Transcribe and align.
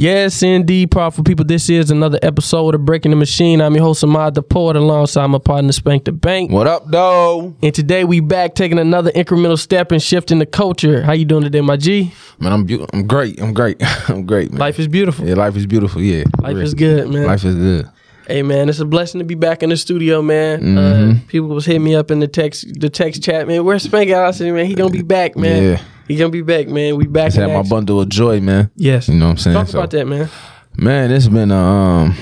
Yes, 0.00 0.42
indeed, 0.42 0.90
powerful 0.90 1.24
people. 1.24 1.44
This 1.44 1.68
is 1.68 1.90
another 1.90 2.18
episode 2.22 2.74
of 2.74 2.86
Breaking 2.86 3.10
the 3.10 3.18
Machine. 3.18 3.60
I'm 3.60 3.74
your 3.74 3.84
host, 3.84 4.02
Ahmad 4.02 4.34
the 4.34 4.42
Poet, 4.42 4.74
alongside 4.74 5.26
my 5.26 5.36
partner, 5.36 5.72
Spank 5.72 6.06
the 6.06 6.12
Bank. 6.12 6.50
What 6.50 6.66
up, 6.66 6.90
though? 6.90 7.54
And 7.62 7.74
today 7.74 8.04
we 8.04 8.20
back 8.20 8.54
taking 8.54 8.78
another 8.78 9.10
incremental 9.10 9.58
step 9.58 9.92
and 9.92 10.02
shifting 10.02 10.38
the 10.38 10.46
culture. 10.46 11.02
How 11.02 11.12
you 11.12 11.26
doing 11.26 11.42
today, 11.42 11.60
my 11.60 11.76
G? 11.76 12.14
Man, 12.38 12.50
I'm 12.50 12.64
beau- 12.64 12.86
I'm 12.94 13.06
great. 13.06 13.38
I'm 13.42 13.52
great. 13.52 13.76
I'm 14.08 14.24
great, 14.24 14.50
man. 14.52 14.58
Life 14.60 14.78
is 14.78 14.88
beautiful. 14.88 15.26
yeah, 15.28 15.34
life 15.34 15.54
is 15.54 15.66
beautiful. 15.66 16.00
Yeah, 16.00 16.24
Life 16.40 16.56
is 16.56 16.72
good, 16.72 17.10
man. 17.10 17.26
Life 17.26 17.44
is 17.44 17.54
good. 17.54 17.90
Hey, 18.30 18.42
man, 18.42 18.68
it's 18.68 18.78
a 18.78 18.84
blessing 18.84 19.18
to 19.18 19.24
be 19.24 19.34
back 19.34 19.64
in 19.64 19.70
the 19.70 19.76
studio, 19.76 20.22
man. 20.22 20.60
Mm-hmm. 20.62 21.10
Uh, 21.16 21.20
people 21.26 21.48
was 21.48 21.66
hitting 21.66 21.82
me 21.82 21.96
up 21.96 22.12
in 22.12 22.20
the 22.20 22.28
text, 22.28 22.64
the 22.80 22.88
text 22.88 23.24
chat, 23.24 23.48
man. 23.48 23.64
Where's 23.64 23.82
Spank? 23.82 24.08
I 24.12 24.30
said, 24.30 24.54
man, 24.54 24.66
he 24.66 24.74
gonna 24.74 24.90
be 24.90 25.02
back, 25.02 25.36
man. 25.36 25.62
Yeah. 25.64 25.82
He 26.06 26.14
gonna 26.16 26.30
be 26.30 26.42
back, 26.42 26.68
man. 26.68 26.94
We 26.96 27.06
back. 27.08 27.32
Had 27.32 27.48
my 27.48 27.62
bundle 27.62 28.00
of 28.00 28.08
joy, 28.08 28.40
man. 28.40 28.70
Yes. 28.76 29.08
You 29.08 29.14
know 29.16 29.26
what 29.26 29.30
I'm 29.32 29.36
saying? 29.38 29.54
Talk 29.56 29.66
So- 29.68 29.78
about 29.78 29.90
that, 29.90 30.06
man. 30.06 30.28
Man, 30.76 31.10
it's 31.10 31.26
been 31.26 31.50
a 31.50 31.56
um, 31.58 32.14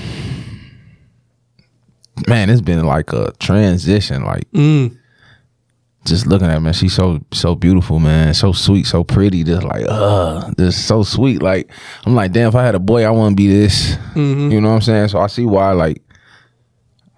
man, 2.27 2.49
it's 2.49 2.61
been 2.61 2.83
like 2.85 3.13
a 3.13 3.31
transition. 3.39 4.23
Like 4.25 4.49
Mm. 4.51 4.97
Just 6.05 6.27
looking 6.27 6.47
at 6.47 6.53
her, 6.53 6.59
man, 6.59 6.73
she's 6.73 6.93
so 6.93 7.19
so 7.31 7.55
beautiful, 7.55 7.99
man. 7.99 8.33
So 8.33 8.51
sweet, 8.51 8.85
so 8.85 9.03
pretty. 9.03 9.43
Just 9.43 9.63
like 9.63 9.85
uh, 9.87 10.51
just 10.57 10.87
so 10.87 11.03
sweet. 11.03 11.41
Like 11.41 11.71
I'm 12.05 12.15
like, 12.15 12.31
damn, 12.31 12.49
if 12.49 12.55
I 12.55 12.63
had 12.63 12.75
a 12.75 12.79
boy, 12.79 13.03
I 13.03 13.09
want 13.11 13.33
to 13.33 13.35
be 13.35 13.47
this. 13.47 13.95
Mm-hmm. 14.13 14.51
You 14.51 14.61
know 14.61 14.69
what 14.69 14.75
I'm 14.75 14.81
saying? 14.81 15.07
So 15.09 15.19
I 15.19 15.27
see 15.27 15.45
why 15.45 15.71
like 15.73 16.01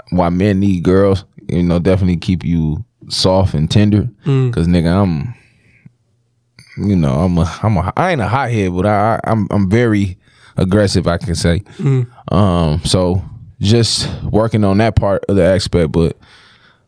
why 0.10 0.30
men 0.30 0.60
need 0.60 0.84
girls. 0.84 1.26
You 1.48 1.64
know, 1.64 1.80
definitely 1.80 2.18
keep 2.18 2.44
you 2.44 2.84
soft 3.10 3.54
and 3.54 3.70
tender. 3.70 4.10
Mm. 4.26 4.54
Cause 4.54 4.68
nigga, 4.68 5.04
I'm, 5.04 5.34
you 6.78 6.96
know, 6.96 7.14
I'm 7.14 7.38
a, 7.38 7.60
I'm 7.62 7.78
a, 7.78 7.94
I 7.98 8.12
ain't 8.12 8.22
a 8.22 8.28
hothead, 8.28 8.74
but 8.74 8.86
I, 8.86 9.16
I 9.16 9.20
I'm, 9.32 9.48
I'm 9.52 9.70
very 9.70 10.18
aggressive. 10.58 11.08
I 11.08 11.18
can 11.18 11.36
say. 11.36 11.64
Um, 12.30 12.82
so 12.86 13.24
just 13.60 14.10
working 14.24 14.64
on 14.64 14.78
that 14.80 14.96
part 14.96 15.24
of 15.30 15.36
the 15.36 15.44
aspect, 15.44 15.92
but 15.92 16.18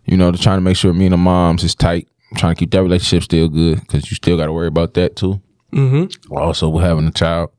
you 0.06 0.18
know, 0.18 0.32
to 0.32 0.38
trying 0.38 0.58
to 0.58 0.62
make 0.62 0.78
sure 0.78 0.94
me 0.94 1.06
and 1.06 1.14
the 1.14 1.18
moms 1.18 1.64
is 1.64 1.76
tight. 1.76 2.08
trying 2.36 2.56
to 2.56 2.59
keep 2.59 2.72
that 2.72 2.82
relationship 2.84 3.23
still 3.23 3.48
good 3.48 3.80
because 3.82 4.09
you 4.09 4.16
still 4.16 4.38
got 4.38 4.48
to 4.48 4.54
worry 4.54 4.68
about 4.68 4.94
that 4.96 5.16
too. 5.16 5.42
Mm-hmm. 5.72 6.34
Also, 6.34 6.70
with 6.70 6.84
having 6.84 7.08
a 7.08 7.12
child, 7.12 7.52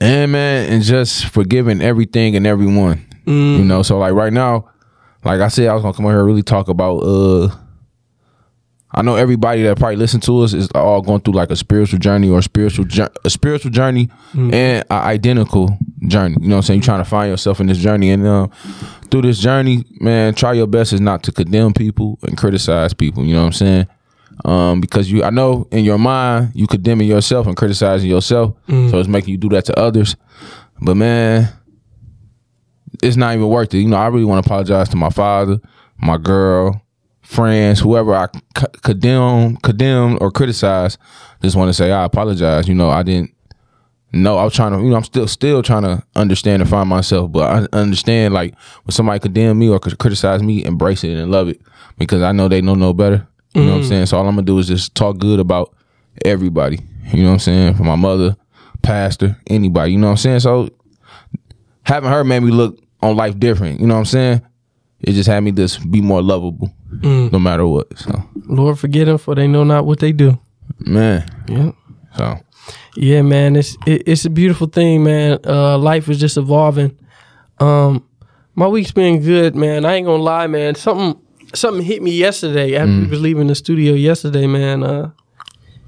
and 0.00 0.32
man, 0.32 0.72
and 0.72 0.82
just 0.82 1.26
forgiving 1.26 1.80
everything 1.82 2.34
and 2.36 2.46
everyone. 2.46 3.06
You 3.58 3.64
know, 3.64 3.82
so 3.82 3.98
like 3.98 4.14
right 4.14 4.32
now, 4.32 4.68
like 5.24 5.40
I 5.40 5.48
said, 5.48 5.68
I 5.68 5.74
was 5.74 5.82
gonna 5.82 5.94
come 5.94 6.06
on 6.06 6.12
here 6.12 6.18
and 6.20 6.26
really 6.26 6.42
talk 6.42 6.68
about. 6.68 6.98
uh 6.98 7.48
I 8.94 9.00
know 9.00 9.16
everybody 9.16 9.62
that 9.62 9.78
probably 9.78 9.96
listen 9.96 10.20
to 10.20 10.40
us 10.40 10.52
is 10.52 10.68
all 10.74 11.00
going 11.00 11.22
through 11.22 11.32
like 11.32 11.50
a 11.50 11.56
spiritual 11.56 11.98
journey 11.98 12.28
or 12.28 12.40
a 12.40 12.42
spiritual 12.42 12.84
a 13.24 13.30
spiritual 13.30 13.70
journey 13.70 14.10
and 14.34 14.84
an 14.90 14.96
identical 14.98 15.78
journey. 16.08 16.36
You 16.40 16.48
know 16.48 16.56
what 16.56 16.58
I'm 16.58 16.62
saying? 16.64 16.80
You're 16.80 16.84
trying 16.84 17.02
to 17.02 17.08
find 17.08 17.30
yourself 17.30 17.58
in 17.60 17.68
this 17.68 17.78
journey, 17.78 18.10
and 18.10 18.26
uh, 18.26 18.48
through 19.12 19.22
this 19.22 19.38
journey, 19.38 19.84
man, 20.00 20.34
try 20.34 20.54
your 20.54 20.66
best 20.66 20.92
is 20.92 21.00
not 21.00 21.22
to 21.24 21.32
condemn 21.32 21.72
people 21.72 22.18
and 22.22 22.36
criticize 22.36 22.92
people. 22.94 23.24
You 23.24 23.34
know 23.34 23.40
what 23.42 23.46
I'm 23.46 23.52
saying? 23.52 23.86
Um, 24.44 24.80
because 24.80 25.12
you, 25.12 25.22
I 25.22 25.30
know 25.30 25.68
in 25.70 25.84
your 25.84 25.98
mind 25.98 26.50
you 26.54 26.66
condemning 26.66 27.06
yourself 27.06 27.46
and 27.46 27.56
criticizing 27.56 28.10
yourself, 28.10 28.56
so 28.66 28.98
it's 28.98 29.08
making 29.08 29.30
you 29.30 29.36
do 29.38 29.50
that 29.50 29.66
to 29.66 29.78
others. 29.78 30.16
But 30.80 30.96
man, 30.96 31.48
it's 33.02 33.16
not 33.16 33.34
even 33.34 33.48
worth 33.48 33.72
it. 33.74 33.78
You 33.78 33.88
know, 33.88 33.96
I 33.98 34.06
really 34.06 34.24
want 34.24 34.42
to 34.44 34.48
apologize 34.48 34.88
to 34.90 34.96
my 34.96 35.10
father, 35.10 35.60
my 35.98 36.16
girl, 36.16 36.82
friends, 37.20 37.80
whoever 37.80 38.14
I 38.14 38.26
c- 38.56 38.66
condemn, 38.82 39.56
condemn 39.58 40.18
or 40.20 40.30
criticize. 40.30 40.98
Just 41.42 41.56
want 41.56 41.68
to 41.68 41.74
say 41.74 41.92
I 41.92 42.04
apologize. 42.04 42.66
You 42.68 42.74
know, 42.74 42.90
I 42.90 43.02
didn't 43.02 43.34
know. 44.12 44.38
I 44.38 44.44
was 44.44 44.54
trying 44.54 44.72
to. 44.72 44.78
You 44.78 44.90
know, 44.90 44.96
I'm 44.96 45.04
still 45.04 45.28
still 45.28 45.62
trying 45.62 45.82
to 45.82 46.02
understand 46.14 46.62
and 46.62 46.70
find 46.70 46.88
myself. 46.88 47.32
But 47.32 47.50
I 47.72 47.78
understand 47.78 48.34
like 48.34 48.54
when 48.84 48.92
somebody 48.92 49.18
condemn 49.20 49.58
me 49.58 49.68
or 49.68 49.78
cri- 49.78 49.96
criticize 49.96 50.42
me, 50.42 50.64
embrace 50.64 51.04
it 51.04 51.16
and 51.16 51.30
love 51.30 51.48
it 51.48 51.60
because 51.98 52.22
I 52.22 52.32
know 52.32 52.48
they 52.48 52.60
know 52.62 52.74
no 52.74 52.92
better. 52.92 53.26
You 53.54 53.62
know 53.64 53.72
what 53.72 53.76
I'm 53.78 53.82
mm. 53.82 53.88
saying? 53.88 54.06
So 54.06 54.16
all 54.16 54.26
I'm 54.26 54.34
gonna 54.34 54.46
do 54.46 54.58
is 54.58 54.68
just 54.68 54.94
talk 54.94 55.18
good 55.18 55.38
about 55.38 55.74
everybody. 56.24 56.80
You 57.12 57.22
know 57.22 57.28
what 57.28 57.34
I'm 57.34 57.38
saying? 57.40 57.74
For 57.74 57.84
my 57.84 57.96
mother, 57.96 58.36
pastor, 58.82 59.36
anybody. 59.46 59.92
You 59.92 59.98
know 59.98 60.06
what 60.06 60.12
I'm 60.12 60.16
saying? 60.18 60.40
So 60.40 60.70
having 61.82 62.10
her 62.10 62.24
made 62.24 62.40
me 62.40 62.50
look 62.50 62.78
on 63.02 63.16
life 63.16 63.38
different. 63.38 63.80
You 63.80 63.86
know 63.86 63.94
what 63.94 64.00
I'm 64.00 64.06
saying? 64.06 64.42
It 65.00 65.12
just 65.12 65.28
had 65.28 65.40
me 65.40 65.50
just 65.50 65.90
be 65.90 66.00
more 66.00 66.22
lovable, 66.22 66.72
mm. 66.94 67.30
no 67.32 67.38
matter 67.38 67.66
what. 67.66 67.98
So 67.98 68.22
Lord, 68.46 68.78
forget 68.78 69.06
them, 69.06 69.18
for 69.18 69.34
they 69.34 69.48
know 69.48 69.64
not 69.64 69.84
what 69.84 69.98
they 69.98 70.12
do. 70.12 70.38
man, 70.78 71.28
Yeah. 71.48 71.72
so 72.16 72.38
Yeah, 72.94 73.22
man, 73.22 73.56
it's 73.56 73.76
it, 73.86 74.02
it's 74.06 74.24
a 74.24 74.30
beautiful 74.30 74.66
thing, 74.66 75.04
man. 75.04 75.38
Uh, 75.46 75.78
life 75.78 76.08
is 76.08 76.20
just 76.20 76.36
evolving. 76.36 76.96
Um, 77.58 78.06
my 78.54 78.66
week's 78.66 78.92
been 78.92 79.22
good, 79.22 79.54
man. 79.56 79.84
I 79.84 79.94
ain't 79.94 80.06
gonna 80.06 80.22
lie, 80.22 80.46
man. 80.46 80.74
Something 80.74 81.20
something 81.54 81.82
hit 81.84 82.02
me 82.02 82.12
yesterday 82.12 82.76
after 82.76 82.92
we 82.92 83.06
was 83.06 83.20
leaving 83.20 83.46
the 83.46 83.54
studio 83.54 83.94
yesterday, 83.94 84.46
man. 84.46 84.82
Uh, 84.82 85.10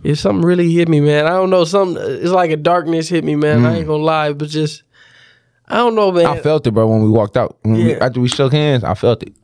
if 0.03 0.19
something 0.19 0.45
really 0.45 0.73
hit 0.73 0.89
me, 0.89 1.01
man. 1.01 1.27
I 1.27 1.31
don't 1.31 1.51
know. 1.51 1.65
Something 1.65 2.03
it's 2.03 2.31
like 2.31 2.51
a 2.51 2.57
darkness 2.57 3.09
hit 3.09 3.25
me, 3.25 3.37
man. 3.37 3.65
I 3.65 3.77
ain't 3.79 3.87
gonna 3.87 4.03
lie, 4.03 4.33
but 4.33 4.49
just 4.49 4.83
I 5.67 5.77
don't 5.77 5.95
know, 5.95 6.13
man. 6.13 6.27
I 6.27 6.41
felt 6.41 6.67
it, 6.67 6.73
bro. 6.73 6.87
When 6.87 7.03
we 7.03 7.11
walked 7.11 7.37
out, 7.37 7.59
when 7.63 7.75
we, 7.75 7.95
after 7.95 8.21
we 8.21 8.29
shook 8.29 8.53
hands, 8.53 8.85
I 8.85 8.95
felt 8.95 9.23
it. 9.23 9.35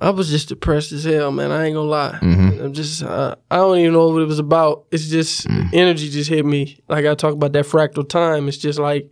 I 0.00 0.10
was 0.10 0.28
just 0.30 0.48
depressed 0.48 0.92
as 0.92 1.02
hell, 1.02 1.32
man. 1.32 1.50
I 1.50 1.64
ain't 1.66 1.74
gonna 1.74 1.88
lie. 1.88 2.18
Mm-hmm. 2.22 2.62
I'm 2.66 2.72
just, 2.72 3.02
uh, 3.02 3.34
I 3.50 3.56
don't 3.56 3.78
even 3.78 3.92
know 3.94 4.08
what 4.10 4.22
it 4.22 4.26
was 4.26 4.38
about. 4.38 4.84
It's 4.92 5.08
just 5.08 5.46
Mm. 5.48 5.70
energy 5.74 6.08
just 6.08 6.30
hit 6.30 6.46
me. 6.46 6.78
Like 6.88 7.04
I 7.04 7.14
talk 7.16 7.32
about 7.34 7.52
that 7.54 7.64
fractal 7.64 8.08
time. 8.08 8.46
It's 8.46 8.58
just 8.58 8.78
like 8.78 9.10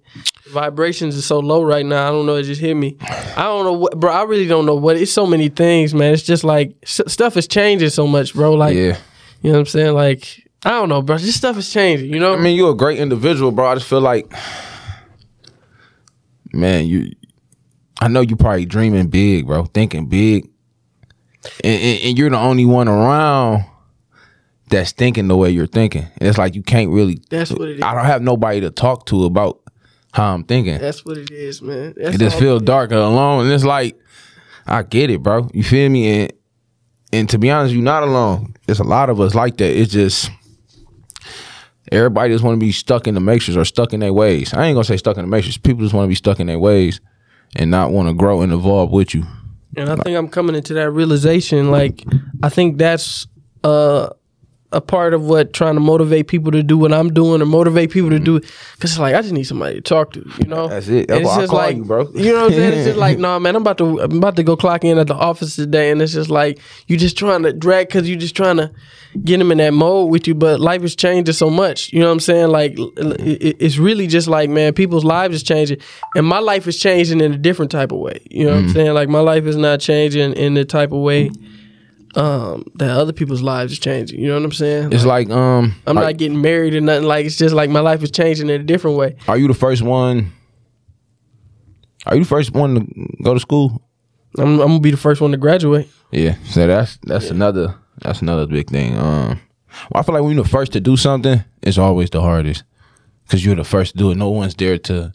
vibrations 0.53 1.19
are 1.19 1.23
so 1.23 1.41
low 1.41 1.65
right 1.65 1.85
now. 1.85 2.07
I 2.07 2.11
don't 2.13 2.25
know. 2.25 2.37
It 2.37 2.45
just 2.45 2.61
hit 2.61 2.75
me. 2.75 2.97
I 3.01 3.43
don't 3.43 3.65
know 3.65 3.73
what, 3.73 3.99
bro. 3.99 4.13
I 4.13 4.23
really 4.25 4.47
don't 4.47 4.65
know 4.65 4.77
what. 4.77 4.97
It's 4.97 5.11
so 5.13 5.27
many 5.27 5.49
things, 5.49 5.93
man. 5.93 6.15
It's 6.15 6.23
just 6.23 6.45
like 6.45 6.77
s- 6.85 7.01
stuff 7.09 7.37
is 7.37 7.49
changing 7.49 7.91
so 7.91 8.07
much, 8.07 8.33
bro. 8.33 8.53
Like, 8.53 8.77
yeah, 8.77 8.97
you 9.43 9.51
know 9.51 9.55
what 9.55 9.59
I'm 9.59 9.67
saying? 9.67 9.95
Like, 9.95 10.49
I 10.65 10.71
don't 10.71 10.89
know, 10.89 11.03
bro. 11.03 11.19
This 11.19 11.35
stuff 11.35 11.57
is 11.59 11.69
changing. 11.73 12.13
You 12.13 12.21
know? 12.21 12.35
I 12.35 12.37
mean, 12.41 12.57
you're 12.57 12.71
a 12.71 12.77
great 12.77 13.01
individual, 13.01 13.51
bro. 13.51 13.67
I 13.67 13.75
just 13.75 13.89
feel 13.89 14.01
like, 14.01 14.33
man, 16.53 16.87
you. 16.87 17.13
I 18.01 18.09
know 18.09 18.21
you 18.21 18.37
probably 18.37 18.67
dreaming 18.67 19.09
big, 19.09 19.47
bro, 19.47 19.65
thinking 19.65 20.07
big, 20.07 20.51
and, 21.65 21.83
and, 21.83 22.01
and 22.03 22.19
you're 22.19 22.31
the 22.31 22.39
only 22.39 22.65
one 22.65 22.89
around 22.89 23.65
that's 24.69 24.93
thinking 24.93 25.29
the 25.29 25.37
way 25.37 25.51
you're 25.51 25.67
thinking. 25.67 26.07
It's 26.17 26.39
like 26.39 26.55
you 26.55 26.63
can't 26.63 26.91
really. 26.91 27.21
That's 27.31 27.51
what 27.51 27.69
it 27.69 27.77
is. 27.77 27.83
I 27.83 27.95
don't 27.95 28.05
have 28.05 28.23
nobody 28.23 28.61
to 28.61 28.71
talk 28.71 29.07
to 29.07 29.25
about 29.25 29.61
how 30.13 30.35
I'm 30.35 30.45
thinking. 30.45 30.79
That's 30.79 31.05
what 31.05 31.19
it 31.19 31.31
is, 31.31 31.63
man. 31.63 31.95
That's 31.97 32.17
It 32.17 32.19
just 32.19 32.39
feels 32.39 32.59
feel 32.59 32.61
dark 32.61 32.91
and 32.91 33.01
alone, 33.01 33.45
and 33.45 33.53
it's 33.53 33.65
like 33.65 33.99
I 34.67 34.83
get 34.83 35.11
it, 35.11 35.23
bro. 35.23 35.49
You 35.53 35.63
feel 35.63 35.89
me? 35.89 36.23
And 36.23 36.33
and 37.13 37.31
to 37.31 37.39
be 37.39 37.51
honest, 37.51 37.75
you're 37.75 37.83
not 37.83 38.03
alone. 38.03 38.55
There's 38.67 38.81
a 38.81 38.85
lot 38.85 39.11
of 39.11 39.21
us 39.21 39.35
like 39.35 39.57
that. 39.59 39.71
It's 39.71 39.93
just 39.93 40.31
everybody 41.93 42.33
just 42.33 42.43
want 42.43 42.59
to 42.59 42.65
be 42.65 42.73
stuck 42.73 43.07
in 43.07 43.15
the 43.15 43.21
matrix 43.21 43.57
or 43.57 43.65
stuck 43.65 43.93
in 43.93 44.01
their 44.01 44.13
ways. 44.13 44.53
I 44.53 44.67
ain't 44.67 44.75
gonna 44.75 44.85
say 44.85 44.97
stuck 44.97 45.17
in 45.17 45.23
the 45.23 45.31
matrix. 45.31 45.57
People 45.57 45.83
just 45.83 45.95
want 45.95 46.07
to 46.07 46.09
be 46.09 46.17
stuck 46.17 46.41
in 46.41 46.49
their 46.49 46.59
ways 46.59 47.01
and 47.55 47.71
not 47.71 47.93
want 47.93 48.09
to 48.09 48.15
grow 48.15 48.43
and 48.43 48.53
evolve 48.53 48.91
with 48.91 49.15
you. 49.15 49.25
And 49.77 49.91
I 49.91 49.97
think 49.97 50.17
I'm 50.17 50.29
coming 50.29 50.57
into 50.57 50.75
that 50.75 50.91
realization. 50.91 51.71
Like, 51.71 52.05
I 52.43 52.49
think 52.49 52.79
that's 52.79 53.27
uh, 53.63 54.11
a 54.77 54.81
part 54.83 55.15
of 55.15 55.25
what 55.25 55.55
trying 55.55 55.75
to 55.75 55.81
motivate 55.81 56.29
people 56.29 56.53
to 56.53 56.63
do 56.63 56.77
what 56.77 56.93
I'm 56.93 57.13
doing 57.13 57.41
or 57.41 57.47
motivate 57.47 57.91
people 57.91 58.11
to 58.11 58.19
do. 58.19 58.39
Mm-hmm. 58.39 58.75
Because 58.75 58.91
it's 58.91 58.99
like, 58.99 59.15
I 59.15 59.23
just 59.23 59.33
need 59.33 59.45
somebody 59.45 59.77
to 59.77 59.81
talk 59.81 60.13
to, 60.13 60.31
you 60.39 60.47
know? 60.47 60.69
That's 60.69 60.87
it. 60.89 61.09
That's 61.09 61.23
it's 61.23 61.37
just 61.37 61.51
call 61.51 61.59
like, 61.59 61.77
you, 61.79 61.85
bro. 61.85 62.11
You 62.13 62.33
know 62.33 62.43
what 62.43 62.53
I'm 62.53 62.59
saying? 62.59 62.73
It's 62.75 62.85
just 62.85 62.99
like, 62.99 63.19
nah, 63.27 63.39
man, 63.39 63.57
I'm 63.57 63.63
about 63.63 63.79
to, 63.79 64.01
I'm 64.01 64.19
about 64.19 64.37
to 64.37 64.43
go 64.43 64.55
clock 64.55 64.85
in 64.85 64.99
at 64.99 65.07
the 65.07 65.15
office 65.15 65.57
today. 65.57 65.91
And 65.91 66.03
it's 66.03 66.13
just 66.13 66.29
like, 66.29 66.61
you're 66.87 66.99
just 66.99 67.17
trying 67.17 67.43
to 67.45 67.55
drag 67.55 67.89
because 67.89 68.07
you're 68.07 68.19
just 68.19 68.37
trying 68.37 68.59
to 68.59 68.71
get 69.25 69.39
them 69.39 69.51
in 69.51 69.59
that 69.59 69.73
mode 69.73 70.11
with 70.11 70.29
you. 70.29 70.35
But 70.35 70.61
life 70.61 70.83
is 70.83 70.95
changing 70.95 71.33
so 71.33 71.49
much. 71.49 71.91
You 71.95 72.01
know 72.01 72.07
what 72.07 72.13
I'm 72.13 72.21
saying? 72.21 72.49
Like, 72.49 72.75
mm-hmm. 72.75 73.27
it- 73.27 73.43
it- 73.43 73.57
it's 73.59 73.79
really 73.79 74.07
just 74.07 74.29
like, 74.29 74.51
man, 74.51 74.75
people's 74.75 75.05
lives 75.05 75.37
is 75.37 75.43
changing. 75.43 75.79
And 76.15 76.27
my 76.27 76.39
life 76.39 76.67
is 76.67 76.79
changing 76.79 77.23
in 77.23 77.33
a 77.33 77.39
different 77.39 77.71
type 77.71 77.93
of 77.93 77.99
way. 77.99 78.21
You 78.31 78.45
know 78.45 78.51
what 78.51 78.59
I'm 78.59 78.65
mm-hmm. 78.65 78.73
saying? 78.75 78.95
Like, 78.95 79.09
my 79.09 79.21
life 79.21 79.47
is 79.47 79.57
not 79.57 79.81
changing 79.81 80.35
in 80.35 80.53
the 80.53 80.67
type 80.67 80.93
of 80.93 80.99
way 81.01 81.31
um, 82.17 82.65
that 82.77 82.91
other 82.91 83.13
people's 83.13 83.43
lives 83.43 83.73
is 83.73 83.79
changing. 83.79 84.21
You 84.21 84.29
know 84.29 84.35
what 84.35 84.45
I'm 84.45 84.53
saying? 84.53 84.93
It's 84.93 85.05
like 85.05 85.31
um, 85.31 85.75
I'm 85.87 85.95
not 85.95 86.17
getting 86.17 86.41
married 86.41 86.75
or 86.75 86.81
nothing. 86.81 87.07
Like, 87.07 87.27
it's 87.27 87.37
just 87.37 87.55
like 87.55 87.71
my 87.71 87.81
life 87.81 88.03
is 88.03 88.11
changing 88.11 88.49
in 88.49 88.61
a 88.61 88.65
different 88.65 88.97
way. 88.97 89.17
are 89.29 89.37
you 89.37 89.47
the 89.47 89.55
first 89.55 89.83
one? 89.83 90.33
Are 92.07 92.15
you 92.15 92.23
the 92.23 92.29
first 92.29 92.53
one 92.53 92.75
to 92.75 93.23
go 93.23 93.35
to 93.35 93.41
school? 93.41 93.83
I'm, 94.39 94.61
I'm 94.61 94.69
gonna 94.69 94.81
be 94.81 94.91
the 94.91 94.97
first 94.97 95.21
one 95.21 95.33
to 95.33 95.37
graduate. 95.37 95.89
Yeah, 96.11 96.37
so 96.45 96.67
that's 96.67 96.99
that's 97.03 97.31
another 97.31 97.75
that's 98.01 98.23
another 98.23 98.47
big 98.47 98.71
thing. 98.71 98.97
Um, 98.97 99.41
well, 99.91 100.01
I 100.01 100.03
feel 100.03 100.15
like 100.15 100.23
when 100.23 100.35
you're 100.35 100.45
the 100.45 100.49
first 100.49 100.73
to 100.73 100.81
do 100.81 100.97
something, 100.97 101.45
it's 101.63 101.79
always 101.79 102.11
the 102.11 102.23
hardest 102.23 102.65
because 103.25 103.45
you're 103.45 103.57
the 103.57 103.65
first 103.65 103.93
to 103.93 103.99
do 103.99 104.11
it. 104.11 104.17
No 104.17 104.31
one's 104.31 104.55
there 104.55 104.79
to 104.79 105.13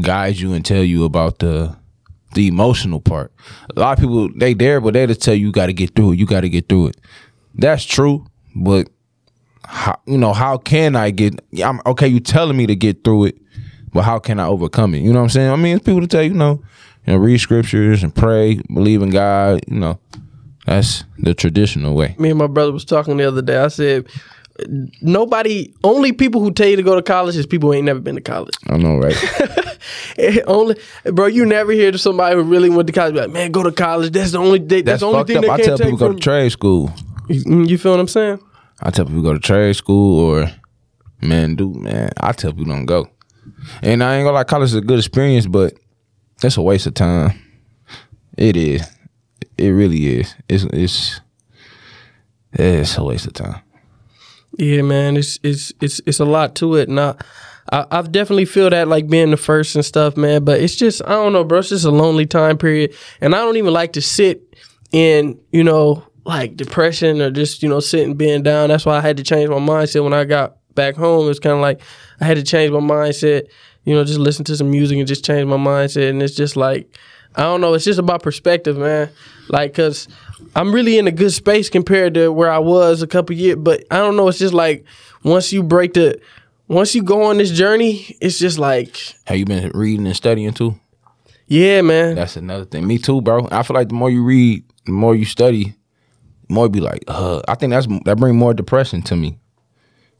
guide 0.00 0.36
you 0.36 0.52
and 0.52 0.64
tell 0.64 0.82
you 0.82 1.04
about 1.04 1.38
the 1.40 1.76
the 2.34 2.48
emotional 2.48 3.00
part. 3.00 3.32
A 3.76 3.80
lot 3.80 3.98
of 3.98 4.02
people 4.02 4.28
they 4.36 4.54
there, 4.54 4.80
but 4.80 4.94
they 4.94 5.06
just 5.06 5.22
tell 5.22 5.34
you 5.34 5.46
you 5.46 5.52
got 5.52 5.66
to 5.66 5.72
get 5.72 5.94
through 5.94 6.12
it. 6.12 6.18
You 6.18 6.26
got 6.26 6.42
to 6.42 6.48
get 6.48 6.68
through 6.68 6.88
it. 6.88 6.96
That's 7.54 7.84
true, 7.84 8.26
but 8.54 8.88
how, 9.64 10.00
you 10.06 10.18
know, 10.18 10.32
how 10.32 10.58
can 10.58 10.96
I 10.96 11.10
get? 11.10 11.40
I'm 11.62 11.80
okay. 11.86 12.08
You 12.08 12.20
telling 12.20 12.56
me 12.56 12.66
to 12.66 12.76
get 12.76 13.04
through 13.04 13.26
it, 13.26 13.38
but 13.92 14.02
how 14.02 14.18
can 14.18 14.40
I 14.40 14.46
overcome 14.46 14.94
it? 14.94 14.98
You 14.98 15.12
know 15.12 15.20
what 15.20 15.24
I'm 15.24 15.30
saying? 15.30 15.50
I 15.50 15.56
mean, 15.56 15.76
it's 15.76 15.84
people 15.84 16.00
to 16.00 16.06
tell 16.06 16.22
you, 16.22 16.30
you 16.30 16.36
know, 16.36 16.62
you 17.06 17.12
know, 17.12 17.18
read 17.18 17.38
scriptures 17.38 18.02
and 18.02 18.14
pray, 18.14 18.60
believe 18.72 19.02
in 19.02 19.10
God. 19.10 19.60
You 19.68 19.78
know, 19.78 19.98
that's 20.66 21.04
the 21.18 21.34
traditional 21.34 21.94
way. 21.94 22.16
Me 22.18 22.30
and 22.30 22.38
my 22.38 22.46
brother 22.46 22.72
was 22.72 22.84
talking 22.84 23.16
the 23.16 23.24
other 23.24 23.42
day. 23.42 23.58
I 23.58 23.68
said, 23.68 24.06
nobody, 25.00 25.72
only 25.84 26.12
people 26.12 26.40
who 26.40 26.52
tell 26.52 26.68
you 26.68 26.76
to 26.76 26.82
go 26.82 26.94
to 26.94 27.02
college 27.02 27.36
is 27.36 27.46
people 27.46 27.70
who 27.70 27.74
ain't 27.74 27.86
never 27.86 28.00
been 28.00 28.14
to 28.14 28.20
college. 28.20 28.54
I 28.68 28.76
know, 28.76 28.96
right? 28.96 29.16
only, 30.46 30.76
bro, 31.04 31.26
you 31.26 31.44
never 31.44 31.72
hear 31.72 31.90
to 31.92 31.98
somebody 31.98 32.36
who 32.36 32.42
really 32.42 32.70
went 32.70 32.86
to 32.86 32.92
college. 32.92 33.14
Be 33.14 33.20
like, 33.20 33.30
man, 33.30 33.50
go 33.50 33.62
to 33.62 33.72
college. 33.72 34.12
That's 34.12 34.32
the 34.32 34.38
only. 34.38 34.58
That's, 34.58 34.84
That's 34.84 35.00
the 35.00 35.06
only 35.06 35.24
thing 35.24 35.44
up. 35.44 35.50
I 35.50 35.56
tell 35.58 35.78
people 35.78 35.96
go 35.96 36.12
to 36.12 36.18
trade 36.18 36.52
school. 36.52 36.92
you, 37.28 37.64
you 37.64 37.78
feel 37.78 37.92
what 37.92 38.00
I'm 38.00 38.08
saying? 38.08 38.40
I 38.80 38.90
tell 38.90 39.06
people 39.06 39.22
go 39.22 39.34
to 39.34 39.40
trade 39.40 39.76
school 39.76 40.20
or 40.20 40.50
man, 41.20 41.54
dude, 41.54 41.76
man. 41.76 42.10
I 42.18 42.32
tell 42.32 42.52
people 42.52 42.72
don't 42.72 42.86
go. 42.86 43.08
And 43.82 44.02
I 44.02 44.16
ain't 44.16 44.24
gonna 44.24 44.34
like 44.34 44.48
college 44.48 44.70
is 44.70 44.74
a 44.74 44.80
good 44.80 44.98
experience, 44.98 45.46
but 45.46 45.74
that's 46.40 46.56
a 46.56 46.62
waste 46.62 46.86
of 46.86 46.94
time. 46.94 47.40
It 48.36 48.56
is. 48.56 48.82
It 49.56 49.68
really 49.68 50.18
is. 50.18 50.34
It's 50.48 50.64
it's 50.64 51.20
it's 52.52 52.98
a 52.98 53.04
waste 53.04 53.26
of 53.26 53.34
time. 53.34 53.62
Yeah, 54.58 54.82
man, 54.82 55.16
it's 55.16 55.38
it's 55.42 55.72
it's 55.80 56.00
it's 56.06 56.20
a 56.20 56.24
lot 56.24 56.54
to 56.56 56.74
it, 56.74 56.88
and 56.88 57.00
I, 57.00 57.14
I 57.72 57.86
I've 57.90 58.12
definitely 58.12 58.44
feel 58.44 58.70
that 58.70 58.86
like 58.86 59.08
being 59.08 59.30
the 59.30 59.36
first 59.36 59.74
and 59.74 59.84
stuff, 59.84 60.16
man. 60.16 60.44
But 60.44 60.60
it's 60.60 60.76
just 60.76 61.02
I 61.04 61.10
don't 61.10 61.32
know, 61.32 61.42
bro. 61.42 61.58
It's 61.58 61.70
just 61.70 61.84
a 61.84 61.90
lonely 61.90 62.26
time 62.26 62.58
period, 62.58 62.94
and 63.20 63.34
I 63.34 63.38
don't 63.38 63.56
even 63.56 63.72
like 63.72 63.94
to 63.94 64.02
sit 64.02 64.54
in 64.92 65.40
you 65.50 65.64
know 65.64 66.04
like 66.24 66.56
depression 66.56 67.20
or 67.20 67.30
just 67.30 67.62
you 67.62 67.68
know 67.68 67.80
sitting 67.80 68.14
being 68.14 68.42
down. 68.42 68.68
That's 68.68 68.86
why 68.86 68.96
I 68.98 69.00
had 69.00 69.16
to 69.16 69.24
change 69.24 69.48
my 69.50 69.56
mindset 69.56 70.04
when 70.04 70.12
I 70.12 70.24
got 70.24 70.56
back 70.74 70.94
home. 70.94 71.28
It's 71.30 71.40
kind 71.40 71.54
of 71.54 71.60
like 71.60 71.80
I 72.20 72.26
had 72.26 72.36
to 72.36 72.44
change 72.44 72.70
my 72.70 72.78
mindset. 72.78 73.48
You 73.84 73.94
know, 73.94 74.04
just 74.04 74.20
listen 74.20 74.44
to 74.44 74.56
some 74.56 74.70
music 74.70 74.98
and 74.98 75.08
just 75.08 75.24
change 75.24 75.46
my 75.48 75.56
mindset, 75.56 76.10
and 76.10 76.22
it's 76.22 76.36
just 76.36 76.56
like 76.56 76.96
I 77.34 77.42
don't 77.42 77.60
know. 77.60 77.74
It's 77.74 77.84
just 77.84 77.98
about 77.98 78.22
perspective, 78.22 78.76
man. 78.76 79.10
Like, 79.48 79.74
cause 79.74 80.06
I'm 80.54 80.72
really 80.72 80.98
in 80.98 81.06
a 81.06 81.12
good 81.12 81.32
space 81.32 81.70
compared 81.70 82.14
to 82.14 82.30
where 82.30 82.50
I 82.50 82.58
was 82.58 83.02
a 83.02 83.06
couple 83.06 83.34
years. 83.34 83.56
But 83.58 83.84
I 83.90 83.98
don't 83.98 84.16
know. 84.16 84.28
It's 84.28 84.38
just 84.38 84.54
like 84.54 84.84
once 85.24 85.52
you 85.52 85.62
break 85.62 85.94
the, 85.94 86.20
once 86.72 86.94
you 86.94 87.02
go 87.02 87.24
on 87.24 87.38
this 87.38 87.50
journey, 87.50 88.16
it's 88.20 88.38
just 88.38 88.58
like, 88.58 88.96
Have 89.26 89.36
you 89.38 89.44
been 89.44 89.70
reading 89.74 90.06
and 90.06 90.16
studying 90.16 90.52
too? 90.52 90.78
yeah, 91.46 91.82
man. 91.82 92.14
That's 92.14 92.36
another 92.36 92.64
thing. 92.64 92.86
Me 92.86 92.98
too, 92.98 93.20
bro. 93.20 93.46
I 93.50 93.62
feel 93.62 93.74
like 93.74 93.88
the 93.88 93.94
more 93.94 94.10
you 94.10 94.24
read, 94.24 94.64
the 94.86 94.92
more 94.92 95.14
you 95.14 95.24
study, 95.26 95.74
the 96.48 96.54
more 96.54 96.66
you 96.66 96.70
be 96.70 96.80
like, 96.80 97.04
uh, 97.08 97.42
I 97.46 97.54
think 97.56 97.70
that's 97.70 97.86
that 98.04 98.16
bring 98.18 98.36
more 98.36 98.54
depression 98.54 99.02
to 99.02 99.16
me. 99.16 99.38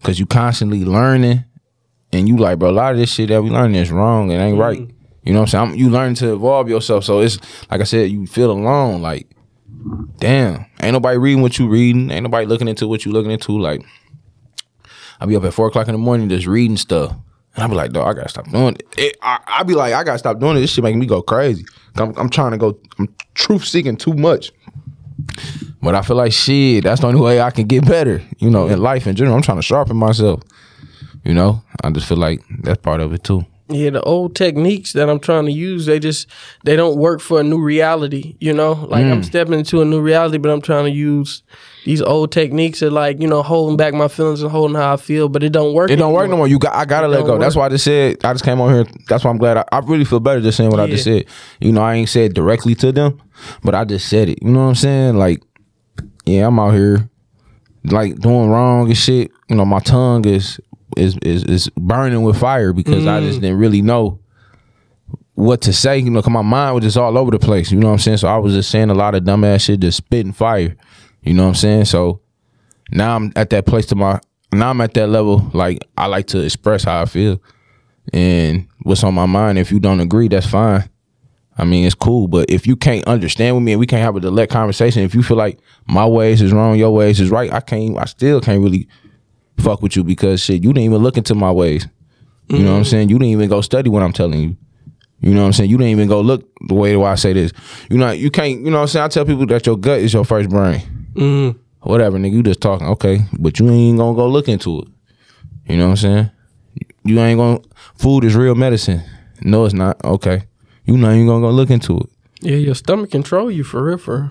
Cause 0.02 0.18
you 0.18 0.26
constantly 0.26 0.84
learning 0.84 1.44
and 2.12 2.28
you 2.28 2.36
like, 2.36 2.58
bro, 2.58 2.70
a 2.70 2.72
lot 2.72 2.92
of 2.92 2.98
this 2.98 3.12
shit 3.12 3.28
that 3.28 3.40
we 3.42 3.50
learning 3.50 3.76
is 3.80 3.92
wrong 3.92 4.32
and 4.32 4.42
ain't 4.42 4.58
right. 4.58 4.78
You 5.22 5.32
know 5.32 5.38
what 5.40 5.54
I'm 5.54 5.68
saying? 5.68 5.68
I'm, 5.70 5.74
you 5.76 5.90
learn 5.90 6.14
to 6.16 6.32
evolve 6.34 6.68
yourself. 6.68 7.04
So 7.04 7.20
it's 7.20 7.38
like 7.70 7.80
I 7.80 7.84
said, 7.84 8.10
you 8.10 8.26
feel 8.26 8.50
alone. 8.50 9.00
Like, 9.00 9.28
damn, 10.18 10.66
ain't 10.82 10.92
nobody 10.92 11.18
reading 11.18 11.40
what 11.40 11.58
you 11.58 11.68
reading. 11.68 12.10
Ain't 12.10 12.24
nobody 12.24 12.44
looking 12.46 12.66
into 12.66 12.88
what 12.88 13.04
you 13.04 13.12
looking 13.12 13.30
into. 13.30 13.56
Like, 13.58 13.84
I 15.22 15.26
be 15.26 15.36
up 15.36 15.44
at 15.44 15.54
four 15.54 15.68
o'clock 15.68 15.86
in 15.86 15.92
the 15.92 15.98
morning 15.98 16.28
just 16.28 16.48
reading 16.48 16.76
stuff. 16.76 17.12
And 17.54 17.62
I'll 17.62 17.68
be 17.68 17.76
like, 17.76 17.92
dog, 17.92 18.08
I 18.08 18.12
gotta 18.12 18.28
stop 18.28 18.50
doing 18.50 18.74
it. 18.74 18.82
it 18.98 19.16
I, 19.22 19.38
I 19.46 19.62
be 19.62 19.74
like, 19.74 19.94
I 19.94 20.02
gotta 20.02 20.18
stop 20.18 20.40
doing 20.40 20.56
it. 20.56 20.60
This 20.60 20.72
shit 20.72 20.82
making 20.82 20.98
me 20.98 21.06
go 21.06 21.22
crazy. 21.22 21.64
I'm, 21.94 22.12
I'm 22.16 22.28
trying 22.28 22.50
to 22.50 22.58
go, 22.58 22.76
I'm 22.98 23.14
truth 23.34 23.64
seeking 23.64 23.96
too 23.96 24.14
much. 24.14 24.50
But 25.80 25.94
I 25.94 26.02
feel 26.02 26.16
like 26.16 26.32
shit, 26.32 26.82
that's 26.82 27.02
the 27.02 27.06
only 27.06 27.20
way 27.20 27.40
I 27.40 27.52
can 27.52 27.68
get 27.68 27.86
better, 27.86 28.20
you 28.38 28.50
know, 28.50 28.66
in 28.66 28.80
life 28.80 29.06
in 29.06 29.14
general. 29.14 29.36
I'm 29.36 29.42
trying 29.42 29.58
to 29.58 29.62
sharpen 29.62 29.96
myself. 29.96 30.42
You 31.24 31.34
know? 31.34 31.62
I 31.84 31.90
just 31.90 32.08
feel 32.08 32.18
like 32.18 32.42
that's 32.62 32.82
part 32.82 33.00
of 33.00 33.12
it 33.12 33.22
too. 33.22 33.46
Yeah, 33.74 33.90
the 33.90 34.02
old 34.02 34.34
techniques 34.36 34.92
that 34.92 35.08
I'm 35.08 35.18
trying 35.20 35.46
to 35.46 35.52
use, 35.52 35.86
they 35.86 35.98
just 35.98 36.26
they 36.64 36.76
don't 36.76 36.96
work 36.96 37.20
for 37.20 37.40
a 37.40 37.42
new 37.42 37.60
reality. 37.62 38.36
You 38.40 38.52
know, 38.52 38.72
like 38.88 39.04
Mm. 39.04 39.12
I'm 39.12 39.22
stepping 39.22 39.54
into 39.54 39.80
a 39.80 39.84
new 39.84 40.00
reality, 40.00 40.38
but 40.38 40.50
I'm 40.50 40.60
trying 40.60 40.84
to 40.84 40.90
use 40.90 41.42
these 41.84 42.00
old 42.00 42.30
techniques 42.30 42.80
of 42.82 42.92
like 42.92 43.20
you 43.20 43.26
know 43.26 43.42
holding 43.42 43.76
back 43.76 43.92
my 43.94 44.08
feelings 44.08 44.42
and 44.42 44.50
holding 44.50 44.76
how 44.76 44.92
I 44.92 44.96
feel, 44.96 45.28
but 45.28 45.42
it 45.42 45.50
don't 45.50 45.74
work. 45.74 45.90
It 45.90 45.96
don't 45.96 46.12
work 46.12 46.30
no 46.30 46.36
more. 46.36 46.46
You 46.46 46.58
got 46.58 46.74
I 46.74 46.84
gotta 46.84 47.08
let 47.08 47.18
don't 47.18 47.26
go. 47.26 47.38
That's 47.38 47.56
why 47.56 47.66
I 47.66 47.68
just 47.70 47.84
said 47.84 48.24
I 48.24 48.32
just 48.32 48.44
came 48.44 48.60
on 48.60 48.72
here. 48.72 48.84
That's 49.08 49.24
why 49.24 49.30
I'm 49.30 49.38
glad 49.38 49.56
I, 49.56 49.64
I 49.72 49.78
really 49.80 50.04
feel 50.04 50.20
better 50.20 50.40
just 50.40 50.56
saying 50.56 50.70
what 50.70 50.80
I 50.80 50.86
just 50.86 51.04
said. 51.04 51.24
You 51.60 51.72
know, 51.72 51.82
I 51.82 51.94
ain't 51.94 52.08
said 52.08 52.34
directly 52.34 52.74
to 52.76 52.92
them, 52.92 53.20
but 53.64 53.74
I 53.74 53.84
just 53.84 54.08
said 54.08 54.28
it. 54.28 54.42
You 54.42 54.50
know 54.50 54.60
what 54.60 54.68
I'm 54.68 54.74
saying? 54.76 55.16
Like, 55.16 55.42
yeah, 56.24 56.46
I'm 56.46 56.58
out 56.58 56.72
here 56.74 57.08
like 57.84 58.16
doing 58.20 58.48
wrong 58.48 58.86
and 58.86 58.96
shit. 58.96 59.30
You 59.48 59.56
know, 59.56 59.64
my 59.64 59.80
tongue 59.80 60.24
is 60.26 60.60
is 60.96 61.16
is 61.22 61.44
is 61.44 61.68
burning 61.76 62.22
with 62.22 62.38
fire 62.38 62.72
because 62.72 63.06
I 63.06 63.20
Mm. 63.20 63.24
just 63.26 63.40
didn't 63.40 63.58
really 63.58 63.82
know 63.82 64.18
what 65.34 65.60
to 65.62 65.72
say. 65.72 65.98
You 65.98 66.10
know, 66.10 66.22
cause 66.22 66.32
my 66.32 66.42
mind 66.42 66.74
was 66.76 66.84
just 66.84 66.96
all 66.96 67.16
over 67.18 67.30
the 67.30 67.38
place. 67.38 67.70
You 67.72 67.78
know 67.78 67.88
what 67.88 67.94
I'm 67.94 67.98
saying? 67.98 68.18
So 68.18 68.28
I 68.28 68.36
was 68.38 68.54
just 68.54 68.70
saying 68.70 68.90
a 68.90 68.94
lot 68.94 69.14
of 69.14 69.24
dumbass 69.24 69.62
shit, 69.62 69.80
just 69.80 69.96
spitting 69.98 70.32
fire. 70.32 70.76
You 71.22 71.34
know 71.34 71.42
what 71.44 71.48
I'm 71.50 71.54
saying? 71.54 71.84
So 71.86 72.20
now 72.90 73.16
I'm 73.16 73.32
at 73.36 73.50
that 73.50 73.66
place 73.66 73.86
to 73.86 73.94
my 73.94 74.20
now 74.52 74.70
I'm 74.70 74.80
at 74.80 74.94
that 74.94 75.08
level 75.08 75.50
like 75.54 75.78
I 75.96 76.06
like 76.06 76.26
to 76.28 76.40
express 76.40 76.84
how 76.84 77.00
I 77.00 77.06
feel 77.06 77.40
and 78.12 78.66
what's 78.82 79.04
on 79.04 79.14
my 79.14 79.26
mind. 79.26 79.58
If 79.58 79.70
you 79.72 79.80
don't 79.80 80.00
agree, 80.00 80.28
that's 80.28 80.46
fine. 80.46 80.88
I 81.56 81.64
mean, 81.64 81.84
it's 81.84 81.94
cool, 81.94 82.28
but 82.28 82.48
if 82.50 82.66
you 82.66 82.76
can't 82.76 83.06
understand 83.06 83.54
with 83.56 83.62
me 83.62 83.72
and 83.72 83.78
we 83.80 83.86
can't 83.86 84.02
have 84.02 84.16
a 84.16 84.20
direct 84.20 84.50
conversation, 84.50 85.02
if 85.02 85.14
you 85.14 85.22
feel 85.22 85.36
like 85.36 85.58
my 85.86 86.06
ways 86.06 86.40
is 86.40 86.50
wrong, 86.52 86.76
your 86.78 86.90
ways 86.92 87.20
is 87.20 87.30
right, 87.30 87.52
I 87.52 87.60
can't 87.60 87.96
I 87.98 88.06
still 88.06 88.40
can't 88.40 88.62
really 88.62 88.88
fuck 89.58 89.82
with 89.82 89.96
you 89.96 90.04
because 90.04 90.40
shit, 90.42 90.62
you 90.62 90.72
didn't 90.72 90.84
even 90.84 91.02
look 91.02 91.16
into 91.16 91.34
my 91.34 91.50
ways. 91.52 91.86
You 92.48 92.58
know 92.58 92.72
what 92.72 92.78
I'm 92.78 92.84
saying? 92.84 93.08
You 93.08 93.18
didn't 93.18 93.30
even 93.32 93.48
go 93.48 93.60
study 93.62 93.88
what 93.88 94.02
I'm 94.02 94.12
telling 94.12 94.40
you. 94.40 94.56
You 95.20 95.32
know 95.32 95.40
what 95.42 95.46
I'm 95.46 95.52
saying? 95.52 95.70
You 95.70 95.78
didn't 95.78 95.92
even 95.92 96.08
go 96.08 96.20
look 96.20 96.46
the 96.68 96.74
way 96.74 96.96
why 96.96 97.12
I 97.12 97.14
say 97.14 97.32
this. 97.32 97.52
You 97.88 97.96
know, 97.96 98.10
you 98.10 98.30
can't, 98.30 98.58
you 98.64 98.70
know 98.70 98.78
what 98.78 98.82
I'm 98.82 98.88
saying? 98.88 99.04
I 99.04 99.08
tell 99.08 99.24
people 99.24 99.46
that 99.46 99.64
your 99.64 99.76
gut 99.78 100.00
is 100.00 100.12
your 100.12 100.24
first 100.24 100.50
brain 100.50 100.82
Mhm. 101.14 101.56
whatever, 101.80 102.18
nigga. 102.18 102.32
You 102.32 102.42
just 102.42 102.60
talking, 102.60 102.86
okay, 102.88 103.24
but 103.38 103.58
you 103.58 103.70
ain't 103.70 103.98
gonna 103.98 104.16
go 104.16 104.28
look 104.28 104.48
into 104.48 104.80
it. 104.80 104.88
You 105.68 105.76
know 105.78 105.84
what 105.84 105.90
I'm 105.90 105.96
saying? 105.96 106.30
You 107.04 107.20
ain't 107.20 107.38
gonna. 107.38 107.60
Food 107.94 108.24
is 108.24 108.34
real 108.34 108.54
medicine. 108.54 109.02
No, 109.42 109.64
it's 109.64 109.74
not. 109.74 110.02
Okay, 110.04 110.42
you 110.84 110.96
not 110.98 111.14
even 111.14 111.26
gonna 111.28 111.40
go 111.46 111.50
look 111.50 111.70
into 111.70 111.98
it. 111.98 112.06
Yeah, 112.40 112.56
your 112.56 112.74
stomach 112.74 113.10
control 113.12 113.50
you 113.50 113.62
for 113.64 113.82
real, 113.84 113.98
for 113.98 114.28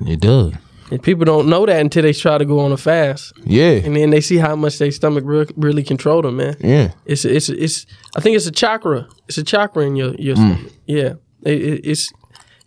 real. 0.00 0.10
It 0.12 0.20
does. 0.20 0.54
And 0.90 1.02
people 1.02 1.24
don't 1.24 1.48
know 1.48 1.66
that 1.66 1.80
until 1.80 2.02
they 2.02 2.12
try 2.12 2.36
to 2.38 2.44
go 2.44 2.58
on 2.60 2.72
a 2.72 2.76
fast, 2.76 3.32
Yeah, 3.44 3.72
and 3.84 3.94
then 3.96 4.10
they 4.10 4.20
see 4.20 4.38
how 4.38 4.56
much 4.56 4.78
their 4.78 4.90
stomach 4.90 5.24
re- 5.26 5.46
really 5.56 5.82
control 5.84 6.22
them, 6.22 6.36
man. 6.36 6.56
yeah. 6.60 6.92
It's 7.06 7.24
it's 7.24 7.48
it's. 7.48 7.86
I 8.16 8.20
think 8.20 8.36
it's 8.36 8.46
a 8.46 8.50
chakra. 8.52 9.06
It's 9.28 9.38
a 9.38 9.44
chakra 9.44 9.84
in 9.86 9.96
your 9.96 10.14
your 10.16 10.36
Mm. 10.36 10.54
stomach. 10.56 10.72
Yeah, 10.86 11.12
it, 11.44 11.62
it, 11.62 11.80
it's 11.86 12.12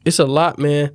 it's 0.06 0.20
a 0.20 0.26
lot, 0.26 0.58
man. 0.60 0.92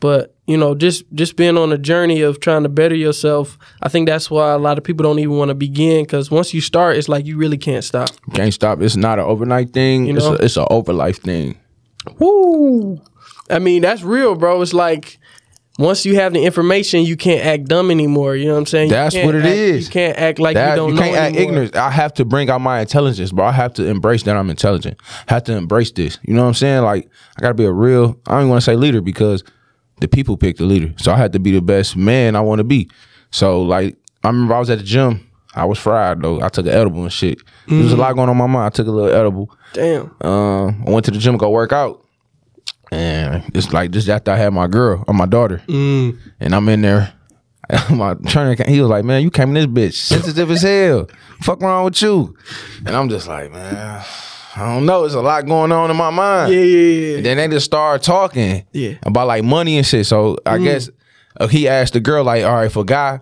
But 0.00 0.34
you 0.46 0.56
know, 0.56 0.74
just 0.74 1.04
just 1.12 1.36
being 1.36 1.58
on 1.58 1.70
a 1.72 1.76
journey 1.78 2.22
of 2.22 2.40
trying 2.40 2.62
to 2.62 2.70
better 2.70 2.94
yourself, 2.94 3.58
I 3.82 3.88
think 3.90 4.08
that's 4.08 4.30
why 4.30 4.52
a 4.52 4.58
lot 4.58 4.78
of 4.78 4.84
people 4.84 5.02
don't 5.04 5.18
even 5.18 5.36
want 5.36 5.50
to 5.50 5.54
begin. 5.54 6.04
Because 6.04 6.30
once 6.30 6.54
you 6.54 6.62
start, 6.62 6.96
it's 6.96 7.08
like 7.08 7.26
you 7.26 7.36
really 7.36 7.58
can't 7.58 7.84
stop. 7.84 8.08
Can't 8.32 8.54
stop. 8.54 8.80
It's 8.80 8.96
not 8.96 9.18
an 9.18 9.26
overnight 9.26 9.74
thing. 9.74 10.06
You 10.06 10.16
it's 10.16 10.24
know? 10.24 10.32
a, 10.36 10.44
it's 10.44 10.56
an 10.56 10.66
over 10.70 10.94
life 10.94 11.20
thing. 11.20 11.58
Woo! 12.18 13.00
I 13.50 13.58
mean, 13.58 13.82
that's 13.82 14.02
real, 14.02 14.34
bro. 14.36 14.62
It's 14.62 14.72
like 14.72 15.18
once 15.78 16.04
you 16.04 16.16
have 16.16 16.32
the 16.34 16.44
information, 16.44 17.02
you 17.04 17.16
can't 17.16 17.44
act 17.44 17.64
dumb 17.66 17.90
anymore. 17.90 18.36
You 18.36 18.46
know 18.46 18.52
what 18.54 18.58
I'm 18.60 18.66
saying? 18.66 18.90
That's 18.90 19.14
what 19.14 19.34
it 19.34 19.44
act- 19.44 19.54
is. 19.54 19.86
You 19.86 19.92
can't 19.92 20.18
act 20.18 20.38
like 20.38 20.54
That 20.54 20.70
you 20.70 20.76
don't 20.76 20.92
you 20.94 20.98
can't 20.98 21.16
act 21.16 21.36
anymore. 21.36 21.42
ignorant. 21.52 21.76
I 21.76 21.90
have 21.90 22.12
to 22.14 22.24
bring 22.24 22.50
out 22.50 22.60
my 22.60 22.80
intelligence, 22.80 23.32
bro. 23.32 23.46
I 23.46 23.52
have 23.52 23.72
to 23.74 23.86
embrace 23.86 24.22
that 24.24 24.36
I'm 24.36 24.50
intelligent. 24.50 24.98
I 25.28 25.34
have 25.34 25.44
to 25.44 25.52
embrace 25.56 25.90
this. 25.92 26.18
You 26.22 26.34
know 26.34 26.42
what 26.42 26.48
I'm 26.48 26.54
saying? 26.54 26.82
Like 26.82 27.08
I 27.38 27.40
gotta 27.40 27.54
be 27.54 27.64
a 27.64 27.72
real. 27.72 28.20
I 28.26 28.32
don't 28.32 28.40
even 28.40 28.50
want 28.50 28.60
to 28.62 28.64
say 28.64 28.76
leader 28.76 29.00
because 29.00 29.42
the 30.00 30.08
people 30.08 30.36
pick 30.36 30.56
the 30.58 30.64
leader. 30.64 30.92
So 30.98 31.12
I 31.12 31.16
had 31.16 31.32
to 31.32 31.38
be 31.38 31.50
the 31.52 31.62
best 31.62 31.96
man 31.96 32.36
I 32.36 32.40
want 32.40 32.58
to 32.58 32.64
be. 32.64 32.90
So 33.30 33.62
like 33.62 33.96
I 34.22 34.28
remember 34.28 34.54
I 34.54 34.58
was 34.58 34.68
at 34.70 34.78
the 34.78 34.84
gym. 34.84 35.26
I 35.54 35.64
was 35.64 35.78
fried 35.78 36.20
though. 36.22 36.40
I 36.42 36.48
took 36.48 36.66
an 36.66 36.72
edible 36.72 37.02
and 37.02 37.12
shit. 37.12 37.38
There 37.66 37.82
was 37.82 37.92
a 37.92 37.96
lot 37.96 38.14
going 38.14 38.28
on 38.28 38.34
in 38.34 38.38
my 38.38 38.46
mind. 38.46 38.66
I 38.66 38.70
took 38.70 38.86
a 38.86 38.90
little 38.90 39.10
edible. 39.10 39.50
Damn. 39.72 40.14
Um, 40.20 40.84
I 40.86 40.90
went 40.90 41.04
to 41.06 41.10
the 41.10 41.18
gym 41.18 41.34
to 41.34 41.38
go 41.38 41.50
work 41.50 41.72
out. 41.72 42.04
And 42.90 43.44
it's 43.54 43.72
like 43.72 43.90
just 43.92 44.08
after 44.08 44.30
I 44.32 44.36
had 44.36 44.52
my 44.52 44.66
girl 44.66 45.04
or 45.06 45.14
my 45.14 45.26
daughter. 45.26 45.62
Mm. 45.68 46.18
And 46.40 46.54
I'm 46.54 46.68
in 46.68 46.82
there. 46.82 47.12
My 47.90 48.14
trainer, 48.26 48.56
he 48.66 48.80
was 48.80 48.90
like, 48.90 49.04
"Man, 49.04 49.22
you 49.22 49.30
came 49.30 49.54
in 49.54 49.70
this 49.70 49.92
bitch 49.92 49.94
sensitive 49.94 50.50
as 50.50 50.62
hell. 50.62 51.08
Fuck 51.42 51.62
wrong 51.62 51.84
with 51.84 52.02
you?" 52.02 52.36
And 52.84 52.96
I'm 52.96 53.08
just 53.08 53.28
like, 53.28 53.52
"Man, 53.52 54.04
I 54.56 54.74
don't 54.74 54.86
know. 54.86 55.04
It's 55.04 55.14
a 55.14 55.20
lot 55.20 55.46
going 55.46 55.70
on 55.70 55.88
in 55.88 55.96
my 55.96 56.10
mind." 56.10 56.52
Yeah, 56.52 56.60
yeah, 56.62 56.88
yeah. 57.10 57.16
And 57.18 57.26
then 57.26 57.36
they 57.36 57.46
just 57.46 57.66
start 57.66 58.02
talking, 58.02 58.64
Yeah. 58.72 58.94
about 59.04 59.28
like 59.28 59.44
money 59.44 59.76
and 59.76 59.86
shit. 59.86 60.04
So 60.06 60.36
I 60.44 60.58
guess 60.58 60.90
uh, 61.38 61.46
he 61.46 61.68
asked 61.68 61.92
the 61.92 62.00
girl, 62.00 62.24
like, 62.24 62.42
"All 62.44 62.54
right, 62.54 62.66
if 62.66 62.76
a 62.76 62.82
guy, 62.82 63.20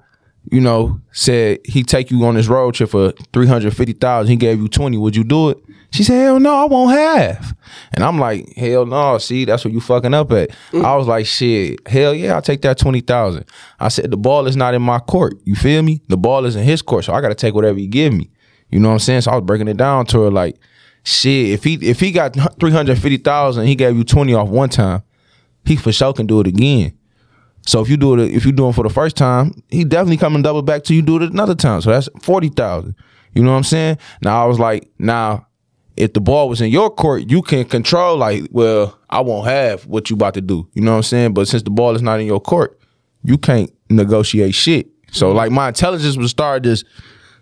you 0.51 0.63
know, 0.63 0.99
said 1.13 1.59
he 1.67 1.83
take 1.83 2.11
you 2.11 2.25
on 2.25 2.35
this 2.35 2.47
road 2.47 2.73
trip 2.73 2.89
for 2.89 3.13
three 3.35 3.47
hundred 3.47 3.77
fifty 3.77 3.93
thousand, 3.93 4.31
he 4.31 4.37
gave 4.37 4.63
you 4.63 4.69
twenty, 4.69 4.97
would 4.97 5.15
you 5.15 5.25
do 5.25 5.51
it?" 5.51 5.59
She 5.91 6.05
said, 6.05 6.23
hell 6.23 6.41
no, 6.41 6.55
I 6.55 6.65
won't 6.67 6.93
have. 6.93 7.57
And 7.93 8.05
I'm 8.05 8.19
like, 8.19 8.53
hell 8.57 8.85
no, 8.85 9.19
see, 9.19 9.45
that's 9.45 9.65
what 9.65 9.73
you 9.73 9.81
fucking 9.81 10.13
up 10.13 10.31
at. 10.33 10.51
Mm. 10.71 10.85
I 10.85 10.97
was 10.97 11.07
like, 11.07 11.27
shit, 11.27 11.87
hell 11.89 12.15
yeah, 12.15 12.35
I'll 12.35 12.43
take 12.43 12.63
that 12.63 12.79
20,000. 12.79 13.45
I 13.81 13.89
said, 13.89 14.11
the 14.11 14.17
ball 14.17 14.47
is 14.47 14.57
not 14.57 14.75
in 14.75 14.83
my 14.83 14.99
court. 14.99 15.35
You 15.45 15.55
feel 15.55 15.83
me? 15.83 16.03
The 16.09 16.19
ball 16.19 16.45
is 16.45 16.57
in 16.57 16.65
his 16.65 16.83
court, 16.83 17.05
so 17.05 17.15
I 17.15 17.21
got 17.21 17.29
to 17.29 17.35
take 17.35 17.55
whatever 17.55 17.79
he 17.79 17.87
give 17.87 18.13
me. 18.13 18.31
You 18.71 18.81
know 18.81 18.89
what 18.89 18.95
I'm 18.95 18.99
saying? 19.01 19.23
So 19.23 19.31
I 19.31 19.37
was 19.37 19.45
breaking 19.45 19.69
it 19.69 19.79
down 19.79 20.05
to 20.07 20.23
her 20.23 20.31
like, 20.31 20.59
shit, 21.05 21.51
if 21.51 21.65
he 21.65 21.75
if 21.75 22.01
he 22.01 22.13
got 22.13 22.35
350,000, 22.61 23.67
he 23.67 23.75
gave 23.75 23.97
you 23.97 24.05
20 24.05 24.35
off 24.35 24.49
one 24.49 24.69
time, 24.69 25.03
he 25.65 25.77
for 25.77 25.93
sure 25.93 26.13
can 26.13 26.27
do 26.27 26.41
it 26.41 26.47
again. 26.47 26.97
So 27.67 27.81
if 27.81 27.89
you 27.89 27.97
do 27.97 28.19
it, 28.19 28.31
if 28.35 28.45
you 28.47 28.53
do 28.53 28.69
it 28.69 28.75
for 28.75 28.83
the 28.83 28.91
first 28.91 29.17
time, 29.17 29.63
he 29.69 29.85
definitely 29.85 30.17
coming 30.19 30.43
double 30.43 30.63
back 30.63 30.85
till 30.85 30.97
you 30.97 31.03
do 31.03 31.17
it 31.17 31.31
another 31.31 31.55
time. 31.55 31.81
So 31.81 31.91
that's 31.91 32.09
forty 32.21 32.49
thousand. 32.49 32.95
You 33.35 33.43
know 33.43 33.51
what 33.51 33.59
I'm 33.59 33.65
saying? 33.65 33.99
Now 34.23 34.43
I 34.43 34.47
was 34.47 34.59
like, 34.59 34.91
now 34.99 35.48
if 35.99 36.13
the 36.13 36.21
ball 36.21 36.49
was 36.49 36.61
in 36.61 36.71
your 36.71 36.91
court, 36.91 37.29
you 37.29 37.43
can 37.43 37.65
control. 37.65 38.17
Like, 38.17 38.49
well, 38.51 38.99
I 39.11 39.21
won't 39.21 39.49
have 39.49 39.85
what 39.87 40.09
you 40.11 40.17
about 40.17 40.35
to 40.35 40.41
do. 40.41 40.69
You 40.73 40.83
know 40.83 40.93
what 40.93 40.99
I'm 40.99 41.03
saying? 41.03 41.35
But 41.35 41.49
since 41.49 41.65
the 41.65 41.71
ball 41.71 41.95
is 41.95 42.03
not 42.03 42.21
in 42.21 42.27
your 42.27 42.41
court, 42.41 42.79
you 43.25 43.37
can't 43.37 43.71
negotiate 43.91 44.55
shit. 44.55 44.89
So 45.11 45.33
like 45.33 45.51
my 45.51 45.69
intelligence 45.69 46.17
was 46.17 46.31
started 46.31 46.65
just 46.65 46.85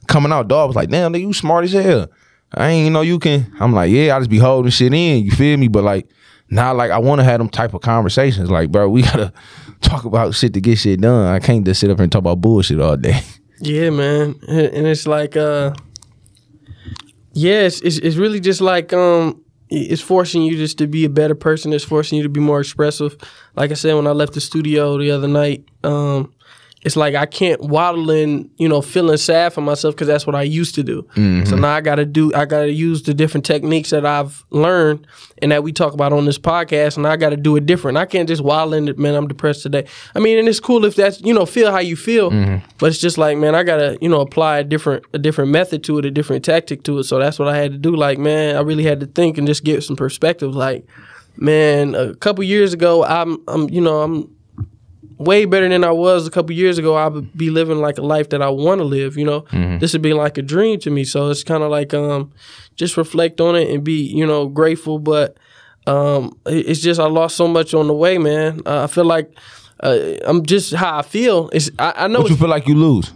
coming 0.06 0.32
out. 0.32 0.48
Dog 0.48 0.68
was 0.70 0.76
like, 0.76 0.88
damn, 0.88 1.12
nigga, 1.12 1.20
you 1.20 1.32
smart 1.32 1.64
as 1.64 1.72
hell. 1.72 2.08
I 2.54 2.68
ain't 2.70 2.92
know 2.92 3.02
you 3.02 3.18
can. 3.18 3.52
I'm 3.60 3.72
like, 3.72 3.90
yeah, 3.90 4.16
I 4.16 4.20
just 4.20 4.30
be 4.30 4.38
holding 4.38 4.70
shit 4.70 4.94
in. 4.94 5.24
You 5.24 5.32
feel 5.32 5.56
me? 5.56 5.68
But 5.68 5.84
like 5.84 6.08
now, 6.48 6.72
like 6.72 6.90
I 6.90 6.98
want 6.98 7.18
to 7.18 7.24
have 7.24 7.38
them 7.38 7.48
type 7.48 7.74
of 7.74 7.82
conversations. 7.82 8.50
Like, 8.50 8.70
bro, 8.70 8.88
we 8.88 9.02
gotta 9.10 9.32
talk 9.80 10.04
about 10.04 10.34
shit 10.34 10.54
to 10.54 10.60
get 10.60 10.78
shit 10.78 11.00
done. 11.00 11.26
I 11.26 11.40
can't 11.40 11.64
just 11.64 11.80
sit 11.80 11.90
up 11.90 11.98
here 11.98 12.04
and 12.04 12.12
talk 12.12 12.20
about 12.20 12.40
bullshit 12.40 12.80
all 12.80 12.96
day. 12.96 13.20
Yeah, 13.58 13.90
man, 13.90 14.34
and 14.48 14.86
it's 14.86 15.06
like, 15.06 15.34
uh, 15.34 15.74
yeah, 17.36 17.66
it's, 17.66 17.82
it's 17.82 17.98
it's 17.98 18.16
really 18.16 18.40
just 18.40 18.62
like 18.62 18.94
um, 18.94 19.44
it's 19.68 20.00
forcing 20.00 20.42
you 20.42 20.56
just 20.56 20.78
to 20.78 20.86
be 20.86 21.04
a 21.04 21.10
better 21.10 21.34
person. 21.34 21.70
It's 21.74 21.84
forcing 21.84 22.16
you 22.16 22.22
to 22.22 22.30
be 22.30 22.40
more 22.40 22.60
expressive. 22.60 23.14
Like 23.54 23.70
I 23.70 23.74
said, 23.74 23.94
when 23.94 24.06
I 24.06 24.12
left 24.12 24.32
the 24.32 24.40
studio 24.40 24.96
the 24.96 25.10
other 25.10 25.28
night, 25.28 25.66
um, 25.84 26.32
it's 26.86 26.94
like 26.94 27.16
I 27.16 27.26
can't 27.26 27.60
waddle 27.60 28.12
in, 28.12 28.48
you 28.58 28.68
know, 28.68 28.80
feeling 28.80 29.16
sad 29.16 29.52
for 29.52 29.60
myself 29.60 29.96
because 29.96 30.06
that's 30.06 30.24
what 30.24 30.36
I 30.36 30.42
used 30.42 30.76
to 30.76 30.84
do. 30.84 31.02
Mm-hmm. 31.16 31.46
So 31.46 31.56
now 31.56 31.74
I 31.74 31.80
got 31.80 31.96
to 31.96 32.04
do, 32.06 32.32
I 32.32 32.44
got 32.44 32.60
to 32.60 32.70
use 32.70 33.02
the 33.02 33.12
different 33.12 33.44
techniques 33.44 33.90
that 33.90 34.06
I've 34.06 34.44
learned 34.50 35.04
and 35.42 35.50
that 35.50 35.64
we 35.64 35.72
talk 35.72 35.94
about 35.94 36.12
on 36.12 36.26
this 36.26 36.38
podcast, 36.38 36.96
and 36.96 37.04
I 37.04 37.16
got 37.16 37.30
to 37.30 37.36
do 37.36 37.56
it 37.56 37.66
different. 37.66 37.98
I 37.98 38.06
can't 38.06 38.28
just 38.28 38.40
waddle 38.40 38.72
in 38.72 38.86
it, 38.86 39.00
man. 39.00 39.16
I'm 39.16 39.26
depressed 39.26 39.64
today. 39.64 39.84
I 40.14 40.20
mean, 40.20 40.38
and 40.38 40.48
it's 40.48 40.60
cool 40.60 40.84
if 40.84 40.94
that's, 40.94 41.20
you 41.22 41.34
know, 41.34 41.44
feel 41.44 41.72
how 41.72 41.80
you 41.80 41.96
feel, 41.96 42.30
mm-hmm. 42.30 42.64
but 42.78 42.86
it's 42.86 43.00
just 43.00 43.18
like, 43.18 43.36
man, 43.36 43.56
I 43.56 43.64
got 43.64 43.78
to, 43.78 43.98
you 44.00 44.08
know, 44.08 44.20
apply 44.20 44.58
a 44.58 44.64
different, 44.64 45.04
a 45.12 45.18
different 45.18 45.50
method 45.50 45.82
to 45.84 45.98
it, 45.98 46.04
a 46.04 46.10
different 46.12 46.44
tactic 46.44 46.84
to 46.84 47.00
it. 47.00 47.04
So 47.04 47.18
that's 47.18 47.40
what 47.40 47.48
I 47.48 47.56
had 47.56 47.72
to 47.72 47.78
do. 47.78 47.96
Like, 47.96 48.18
man, 48.18 48.54
I 48.54 48.60
really 48.60 48.84
had 48.84 49.00
to 49.00 49.06
think 49.06 49.38
and 49.38 49.46
just 49.48 49.64
get 49.64 49.82
some 49.82 49.96
perspective. 49.96 50.54
Like, 50.54 50.86
man, 51.36 51.96
a 51.96 52.14
couple 52.14 52.44
years 52.44 52.72
ago, 52.72 53.04
I'm, 53.04 53.42
I'm, 53.48 53.68
you 53.70 53.80
know, 53.80 54.02
I'm 54.02 54.35
way 55.18 55.44
better 55.44 55.68
than 55.68 55.84
I 55.84 55.90
was 55.90 56.26
a 56.26 56.30
couple 56.30 56.52
years 56.52 56.78
ago. 56.78 56.94
I 56.94 57.08
would 57.08 57.36
be 57.36 57.50
living 57.50 57.78
like 57.78 57.98
a 57.98 58.02
life 58.02 58.30
that 58.30 58.42
I 58.42 58.48
want 58.48 58.80
to 58.80 58.84
live. 58.84 59.16
You 59.16 59.24
know, 59.24 59.40
mm-hmm. 59.42 59.78
this 59.78 59.92
would 59.92 60.02
be 60.02 60.12
like 60.12 60.38
a 60.38 60.42
dream 60.42 60.78
to 60.80 60.90
me. 60.90 61.04
So 61.04 61.30
it's 61.30 61.44
kind 61.44 61.62
of 61.62 61.70
like 61.70 61.94
um, 61.94 62.32
just 62.74 62.96
reflect 62.96 63.40
on 63.40 63.56
it 63.56 63.70
and 63.70 63.84
be 63.84 64.02
you 64.02 64.26
know 64.26 64.48
grateful. 64.48 64.98
But 64.98 65.36
um, 65.86 66.38
it's 66.46 66.80
just 66.80 67.00
I 67.00 67.06
lost 67.06 67.36
so 67.36 67.48
much 67.48 67.74
on 67.74 67.86
the 67.86 67.94
way, 67.94 68.18
man. 68.18 68.60
Uh, 68.66 68.84
I 68.84 68.86
feel 68.86 69.04
like 69.04 69.32
uh, 69.80 69.98
I'm 70.24 70.44
just 70.44 70.74
how 70.74 70.98
I 70.98 71.02
feel. 71.02 71.50
It's 71.52 71.70
I, 71.78 71.92
I 71.96 72.08
know. 72.08 72.20
What 72.20 72.30
you 72.30 72.36
feel 72.36 72.48
like 72.48 72.66
you 72.66 72.74
lose? 72.74 73.12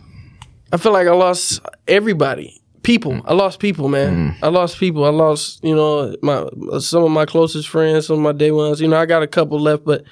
I 0.72 0.76
feel 0.76 0.92
like 0.92 1.08
I 1.08 1.12
lost 1.12 1.60
everybody. 1.88 2.56
People, 2.82 3.12
mm. 3.12 3.22
I 3.26 3.34
lost 3.34 3.58
people, 3.58 3.88
man. 3.88 4.32
Mm. 4.32 4.36
I 4.42 4.48
lost 4.48 4.78
people. 4.78 5.04
I 5.04 5.10
lost, 5.10 5.62
you 5.62 5.74
know, 5.74 6.16
my 6.22 6.46
some 6.78 7.02
of 7.04 7.10
my 7.10 7.26
closest 7.26 7.68
friends, 7.68 8.06
some 8.06 8.16
of 8.16 8.22
my 8.22 8.32
day 8.32 8.52
ones. 8.52 8.80
You 8.80 8.88
know, 8.88 8.96
I 8.96 9.04
got 9.04 9.22
a 9.22 9.26
couple 9.26 9.60
left, 9.60 9.84
but 9.84 10.04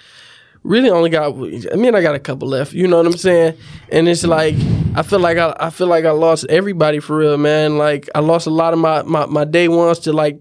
really 0.62 0.91
only 0.91 1.11
got 1.11 1.33
I 1.73 1.77
mean 1.77 1.95
I 1.95 2.03
got 2.03 2.15
a 2.15 2.19
couple 2.19 2.49
left, 2.49 2.73
you 2.73 2.87
know 2.87 2.99
what 2.99 3.07
I'm 3.07 3.17
saying? 3.17 3.57
And 3.91 4.09
it's 4.09 4.25
like 4.25 4.55
I 4.95 5.03
feel 5.03 5.19
like 5.19 5.38
I, 5.38 5.55
I 5.59 5.71
feel 5.71 5.87
like 5.87 6.05
I 6.05 6.11
lost 6.11 6.47
everybody 6.49 7.00
for 7.00 7.17
real, 7.17 7.37
man. 7.37 7.79
Like 7.79 8.09
I 8.15 8.21
lost 8.21 8.47
a 8.47 8.50
lot 8.50 8.73
of 8.73 8.79
my 8.79 9.03
my, 9.03 9.27
my 9.27 9.45
day 9.45 9.69
ones 9.69 10.00
to 10.00 10.12
like 10.12 10.41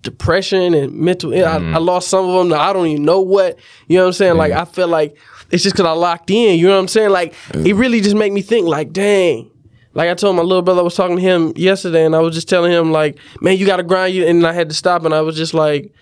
depression 0.00 0.74
and 0.74 0.92
mental 0.92 1.30
mm. 1.30 1.44
I, 1.44 1.76
I, 1.76 1.78
lost 1.78 2.08
some 2.08 2.28
of 2.28 2.34
them 2.38 2.50
to 2.50 2.60
I 2.60 2.74
don't 2.74 2.86
even 2.86 3.04
know 3.04 3.20
what, 3.20 3.58
you 3.88 3.96
know 3.96 4.02
what 4.02 4.08
I'm 4.08 4.12
saying? 4.12 4.36
Like 4.36 4.52
I 4.52 4.66
feel 4.66 4.88
like 4.88 5.16
it's 5.50 5.62
just 5.62 5.76
cuz 5.76 5.86
I 5.86 5.92
locked 5.92 6.30
in, 6.30 6.58
you 6.58 6.66
know 6.66 6.74
what 6.74 6.80
I'm 6.80 6.88
saying? 6.88 7.10
Like 7.10 7.34
it 7.54 7.74
really 7.74 8.00
just 8.00 8.16
made 8.16 8.32
me 8.32 8.42
think 8.42 8.66
like, 8.66 8.92
dang, 8.92 9.50
like 9.94 10.10
I 10.10 10.14
told 10.14 10.36
my 10.36 10.42
little 10.42 10.62
brother, 10.62 10.80
I 10.80 10.84
was 10.84 10.96
talking 10.96 11.16
to 11.16 11.22
him 11.22 11.52
yesterday, 11.56 12.04
and 12.04 12.16
I 12.16 12.18
was 12.18 12.34
just 12.34 12.48
telling 12.48 12.72
him 12.72 12.90
like, 12.90 13.18
man, 13.40 13.56
you 13.56 13.64
got 13.64 13.76
to 13.76 13.84
grind 13.84 14.14
you, 14.14 14.26
and 14.26 14.44
I 14.44 14.52
had 14.52 14.68
to 14.68 14.74
stop, 14.74 15.04
and 15.04 15.14
I 15.14 15.20
was 15.20 15.36
just 15.36 15.54
like, 15.54 15.92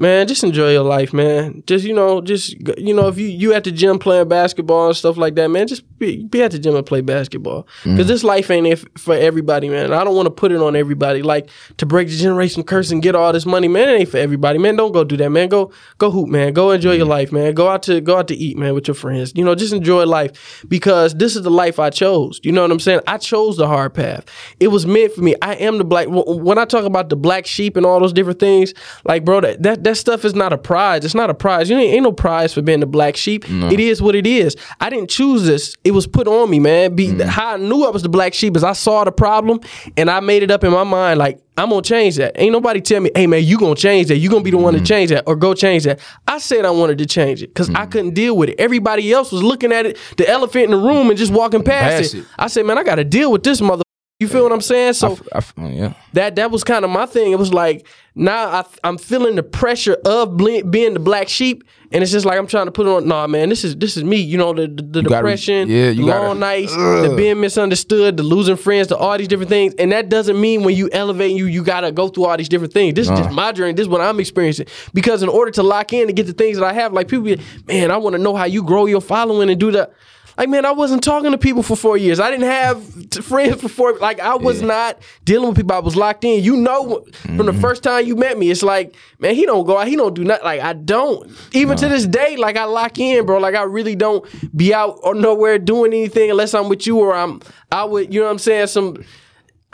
Man, 0.00 0.26
just 0.26 0.42
enjoy 0.42 0.72
your 0.72 0.82
life, 0.82 1.12
man. 1.12 1.62
Just 1.66 1.84
you 1.84 1.92
know, 1.92 2.22
just 2.22 2.54
you 2.78 2.94
know, 2.94 3.08
if 3.08 3.18
you 3.18 3.26
you 3.26 3.52
at 3.52 3.64
the 3.64 3.70
gym 3.70 3.98
playing 3.98 4.28
basketball 4.28 4.86
and 4.86 4.96
stuff 4.96 5.18
like 5.18 5.34
that, 5.34 5.48
man, 5.48 5.66
just 5.66 5.82
be, 5.98 6.24
be 6.24 6.42
at 6.42 6.52
the 6.52 6.58
gym 6.58 6.74
and 6.74 6.86
play 6.86 7.02
basketball. 7.02 7.68
Because 7.84 8.06
mm. 8.06 8.08
this 8.08 8.24
life 8.24 8.50
ain't 8.50 8.98
for 8.98 9.14
everybody, 9.14 9.68
man. 9.68 9.92
I 9.92 10.02
don't 10.02 10.16
want 10.16 10.24
to 10.24 10.30
put 10.30 10.52
it 10.52 10.62
on 10.62 10.74
everybody. 10.74 11.20
Like 11.20 11.50
to 11.76 11.84
break 11.84 12.08
the 12.08 12.16
generation 12.16 12.62
curse 12.62 12.90
and 12.90 13.02
get 13.02 13.14
all 13.14 13.30
this 13.34 13.44
money, 13.44 13.68
man. 13.68 13.90
It 13.90 14.00
ain't 14.00 14.08
for 14.08 14.16
everybody, 14.16 14.58
man. 14.58 14.74
Don't 14.74 14.92
go 14.92 15.04
do 15.04 15.18
that, 15.18 15.28
man. 15.28 15.50
Go 15.50 15.70
go 15.98 16.10
hoop, 16.10 16.30
man. 16.30 16.54
Go 16.54 16.70
enjoy 16.70 16.94
mm. 16.94 16.98
your 16.98 17.06
life, 17.06 17.30
man. 17.30 17.52
Go 17.52 17.68
out 17.68 17.82
to 17.82 18.00
go 18.00 18.16
out 18.16 18.28
to 18.28 18.34
eat, 18.34 18.56
man, 18.56 18.72
with 18.72 18.88
your 18.88 18.94
friends. 18.94 19.34
You 19.36 19.44
know, 19.44 19.54
just 19.54 19.74
enjoy 19.74 20.06
life 20.06 20.64
because 20.66 21.14
this 21.16 21.36
is 21.36 21.42
the 21.42 21.50
life 21.50 21.78
I 21.78 21.90
chose. 21.90 22.40
You 22.42 22.52
know 22.52 22.62
what 22.62 22.70
I'm 22.70 22.80
saying? 22.80 23.00
I 23.06 23.18
chose 23.18 23.58
the 23.58 23.68
hard 23.68 23.92
path. 23.92 24.24
It 24.60 24.68
was 24.68 24.86
meant 24.86 25.12
for 25.12 25.20
me. 25.20 25.34
I 25.42 25.56
am 25.56 25.76
the 25.76 25.84
black. 25.84 26.06
When 26.08 26.56
I 26.56 26.64
talk 26.64 26.86
about 26.86 27.10
the 27.10 27.16
black 27.16 27.44
sheep 27.44 27.76
and 27.76 27.84
all 27.84 28.00
those 28.00 28.14
different 28.14 28.40
things, 28.40 28.72
like 29.04 29.26
bro, 29.26 29.42
that 29.42 29.62
that 29.62 29.89
that 29.90 29.96
stuff 29.96 30.24
is 30.24 30.34
not 30.34 30.52
a 30.52 30.58
prize. 30.58 31.04
It's 31.04 31.14
not 31.14 31.30
a 31.30 31.34
prize. 31.34 31.68
You 31.68 31.76
ain't, 31.76 31.94
ain't 31.94 32.02
no 32.04 32.12
prize 32.12 32.54
for 32.54 32.62
being 32.62 32.80
the 32.80 32.86
black 32.86 33.16
sheep. 33.16 33.48
No. 33.48 33.68
It 33.68 33.80
is 33.80 34.00
what 34.00 34.14
it 34.14 34.26
is. 34.26 34.56
I 34.80 34.88
didn't 34.88 35.10
choose 35.10 35.44
this. 35.44 35.76
It 35.84 35.90
was 35.90 36.06
put 36.06 36.28
on 36.28 36.48
me, 36.48 36.60
man. 36.60 36.94
Be, 36.94 37.08
mm. 37.08 37.22
How 37.22 37.54
I 37.54 37.56
knew 37.56 37.84
I 37.84 37.90
was 37.90 38.02
the 38.02 38.08
black 38.08 38.32
sheep 38.32 38.56
is 38.56 38.64
I 38.64 38.72
saw 38.72 39.04
the 39.04 39.12
problem 39.12 39.60
and 39.96 40.10
I 40.10 40.20
made 40.20 40.42
it 40.42 40.50
up 40.50 40.64
in 40.64 40.70
my 40.70 40.84
mind 40.84 41.18
like 41.18 41.42
I'm 41.56 41.68
gonna 41.68 41.82
change 41.82 42.16
that. 42.16 42.32
Ain't 42.36 42.52
nobody 42.52 42.80
tell 42.80 43.00
me, 43.00 43.10
hey 43.14 43.26
man, 43.26 43.44
you 43.44 43.58
gonna 43.58 43.74
change 43.74 44.08
that. 44.08 44.16
You 44.16 44.30
gonna 44.30 44.44
be 44.44 44.50
the 44.50 44.56
one 44.56 44.74
mm. 44.74 44.78
to 44.78 44.84
change 44.84 45.10
that 45.10 45.24
or 45.26 45.36
go 45.36 45.52
change 45.52 45.84
that. 45.84 46.00
I 46.26 46.38
said 46.38 46.64
I 46.64 46.70
wanted 46.70 46.98
to 46.98 47.06
change 47.06 47.42
it 47.42 47.48
because 47.48 47.68
mm. 47.68 47.76
I 47.76 47.86
couldn't 47.86 48.14
deal 48.14 48.36
with 48.36 48.48
it. 48.50 48.60
Everybody 48.60 49.12
else 49.12 49.32
was 49.32 49.42
looking 49.42 49.72
at 49.72 49.84
it, 49.84 49.98
the 50.16 50.28
elephant 50.28 50.64
in 50.64 50.70
the 50.70 50.78
room, 50.78 51.10
and 51.10 51.18
just 51.18 51.32
walking 51.32 51.62
past 51.62 51.96
Pass 51.96 52.14
it. 52.14 52.18
it. 52.20 52.26
I 52.38 52.46
said, 52.46 52.64
man, 52.64 52.78
I 52.78 52.84
got 52.84 52.94
to 52.94 53.04
deal 53.04 53.30
with 53.30 53.42
this 53.42 53.60
mother. 53.60 53.82
You 54.20 54.28
feel 54.28 54.42
what 54.42 54.52
I'm 54.52 54.60
saying? 54.60 54.92
So 54.92 55.18
I, 55.32 55.42
I, 55.56 55.68
yeah. 55.68 55.94
that 56.12 56.36
that 56.36 56.50
was 56.50 56.62
kind 56.62 56.84
of 56.84 56.90
my 56.90 57.06
thing. 57.06 57.32
It 57.32 57.38
was 57.38 57.54
like 57.54 57.86
now 58.14 58.66
I, 58.84 58.88
am 58.88 58.98
feeling 58.98 59.34
the 59.34 59.42
pressure 59.42 59.96
of 60.04 60.36
being 60.36 60.92
the 60.92 61.00
black 61.00 61.30
sheep, 61.30 61.64
and 61.90 62.02
it's 62.02 62.12
just 62.12 62.26
like 62.26 62.38
I'm 62.38 62.46
trying 62.46 62.66
to 62.66 62.70
put 62.70 62.86
on. 62.86 63.08
Nah, 63.08 63.26
man, 63.26 63.48
this 63.48 63.64
is 63.64 63.76
this 63.76 63.96
is 63.96 64.04
me. 64.04 64.18
You 64.18 64.36
know 64.36 64.52
the 64.52 64.66
the, 64.66 64.82
the 64.82 65.02
depression, 65.04 65.68
gotta, 65.68 65.72
yeah, 65.72 65.88
you 65.88 66.04
long 66.04 66.26
gotta, 66.26 66.38
nights, 66.38 66.74
ugh. 66.74 67.08
the 67.08 67.16
being 67.16 67.40
misunderstood, 67.40 68.18
the 68.18 68.22
losing 68.22 68.56
friends, 68.56 68.88
the 68.88 68.96
all 68.98 69.16
these 69.16 69.26
different 69.26 69.48
things, 69.48 69.72
and 69.76 69.90
that 69.92 70.10
doesn't 70.10 70.38
mean 70.38 70.64
when 70.64 70.76
you 70.76 70.90
elevate 70.92 71.34
you 71.34 71.46
you 71.46 71.64
gotta 71.64 71.90
go 71.90 72.08
through 72.08 72.26
all 72.26 72.36
these 72.36 72.50
different 72.50 72.74
things. 72.74 72.92
This 72.92 73.08
uh. 73.08 73.14
is 73.14 73.20
just 73.20 73.30
my 73.30 73.52
journey. 73.52 73.72
This 73.72 73.84
is 73.84 73.88
what 73.88 74.02
I'm 74.02 74.20
experiencing. 74.20 74.66
Because 74.92 75.22
in 75.22 75.30
order 75.30 75.50
to 75.52 75.62
lock 75.62 75.94
in 75.94 76.08
and 76.08 76.14
get 76.14 76.26
the 76.26 76.34
things 76.34 76.58
that 76.58 76.66
I 76.66 76.74
have, 76.74 76.92
like 76.92 77.08
people, 77.08 77.42
man, 77.66 77.90
I 77.90 77.96
want 77.96 78.16
to 78.16 78.18
know 78.20 78.36
how 78.36 78.44
you 78.44 78.64
grow 78.64 78.84
your 78.84 79.00
following 79.00 79.48
and 79.48 79.58
do 79.58 79.70
that 79.70 79.92
like, 80.40 80.48
man, 80.48 80.64
I 80.64 80.70
wasn't 80.70 81.04
talking 81.04 81.32
to 81.32 81.36
people 81.38 81.62
for 81.62 81.76
four 81.76 81.98
years. 81.98 82.18
I 82.18 82.30
didn't 82.30 82.46
have 82.46 83.10
t- 83.10 83.20
friends 83.20 83.60
for 83.60 83.68
four. 83.68 83.98
Like, 83.98 84.20
I 84.20 84.36
was 84.36 84.62
yeah. 84.62 84.68
not 84.68 85.02
dealing 85.22 85.48
with 85.50 85.56
people. 85.58 85.76
I 85.76 85.80
was 85.80 85.96
locked 85.96 86.24
in. 86.24 86.42
You 86.42 86.56
know, 86.56 87.04
from 87.12 87.36
mm-hmm. 87.36 87.44
the 87.44 87.52
first 87.52 87.82
time 87.82 88.06
you 88.06 88.16
met 88.16 88.38
me, 88.38 88.50
it's 88.50 88.62
like, 88.62 88.96
man, 89.18 89.34
he 89.34 89.44
don't 89.44 89.66
go 89.66 89.76
out. 89.76 89.86
He 89.86 89.96
don't 89.96 90.14
do 90.14 90.24
nothing. 90.24 90.46
Like, 90.46 90.62
I 90.62 90.72
don't. 90.72 91.30
Even 91.52 91.76
no. 91.76 91.82
to 91.82 91.88
this 91.90 92.06
day, 92.06 92.38
like, 92.38 92.56
I 92.56 92.64
lock 92.64 92.98
in, 92.98 93.26
bro. 93.26 93.36
Like, 93.36 93.54
I 93.54 93.64
really 93.64 93.94
don't 93.94 94.24
be 94.56 94.72
out 94.72 94.98
or 95.02 95.14
nowhere 95.14 95.58
doing 95.58 95.92
anything 95.92 96.30
unless 96.30 96.54
I'm 96.54 96.70
with 96.70 96.86
you 96.86 96.98
or 96.98 97.14
I'm 97.14 97.42
I 97.70 97.84
would. 97.84 98.14
you 98.14 98.20
know 98.20 98.26
what 98.26 98.32
I'm 98.32 98.38
saying? 98.38 98.68
Some. 98.68 99.04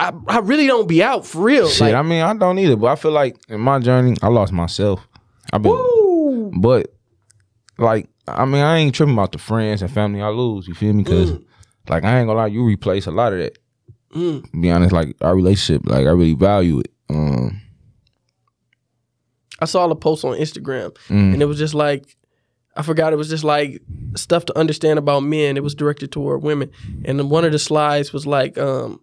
I, 0.01 0.13
I 0.27 0.41
really 0.41 0.67
don't 0.67 0.89
be 0.89 1.01
out 1.01 1.25
for 1.25 1.43
real. 1.43 1.69
Shit, 1.69 1.81
like, 1.83 1.95
I 1.95 2.03
mean, 2.03 2.23
I 2.23 2.35
don't 2.35 2.59
either, 2.59 2.75
but 2.75 2.89
I 2.89 2.97
feel 2.97 3.13
like 3.13 3.37
in 3.49 3.61
my 3.61 3.79
journey, 3.79 4.17
I 4.21 4.27
lost 4.27 4.53
myself. 4.53 5.07
I've 5.53 5.63
been, 5.63 5.71
Woo! 5.71 6.51
but 6.57 6.93
like 7.79 8.09
I 8.29 8.45
mean, 8.45 8.63
I 8.63 8.79
ain't 8.79 8.95
tripping 8.95 9.15
about 9.15 9.33
the 9.33 9.39
friends 9.39 9.83
and 9.83 9.91
family 9.91 10.21
I 10.21 10.29
lose. 10.29 10.67
You 10.67 10.75
feel 10.75 10.93
me? 10.93 11.05
Because 11.05 11.33
mm. 11.33 11.45
like 11.89 12.05
I 12.05 12.19
ain't 12.19 12.27
gonna 12.27 12.39
lie, 12.39 12.47
you 12.47 12.65
replace 12.65 13.07
a 13.07 13.11
lot 13.11 13.33
of 13.33 13.39
that. 13.39 13.59
Mm. 14.15 14.61
Be 14.61 14.71
honest, 14.71 14.93
like 14.93 15.17
our 15.21 15.35
relationship, 15.35 15.87
like 15.87 16.07
I 16.07 16.11
really 16.11 16.35
value 16.35 16.81
it. 16.81 16.93
Um, 17.11 17.61
I 19.61 19.65
saw 19.65 19.89
a 19.89 19.95
post 19.95 20.25
on 20.25 20.39
Instagram, 20.39 20.93
mm. 21.09 21.33
and 21.33 21.43
it 21.43 21.47
was 21.47 21.59
just 21.59 21.75
like 21.75 22.17
I 22.77 22.83
forgot 22.83 23.13
it 23.13 23.17
was 23.17 23.29
just 23.29 23.45
like 23.45 23.83
stuff 24.17 24.45
to 24.47 24.59
understand 24.59 24.99
about 24.99 25.23
men. 25.23 25.57
It 25.57 25.63
was 25.63 25.75
directed 25.75 26.13
toward 26.13 26.43
women, 26.43 26.71
and 27.05 27.31
one 27.31 27.45
of 27.45 27.53
the 27.53 27.59
slides 27.59 28.13
was 28.13 28.27
like, 28.27 28.59
um, 28.59 29.01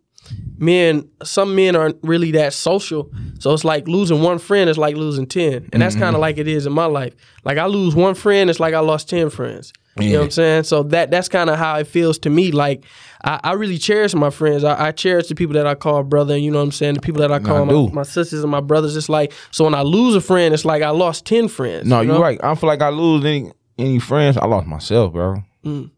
men 0.58 1.08
some 1.24 1.56
men 1.56 1.75
aren't 1.75 1.98
really 2.03 2.32
that 2.32 2.53
social 2.53 3.12
so 3.39 3.53
it's 3.53 3.65
like 3.65 3.88
losing 3.88 4.22
one 4.22 4.39
friend 4.39 4.70
is 4.70 4.77
like 4.77 4.96
losing 4.96 5.25
10 5.25 5.70
and 5.74 5.82
that's 5.82 5.96
mm-hmm. 5.96 6.03
kind 6.03 6.15
of 6.15 6.22
like 6.22 6.38
it 6.38 6.48
is 6.48 6.65
in 6.65 6.74
my 6.74 6.86
life 6.86 7.13
like 7.44 7.58
i 7.58 7.65
lose 7.65 7.96
one 7.96 8.15
friend 8.15 8.50
it's 8.50 8.60
like 8.60 8.74
i 8.74 8.80
lost 8.80 9.10
10 9.10 9.30
friends 9.30 9.74
You 10.00 10.13
know 10.13 10.20
what 10.20 10.25
I'm 10.25 10.32
saying? 10.32 10.63
So 10.63 10.84
that 10.84 11.12
that's 11.12 11.30
kind 11.30 11.50
of 11.50 11.60
how 11.60 11.77
it 11.77 11.86
feels 11.86 12.18
to 12.20 12.30
me. 12.30 12.51
Like 12.51 12.86
I, 13.24 13.39
I 13.44 13.53
really 13.53 13.77
cherish 13.77 14.15
my 14.15 14.32
friends. 14.32 14.63
I, 14.63 14.88
I, 14.88 14.92
cherish 14.92 15.27
the 15.27 15.36
people 15.36 15.53
that 15.53 15.68
I 15.68 15.75
call 15.75 16.01
brother. 16.03 16.36
You 16.36 16.50
know 16.50 16.58
what 16.58 16.63
I'm 16.63 16.72
saying? 16.72 16.96
The 16.96 17.01
people 17.01 17.22
that 17.22 17.32
I 17.32 17.39
call 17.39 17.62
I 17.62 17.65
my, 17.65 17.94
my, 17.94 18.03
sisters 18.03 18.42
and 18.42 18.50
my 18.50 18.60
brothers. 18.60 18.98
It's 18.98 19.08
like 19.08 19.34
so 19.51 19.65
when 19.65 19.75
I 19.75 19.84
lose 19.84 20.15
a 20.15 20.22
friend, 20.22 20.53
it's 20.53 20.65
like 20.65 20.82
I 20.82 20.89
lost 20.89 21.25
ten 21.25 21.48
friends. 21.48 21.88
No, 21.88 22.01
you 22.01 22.13
are 22.13 22.22
right. 22.22 22.39
I 22.44 22.56
feel 22.56 22.68
like 22.68 22.82
I 22.82 22.89
lose 22.89 23.24
any 23.24 23.51
any 23.77 24.00
friends. 24.00 24.36
I 24.36 24.46
lost 24.46 24.65
myself, 24.65 25.13
bro. 25.13 25.44
Mm. 25.63 25.92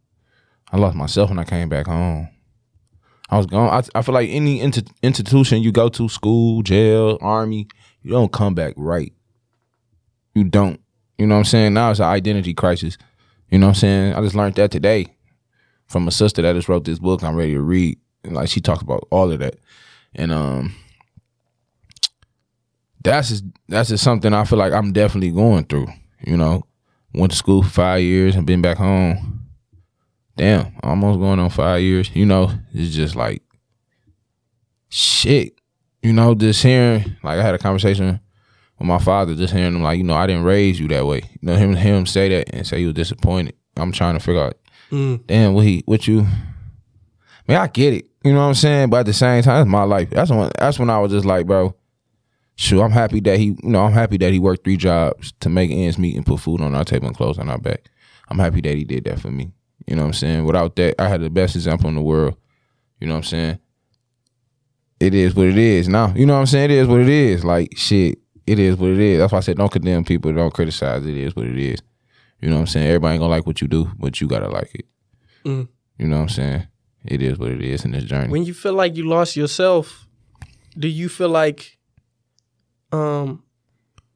I 0.71 0.77
lost 0.77 0.97
myself 0.97 1.29
when 1.29 1.39
I 1.39 1.45
came 1.45 1.69
back 1.69 1.87
home. 1.87 2.27
I 3.29 3.37
was 3.37 3.47
gone. 3.47 3.69
I, 3.69 3.97
I 3.97 4.01
feel 4.01 4.13
like 4.13 4.29
any 4.29 4.61
inter, 4.61 4.81
institution 5.01 5.63
you 5.63 5.71
go 5.71 5.89
to, 5.89 6.07
school, 6.09 6.61
jail, 6.61 7.17
army, 7.21 7.67
you 8.03 8.11
don't 8.11 8.31
come 8.31 8.53
back 8.53 8.73
right. 8.77 9.13
You 10.33 10.43
don't. 10.43 10.79
You 11.17 11.25
know 11.25 11.35
what 11.35 11.39
I'm 11.39 11.45
saying? 11.45 11.73
Now 11.73 11.91
it's 11.91 11.99
an 11.99 12.05
identity 12.05 12.53
crisis. 12.53 12.97
You 13.49 13.57
know 13.57 13.67
what 13.67 13.77
I'm 13.77 13.79
saying? 13.79 14.13
I 14.13 14.21
just 14.21 14.35
learned 14.35 14.55
that 14.55 14.71
today 14.71 15.07
from 15.87 16.07
a 16.07 16.11
sister 16.11 16.41
that 16.41 16.53
just 16.55 16.67
wrote 16.67 16.83
this 16.83 16.99
book 16.99 17.23
I'm 17.23 17.35
ready 17.35 17.53
to 17.53 17.61
read. 17.61 17.97
And 18.23 18.35
like 18.35 18.49
she 18.49 18.59
talks 18.61 18.81
about 18.81 19.07
all 19.11 19.31
of 19.31 19.39
that. 19.39 19.55
And 20.13 20.31
um 20.31 20.75
that's 23.03 23.29
just 23.29 23.43
that's 23.69 23.89
just 23.89 24.03
something 24.03 24.33
I 24.33 24.45
feel 24.45 24.59
like 24.59 24.73
I'm 24.73 24.91
definitely 24.91 25.31
going 25.31 25.65
through. 25.65 25.87
You 26.25 26.37
know, 26.37 26.65
went 27.13 27.31
to 27.31 27.37
school 27.37 27.63
for 27.63 27.69
five 27.69 28.01
years 28.01 28.35
and 28.35 28.45
been 28.45 28.61
back 28.61 28.77
home 28.77 29.44
damn, 30.35 30.73
almost 30.83 31.19
going 31.19 31.39
on 31.39 31.49
five 31.49 31.81
years. 31.81 32.09
You 32.13 32.25
know, 32.25 32.51
it's 32.73 32.95
just 32.95 33.15
like 33.15 33.41
shit. 34.89 35.53
You 36.01 36.13
know, 36.13 36.35
just 36.35 36.61
hearing 36.61 37.17
like 37.23 37.39
I 37.39 37.43
had 37.43 37.55
a 37.55 37.59
conversation 37.59 38.19
with 38.77 38.87
my 38.87 38.99
father, 38.99 39.35
just 39.35 39.53
hearing 39.53 39.75
him 39.75 39.83
like, 39.83 39.97
you 39.97 40.03
know, 40.03 40.15
I 40.15 40.27
didn't 40.27 40.43
raise 40.43 40.79
you 40.79 40.87
that 40.89 41.05
way. 41.05 41.21
You 41.23 41.39
know, 41.41 41.55
him 41.55 41.75
him 41.75 42.05
say 42.05 42.29
that 42.29 42.53
and 42.53 42.65
say 42.65 42.79
he 42.79 42.85
was 42.85 42.93
disappointed. 42.93 43.55
I'm 43.77 43.91
trying 43.91 44.13
to 44.17 44.23
figure 44.23 44.43
out, 44.43 44.57
mm. 44.91 45.25
damn, 45.27 45.53
what 45.53 45.65
he 45.65 45.83
what 45.85 46.07
you. 46.07 46.21
I 46.21 47.51
mean, 47.51 47.57
I 47.57 47.67
get 47.67 47.93
it. 47.93 48.07
You 48.23 48.33
know 48.33 48.39
what 48.39 48.47
I'm 48.47 48.53
saying? 48.55 48.89
But 48.89 49.01
at 49.01 49.05
the 49.05 49.13
same 49.13 49.43
time, 49.43 49.61
it's 49.61 49.69
my 49.69 49.83
life. 49.83 50.09
That's 50.09 50.31
when 50.31 50.49
that's 50.57 50.79
when 50.79 50.89
I 50.89 50.99
was 50.99 51.11
just 51.11 51.25
like, 51.25 51.45
bro, 51.45 51.75
sure, 52.55 52.83
I'm 52.83 52.91
happy 52.91 53.19
that 53.21 53.37
he, 53.37 53.45
you 53.45 53.69
know, 53.69 53.83
I'm 53.83 53.93
happy 53.93 54.17
that 54.17 54.33
he 54.33 54.39
worked 54.39 54.63
three 54.63 54.77
jobs 54.77 55.33
to 55.41 55.49
make 55.49 55.71
ends 55.71 55.97
meet 55.97 56.15
and 56.15 56.25
put 56.25 56.39
food 56.39 56.61
on 56.61 56.73
our 56.73 56.83
table 56.83 57.07
and 57.07 57.15
clothes 57.15 57.37
on 57.37 57.49
our 57.49 57.59
back. 57.59 57.89
I'm 58.29 58.39
happy 58.39 58.61
that 58.61 58.75
he 58.75 58.83
did 58.83 59.05
that 59.05 59.19
for 59.19 59.29
me. 59.29 59.51
You 59.87 59.95
know 59.95 60.03
what 60.03 60.07
I'm 60.07 60.13
saying? 60.13 60.45
Without 60.45 60.75
that, 60.77 60.99
I 60.99 61.07
had 61.07 61.21
the 61.21 61.29
best 61.29 61.55
example 61.55 61.89
in 61.89 61.95
the 61.95 62.01
world. 62.01 62.35
You 62.99 63.07
know 63.07 63.13
what 63.13 63.19
I'm 63.19 63.23
saying? 63.23 63.59
It 64.99 65.13
is 65.13 65.35
what 65.35 65.47
it 65.47 65.57
is. 65.57 65.87
Now, 65.87 66.13
you 66.15 66.25
know 66.25 66.33
what 66.33 66.39
I'm 66.39 66.45
saying? 66.45 66.71
It 66.71 66.77
is 66.77 66.87
what 66.87 67.01
it 67.01 67.09
is. 67.09 67.43
Like 67.43 67.77
shit, 67.77 68.19
it 68.47 68.59
is 68.59 68.77
what 68.77 68.91
it 68.91 68.99
is. 68.99 69.19
That's 69.19 69.31
why 69.31 69.39
I 69.39 69.41
said 69.41 69.57
don't 69.57 69.71
condemn 69.71 70.05
people, 70.05 70.33
don't 70.33 70.53
criticize. 70.53 71.05
It 71.05 71.17
is 71.17 71.35
what 71.35 71.45
it 71.45 71.57
is. 71.57 71.81
You 72.41 72.49
know 72.49 72.55
what 72.55 72.61
I'm 72.61 72.67
saying? 72.67 72.87
Everybody 72.87 73.13
ain't 73.13 73.21
gonna 73.21 73.31
like 73.31 73.45
what 73.45 73.61
you 73.61 73.67
do, 73.67 73.91
but 73.97 74.21
you 74.21 74.27
gotta 74.27 74.49
like 74.49 74.73
it. 74.73 74.85
Mm. 75.43 75.67
You 75.97 76.07
know 76.07 76.17
what 76.17 76.23
I'm 76.23 76.29
saying? 76.29 76.67
It 77.05 77.21
is 77.21 77.37
what 77.37 77.51
it 77.51 77.61
is 77.61 77.85
in 77.85 77.91
this 77.91 78.03
journey. 78.03 78.29
When 78.29 78.45
you 78.45 78.53
feel 78.53 78.73
like 78.73 78.95
you 78.95 79.07
lost 79.07 79.35
yourself, 79.35 80.07
do 80.77 80.87
you 80.87 81.09
feel 81.09 81.29
like 81.29 81.77
um 82.91 83.43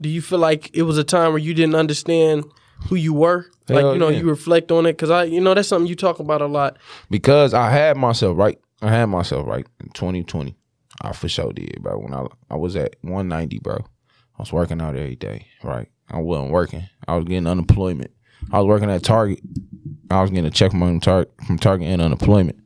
do 0.02 0.10
you 0.10 0.22
feel 0.22 0.40
like 0.40 0.70
it 0.74 0.84
was 0.84 0.98
a 0.98 1.04
time 1.04 1.32
where 1.32 1.40
you 1.40 1.54
didn't 1.54 1.76
understand 1.76 2.46
who 2.88 2.96
you 2.96 3.14
were? 3.14 3.46
Like 3.70 3.82
Hell 3.82 3.94
you 3.94 4.00
know, 4.00 4.10
yeah. 4.10 4.20
you 4.20 4.30
reflect 4.30 4.72
on 4.72 4.86
it 4.86 4.94
because 4.94 5.10
I, 5.10 5.24
you 5.26 5.42
know, 5.42 5.54
that's 5.54 5.68
something 5.68 5.88
you 5.88 5.96
talk 5.96 6.20
about 6.20 6.42
a 6.42 6.48
lot. 6.48 6.78
Because 7.10 7.54
I 7.54 7.70
had 7.70 7.98
myself 7.98 8.38
right. 8.38 8.60
I 8.82 8.90
had 8.90 9.06
myself 9.06 9.48
right 9.48 9.66
in 9.82 9.90
2020. 9.90 10.56
I 11.02 11.14
for 11.14 11.30
sure 11.30 11.54
did, 11.54 11.82
bro. 11.82 12.00
When 12.00 12.14
I 12.14 12.26
I 12.50 12.56
was 12.56 12.76
at 12.76 12.96
190, 13.02 13.60
bro. 13.60 13.78
I 13.78 14.42
was 14.42 14.54
working 14.54 14.82
out 14.82 14.96
every 14.96 15.16
day, 15.16 15.48
right? 15.64 15.90
I 16.10 16.20
wasn't 16.20 16.52
working. 16.52 16.84
I 17.08 17.16
was 17.16 17.26
getting 17.26 17.48
unemployment. 17.48 18.12
I 18.52 18.60
was 18.60 18.68
working 18.68 18.90
at 18.90 19.04
Target. 19.04 19.42
I 20.10 20.22
was 20.22 20.30
getting 20.30 20.46
a 20.46 20.52
check 20.52 20.72
from 20.72 21.00
Target, 21.02 21.32
from 21.46 21.60
Target 21.60 21.88
and 21.88 22.02
unemployment, 22.02 22.58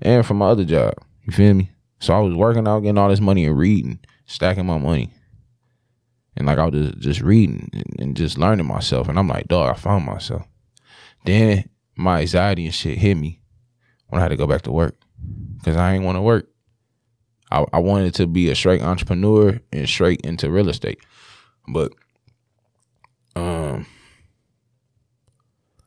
and 0.00 0.24
from 0.24 0.38
my 0.38 0.46
other 0.46 0.64
job. 0.64 0.94
You 1.24 1.32
feel 1.32 1.54
me? 1.54 1.72
So 2.00 2.14
I 2.14 2.20
was 2.20 2.34
working 2.34 2.68
out, 2.68 2.80
getting 2.80 2.98
all 2.98 3.08
this 3.08 3.20
money 3.20 3.44
and 3.46 3.58
reading, 3.58 3.98
stacking 4.26 4.66
my 4.66 4.78
money 4.78 5.12
and 6.38 6.46
like 6.46 6.58
I 6.58 6.66
was 6.66 6.72
just, 6.72 6.98
just 6.98 7.20
reading 7.20 7.68
and 7.98 8.16
just 8.16 8.38
learning 8.38 8.66
myself, 8.66 9.08
and 9.08 9.18
I'm 9.18 9.28
like, 9.28 9.48
dog, 9.48 9.70
I 9.70 9.74
found 9.74 10.06
myself. 10.06 10.46
Then 11.24 11.68
my 11.96 12.20
anxiety 12.20 12.64
and 12.64 12.74
shit 12.74 12.96
hit 12.96 13.16
me 13.16 13.42
when 14.06 14.20
I 14.20 14.22
had 14.22 14.28
to 14.28 14.36
go 14.36 14.46
back 14.46 14.62
to 14.62 14.72
work 14.72 14.96
because 15.58 15.76
I 15.76 15.92
ain't 15.92 16.04
want 16.04 16.16
to 16.16 16.22
work. 16.22 16.48
I, 17.50 17.64
I 17.72 17.80
wanted 17.80 18.14
to 18.14 18.26
be 18.26 18.50
a 18.50 18.54
straight 18.54 18.82
entrepreneur 18.82 19.58
and 19.72 19.88
straight 19.88 20.20
into 20.22 20.50
real 20.50 20.68
estate, 20.68 21.00
but 21.66 21.92
um, 23.34 23.86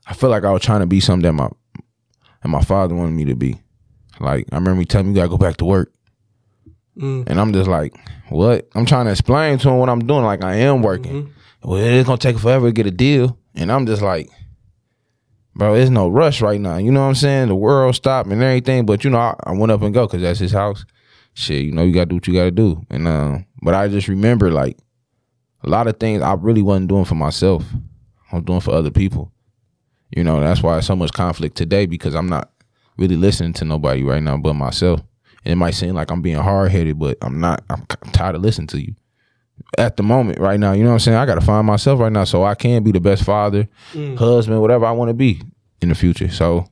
I 0.05 0.13
feel 0.13 0.29
like 0.29 0.43
I 0.43 0.51
was 0.51 0.63
trying 0.63 0.81
to 0.81 0.85
be 0.85 0.99
something 0.99 1.23
that 1.23 1.33
my 1.33 1.49
and 2.43 2.51
my 2.51 2.61
father 2.61 2.93
wanted 2.93 3.13
me 3.13 3.25
to 3.25 3.35
be. 3.35 3.61
Like 4.19 4.47
I 4.51 4.55
remember 4.55 4.81
he 4.81 4.85
telling 4.85 5.07
me 5.07 5.13
you 5.13 5.15
gotta 5.15 5.29
go 5.29 5.37
back 5.37 5.57
to 5.57 5.65
work. 5.65 5.93
Mm. 6.97 7.27
And 7.27 7.39
I'm 7.39 7.53
just 7.53 7.69
like, 7.69 7.95
what? 8.29 8.67
I'm 8.75 8.85
trying 8.85 9.05
to 9.05 9.11
explain 9.11 9.57
to 9.59 9.69
him 9.69 9.77
what 9.77 9.89
I'm 9.89 10.05
doing. 10.05 10.23
Like 10.23 10.43
I 10.43 10.55
am 10.55 10.81
working. 10.81 11.23
Mm-hmm. 11.23 11.69
Well, 11.69 11.79
it's 11.79 12.07
gonna 12.07 12.17
take 12.17 12.39
forever 12.39 12.67
to 12.67 12.73
get 12.73 12.87
a 12.87 12.91
deal. 12.91 13.37
And 13.55 13.71
I'm 13.71 13.85
just 13.85 14.01
like, 14.01 14.29
bro, 15.55 15.75
there's 15.75 15.89
no 15.89 16.09
rush 16.09 16.41
right 16.41 16.59
now. 16.59 16.77
You 16.77 16.91
know 16.91 17.01
what 17.01 17.07
I'm 17.07 17.15
saying? 17.15 17.49
The 17.49 17.55
world 17.55 17.95
stopped 17.95 18.29
and 18.29 18.41
everything. 18.41 18.85
But 18.85 19.03
you 19.03 19.09
know, 19.09 19.19
I, 19.19 19.35
I 19.43 19.51
went 19.51 19.71
up 19.71 19.81
and 19.81 19.93
go 19.93 20.07
because 20.07 20.21
that's 20.21 20.39
his 20.39 20.51
house. 20.51 20.85
Shit, 21.33 21.63
you 21.63 21.71
know, 21.71 21.83
you 21.83 21.93
gotta 21.93 22.07
do 22.07 22.15
what 22.15 22.27
you 22.27 22.33
gotta 22.33 22.51
do. 22.51 22.85
And 22.89 23.07
uh, 23.07 23.39
but 23.61 23.73
I 23.73 23.87
just 23.87 24.07
remember 24.07 24.51
like 24.51 24.77
a 25.63 25.69
lot 25.69 25.87
of 25.87 25.99
things 25.99 26.21
I 26.21 26.33
really 26.33 26.61
wasn't 26.61 26.89
doing 26.89 27.05
for 27.05 27.15
myself. 27.15 27.63
I 28.31 28.37
was 28.37 28.45
doing 28.45 28.59
for 28.59 28.73
other 28.73 28.91
people. 28.91 29.31
You 30.09 30.23
know, 30.23 30.41
that's 30.41 30.61
why 30.61 30.79
so 30.81 30.95
much 30.95 31.13
conflict 31.13 31.55
today 31.55 31.85
because 31.85 32.15
I'm 32.15 32.27
not 32.27 32.51
really 32.97 33.15
listening 33.15 33.53
to 33.53 33.65
nobody 33.65 34.03
right 34.03 34.21
now 34.21 34.37
but 34.37 34.53
myself. 34.53 35.01
And 35.43 35.51
it 35.51 35.55
might 35.55 35.71
seem 35.71 35.95
like 35.95 36.11
I'm 36.11 36.21
being 36.21 36.37
hard 36.37 36.71
headed, 36.71 36.99
but 36.99 37.17
I'm 37.21 37.39
not. 37.39 37.63
I'm 37.69 37.85
tired 38.11 38.35
of 38.35 38.41
listening 38.41 38.67
to 38.67 38.81
you 38.81 38.95
at 39.77 39.97
the 39.97 40.03
moment 40.03 40.39
right 40.39 40.59
now. 40.59 40.73
You 40.73 40.83
know 40.83 40.89
what 40.89 40.95
I'm 40.95 40.99
saying? 40.99 41.17
I 41.17 41.25
got 41.25 41.35
to 41.35 41.41
find 41.41 41.65
myself 41.65 41.99
right 41.99 42.11
now 42.11 42.23
so 42.23 42.43
I 42.43 42.55
can 42.55 42.83
be 42.83 42.91
the 42.91 42.99
best 42.99 43.23
father, 43.23 43.67
mm. 43.93 44.17
husband, 44.17 44.61
whatever 44.61 44.85
I 44.85 44.91
want 44.91 45.09
to 45.09 45.13
be 45.13 45.41
in 45.81 45.89
the 45.89 45.95
future. 45.95 46.29
So 46.29 46.67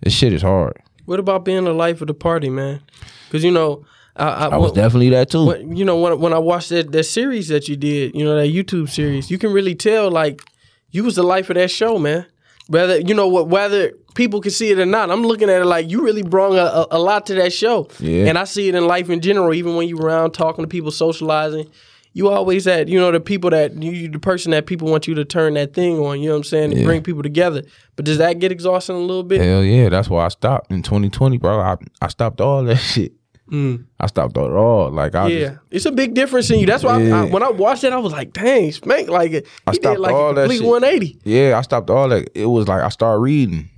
this 0.00 0.12
shit 0.12 0.32
is 0.32 0.42
hard. 0.42 0.76
What 1.04 1.18
about 1.18 1.44
being 1.44 1.64
the 1.64 1.72
life 1.72 2.00
of 2.00 2.06
the 2.06 2.14
party, 2.14 2.50
man? 2.50 2.80
Because 3.26 3.44
you 3.44 3.50
know. 3.50 3.84
I, 4.14 4.26
I, 4.28 4.46
I, 4.48 4.56
was 4.58 4.72
definitely 4.72 5.08
that 5.10 5.30
too. 5.30 5.46
When, 5.46 5.74
you 5.74 5.86
know, 5.86 5.98
when 5.98 6.20
when 6.20 6.34
I 6.34 6.38
watched 6.38 6.68
that 6.68 6.92
that 6.92 7.04
series 7.04 7.48
that 7.48 7.66
you 7.66 7.76
did, 7.76 8.14
you 8.14 8.26
know, 8.26 8.36
that 8.36 8.48
YouTube 8.48 8.90
series, 8.90 9.30
you 9.30 9.38
can 9.38 9.54
really 9.54 9.74
tell 9.74 10.10
like 10.10 10.42
you 10.90 11.02
was 11.02 11.16
the 11.16 11.22
life 11.22 11.48
of 11.48 11.54
that 11.54 11.70
show, 11.70 11.98
man. 11.98 12.26
Whether 12.68 13.00
you 13.00 13.14
know 13.14 13.28
what, 13.28 13.48
whether 13.48 13.92
people 14.14 14.40
can 14.40 14.50
see 14.50 14.70
it 14.70 14.78
or 14.78 14.86
not, 14.86 15.10
I'm 15.10 15.22
looking 15.22 15.50
at 15.50 15.60
it 15.60 15.66
like 15.66 15.90
you 15.90 16.02
really 16.02 16.22
brought 16.22 16.52
a, 16.52 16.94
a, 16.94 16.98
a 16.98 16.98
lot 16.98 17.26
to 17.26 17.34
that 17.34 17.52
show. 17.52 17.88
Yeah. 17.98 18.26
And 18.26 18.38
I 18.38 18.44
see 18.44 18.68
it 18.68 18.74
in 18.74 18.86
life 18.86 19.10
in 19.10 19.20
general. 19.20 19.52
Even 19.52 19.74
when 19.76 19.88
you're 19.88 20.00
around 20.00 20.32
talking 20.32 20.62
to 20.64 20.68
people, 20.68 20.90
socializing, 20.90 21.68
you 22.12 22.28
always 22.28 22.64
had 22.64 22.88
you 22.88 22.98
know 22.98 23.10
the 23.10 23.20
people 23.20 23.50
that 23.50 23.82
you 23.82 24.08
the 24.08 24.18
person 24.18 24.50
that 24.52 24.66
people 24.66 24.88
want 24.88 25.08
you 25.08 25.14
to 25.14 25.24
turn 25.24 25.54
that 25.54 25.74
thing 25.74 25.98
on. 25.98 26.20
You 26.20 26.28
know 26.28 26.34
what 26.34 26.38
I'm 26.38 26.44
saying? 26.44 26.72
Yeah. 26.72 26.84
Bring 26.84 27.02
people 27.02 27.22
together. 27.22 27.62
But 27.96 28.04
does 28.04 28.18
that 28.18 28.38
get 28.38 28.52
exhausting 28.52 28.96
a 28.96 29.00
little 29.00 29.22
bit? 29.22 29.40
Hell 29.40 29.64
yeah, 29.64 29.88
that's 29.88 30.08
why 30.08 30.24
I 30.24 30.28
stopped 30.28 30.70
in 30.70 30.82
2020, 30.82 31.38
bro. 31.38 31.60
I 31.60 31.76
I 32.00 32.08
stopped 32.08 32.40
all 32.40 32.62
that 32.64 32.76
shit. 32.76 33.12
Mm. 33.50 33.86
I 33.98 34.06
stopped 34.06 34.36
it 34.36 34.40
all. 34.40 34.90
Like 34.90 35.14
I 35.14 35.26
yeah, 35.28 35.48
just, 35.48 35.60
it's 35.70 35.86
a 35.86 35.92
big 35.92 36.14
difference 36.14 36.50
in 36.50 36.60
you. 36.60 36.66
That's 36.66 36.84
why 36.84 37.02
yeah. 37.02 37.22
I, 37.22 37.26
I, 37.26 37.30
when 37.30 37.42
I 37.42 37.50
watched 37.50 37.84
it, 37.84 37.92
I 37.92 37.98
was 37.98 38.12
like, 38.12 38.32
"Dang, 38.32 38.70
Spank!" 38.72 39.08
Like 39.08 39.32
he 39.32 39.42
I 39.66 39.72
stopped 39.72 39.96
did 39.96 40.00
like 40.00 40.14
all 40.14 40.30
a 40.30 40.46
complete 40.46 40.62
180. 40.62 41.20
Yeah, 41.24 41.58
I 41.58 41.62
stopped 41.62 41.90
all 41.90 42.08
that. 42.08 42.30
It 42.34 42.46
was 42.46 42.68
like 42.68 42.82
I 42.82 42.88
started 42.88 43.20
reading. 43.20 43.68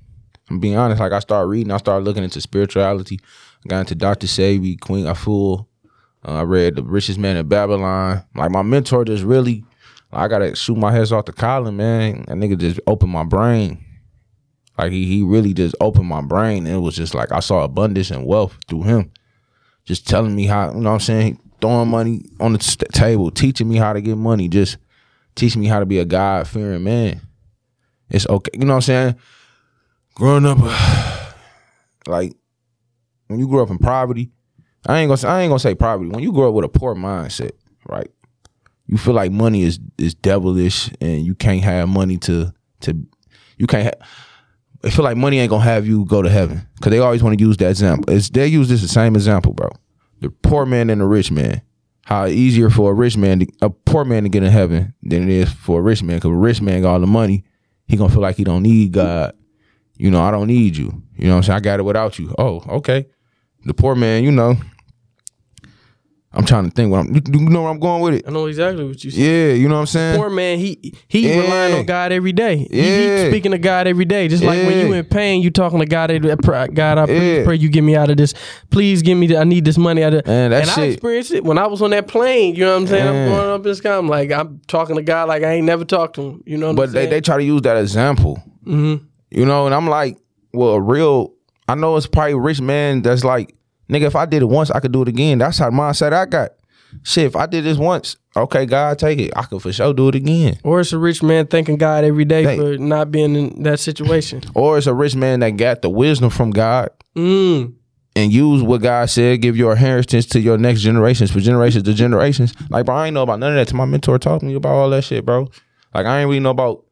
I'm 0.50 0.60
being 0.60 0.76
honest. 0.76 1.00
Like 1.00 1.12
I 1.12 1.18
started 1.18 1.48
reading. 1.48 1.72
I 1.72 1.78
started 1.78 2.04
looking 2.04 2.22
into 2.22 2.40
spirituality. 2.40 3.18
I 3.64 3.68
got 3.68 3.80
into 3.80 3.94
Dr. 3.94 4.26
Sebi, 4.26 4.78
Queen 4.78 5.06
Afua. 5.06 5.66
Uh, 6.26 6.32
I 6.32 6.42
read 6.42 6.76
The 6.76 6.82
Richest 6.82 7.18
Man 7.18 7.36
in 7.36 7.48
Babylon. 7.48 8.22
Like 8.34 8.50
my 8.50 8.62
mentor 8.62 9.04
just 9.04 9.24
really, 9.24 9.64
I 10.12 10.28
gotta 10.28 10.54
shoot 10.54 10.76
my 10.76 10.92
head 10.92 11.10
off 11.10 11.24
the 11.24 11.32
collar, 11.32 11.72
man. 11.72 12.26
That 12.28 12.36
nigga 12.36 12.58
just 12.58 12.80
opened 12.86 13.12
my 13.12 13.24
brain. 13.24 13.82
Like 14.78 14.92
he 14.92 15.06
he 15.06 15.22
really 15.22 15.54
just 15.54 15.74
opened 15.80 16.06
my 16.06 16.20
brain. 16.20 16.66
And 16.66 16.76
it 16.76 16.80
was 16.80 16.94
just 16.94 17.14
like 17.14 17.32
I 17.32 17.40
saw 17.40 17.64
abundance 17.64 18.10
and 18.10 18.26
wealth 18.26 18.56
through 18.68 18.82
him 18.82 19.10
just 19.84 20.08
telling 20.08 20.34
me 20.34 20.46
how, 20.46 20.68
you 20.68 20.80
know 20.80 20.90
what 20.90 20.94
I'm 20.94 21.00
saying, 21.00 21.40
throwing 21.60 21.88
money 21.88 22.24
on 22.40 22.52
the 22.52 22.58
table, 22.92 23.30
teaching 23.30 23.68
me 23.68 23.76
how 23.76 23.92
to 23.92 24.00
get 24.00 24.16
money, 24.16 24.48
just 24.48 24.78
teaching 25.34 25.60
me 25.60 25.66
how 25.66 25.80
to 25.80 25.86
be 25.86 25.98
a 25.98 26.04
God 26.04 26.48
fearing 26.48 26.84
man. 26.84 27.20
It's 28.08 28.26
okay. 28.28 28.50
You 28.54 28.66
know 28.66 28.74
what 28.74 28.76
I'm 28.76 28.82
saying? 28.82 29.16
Growing 30.14 30.46
up, 30.46 30.58
like, 32.06 32.34
when 33.28 33.40
you 33.40 33.48
grew 33.48 33.62
up 33.62 33.70
in 33.70 33.78
poverty, 33.78 34.30
I 34.86 35.00
ain't 35.00 35.08
gonna 35.08 35.16
say, 35.16 35.28
I 35.28 35.42
ain't 35.42 35.50
gonna 35.50 35.58
say 35.58 35.74
poverty. 35.74 36.10
When 36.10 36.22
you 36.22 36.32
grow 36.32 36.48
up 36.48 36.54
with 36.54 36.64
a 36.64 36.68
poor 36.68 36.94
mindset, 36.94 37.52
right? 37.88 38.10
You 38.86 38.98
feel 38.98 39.14
like 39.14 39.32
money 39.32 39.62
is 39.62 39.78
is 39.96 40.14
devilish, 40.14 40.90
and 41.00 41.24
you 41.24 41.34
can't 41.34 41.64
have 41.64 41.88
money 41.88 42.18
to 42.18 42.52
to 42.80 43.06
you 43.56 43.66
can't. 43.66 43.84
have 43.84 44.08
I 44.84 44.90
feel 44.90 45.04
like 45.04 45.16
money 45.16 45.38
ain't 45.38 45.50
gonna 45.50 45.64
have 45.64 45.86
you 45.86 46.04
go 46.04 46.22
to 46.22 46.28
heaven 46.28 46.66
because 46.76 46.90
they 46.90 46.98
always 46.98 47.22
want 47.22 47.38
to 47.38 47.44
use 47.44 47.56
that 47.58 47.70
example. 47.70 48.14
It's, 48.14 48.28
they 48.28 48.46
use 48.46 48.68
this 48.68 48.82
the 48.82 48.88
same 48.88 49.16
example, 49.16 49.52
bro. 49.52 49.70
The 50.20 50.30
poor 50.30 50.66
man 50.66 50.90
and 50.90 51.00
the 51.00 51.06
rich 51.06 51.30
man. 51.30 51.62
How 52.04 52.26
easier 52.26 52.68
for 52.68 52.90
a 52.90 52.94
rich 52.94 53.16
man, 53.16 53.40
to, 53.40 53.46
a 53.62 53.70
poor 53.70 54.04
man 54.04 54.24
to 54.24 54.28
get 54.28 54.42
in 54.42 54.52
heaven 54.52 54.92
than 55.02 55.22
it 55.22 55.30
is 55.30 55.50
for 55.50 55.80
a 55.80 55.82
rich 55.82 56.02
man 56.02 56.18
because 56.18 56.32
a 56.32 56.34
rich 56.34 56.60
man 56.60 56.82
got 56.82 56.92
all 56.92 57.00
the 57.00 57.06
money 57.06 57.44
he 57.86 57.96
gonna 57.96 58.12
feel 58.12 58.22
like 58.22 58.36
he 58.36 58.44
don't 58.44 58.62
need 58.62 58.92
God. 58.92 59.34
You 59.96 60.10
know, 60.10 60.22
I 60.22 60.30
don't 60.30 60.48
need 60.48 60.76
you. 60.76 61.02
You 61.16 61.28
know 61.28 61.36
I'm 61.36 61.42
saying? 61.42 61.56
I 61.56 61.60
got 61.60 61.80
it 61.80 61.84
without 61.84 62.18
you. 62.18 62.34
Oh, 62.38 62.62
okay. 62.68 63.06
The 63.64 63.74
poor 63.74 63.94
man, 63.94 64.24
you 64.24 64.32
know. 64.32 64.56
I'm 66.36 66.44
trying 66.44 66.64
to 66.64 66.70
think 66.70 66.90
what 66.90 67.00
I'm 67.00 67.14
you 67.14 67.48
know 67.48 67.62
where 67.62 67.70
I'm 67.70 67.78
going 67.78 68.02
with 68.02 68.14
it. 68.14 68.24
I 68.26 68.30
know 68.30 68.46
exactly 68.46 68.84
what 68.84 69.02
you 69.04 69.10
said. 69.10 69.20
Yeah, 69.20 69.52
you 69.54 69.68
know 69.68 69.74
what 69.76 69.80
I'm 69.82 69.86
saying? 69.86 70.16
Poor 70.18 70.30
man, 70.30 70.58
he 70.58 70.94
he 71.08 71.28
Yeah. 71.28 71.40
relying 71.40 71.74
on 71.74 71.84
God 71.86 72.10
every 72.12 72.32
day. 72.32 72.66
He, 72.70 72.80
Yeah. 72.80 73.24
he 73.24 73.30
speaking 73.30 73.52
to 73.52 73.58
God 73.58 73.86
every 73.86 74.04
day. 74.04 74.26
Just 74.28 74.42
like 74.42 74.58
when 74.66 74.78
you 74.78 74.92
Yeah. 74.92 74.98
in 74.98 75.04
pain, 75.04 75.42
you 75.42 75.50
talking 75.50 75.78
to 75.78 75.86
God. 75.86 76.10
God, 76.74 76.98
I 76.98 77.06
please 77.06 77.22
Yeah. 77.38 77.44
pray 77.44 77.56
you 77.56 77.68
get 77.68 77.82
me 77.82 77.94
out 77.96 78.10
of 78.10 78.16
this. 78.16 78.34
Please 78.70 79.02
give 79.02 79.16
me. 79.16 79.28
The, 79.28 79.38
I 79.38 79.44
need 79.44 79.64
this 79.64 79.78
money 79.78 80.02
out 80.02 80.14
of. 80.14 80.26
Man, 80.26 80.52
and 80.52 80.68
I 80.70 80.82
experienced 80.86 81.30
it 81.32 81.44
when 81.44 81.56
I 81.58 81.66
was 81.66 81.80
on 81.82 81.90
that 81.90 82.08
plane. 82.08 82.54
You 82.56 82.64
know 82.64 82.74
what 82.74 82.80
I'm 82.82 82.86
saying? 82.88 83.08
I'm 83.08 83.28
going 83.30 83.50
up 83.50 83.56
in 83.60 83.62
the 83.70 83.74
sky. 83.76 83.96
I'm 83.96 84.08
like, 84.08 84.32
I'm 84.32 84.60
talking 84.66 84.96
to 84.96 85.02
God 85.02 85.28
like 85.28 85.42
I 85.44 85.52
ain't 85.52 85.66
never 85.66 85.84
talked 85.84 86.16
to 86.16 86.22
him. 86.22 86.42
You 86.46 86.58
know 86.58 86.68
what 86.68 86.76
But 86.76 86.88
I'm 86.88 86.92
they, 86.94 86.98
saying? 87.02 87.10
they 87.10 87.20
try 87.20 87.36
to 87.36 87.44
use 87.44 87.62
that 87.62 87.76
example. 87.76 88.42
mm-hmm. 88.66 89.04
You 89.30 89.46
know, 89.46 89.66
and 89.66 89.74
I'm 89.74 89.88
like, 89.88 90.18
well, 90.52 90.70
a 90.74 90.80
real 90.80 91.32
I 91.68 91.74
know 91.74 91.96
it's 91.96 92.06
probably 92.06 92.34
rich 92.34 92.60
man 92.60 93.02
that's 93.02 93.24
like, 93.24 93.54
nigga, 93.88 94.02
if 94.02 94.16
I 94.16 94.26
did 94.26 94.42
it 94.42 94.46
once, 94.46 94.70
I 94.70 94.80
could 94.80 94.92
do 94.92 95.02
it 95.02 95.08
again. 95.08 95.38
That's 95.38 95.58
how 95.58 95.70
the 95.70 95.76
mindset 95.76 96.12
I 96.12 96.26
got. 96.26 96.50
Shit, 97.02 97.26
if 97.26 97.34
I 97.34 97.46
did 97.46 97.64
this 97.64 97.76
once, 97.76 98.16
okay, 98.36 98.66
God 98.66 98.98
take 99.00 99.18
it. 99.18 99.32
I 99.34 99.42
could 99.42 99.60
for 99.60 99.72
sure 99.72 99.92
do 99.92 100.08
it 100.08 100.14
again. 100.14 100.58
Or 100.62 100.78
it's 100.80 100.92
a 100.92 100.98
rich 100.98 101.22
man 101.24 101.46
thanking 101.48 101.76
God 101.76 102.04
every 102.04 102.24
day 102.24 102.56
for 102.56 102.78
not 102.78 103.10
being 103.10 103.34
in 103.34 103.62
that 103.64 103.80
situation. 103.80 104.42
Or 104.54 104.78
it's 104.78 104.86
a 104.86 104.94
rich 104.94 105.16
man 105.16 105.40
that 105.40 105.50
got 105.56 105.82
the 105.82 105.90
wisdom 105.90 106.30
from 106.30 106.50
God 106.52 106.90
Mm. 107.16 107.74
and 108.16 108.32
use 108.32 108.62
what 108.62 108.82
God 108.82 109.10
said, 109.10 109.40
give 109.42 109.56
your 109.56 109.72
inheritance 109.72 110.26
to 110.26 110.40
your 110.40 110.56
next 110.56 110.82
generations, 110.82 111.32
for 111.32 111.40
generations 111.40 111.82
to 111.84 111.94
generations. 111.94 112.54
Like, 112.70 112.86
bro, 112.86 112.94
I 112.94 113.06
ain't 113.06 113.14
know 113.14 113.22
about 113.22 113.40
none 113.40 113.50
of 113.50 113.56
that 113.56 113.68
till 113.68 113.78
my 113.78 113.84
mentor 113.86 114.18
taught 114.20 114.42
me 114.42 114.54
about 114.54 114.72
all 114.74 114.90
that 114.90 115.02
shit, 115.02 115.24
bro. 115.24 115.48
Like, 115.94 116.06
I 116.06 116.20
ain't 116.20 116.28
really 116.28 116.40
know 116.40 116.50
about 116.50 116.84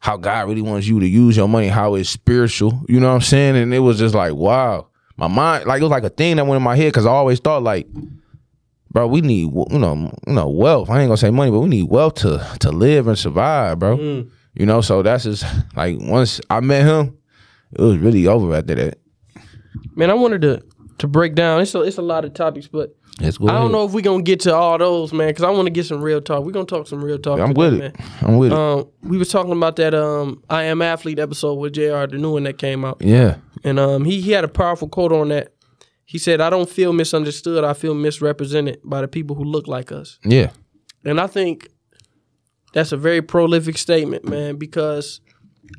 how 0.00 0.18
God 0.18 0.48
really 0.48 0.60
wants 0.62 0.86
you 0.86 1.00
to 1.00 1.06
use 1.06 1.34
your 1.36 1.48
money, 1.48 1.68
how 1.68 1.94
it's 1.94 2.10
spiritual. 2.10 2.82
You 2.88 3.00
know 3.00 3.08
what 3.08 3.14
I'm 3.14 3.20
saying? 3.22 3.56
And 3.56 3.72
it 3.72 3.78
was 3.78 3.98
just 3.98 4.14
like, 4.14 4.34
wow. 4.34 4.88
My 5.16 5.28
mind, 5.28 5.66
like, 5.66 5.80
it 5.80 5.84
was 5.84 5.90
like 5.90 6.04
a 6.04 6.10
thing 6.10 6.36
that 6.36 6.46
went 6.46 6.56
in 6.56 6.62
my 6.62 6.76
head 6.76 6.88
because 6.88 7.06
I 7.06 7.10
always 7.10 7.38
thought, 7.38 7.62
like, 7.62 7.86
bro, 8.90 9.06
we 9.06 9.20
need, 9.20 9.52
you 9.52 9.78
know, 9.78 10.12
you 10.26 10.32
know, 10.32 10.48
wealth. 10.48 10.90
I 10.90 11.00
ain't 11.00 11.08
gonna 11.08 11.16
say 11.16 11.30
money, 11.30 11.50
but 11.50 11.60
we 11.60 11.68
need 11.68 11.88
wealth 11.88 12.14
to 12.16 12.44
to 12.60 12.70
live 12.70 13.06
and 13.06 13.18
survive, 13.18 13.78
bro. 13.78 13.98
Mm. 13.98 14.30
You 14.54 14.66
know, 14.66 14.80
so 14.80 15.02
that's 15.02 15.24
just 15.24 15.44
like 15.76 15.96
once 16.00 16.40
I 16.48 16.60
met 16.60 16.84
him, 16.84 17.18
it 17.72 17.80
was 17.80 17.98
really 17.98 18.26
over 18.26 18.54
after 18.54 18.74
that. 18.76 18.98
Man, 19.94 20.10
I 20.10 20.14
wanted 20.14 20.42
to 20.42 20.62
to 20.98 21.08
break 21.08 21.34
down. 21.34 21.60
It's 21.60 21.74
a, 21.74 21.82
it's 21.82 21.98
a 21.98 22.02
lot 22.02 22.24
of 22.24 22.34
topics, 22.34 22.68
but 22.68 22.96
Let's 23.20 23.38
go 23.38 23.46
I 23.46 23.52
don't 23.52 23.60
ahead. 23.60 23.72
know 23.72 23.84
if 23.84 23.92
we're 23.92 24.00
gonna 24.00 24.22
get 24.24 24.40
to 24.40 24.54
all 24.54 24.76
those, 24.76 25.12
man, 25.12 25.28
because 25.28 25.44
I 25.44 25.50
want 25.50 25.66
to 25.66 25.70
get 25.70 25.86
some 25.86 26.02
real 26.02 26.20
talk. 26.20 26.44
We're 26.44 26.50
gonna 26.50 26.66
talk 26.66 26.88
some 26.88 27.02
real 27.04 27.18
talk. 27.18 27.38
I'm 27.38 27.54
today, 27.54 27.58
with 27.58 27.78
man. 27.78 27.90
it. 27.90 27.96
I'm 28.22 28.38
with 28.38 28.52
it. 28.52 28.58
Um, 28.58 28.88
we 29.02 29.18
was 29.18 29.28
talking 29.28 29.52
about 29.52 29.76
that 29.76 29.94
um 29.94 30.42
I 30.50 30.64
am 30.64 30.82
athlete 30.82 31.20
episode 31.20 31.54
with 31.54 31.74
Jr. 31.74 32.06
The 32.06 32.18
new 32.18 32.32
one 32.32 32.42
that 32.44 32.58
came 32.58 32.84
out, 32.84 32.98
yeah. 33.00 33.36
and 33.62 33.78
um 33.78 34.04
he 34.04 34.20
he 34.20 34.32
had 34.32 34.42
a 34.42 34.48
powerful 34.48 34.88
quote 34.88 35.12
on 35.12 35.28
that. 35.28 35.52
He 36.04 36.18
said, 36.18 36.40
"I 36.40 36.50
don't 36.50 36.68
feel 36.68 36.92
misunderstood. 36.92 37.62
I 37.62 37.72
feel 37.72 37.94
misrepresented 37.94 38.80
by 38.84 39.00
the 39.00 39.08
people 39.08 39.36
who 39.36 39.44
look 39.44 39.68
like 39.68 39.92
us." 39.92 40.18
Yeah. 40.24 40.50
And 41.04 41.20
I 41.20 41.28
think 41.28 41.68
that's 42.72 42.90
a 42.90 42.96
very 42.96 43.22
prolific 43.22 43.78
statement, 43.78 44.28
man, 44.28 44.56
because 44.56 45.20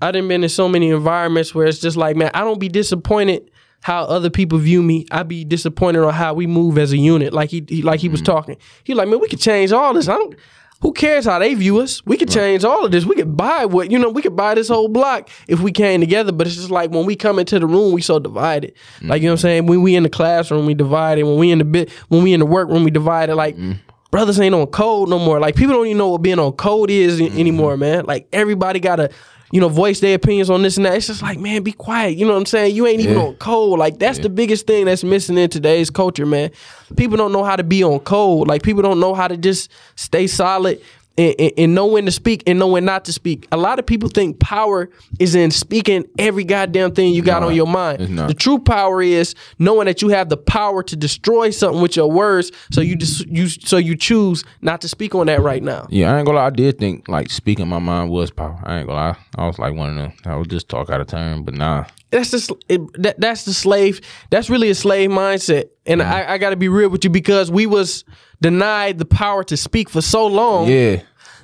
I 0.02 0.12
done 0.12 0.28
been 0.28 0.43
in 0.43 0.50
so 0.50 0.69
many 0.69 0.89
environments 0.89 1.54
where 1.54 1.67
it's 1.67 1.80
just 1.80 1.98
like, 1.98 2.15
man, 2.15 2.32
I 2.34 2.41
don't 2.41 2.60
be 2.60 2.69
disappointed 2.69 3.52
how 3.86 4.02
other 4.06 4.32
people 4.32 4.58
view 4.58 4.82
me. 4.82 5.06
I'd 5.12 5.28
be 5.28 5.45
disappointed 5.45 6.04
on 6.04 6.12
how 6.12 6.34
we 6.34 6.48
move 6.48 6.80
as 6.80 6.91
a 6.91 6.98
unit. 6.98 7.34
Like 7.34 7.52
he, 7.52 7.63
he 7.69 7.84
like 7.84 8.00
he 8.00 8.10
was 8.10 8.19
mm. 8.19 8.26
talking. 8.26 8.58
He 8.84 8.95
like, 8.95 9.08
man, 9.08 9.19
we 9.19 9.28
could 9.28 9.39
change 9.39 9.71
all 9.71 9.93
this. 9.93 10.10
I 10.10 10.15
don't 10.15 10.36
who 10.82 10.91
cares 10.91 11.26
how 11.26 11.38
they 11.38 11.54
view 11.54 11.80
us? 11.80 12.04
We 12.04 12.17
could 12.17 12.32
change 12.32 12.63
all 12.63 12.84
of 12.84 12.91
this. 12.91 13.06
We 13.06 13.15
could 13.15 13.38
buy 13.38 13.65
what 13.65 13.91
you 13.91 14.00
know. 14.00 14.10
We 14.10 14.24
could 14.24 14.36
buy 14.36 14.56
this 14.56 14.69
whole 14.69 14.88
block 14.88 15.30
if 15.48 15.60
we 15.60 15.71
came 15.71 16.00
together. 16.00 16.32
But 16.32 16.48
it's 16.48 16.56
just 16.56 16.71
like 16.71 16.89
when 16.89 17.06
we 17.06 17.15
come 17.15 17.38
into 17.38 17.60
the 17.60 17.67
room, 17.67 17.93
we 17.93 18.02
so 18.02 18.17
divided. 18.17 18.74
Like 19.04 19.21
you 19.21 19.28
know 19.28 19.34
what 19.34 19.36
I'm 19.36 19.38
mm-hmm. 19.38 19.41
saying. 19.41 19.65
When 19.67 19.84
we 19.84 19.95
in 19.95 20.02
the 20.02 20.10
classroom, 20.10 20.65
we 20.65 20.74
divided. 20.74 21.24
When 21.24 21.38
we 21.38 21.52
in 21.52 21.60
the 21.60 21.65
bit, 21.65 21.91
when 22.10 22.24
we 22.24 22.34
in 22.34 22.39
the 22.39 22.48
workroom, 22.48 22.84
we 22.84 22.89
divided. 22.89 23.36
Like 23.36 23.56
mm-hmm. 23.56 23.74
brothers 24.10 24.39
ain't 24.39 24.56
on 24.56 24.65
code 24.65 25.10
no 25.10 25.19
more. 25.19 25.39
Like 25.39 25.56
people 25.56 25.76
don't 25.76 25.86
even 25.86 26.00
know 26.00 26.10
what 26.10 26.24
being 26.24 26.39
on 26.39 26.54
code 26.54 26.89
is 26.89 27.21
Mm-hmm. 27.21 27.38
anymore, 27.38 27.78
man. 27.78 28.06
Like 28.06 28.28
everybody 28.34 28.80
gotta, 28.80 29.12
you 29.52 29.62
know, 29.62 29.70
voice 29.70 30.00
their 30.00 30.16
opinions 30.16 30.50
on 30.50 30.62
this 30.64 30.78
and 30.78 30.86
that. 30.86 30.96
It's 30.96 31.08
just 31.08 31.22
like, 31.22 31.40
man, 31.40 31.64
be 31.64 31.72
quiet. 31.72 32.18
You 32.18 32.26
know 32.26 32.34
what 32.34 32.40
I'm 32.40 32.46
saying? 32.46 32.76
You 32.76 32.88
ain't 32.88 33.00
even 33.02 33.16
Yeah. 33.18 33.24
on 33.26 33.36
code. 33.36 33.80
Like 33.80 34.00
that's 34.00 34.20
the 34.20 34.30
biggest 34.30 34.68
thing 34.68 34.86
that's 34.86 35.04
missing 35.04 35.38
in 35.38 35.50
today's 35.50 35.90
culture, 35.90 36.26
man. 36.26 36.52
People 36.98 37.18
don't 37.18 37.32
know 37.32 37.44
how 37.44 37.56
to 37.56 37.64
be 37.64 37.84
on 37.84 38.00
code. 38.00 38.48
Like 38.48 38.64
people 38.64 38.82
don't 38.82 39.00
know 39.00 39.14
how 39.14 39.28
to 39.28 39.38
just 39.38 39.70
stay 39.96 40.28
solid. 40.28 40.82
And, 41.17 41.34
and, 41.39 41.51
and 41.58 41.75
know 41.75 41.86
when 41.86 42.06
to 42.06 42.12
speak 42.12 42.43
and 42.45 42.60
know 42.60 42.67
when 42.67 42.84
not 42.84 43.06
to 43.06 43.13
speak. 43.13 43.47
A 43.54 43.58
lot 43.58 43.80
of 43.80 43.86
people 43.86 44.10
think 44.10 44.39
power 44.41 44.89
is 45.17 45.34
in 45.34 45.49
speaking 45.49 46.04
every 46.19 46.43
goddamn 46.43 46.91
thing 46.91 47.13
you 47.13 47.21
got 47.21 47.41
Nah, 47.41 47.47
on 47.47 47.56
your 47.56 47.67
mind. 47.67 48.17
The 48.17 48.34
true 48.34 48.60
power 48.60 49.01
is 49.01 49.34
knowing 49.58 49.86
that 49.86 50.01
you 50.01 50.10
have 50.10 50.28
the 50.28 50.36
power 50.36 50.84
to 50.84 50.95
destroy 50.95 51.51
something 51.51 51.82
with 51.82 51.95
your 51.95 52.12
words. 52.12 52.51
So 52.71 52.82
you 52.82 52.97
just 52.97 53.25
you 53.28 53.47
so 53.47 53.78
you 53.78 53.95
choose 53.95 54.43
not 54.62 54.82
to 54.82 54.89
speak 54.89 55.15
on 55.15 55.28
that 55.28 55.41
right 55.41 55.63
now. 55.63 55.88
Yeah, 55.89 56.13
I 56.13 56.17
ain't 56.17 56.25
gonna 56.25 56.38
lie. 56.39 56.47
I 56.47 56.49
did 56.49 56.80
think 56.80 57.08
like 57.08 57.30
speaking 57.30 57.67
my 57.67 57.80
mind 57.80 58.10
was 58.10 58.30
power. 58.32 58.60
I 58.63 58.80
ain't 58.80 58.88
gonna 58.88 58.99
lie. 58.99 59.17
I 59.38 59.47
was 59.47 59.58
like 59.58 59.73
one 59.73 59.91
of 59.91 59.95
them. 59.95 60.13
I 60.25 60.36
would 60.36 60.49
just 60.49 60.67
talk 60.67 60.89
out 60.89 60.99
of 60.99 61.08
turn, 61.08 61.43
but 61.43 61.54
nah. 61.54 61.86
That's 62.12 62.32
just 62.32 62.51
that, 62.69 63.15
that's 63.17 63.43
the 63.43 63.54
slave. 63.54 64.01
That's 64.30 64.49
really 64.49 64.69
a 64.69 64.75
slave 64.75 65.10
mindset. 65.10 65.69
And 65.86 66.01
I, 66.01 66.34
I 66.34 66.38
got 66.38 66.51
to 66.51 66.56
be 66.56 66.69
real 66.69 66.89
with 66.89 67.04
you 67.04 67.10
because 67.10 67.51
we 67.51 67.65
was 67.65 68.06
denied 68.41 68.98
the 68.98 69.06
power 69.06 69.43
to 69.45 69.58
speak 69.58 69.89
for 69.89 70.02
so 70.02 70.28
long. 70.28 70.67
Yeah. 70.67 71.02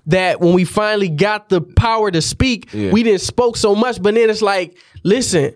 that 0.07 0.41
when 0.41 0.53
we 0.53 0.63
finally 0.65 1.09
got 1.09 1.49
the 1.49 1.61
power 1.61 2.09
to 2.09 2.23
speak, 2.23 2.69
Yeah. 2.73 2.91
we 2.91 3.03
didn't 3.03 3.21
spoke 3.21 3.55
so 3.55 3.75
much. 3.75 4.01
But 4.01 4.15
then 4.15 4.31
it's 4.31 4.41
like, 4.41 4.75
listen, 5.03 5.53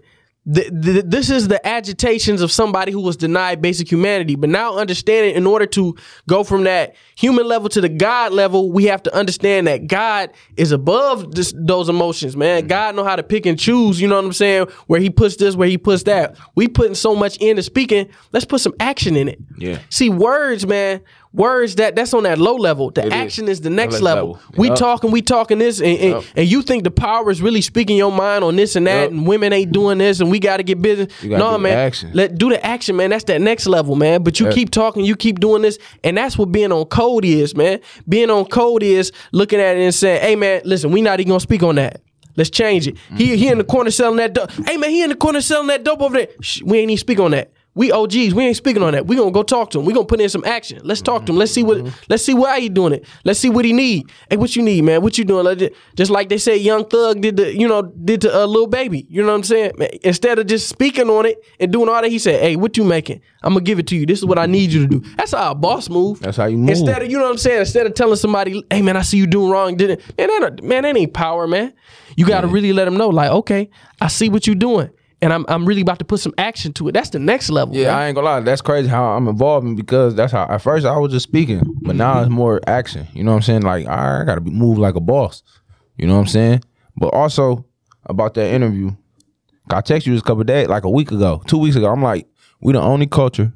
th- 0.54 0.70
th- 0.84 1.06
this 1.08 1.32
is 1.32 1.48
the 1.48 1.66
agitations 1.68 2.42
of 2.42 2.52
somebody 2.52 2.92
who 2.92 3.02
was 3.02 3.18
denied 3.18 3.60
basic 3.60 3.92
humanity. 3.92 4.36
But 4.36 4.52
now 4.52 4.76
understanding, 4.78 5.34
in 5.34 5.48
order 5.48 5.66
to 5.66 5.96
go 6.30 6.44
from 6.44 6.64
that 6.66 6.94
human 7.16 7.48
level 7.48 7.70
to 7.70 7.82
the 7.82 7.90
God 7.90 8.34
level, 8.34 8.72
we 8.72 8.86
have 8.86 9.02
to 9.04 9.16
understand 9.16 9.66
that 9.66 9.88
God 9.88 10.30
is 10.58 10.72
above 10.72 11.34
this, 11.34 11.52
those 11.58 11.90
emotions, 11.90 12.38
man. 12.38 12.60
Mm-hmm. 12.60 12.68
God 12.68 12.96
know 12.96 13.04
how 13.04 13.16
to 13.16 13.24
pick 13.24 13.48
and 13.48 13.58
choose. 13.58 14.00
You 14.00 14.08
know 14.08 14.18
what 14.18 14.26
I'm 14.26 14.34
saying? 14.34 14.68
Where 14.86 15.00
He 15.02 15.10
puts 15.10 15.38
this, 15.38 15.56
where 15.56 15.68
He 15.68 15.80
puts 15.80 16.04
that. 16.04 16.38
We 16.54 16.68
putting 16.68 16.94
so 16.94 17.16
much 17.16 17.38
into 17.38 17.64
speaking. 17.64 18.10
Let's 18.32 18.46
put 18.46 18.62
some 18.62 18.76
action 18.80 19.16
in 19.18 19.28
it. 19.28 19.40
Yeah. 19.58 19.80
See, 19.90 20.10
words, 20.12 20.68
man. 20.68 21.02
Words 21.36 21.76
that 21.76 21.96
that's 21.98 22.14
on 22.14 22.24
that 22.24 22.38
low 22.38 22.56
level. 22.56 22.92
The 22.92 23.02
It 23.02 23.08
is. 23.08 23.14
action 23.14 23.48
is 23.50 23.60
the 23.62 23.70
next 23.70 24.02
level. 24.02 24.34
level. 24.34 24.40
We 24.58 24.70
Yup. 24.70 24.78
talking, 24.78 25.12
we 25.12 25.22
talking 25.22 25.58
this, 25.60 25.80
and, 25.80 25.98
and, 26.00 26.10
Yup. 26.12 26.24
and 26.38 26.48
you 26.48 26.62
think 26.62 26.86
the 26.86 26.92
power 26.92 27.30
is 27.30 27.42
really 27.42 27.60
speaking 27.62 27.98
your 27.98 28.12
mind 28.12 28.44
on 28.46 28.56
this 28.56 28.78
and 28.78 28.88
that, 28.88 29.04
Yup. 29.04 29.12
and 29.12 29.28
women 29.28 29.52
ain't 29.52 29.72
doing 29.74 29.98
this, 29.98 30.22
and 30.22 30.32
we 30.32 30.40
got 30.40 30.58
to 30.58 30.64
get 30.64 30.82
busy. 30.82 31.08
No, 31.24 31.58
man, 31.58 31.78
action. 31.78 32.12
let 32.14 32.38
do 32.38 32.50
the 32.50 32.66
action, 32.66 32.96
man. 32.96 33.10
That's 33.10 33.26
that 33.26 33.42
next 33.42 33.68
level, 33.68 33.96
man. 33.96 34.24
But 34.24 34.40
you 34.40 34.50
keep 34.50 34.70
talking, 34.72 35.04
you 35.04 35.16
keep 35.18 35.40
doing 35.42 35.62
this, 35.62 35.78
and 36.06 36.18
that's 36.18 36.38
what 36.38 36.52
being 36.54 36.72
on 36.72 36.86
code 36.86 37.26
is, 37.26 37.54
man. 37.56 37.80
Being 38.08 38.30
on 38.30 38.46
code 38.46 38.82
is 38.84 39.12
looking 39.34 39.60
at 39.60 39.76
it 39.76 39.82
and 39.82 39.94
saying, 39.94 40.22
"Hey, 40.22 40.36
man, 40.38 40.62
listen, 40.64 40.92
we 40.92 41.02
not 41.02 41.20
even 41.20 41.30
gonna 41.32 41.40
speak 41.42 41.64
on 41.64 41.76
that." 41.76 42.02
Let's 42.38 42.50
change 42.50 42.86
it. 42.88 42.98
He 43.18 43.38
he 43.38 43.48
in 43.48 43.58
the 43.58 43.64
corner 43.64 43.92
selling 43.92 44.18
that 44.18 44.34
dope. 44.34 44.52
Hey 44.52 44.76
man, 44.76 44.90
he 44.90 45.02
in 45.04 45.10
the 45.10 45.16
corner 45.16 45.40
selling 45.42 45.68
that 45.68 45.84
dope 45.86 46.02
over 46.02 46.18
there. 46.18 46.28
Shh, 46.42 46.62
we 46.64 46.80
ain't 46.80 46.92
even 46.92 46.98
speak 47.00 47.20
on 47.20 47.32
that. 47.32 47.52
We 47.76 47.92
OGs, 47.92 48.34
we 48.34 48.46
ain't 48.46 48.56
speaking 48.56 48.82
on 48.82 48.94
that. 48.94 49.06
We 49.06 49.18
gonna 49.18 49.32
go 49.32 49.44
talk 49.44 49.70
to 49.72 49.80
him. 49.80 49.86
We 49.86 49.94
gonna 49.94 50.06
put 50.06 50.22
in 50.22 50.30
some 50.30 50.46
action. 50.46 50.80
Let's 50.84 51.02
talk 51.02 51.26
to 51.26 51.32
him. 51.34 51.38
Let's 51.38 51.52
see 51.52 51.64
what 51.64 51.86
let's 52.10 52.24
see 52.24 52.34
why 52.34 52.60
he 52.62 52.70
doing 52.70 52.94
it. 52.94 53.06
Let's 53.26 53.40
see 53.40 53.50
what 53.50 53.66
he 53.66 53.74
need. 53.74 54.10
Hey, 54.30 54.38
what 54.38 54.56
you 54.56 54.64
need, 54.64 54.84
man? 54.84 55.02
What 55.02 55.18
you 55.18 55.26
doing? 55.26 55.44
Like, 55.46 55.74
Just 55.96 56.10
like 56.10 56.30
they 56.30 56.38
say, 56.38 56.56
Young 56.56 56.86
Thug 56.86 57.22
did 57.22 57.38
the 57.38 57.54
you 57.56 57.68
know 57.68 57.82
did 57.82 58.22
to 58.22 58.34
a 58.34 58.44
uh, 58.44 58.46
Lil 58.48 58.68
Baby. 58.68 59.06
You 59.10 59.22
know 59.22 59.30
what 59.30 59.36
I'm 59.36 59.44
saying? 59.44 59.74
Man, 59.78 59.90
instead 60.04 60.40
of 60.40 60.48
just 60.48 60.70
speaking 60.70 61.10
on 61.10 61.26
it 61.26 61.38
and 61.60 61.72
doing 61.72 61.90
all 61.90 62.02
that, 62.02 62.10
he 62.10 62.18
said, 62.18 62.40
"Hey, 62.42 62.56
what 62.56 62.78
you 62.78 62.86
making? 62.86 63.22
I'm 63.44 63.54
gonna 63.54 63.66
give 63.66 63.78
it 63.78 63.88
to 63.88 63.96
you. 63.96 64.06
This 64.06 64.20
is 64.20 64.26
what 64.26 64.40
I 64.40 64.46
need 64.46 64.72
you 64.72 64.88
to 64.88 65.00
do." 65.00 65.00
That's 65.18 65.34
how 65.34 65.52
a 65.52 65.56
boss 65.56 65.90
move. 65.90 66.22
That's 66.22 66.38
how 66.38 66.46
you 66.46 66.58
move. 66.58 66.70
Instead 66.70 67.02
of 67.02 67.12
you 67.12 67.18
know 67.18 67.26
what 67.26 67.32
I'm 67.32 67.38
saying. 67.38 67.60
Instead 67.60 67.86
of 67.86 67.94
telling 67.94 68.16
somebody, 68.16 68.64
"Hey 68.70 68.82
man, 68.82 68.96
I 68.96 69.02
see 69.02 69.18
you 69.18 69.28
doing 69.28 69.52
wrong," 69.52 69.76
didn't 69.76 70.02
man? 70.18 70.28
That 70.28 70.64
man, 70.64 70.84
that 70.84 70.96
ain't 70.96 71.14
power, 71.14 71.46
man. 71.46 71.74
You 72.16 72.26
got 72.26 72.42
to 72.42 72.48
really 72.48 72.72
let 72.74 72.86
them 72.86 72.96
know, 72.98 73.10
like, 73.10 73.30
okay, 73.30 73.70
I 74.00 74.08
see 74.08 74.30
what 74.30 74.48
you're 74.48 74.56
doing, 74.56 74.90
and 75.26 75.34
I'm 75.34 75.44
I'm 75.50 75.66
really 75.66 75.82
about 75.82 75.98
to 76.00 76.06
put 76.06 76.20
some 76.20 76.36
action 76.38 76.72
to 76.74 76.88
it. 76.88 76.92
That's 76.92 77.10
the 77.10 77.18
next 77.18 77.50
level. 77.50 77.76
Yeah, 77.76 77.88
man. 77.88 77.96
I 77.96 78.08
ain't 78.08 78.16
gonna 78.16 78.26
lie. 78.26 78.40
That's 78.42 78.62
crazy 78.62 78.88
how 78.88 79.06
I'm 79.06 79.28
evolving 79.28 79.76
because 79.76 80.14
that's 80.14 80.32
how 80.32 80.44
at 80.44 80.62
first 80.62 80.86
I 80.86 80.96
was 80.98 81.12
just 81.12 81.24
speaking, 81.24 81.64
but 81.82 81.96
now 81.96 82.22
it's 82.22 82.30
more 82.30 82.62
action. 82.68 83.08
You 83.12 83.24
know 83.24 83.32
what 83.32 83.38
I'm 83.38 83.42
saying? 83.42 83.62
Like 83.64 83.88
I 83.88 84.24
gotta 84.24 84.42
be 84.42 84.52
move 84.52 84.78
like 84.78 84.94
a 84.94 85.00
boss. 85.00 85.42
You 85.98 86.06
know 86.06 86.14
what 86.14 86.20
I'm 86.22 86.28
saying? 86.28 86.62
But 86.96 87.08
also 87.08 87.66
about 88.06 88.36
that 88.36 88.54
interview, 88.54 88.92
I 89.72 89.82
texted 89.82 90.06
you 90.06 90.14
this 90.14 90.22
couple 90.22 90.44
days, 90.44 90.68
like 90.68 90.84
a 90.84 90.92
week 90.92 91.12
ago, 91.12 91.42
two 91.48 91.58
weeks 91.58 91.76
ago. 91.76 91.92
I'm 91.92 92.04
like, 92.04 92.28
we 92.62 92.74
the 92.74 92.82
only 92.82 93.08
culture 93.08 93.52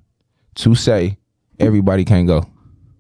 to 0.55 0.73
say 0.73 1.19
everybody 1.59 2.03
can't 2.03 2.25
go. 2.25 2.47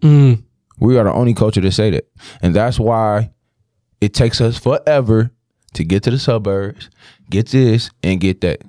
Mm. 0.01 0.43
We 0.79 0.99
are 0.99 1.05
the 1.05 1.11
only 1.11 1.33
culture 1.33 1.61
to 1.61 1.71
say 1.71 1.89
that, 1.89 2.07
and 2.43 2.55
that's 2.55 2.79
why 2.79 3.31
it 3.99 4.13
takes 4.13 4.39
us 4.41 4.59
forever 4.59 5.31
to 5.73 5.83
get 5.83 6.03
to 6.03 6.11
the 6.11 6.19
suburbs, 6.19 6.89
get 7.29 7.47
this, 7.49 7.89
and 8.03 8.19
get 8.19 8.41
that. 8.41 8.61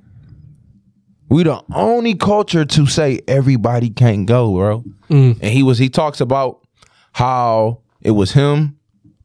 We 1.29 1.44
the 1.44 1.62
only 1.75 2.14
culture 2.16 2.64
to 2.64 2.87
say 2.87 3.20
everybody 3.29 3.90
can't 3.90 4.27
go, 4.27 4.53
bro. 4.53 4.85
Mm. 5.09 5.38
And 5.40 5.53
he 5.53 5.62
was 5.62 5.79
he 5.79 5.88
talks 5.88 6.20
about 6.20 6.66
how 7.12 7.83
it 8.03 8.11
was 8.11 8.33
him, 8.33 8.77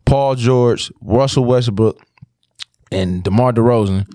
Paul 0.06 0.36
George, 0.36 0.92
Russell 1.02 1.46
Westbrook, 1.46 2.00
and 2.92 3.24
DeMar 3.24 3.54
DeRozan 3.54 4.06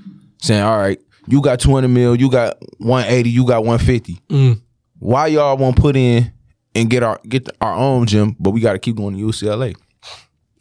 saying, 0.41 0.63
"All 0.63 0.79
right, 0.79 1.01
you 1.27 1.41
got 1.43 1.59
200 1.59 1.89
mil, 1.89 2.15
you 2.15 2.31
got 2.31 2.59
180, 2.79 3.29
you 3.29 3.45
got 3.45 3.65
150. 3.65 4.21
Mm. 4.29 4.63
Why 5.01 5.27
y'all 5.27 5.57
won't 5.57 5.77
put 5.77 5.97
in 5.97 6.33
and 6.77 6.89
get 6.89 7.03
our 7.03 7.21
get 7.29 7.49
our 7.61 7.75
own 7.75 8.07
gym, 8.07 8.37
but 8.39 8.51
we 8.51 8.61
got 8.61 8.75
to 8.75 8.79
keep 8.79 8.97
going 8.97 9.17
to 9.17 9.21
UCLA?" 9.21 9.75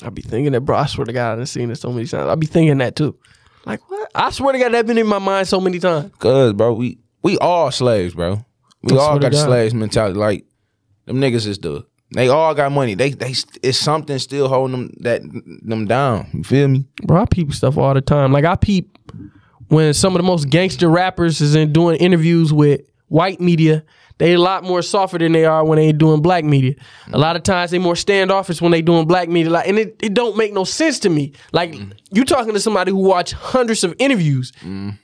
I 0.01 0.09
be 0.09 0.21
thinking 0.21 0.53
that, 0.53 0.61
bro. 0.61 0.77
I 0.77 0.85
swear 0.85 1.05
to 1.05 1.13
God, 1.13 1.39
I've 1.39 1.49
seen 1.49 1.69
it 1.69 1.75
so 1.75 1.91
many 1.91 2.07
times. 2.07 2.29
I 2.29 2.35
be 2.35 2.47
thinking 2.47 2.77
that 2.79 2.95
too. 2.95 3.17
Like 3.65 3.89
what? 3.89 4.09
I 4.15 4.31
swear 4.31 4.53
to 4.53 4.59
God, 4.59 4.73
that 4.73 4.87
been 4.87 4.97
in 4.97 5.07
my 5.07 5.19
mind 5.19 5.47
so 5.47 5.59
many 5.59 5.79
times. 5.79 6.11
Cause 6.19 6.53
bro, 6.53 6.73
we 6.73 6.97
we 7.21 7.37
all 7.37 7.71
slaves, 7.71 8.13
bro. 8.13 8.43
We 8.81 8.97
I 8.97 9.01
all 9.01 9.19
got 9.19 9.31
the 9.31 9.37
God. 9.37 9.45
slaves 9.45 9.73
mentality. 9.73 10.17
Like 10.17 10.45
them 11.05 11.17
niggas 11.17 11.45
is 11.45 11.59
the 11.59 11.85
they 12.15 12.27
all 12.27 12.55
got 12.55 12.71
money. 12.71 12.95
They 12.95 13.11
they 13.11 13.33
it's 13.61 13.77
something 13.77 14.17
still 14.17 14.47
holding 14.47 14.71
them 14.71 14.93
that 15.01 15.21
them 15.63 15.85
down. 15.85 16.29
You 16.33 16.43
feel 16.43 16.67
me? 16.67 16.87
Bro, 17.03 17.21
I 17.21 17.25
peep 17.25 17.53
stuff 17.53 17.77
all 17.77 17.93
the 17.93 18.01
time. 18.01 18.31
Like 18.31 18.45
I 18.45 18.55
peep 18.55 18.97
when 19.67 19.93
some 19.93 20.15
of 20.15 20.19
the 20.21 20.27
most 20.27 20.49
gangster 20.49 20.89
rappers 20.89 21.41
is 21.41 21.53
in 21.55 21.71
doing 21.71 21.97
interviews 21.97 22.51
with 22.51 22.81
white 23.07 23.39
media. 23.39 23.83
They 24.19 24.33
a 24.33 24.39
lot 24.39 24.65
more 24.65 24.81
softer 24.81 25.17
than 25.17 25.31
they 25.31 25.45
are 25.45 25.63
when 25.63 25.77
they 25.77 25.93
doing 25.93 26.21
black 26.21 26.43
media. 26.43 26.75
A 27.13 27.17
lot 27.17 27.37
of 27.37 27.43
times 27.43 27.71
they 27.71 27.79
more 27.79 27.95
standoffish 27.95 28.61
when 28.61 28.71
they 28.71 28.81
doing 28.81 29.07
black 29.07 29.29
media. 29.29 29.49
Like, 29.49 29.67
and 29.67 29.79
it, 29.79 29.95
it 30.01 30.13
don't 30.13 30.35
make 30.35 30.53
no 30.53 30.65
sense 30.65 30.99
to 30.99 31.09
me. 31.09 31.31
Like 31.53 31.73
you 32.11 32.25
talking 32.25 32.53
to 32.53 32.59
somebody 32.59 32.91
who 32.91 32.97
watch 32.97 33.31
hundreds 33.31 33.83
of 33.85 33.95
interviews. 33.97 34.51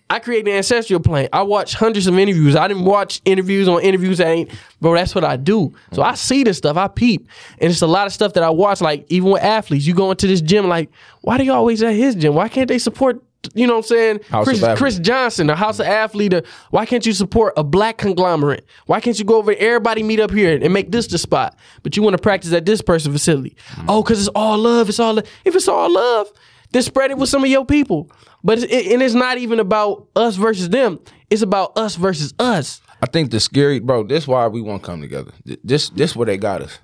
I 0.09 0.19
create 0.19 0.45
the 0.45 0.51
ancestral 0.51 0.99
plane. 0.99 1.29
I 1.33 1.41
watch 1.43 1.73
hundreds 1.73 2.07
of 2.07 2.19
interviews. 2.19 2.55
I 2.55 2.67
didn't 2.67 2.83
watch 2.85 3.21
interviews 3.25 3.67
on 3.67 3.81
interviews 3.81 4.17
that 4.19 4.27
ain't, 4.27 4.51
bro. 4.81 4.93
That's 4.93 5.15
what 5.15 5.23
I 5.23 5.37
do. 5.37 5.73
So 5.93 6.03
I 6.03 6.13
see 6.15 6.43
this 6.43 6.57
stuff. 6.57 6.75
I 6.77 6.87
peep, 6.89 7.27
and 7.59 7.71
it's 7.71 7.81
a 7.81 7.87
lot 7.87 8.05
of 8.07 8.13
stuff 8.13 8.33
that 8.33 8.43
I 8.43 8.49
watch. 8.49 8.81
Like 8.81 9.05
even 9.09 9.31
with 9.31 9.41
athletes, 9.41 9.87
you 9.87 9.95
go 9.95 10.11
into 10.11 10.27
this 10.27 10.41
gym. 10.41 10.67
Like, 10.67 10.91
why 11.21 11.37
do 11.37 11.43
you 11.43 11.53
always 11.53 11.81
at 11.81 11.93
his 11.95 12.15
gym? 12.15 12.35
Why 12.35 12.49
can't 12.49 12.67
they 12.67 12.79
support? 12.79 13.23
You 13.53 13.67
know 13.67 13.73
what 13.73 13.79
I'm 13.79 13.87
saying? 13.87 14.19
House 14.29 14.45
Chris, 14.45 14.65
Chris 14.77 14.99
Johnson, 14.99 15.47
the 15.47 15.55
house 15.55 15.79
of 15.79 15.85
athlete. 15.85 16.33
Why 16.71 16.85
can't 16.85 17.05
you 17.05 17.13
support 17.13 17.53
a 17.57 17.63
black 17.63 17.97
conglomerate? 17.97 18.65
Why 18.85 18.99
can't 18.99 19.17
you 19.19 19.25
go 19.25 19.37
over 19.37 19.53
everybody 19.53 20.03
meet 20.03 20.19
up 20.19 20.31
here 20.31 20.57
and 20.61 20.73
make 20.73 20.91
this 20.91 21.07
the 21.07 21.17
spot? 21.17 21.57
But 21.83 21.95
you 21.95 22.03
want 22.03 22.15
to 22.15 22.21
practice 22.21 22.51
at 22.53 22.65
this 22.65 22.81
person 22.81 23.11
facility. 23.11 23.55
Oh, 23.87 24.01
because 24.01 24.19
it's 24.19 24.29
all 24.29 24.57
love. 24.57 24.89
It's 24.89 24.99
all 24.99 25.13
love. 25.15 25.27
If 25.43 25.55
it's 25.55 25.67
all 25.67 25.91
love, 25.91 26.31
then 26.71 26.81
spread 26.81 27.11
it 27.11 27.17
with 27.17 27.29
some 27.29 27.43
of 27.43 27.49
your 27.49 27.65
people. 27.65 28.09
But 28.43 28.59
it's, 28.59 28.71
it, 28.71 28.93
and 28.93 29.01
it's 29.01 29.13
not 29.13 29.37
even 29.37 29.59
about 29.59 30.07
us 30.15 30.35
versus 30.35 30.69
them. 30.69 30.99
It's 31.29 31.41
about 31.41 31.77
us 31.77 31.95
versus 31.95 32.33
us. 32.37 32.81
I 33.01 33.07
think 33.07 33.31
the 33.31 33.39
scary 33.39 33.79
bro, 33.79 34.03
this 34.03 34.27
why 34.27 34.47
we 34.47 34.61
won't 34.61 34.83
come 34.83 35.01
together. 35.01 35.31
This 35.63 35.89
this 35.89 36.15
where 36.15 36.25
they 36.25 36.37
got 36.37 36.61
us. 36.61 36.79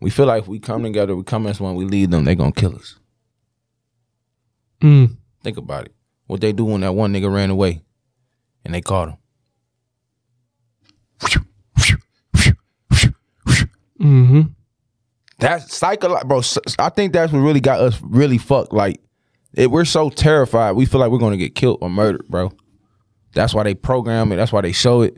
We 0.00 0.10
feel 0.10 0.26
like 0.26 0.42
if 0.42 0.48
we 0.48 0.58
come 0.58 0.82
together, 0.82 1.14
we 1.14 1.22
come 1.22 1.46
as 1.46 1.60
one, 1.60 1.76
we 1.76 1.84
lead 1.84 2.10
them, 2.10 2.24
they 2.24 2.34
gonna 2.34 2.52
kill 2.52 2.74
us. 2.74 2.98
Mm. 4.80 5.16
Think 5.42 5.56
about 5.56 5.86
it. 5.86 5.94
What 6.26 6.40
they 6.40 6.52
do 6.52 6.64
when 6.64 6.82
that 6.82 6.92
one 6.92 7.12
nigga 7.12 7.32
ran 7.32 7.50
away 7.50 7.82
and 8.64 8.74
they 8.74 8.80
caught 8.80 9.08
him. 9.10 9.16
Mm-hmm. 14.00 14.40
That's 15.38 15.76
psycho, 15.76 16.18
bro. 16.24 16.42
I 16.78 16.88
think 16.88 17.12
that's 17.12 17.32
what 17.32 17.40
really 17.40 17.60
got 17.60 17.80
us 17.80 18.00
really 18.02 18.38
fucked. 18.38 18.72
Like, 18.72 19.00
it, 19.54 19.70
we're 19.70 19.84
so 19.84 20.08
terrified, 20.10 20.72
we 20.72 20.86
feel 20.86 21.00
like 21.00 21.10
we're 21.10 21.18
gonna 21.18 21.36
get 21.36 21.54
killed 21.54 21.78
or 21.80 21.90
murdered, 21.90 22.26
bro. 22.28 22.52
That's 23.34 23.54
why 23.54 23.62
they 23.62 23.74
program 23.74 24.32
it. 24.32 24.36
That's 24.36 24.52
why 24.52 24.60
they 24.60 24.72
show 24.72 25.02
it. 25.02 25.16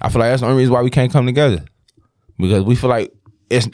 I 0.00 0.08
feel 0.08 0.20
like 0.20 0.30
that's 0.30 0.42
the 0.42 0.46
only 0.46 0.58
reason 0.58 0.72
why 0.72 0.82
we 0.82 0.90
can't 0.90 1.12
come 1.12 1.26
together 1.26 1.64
because 2.38 2.64
we 2.64 2.74
feel 2.74 2.90
like 2.90 3.12
it's 3.50 3.68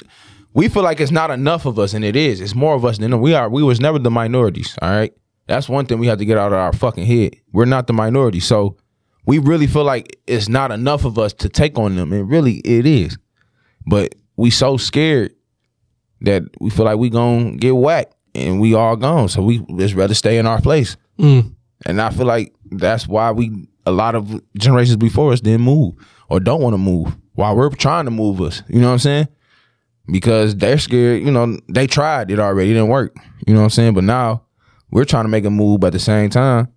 we 0.53 0.69
feel 0.69 0.83
like 0.83 1.01
it's 1.01 1.11
not 1.11 1.31
enough 1.31 1.67
of 1.67 1.79
us, 1.79 1.95
and 1.95 2.05
it 2.05 2.17
is. 2.17 2.41
It's 2.41 2.55
more 2.55 2.75
of 2.75 2.85
us 2.85 2.99
than 2.99 3.11
them. 3.11 3.21
We 3.21 3.35
are. 3.35 3.49
We 3.49 3.63
was 3.63 3.81
never 3.81 3.99
the 3.99 4.11
minorities. 4.11 4.77
All 4.81 4.91
right, 4.91 5.13
that's 5.47 5.69
one 5.69 5.87
thing 5.87 5.99
we 5.99 6.07
have 6.07 6.19
to 6.19 6.25
get 6.25 6.39
out 6.39 6.53
of 6.53 6.59
our 6.59 6.73
fucking 6.73 7.07
head. 7.07 7.37
We're 7.53 7.65
not 7.65 7.87
the 7.87 7.93
minority, 7.93 8.41
so 8.41 8.77
we 9.27 9.39
really 9.39 9.67
feel 9.67 9.85
like 9.85 10.19
it's 10.27 10.49
not 10.49 10.71
enough 10.71 11.05
of 11.05 11.19
us 11.19 11.33
to 11.35 11.49
take 11.49 11.79
on 11.79 11.97
them, 11.97 12.13
and 12.13 12.29
really 12.29 12.57
it 12.59 12.87
is. 12.87 13.17
But 13.87 14.15
we 14.37 14.51
so 14.51 14.77
scared 14.77 15.35
that 16.23 16.43
we 16.61 16.71
feel 16.71 16.85
like 16.85 16.99
we 16.99 17.11
gonna 17.11 17.57
get 17.57 17.77
whacked 17.77 18.15
and 18.35 18.61
we 18.61 18.75
all 18.75 18.97
gone. 18.97 19.29
So 19.29 19.43
we 19.43 19.65
just 19.77 19.95
rather 19.95 20.15
stay 20.15 20.39
in 20.39 20.47
our 20.47 20.61
place. 20.61 20.97
Mm. 21.19 21.55
And 21.87 22.01
I 22.01 22.11
feel 22.11 22.27
like 22.27 22.55
that's 22.71 23.07
why 23.07 23.31
we 23.31 23.69
a 23.87 23.93
lot 23.93 24.15
of 24.15 24.41
generations 24.59 24.97
before 24.97 25.33
us 25.33 25.41
didn't 25.41 25.61
move 25.61 25.95
or 26.29 26.41
don't 26.41 26.63
want 26.63 26.75
to 26.75 26.79
move 26.79 27.17
while 27.35 27.55
we're 27.55 27.71
trying 27.71 28.07
to 28.07 28.11
move 28.11 28.41
us. 28.41 28.63
You 28.69 28.81
know 28.81 28.89
what 28.89 28.95
I'm 28.95 28.99
saying? 28.99 29.29
Because 30.07 30.57
they're 30.57 30.79
scared, 30.79 31.23
you 31.23 31.31
know, 31.31 31.59
they 31.69 31.87
tried 31.87 32.31
it 32.31 32.39
already, 32.39 32.71
it 32.71 32.75
didn't 32.75 32.89
work. 32.89 33.15
You 33.47 33.55
know 33.55 33.61
what 33.61 33.65
I'm 33.65 33.71
saying? 33.71 33.95
But 33.95 34.05
now 34.05 34.44
we're 34.95 35.05
trying 35.05 35.25
to 35.25 35.29
make 35.29 35.45
a 35.45 35.51
move, 35.51 35.81
but 35.81 35.89
at 35.89 35.93
the 35.95 35.99
same 35.99 36.31
time, 36.31 36.69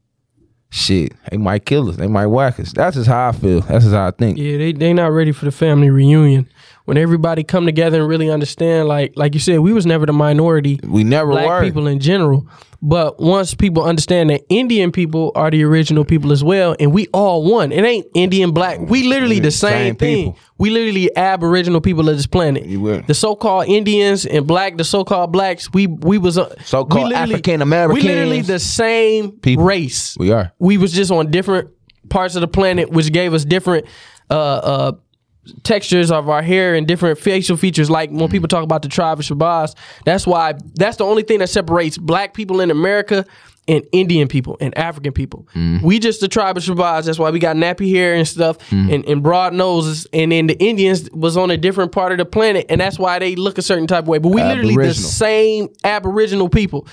shit, 0.72 1.14
they 1.30 1.38
might 1.38 1.66
kill 1.66 1.88
us. 1.90 1.98
They 1.98 2.08
might 2.08 2.26
whack 2.26 2.60
us. 2.60 2.74
That's 2.74 2.96
just 2.96 3.08
how 3.08 3.30
I 3.30 3.32
feel. 3.32 3.62
That's 3.62 3.86
just 3.86 3.96
how 3.96 4.08
I 4.08 4.12
think. 4.12 4.40
Yeah, 4.40 4.58
they 4.58 4.74
they 4.74 4.92
not 4.92 5.12
ready 5.12 5.32
for 5.32 5.46
the 5.46 5.52
family 5.52 5.92
reunion. 5.92 6.50
When 6.86 6.98
everybody 6.98 7.44
come 7.44 7.66
together 7.66 8.00
and 8.00 8.10
really 8.10 8.32
understand, 8.32 8.88
like 8.88 9.14
like 9.16 9.36
you 9.36 9.40
said, 9.40 9.60
we 9.60 9.72
was 9.72 9.86
never 9.86 10.08
the 10.08 10.14
minority. 10.14 10.80
We 10.84 11.04
never 11.04 11.32
black 11.32 11.48
were. 11.48 11.62
people 11.62 11.86
in 11.86 12.00
general. 12.00 12.48
But 12.82 13.20
once 13.20 13.56
people 13.56 13.84
understand 13.84 14.30
that 14.30 14.42
Indian 14.50 14.92
people 14.92 15.32
are 15.36 15.50
the 15.50 15.64
original 15.64 16.06
people 16.06 16.32
as 16.32 16.44
well, 16.44 16.76
and 16.80 16.94
we 16.94 17.08
all 17.08 17.44
one. 17.44 17.72
It 17.72 17.84
ain't 17.84 18.06
Indian 18.14 18.52
black. 18.52 18.80
We 18.80 19.04
literally 19.04 19.40
the 19.40 19.50
same, 19.52 19.72
Same 19.72 19.96
thing. 19.96 20.26
people. 20.34 20.40
We 20.60 20.70
literally 20.70 21.16
aboriginal 21.18 21.82
people 21.82 22.08
of 22.08 22.16
this 22.18 22.28
planet. 22.28 22.64
The 23.08 23.14
so-called 23.14 23.68
Indians 23.68 24.26
and 24.26 24.46
black, 24.46 24.78
the 24.78 24.84
so-called 24.84 25.32
blacks, 25.32 25.72
we 25.74 25.88
we 25.88 26.18
was 26.18 26.38
uh, 26.38 26.54
So-called 26.64 27.14
African 27.14 27.62
Americans. 27.62 28.04
We 28.04 28.10
literally 28.10 28.42
the 28.42 28.60
same 28.60 29.32
People. 29.32 29.66
race. 29.66 30.16
We 30.20 30.32
are. 30.32 30.54
We 30.60 30.78
was 30.78 30.94
just 30.94 31.12
on 31.12 31.32
different 31.32 31.70
parts 32.10 32.36
of 32.36 32.42
the 32.42 32.48
planet, 32.48 32.92
which 32.92 33.12
gave 33.12 33.34
us 33.34 33.44
different 33.44 33.86
uh 34.30 34.34
uh 34.34 34.92
textures 35.64 36.12
of 36.12 36.30
our 36.30 36.42
hair 36.42 36.76
and 36.76 36.88
different 36.88 37.20
facial 37.20 37.58
features. 37.58 37.90
Like 37.90 38.10
when 38.12 38.30
people 38.30 38.48
talk 38.48 38.64
about 38.64 38.82
the 38.82 38.90
tribe 38.90 39.20
of 39.20 39.26
Shabazz, 39.26 39.76
that's 40.06 40.26
why 40.28 40.54
that's 40.76 40.98
the 40.98 41.06
only 41.06 41.24
thing 41.24 41.40
that 41.40 41.50
separates 41.50 41.98
black 41.98 42.34
people 42.34 42.62
in 42.62 42.72
America 42.72 43.26
and 43.68 43.86
Indian 43.92 44.28
people 44.28 44.58
and 44.62 44.76
African 44.78 45.12
people. 45.12 45.48
Mm-hmm. 45.54 45.86
We 45.86 46.00
just 46.00 46.22
the 46.22 46.28
tribe 46.28 46.58
of 46.58 46.64
Shabazz. 46.64 47.06
That's 47.06 47.20
why 47.20 47.32
we 47.32 47.40
got 47.40 47.56
nappy 47.56 47.92
hair 47.92 48.16
and 48.16 48.28
stuff 48.28 48.58
mm-hmm. 48.70 48.92
and, 48.92 49.06
and 49.06 49.24
broad 49.24 49.54
noses. 49.54 50.08
And 50.14 50.32
then 50.32 50.48
the 50.48 50.58
Indians 50.58 51.10
was 51.12 51.36
on 51.36 51.52
a 51.52 51.58
different 51.58 51.92
part 51.92 52.12
of 52.12 52.18
the 52.18 52.26
planet, 52.26 52.66
and 52.70 52.80
that's 52.80 52.98
why 52.98 53.20
they 53.20 53.36
look 53.36 53.58
a 53.58 53.62
certain 53.62 53.88
type 53.88 54.06
of 54.06 54.08
way. 54.08 54.20
But 54.20 54.30
we 54.30 54.42
literally 54.42 54.76
the 54.76 54.94
same 54.94 55.70
Aboriginal 55.84 56.50
people. 56.50 56.88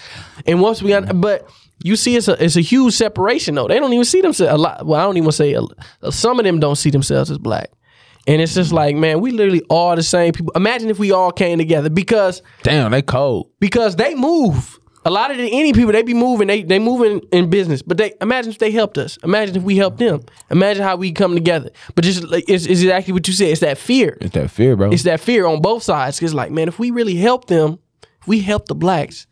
And 0.47 0.61
once 0.61 0.83
we 0.83 0.91
got, 0.91 1.21
but 1.21 1.49
you 1.83 1.97
see, 1.97 2.17
it's 2.17 2.29
a 2.29 2.43
it's 2.43 2.57
a 2.57 2.61
huge 2.61 2.95
separation 2.95 3.55
though. 3.55 3.69
They 3.69 3.79
don't 3.79 3.93
even 3.93 4.05
see 4.05 4.21
themselves 4.21 4.53
a 4.53 4.59
lot. 4.59 4.87
Well, 4.87 5.01
I 5.01 5.05
don't 5.05 5.17
even 5.17 5.33
say 5.33 5.55
a, 5.55 6.13
some 6.13 6.39
of 6.39 6.45
them 6.45 6.59
don't 6.59 6.77
see 6.77 6.91
themselves 6.91 7.31
as 7.31 7.39
black. 7.39 7.71
And 8.27 8.41
it's 8.41 8.55
just 8.55 8.73
like, 8.73 8.97
man, 8.97 9.21
we 9.21 9.31
literally 9.33 9.63
all 9.69 9.95
the 9.97 10.03
same 10.03 10.33
people. 10.33 10.53
Imagine 10.57 10.89
if 10.91 10.99
we 10.99 11.13
all 11.13 11.31
came 11.31 11.59
together 11.59 11.91
because 11.91 12.43
Damn, 12.63 12.91
they 12.91 13.03
cold. 13.03 13.51
because 13.61 13.97
they 13.97 14.15
move. 14.15 14.79
A 15.07 15.11
lot 15.11 15.31
of 15.31 15.37
the 15.37 15.47
Indian 15.47 15.75
people, 15.75 15.93
they 15.93 16.03
be 16.03 16.15
moving, 16.15 16.47
they 16.49 16.63
they 16.63 16.79
moving 16.79 17.21
in 17.31 17.51
business. 17.51 17.83
But 17.83 17.99
they 17.99 18.15
imagine 18.23 18.51
if 18.53 18.59
they 18.59 18.71
helped 18.71 18.97
us. 18.97 19.19
Imagine 19.23 19.57
if 19.57 19.63
we 19.63 19.77
helped 19.77 19.99
them. 19.99 20.23
Imagine 20.51 20.83
how 20.83 20.97
we 20.97 21.13
come 21.13 21.35
together. 21.35 21.69
But 21.95 22.05
just 22.05 22.25
like 22.25 22.45
it's, 22.49 22.65
it's 22.65 22.81
exactly 22.81 23.13
what 23.13 23.29
you 23.29 23.35
said. 23.35 23.49
It's 23.49 23.61
that 23.61 23.77
fear. 23.77 24.17
It's 24.23 24.33
that 24.33 24.51
fear, 24.51 24.75
bro. 24.77 24.91
It's 24.91 25.03
that 25.03 25.21
fear 25.21 25.45
on 25.45 25.61
both 25.61 25.83
sides. 25.83 26.23
It's 26.23 26.33
like, 26.33 26.51
man, 26.51 26.69
if 26.69 26.79
we 26.79 26.91
really 26.91 27.17
help 27.17 27.49
them, 27.49 27.79
if 28.23 28.27
we 28.27 28.41
help 28.41 28.65
the 28.67 28.75
blacks, 28.75 29.27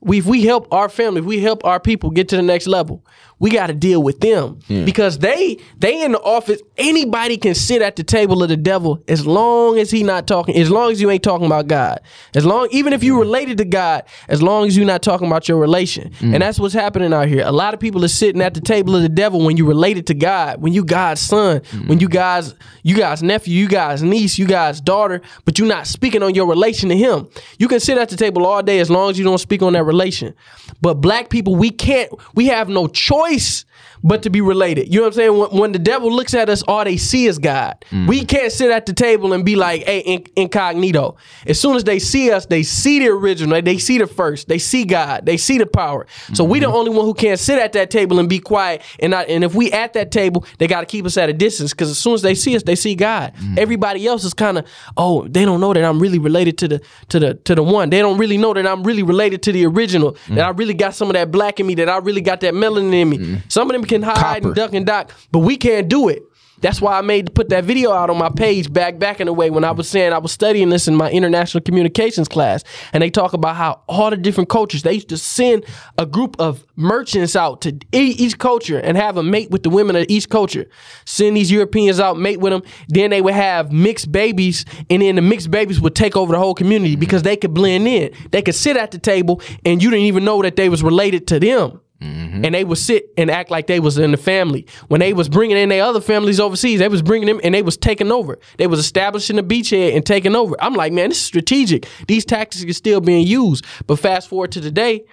we 0.00 0.18
if 0.18 0.26
we 0.26 0.44
help 0.44 0.72
our 0.72 0.88
family, 0.88 1.18
if 1.22 1.26
we 1.26 1.40
help 1.40 1.64
our 1.64 1.80
people 1.80 2.10
get 2.10 2.28
to 2.28 2.36
the 2.36 2.42
next 2.42 2.68
level, 2.68 3.04
we 3.38 3.50
got 3.50 3.66
to 3.66 3.74
deal 3.74 4.02
with 4.02 4.20
them 4.20 4.58
because 4.66 5.18
they 5.18 5.58
they 5.78 6.02
in 6.02 6.12
the 6.12 6.20
office. 6.20 6.62
Anybody 6.78 7.36
can 7.36 7.54
sit 7.54 7.82
at 7.82 7.96
the 7.96 8.02
table 8.02 8.42
of 8.42 8.48
the 8.48 8.56
devil 8.56 9.02
as 9.08 9.26
long 9.26 9.78
as 9.78 9.90
he 9.90 10.02
not 10.02 10.26
talking. 10.26 10.56
As 10.56 10.70
long 10.70 10.90
as 10.90 11.00
you 11.00 11.10
ain't 11.10 11.22
talking 11.22 11.46
about 11.46 11.66
God. 11.66 12.00
As 12.34 12.46
long 12.46 12.68
even 12.70 12.94
if 12.94 13.04
you 13.04 13.18
related 13.18 13.58
to 13.58 13.66
God, 13.66 14.04
as 14.28 14.42
long 14.42 14.66
as 14.66 14.76
you're 14.76 14.86
not 14.86 15.02
talking 15.02 15.26
about 15.26 15.48
your 15.48 15.58
relation. 15.58 16.10
Mm. 16.20 16.34
And 16.34 16.42
that's 16.42 16.58
what's 16.58 16.72
happening 16.72 17.12
out 17.12 17.28
here. 17.28 17.42
A 17.44 17.52
lot 17.52 17.74
of 17.74 17.80
people 17.80 18.02
are 18.04 18.08
sitting 18.08 18.40
at 18.40 18.54
the 18.54 18.60
table 18.60 18.96
of 18.96 19.02
the 19.02 19.08
devil 19.08 19.44
when 19.44 19.58
you 19.58 19.66
related 19.66 20.06
to 20.06 20.14
God, 20.14 20.62
when 20.62 20.72
you 20.72 20.82
God's 20.82 21.20
son, 21.20 21.60
mm. 21.60 21.88
when 21.88 22.00
you 22.00 22.08
guys 22.08 22.54
you 22.82 22.96
guys 22.96 23.22
nephew, 23.22 23.54
you 23.54 23.68
guys 23.68 24.02
niece, 24.02 24.38
you 24.38 24.46
guys 24.46 24.80
daughter, 24.80 25.20
but 25.44 25.58
you're 25.58 25.68
not 25.68 25.86
speaking 25.86 26.22
on 26.22 26.34
your 26.34 26.46
relation 26.46 26.88
to 26.88 26.96
him. 26.96 27.28
You 27.58 27.68
can 27.68 27.80
sit 27.80 27.98
at 27.98 28.08
the 28.08 28.16
table 28.16 28.46
all 28.46 28.62
day 28.62 28.78
as 28.78 28.90
long 28.90 29.10
as 29.10 29.18
you 29.18 29.24
don't 29.24 29.38
speak 29.38 29.60
on 29.60 29.74
that 29.74 29.84
relation. 29.84 30.34
But 30.80 30.94
black 30.94 31.28
people, 31.28 31.54
we 31.54 31.70
can't, 31.70 32.10
we 32.34 32.46
have 32.46 32.68
no 32.68 32.86
choice 32.88 33.25
choice 33.26 33.64
but 34.02 34.22
to 34.22 34.30
be 34.30 34.40
related. 34.40 34.92
You 34.92 35.00
know 35.00 35.06
what 35.06 35.06
I'm 35.08 35.12
saying? 35.14 35.38
When, 35.38 35.50
when 35.50 35.72
the 35.72 35.78
devil 35.78 36.12
looks 36.12 36.34
at 36.34 36.48
us, 36.48 36.62
all 36.68 36.84
they 36.84 36.96
see 36.96 37.26
is 37.26 37.38
God. 37.38 37.84
Mm. 37.90 38.06
We 38.06 38.24
can't 38.24 38.52
sit 38.52 38.70
at 38.70 38.86
the 38.86 38.92
table 38.92 39.32
and 39.32 39.44
be 39.44 39.56
like, 39.56 39.82
hey, 39.82 40.00
in- 40.00 40.26
incognito. 40.36 41.16
As 41.46 41.58
soon 41.58 41.76
as 41.76 41.84
they 41.84 41.98
see 41.98 42.30
us, 42.30 42.46
they 42.46 42.62
see 42.62 43.00
the 43.00 43.08
original, 43.08 43.60
they 43.62 43.78
see 43.78 43.98
the 43.98 44.06
first, 44.06 44.48
they 44.48 44.58
see 44.58 44.84
God, 44.84 45.26
they 45.26 45.36
see 45.36 45.58
the 45.58 45.66
power. 45.66 46.06
So 46.34 46.44
we 46.44 46.60
the 46.60 46.66
mm-hmm. 46.66 46.76
only 46.76 46.90
one 46.90 47.04
who 47.04 47.14
can't 47.14 47.40
sit 47.40 47.58
at 47.58 47.72
that 47.72 47.90
table 47.90 48.18
and 48.20 48.28
be 48.28 48.38
quiet. 48.38 48.82
And 49.00 49.10
not, 49.10 49.28
and 49.28 49.42
if 49.42 49.54
we 49.54 49.72
at 49.72 49.94
that 49.94 50.10
table, 50.10 50.44
they 50.58 50.66
got 50.66 50.80
to 50.80 50.86
keep 50.86 51.04
us 51.04 51.16
at 51.16 51.28
a 51.28 51.32
distance 51.32 51.72
because 51.72 51.90
as 51.90 51.98
soon 51.98 52.14
as 52.14 52.22
they 52.22 52.34
see 52.34 52.54
us, 52.54 52.62
they 52.62 52.76
see 52.76 52.94
God. 52.94 53.34
Mm-hmm. 53.34 53.58
Everybody 53.58 54.06
else 54.06 54.24
is 54.24 54.34
kind 54.34 54.58
of, 54.58 54.66
oh, 54.96 55.26
they 55.26 55.44
don't 55.44 55.60
know 55.60 55.72
that 55.72 55.84
I'm 55.84 55.98
really 55.98 56.18
related 56.18 56.58
to 56.58 56.68
the 56.68 56.82
to 57.08 57.18
the 57.18 57.34
to 57.34 57.54
the 57.54 57.62
one. 57.62 57.90
They 57.90 57.98
don't 57.98 58.18
really 58.18 58.36
know 58.36 58.54
that 58.54 58.66
I'm 58.66 58.84
really 58.84 59.02
related 59.02 59.42
to 59.44 59.52
the 59.52 59.66
original. 59.66 60.12
That 60.28 60.30
mm. 60.30 60.44
I 60.44 60.50
really 60.50 60.74
got 60.74 60.94
some 60.94 61.08
of 61.08 61.14
that 61.14 61.32
black 61.32 61.58
in 61.58 61.66
me. 61.66 61.74
That 61.74 61.88
I 61.88 61.98
really 61.98 62.20
got 62.20 62.40
that 62.40 62.54
melanin 62.54 62.94
in 62.94 63.08
me. 63.08 63.15
Mm-hmm. 63.18 63.48
Some 63.48 63.70
of 63.70 63.74
them 63.74 63.84
can 63.84 64.02
hide 64.02 64.16
Copper. 64.16 64.46
and 64.48 64.54
duck 64.54 64.74
and 64.74 64.86
dock, 64.86 65.12
but 65.32 65.40
we 65.40 65.56
can't 65.56 65.88
do 65.88 66.08
it. 66.08 66.22
That's 66.60 66.80
why 66.80 66.98
I 66.98 67.02
made 67.02 67.34
put 67.34 67.50
that 67.50 67.64
video 67.64 67.92
out 67.92 68.08
on 68.08 68.16
my 68.16 68.30
page 68.30 68.72
back 68.72 68.98
back 68.98 69.20
in 69.20 69.26
the 69.26 69.32
way 69.32 69.50
when 69.50 69.64
I 69.64 69.72
was 69.72 69.88
saying 69.88 70.12
I 70.12 70.18
was 70.18 70.32
studying 70.32 70.70
this 70.70 70.88
in 70.88 70.94
my 70.96 71.10
international 71.10 71.60
communications 71.62 72.28
class, 72.28 72.64
and 72.92 73.02
they 73.02 73.10
talk 73.10 73.34
about 73.34 73.56
how 73.56 73.82
all 73.88 74.10
the 74.10 74.16
different 74.16 74.48
cultures 74.48 74.82
they 74.82 74.94
used 74.94 75.10
to 75.10 75.18
send 75.18 75.64
a 75.98 76.06
group 76.06 76.36
of 76.38 76.64
merchants 76.76 77.36
out 77.36 77.60
to 77.62 77.78
each 77.92 78.38
culture 78.38 78.78
and 78.78 78.96
have 78.96 79.16
them 79.16 79.30
mate 79.30 79.50
with 79.50 79.64
the 79.64 79.70
women 79.70 79.96
of 79.96 80.06
each 80.08 80.28
culture. 80.30 80.66
Send 81.04 81.36
these 81.36 81.50
Europeans 81.50 82.00
out, 82.00 82.18
mate 82.18 82.40
with 82.40 82.52
them. 82.52 82.62
Then 82.88 83.10
they 83.10 83.20
would 83.20 83.34
have 83.34 83.70
mixed 83.70 84.10
babies, 84.10 84.64
and 84.88 85.02
then 85.02 85.16
the 85.16 85.22
mixed 85.22 85.50
babies 85.50 85.80
would 85.80 85.94
take 85.94 86.16
over 86.16 86.32
the 86.32 86.38
whole 86.38 86.54
community 86.54 86.96
because 86.96 87.22
they 87.22 87.36
could 87.36 87.52
blend 87.52 87.86
in. 87.86 88.12
They 88.30 88.40
could 88.40 88.54
sit 88.54 88.78
at 88.78 88.92
the 88.92 88.98
table, 88.98 89.42
and 89.64 89.82
you 89.82 89.90
didn't 89.90 90.06
even 90.06 90.24
know 90.24 90.40
that 90.42 90.56
they 90.56 90.70
was 90.70 90.82
related 90.82 91.26
to 91.28 91.40
them 91.40 91.80
and 92.00 92.54
they 92.54 92.64
would 92.64 92.78
sit 92.78 93.10
and 93.16 93.30
act 93.30 93.50
like 93.50 93.66
they 93.66 93.80
was 93.80 93.96
in 93.98 94.10
the 94.10 94.16
family. 94.16 94.66
When 94.88 95.00
they 95.00 95.12
was 95.12 95.28
bringing 95.28 95.56
in 95.56 95.70
their 95.70 95.82
other 95.82 96.00
families 96.00 96.38
overseas, 96.38 96.78
they 96.78 96.88
was 96.88 97.02
bringing 97.02 97.26
them 97.26 97.40
and 97.42 97.54
they 97.54 97.62
was 97.62 97.76
taking 97.76 98.12
over. 98.12 98.38
They 98.58 98.66
was 98.66 98.78
establishing 98.78 99.38
a 99.38 99.42
beachhead 99.42 99.96
and 99.96 100.04
taking 100.04 100.36
over. 100.36 100.54
I'm 100.60 100.74
like, 100.74 100.92
man, 100.92 101.08
this 101.08 101.18
is 101.18 101.24
strategic. 101.24 101.86
These 102.06 102.24
tactics 102.26 102.64
are 102.64 102.72
still 102.72 103.00
being 103.00 103.26
used. 103.26 103.64
But 103.86 103.98
fast 103.98 104.28
forward 104.28 104.52
to 104.52 104.60
today, 104.60 105.04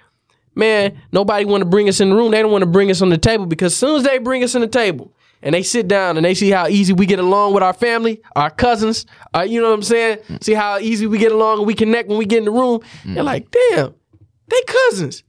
man, 0.56 1.02
nobody 1.12 1.46
want 1.46 1.62
to 1.62 1.70
bring 1.70 1.88
us 1.88 2.00
in 2.02 2.10
the 2.10 2.16
room. 2.16 2.32
They 2.32 2.42
don't 2.42 2.52
want 2.52 2.64
to 2.64 2.70
bring 2.70 2.92
us 2.92 3.02
on 3.02 3.10
the 3.10 3.18
table 3.18 3.46
because 3.46 3.72
as 3.74 3.78
soon 3.78 3.96
as 3.98 4.04
they 4.04 4.18
bring 4.18 4.44
us 4.44 4.54
in 4.54 4.62
the 4.62 4.68
table 4.68 5.14
and 5.42 5.56
they 5.56 5.64
sit 5.64 5.88
down 5.88 6.18
and 6.18 6.26
they 6.26 6.34
see 6.36 6.50
how 6.50 6.68
easy 6.68 6.94
we 6.94 7.06
get 7.06 7.20
along 7.20 7.54
with 7.54 7.64
our 7.64 7.74
family, 7.74 8.22
our 8.36 8.50
cousins, 8.50 9.06
uh, 9.34 9.42
you 9.42 9.62
know 9.62 9.70
what 9.70 9.76
I'm 9.76 9.84
saying? 9.84 10.20
See 10.42 10.54
how 10.54 10.80
easy 10.80 11.08
we 11.08 11.18
get 11.18 11.32
along 11.32 11.60
and 11.60 11.68
we 11.68 11.76
connect 11.76 12.10
when 12.10 12.18
we 12.18 12.26
get 12.26 12.40
in 12.40 12.46
the 12.46 12.52
room. 12.52 12.82
They're 13.06 13.24
like, 13.24 13.50
damn, 13.52 13.94
they 14.48 14.62
cousins. 14.68 15.24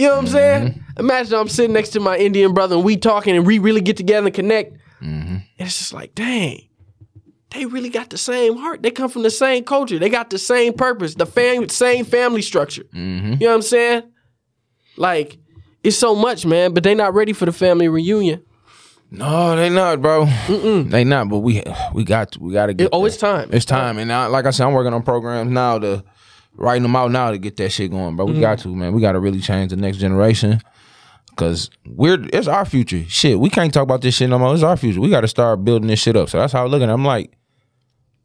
You 0.00 0.06
know 0.06 0.14
what 0.14 0.20
I'm 0.20 0.26
saying? 0.28 0.84
Imagine 0.98 1.34
I'm 1.34 1.48
sitting 1.48 1.74
next 1.74 1.90
to 1.90 2.00
my 2.00 2.16
Indian 2.16 2.54
brother 2.54 2.74
and 2.76 2.82
we 2.82 2.96
talking 2.96 3.36
and 3.36 3.46
we 3.46 3.58
really 3.58 3.82
get 3.82 3.98
together 3.98 4.28
and 4.28 4.34
connect. 4.34 4.78
And 5.00 5.42
it's 5.58 5.76
just 5.78 5.92
like, 5.92 6.14
dang, 6.14 6.62
they 7.50 7.66
really 7.66 7.90
got 7.90 8.08
the 8.08 8.16
same 8.16 8.56
heart. 8.56 8.82
They 8.82 8.90
come 8.90 9.10
from 9.10 9.24
the 9.24 9.30
same 9.30 9.62
culture. 9.62 9.98
They 9.98 10.08
got 10.08 10.30
the 10.30 10.38
same 10.38 10.72
purpose, 10.72 11.16
the 11.16 11.26
fam- 11.26 11.68
same 11.68 12.06
family 12.06 12.40
structure. 12.40 12.84
Mm-hmm. 12.94 13.32
You 13.32 13.38
know 13.40 13.46
what 13.48 13.54
I'm 13.56 13.62
saying? 13.62 14.02
Like, 14.96 15.36
it's 15.84 15.98
so 15.98 16.14
much, 16.14 16.46
man, 16.46 16.72
but 16.72 16.82
they 16.82 16.94
not 16.94 17.12
ready 17.12 17.34
for 17.34 17.44
the 17.44 17.52
family 17.52 17.88
reunion. 17.88 18.42
No, 19.10 19.54
they 19.54 19.68
not, 19.68 20.00
bro. 20.00 20.24
They 20.88 21.04
not. 21.04 21.28
But 21.28 21.40
we 21.40 21.62
we 21.92 22.04
got 22.04 22.32
to, 22.32 22.40
we 22.40 22.54
got 22.54 22.66
to 22.66 22.74
get. 22.74 22.84
It- 22.84 22.90
oh, 22.94 23.00
there. 23.00 23.08
it's 23.08 23.16
time. 23.18 23.50
It's 23.52 23.66
time. 23.66 23.98
And 23.98 24.08
now, 24.08 24.30
like 24.30 24.46
I 24.46 24.50
said, 24.50 24.66
I'm 24.66 24.72
working 24.72 24.94
on 24.94 25.02
programs 25.02 25.50
now 25.50 25.78
to 25.78 26.04
writing 26.60 26.82
them 26.82 26.94
out 26.94 27.10
now 27.10 27.30
to 27.30 27.38
get 27.38 27.56
that 27.56 27.70
shit 27.70 27.90
going, 27.90 28.14
bro. 28.14 28.26
We 28.26 28.38
got 28.38 28.58
mm-hmm. 28.58 28.70
to, 28.70 28.76
man. 28.76 28.92
We 28.92 29.00
got 29.00 29.12
to 29.12 29.20
really 29.20 29.40
change 29.40 29.70
the 29.70 29.76
next 29.76 29.96
generation. 29.96 30.60
Cause 31.36 31.70
we're 31.86 32.22
it's 32.32 32.48
our 32.48 32.66
future. 32.66 33.02
Shit, 33.08 33.40
we 33.40 33.48
can't 33.48 33.72
talk 33.72 33.84
about 33.84 34.02
this 34.02 34.16
shit 34.16 34.28
no 34.28 34.38
more. 34.38 34.52
It's 34.52 34.62
our 34.62 34.76
future. 34.76 35.00
We 35.00 35.08
got 35.08 35.22
to 35.22 35.28
start 35.28 35.64
building 35.64 35.88
this 35.88 35.98
shit 36.00 36.14
up. 36.14 36.28
So 36.28 36.38
that's 36.38 36.52
how 36.52 36.64
I'm 36.64 36.70
looking. 36.70 36.88
at 36.88 36.90
it. 36.90 36.94
I'm 36.94 37.04
like, 37.04 37.32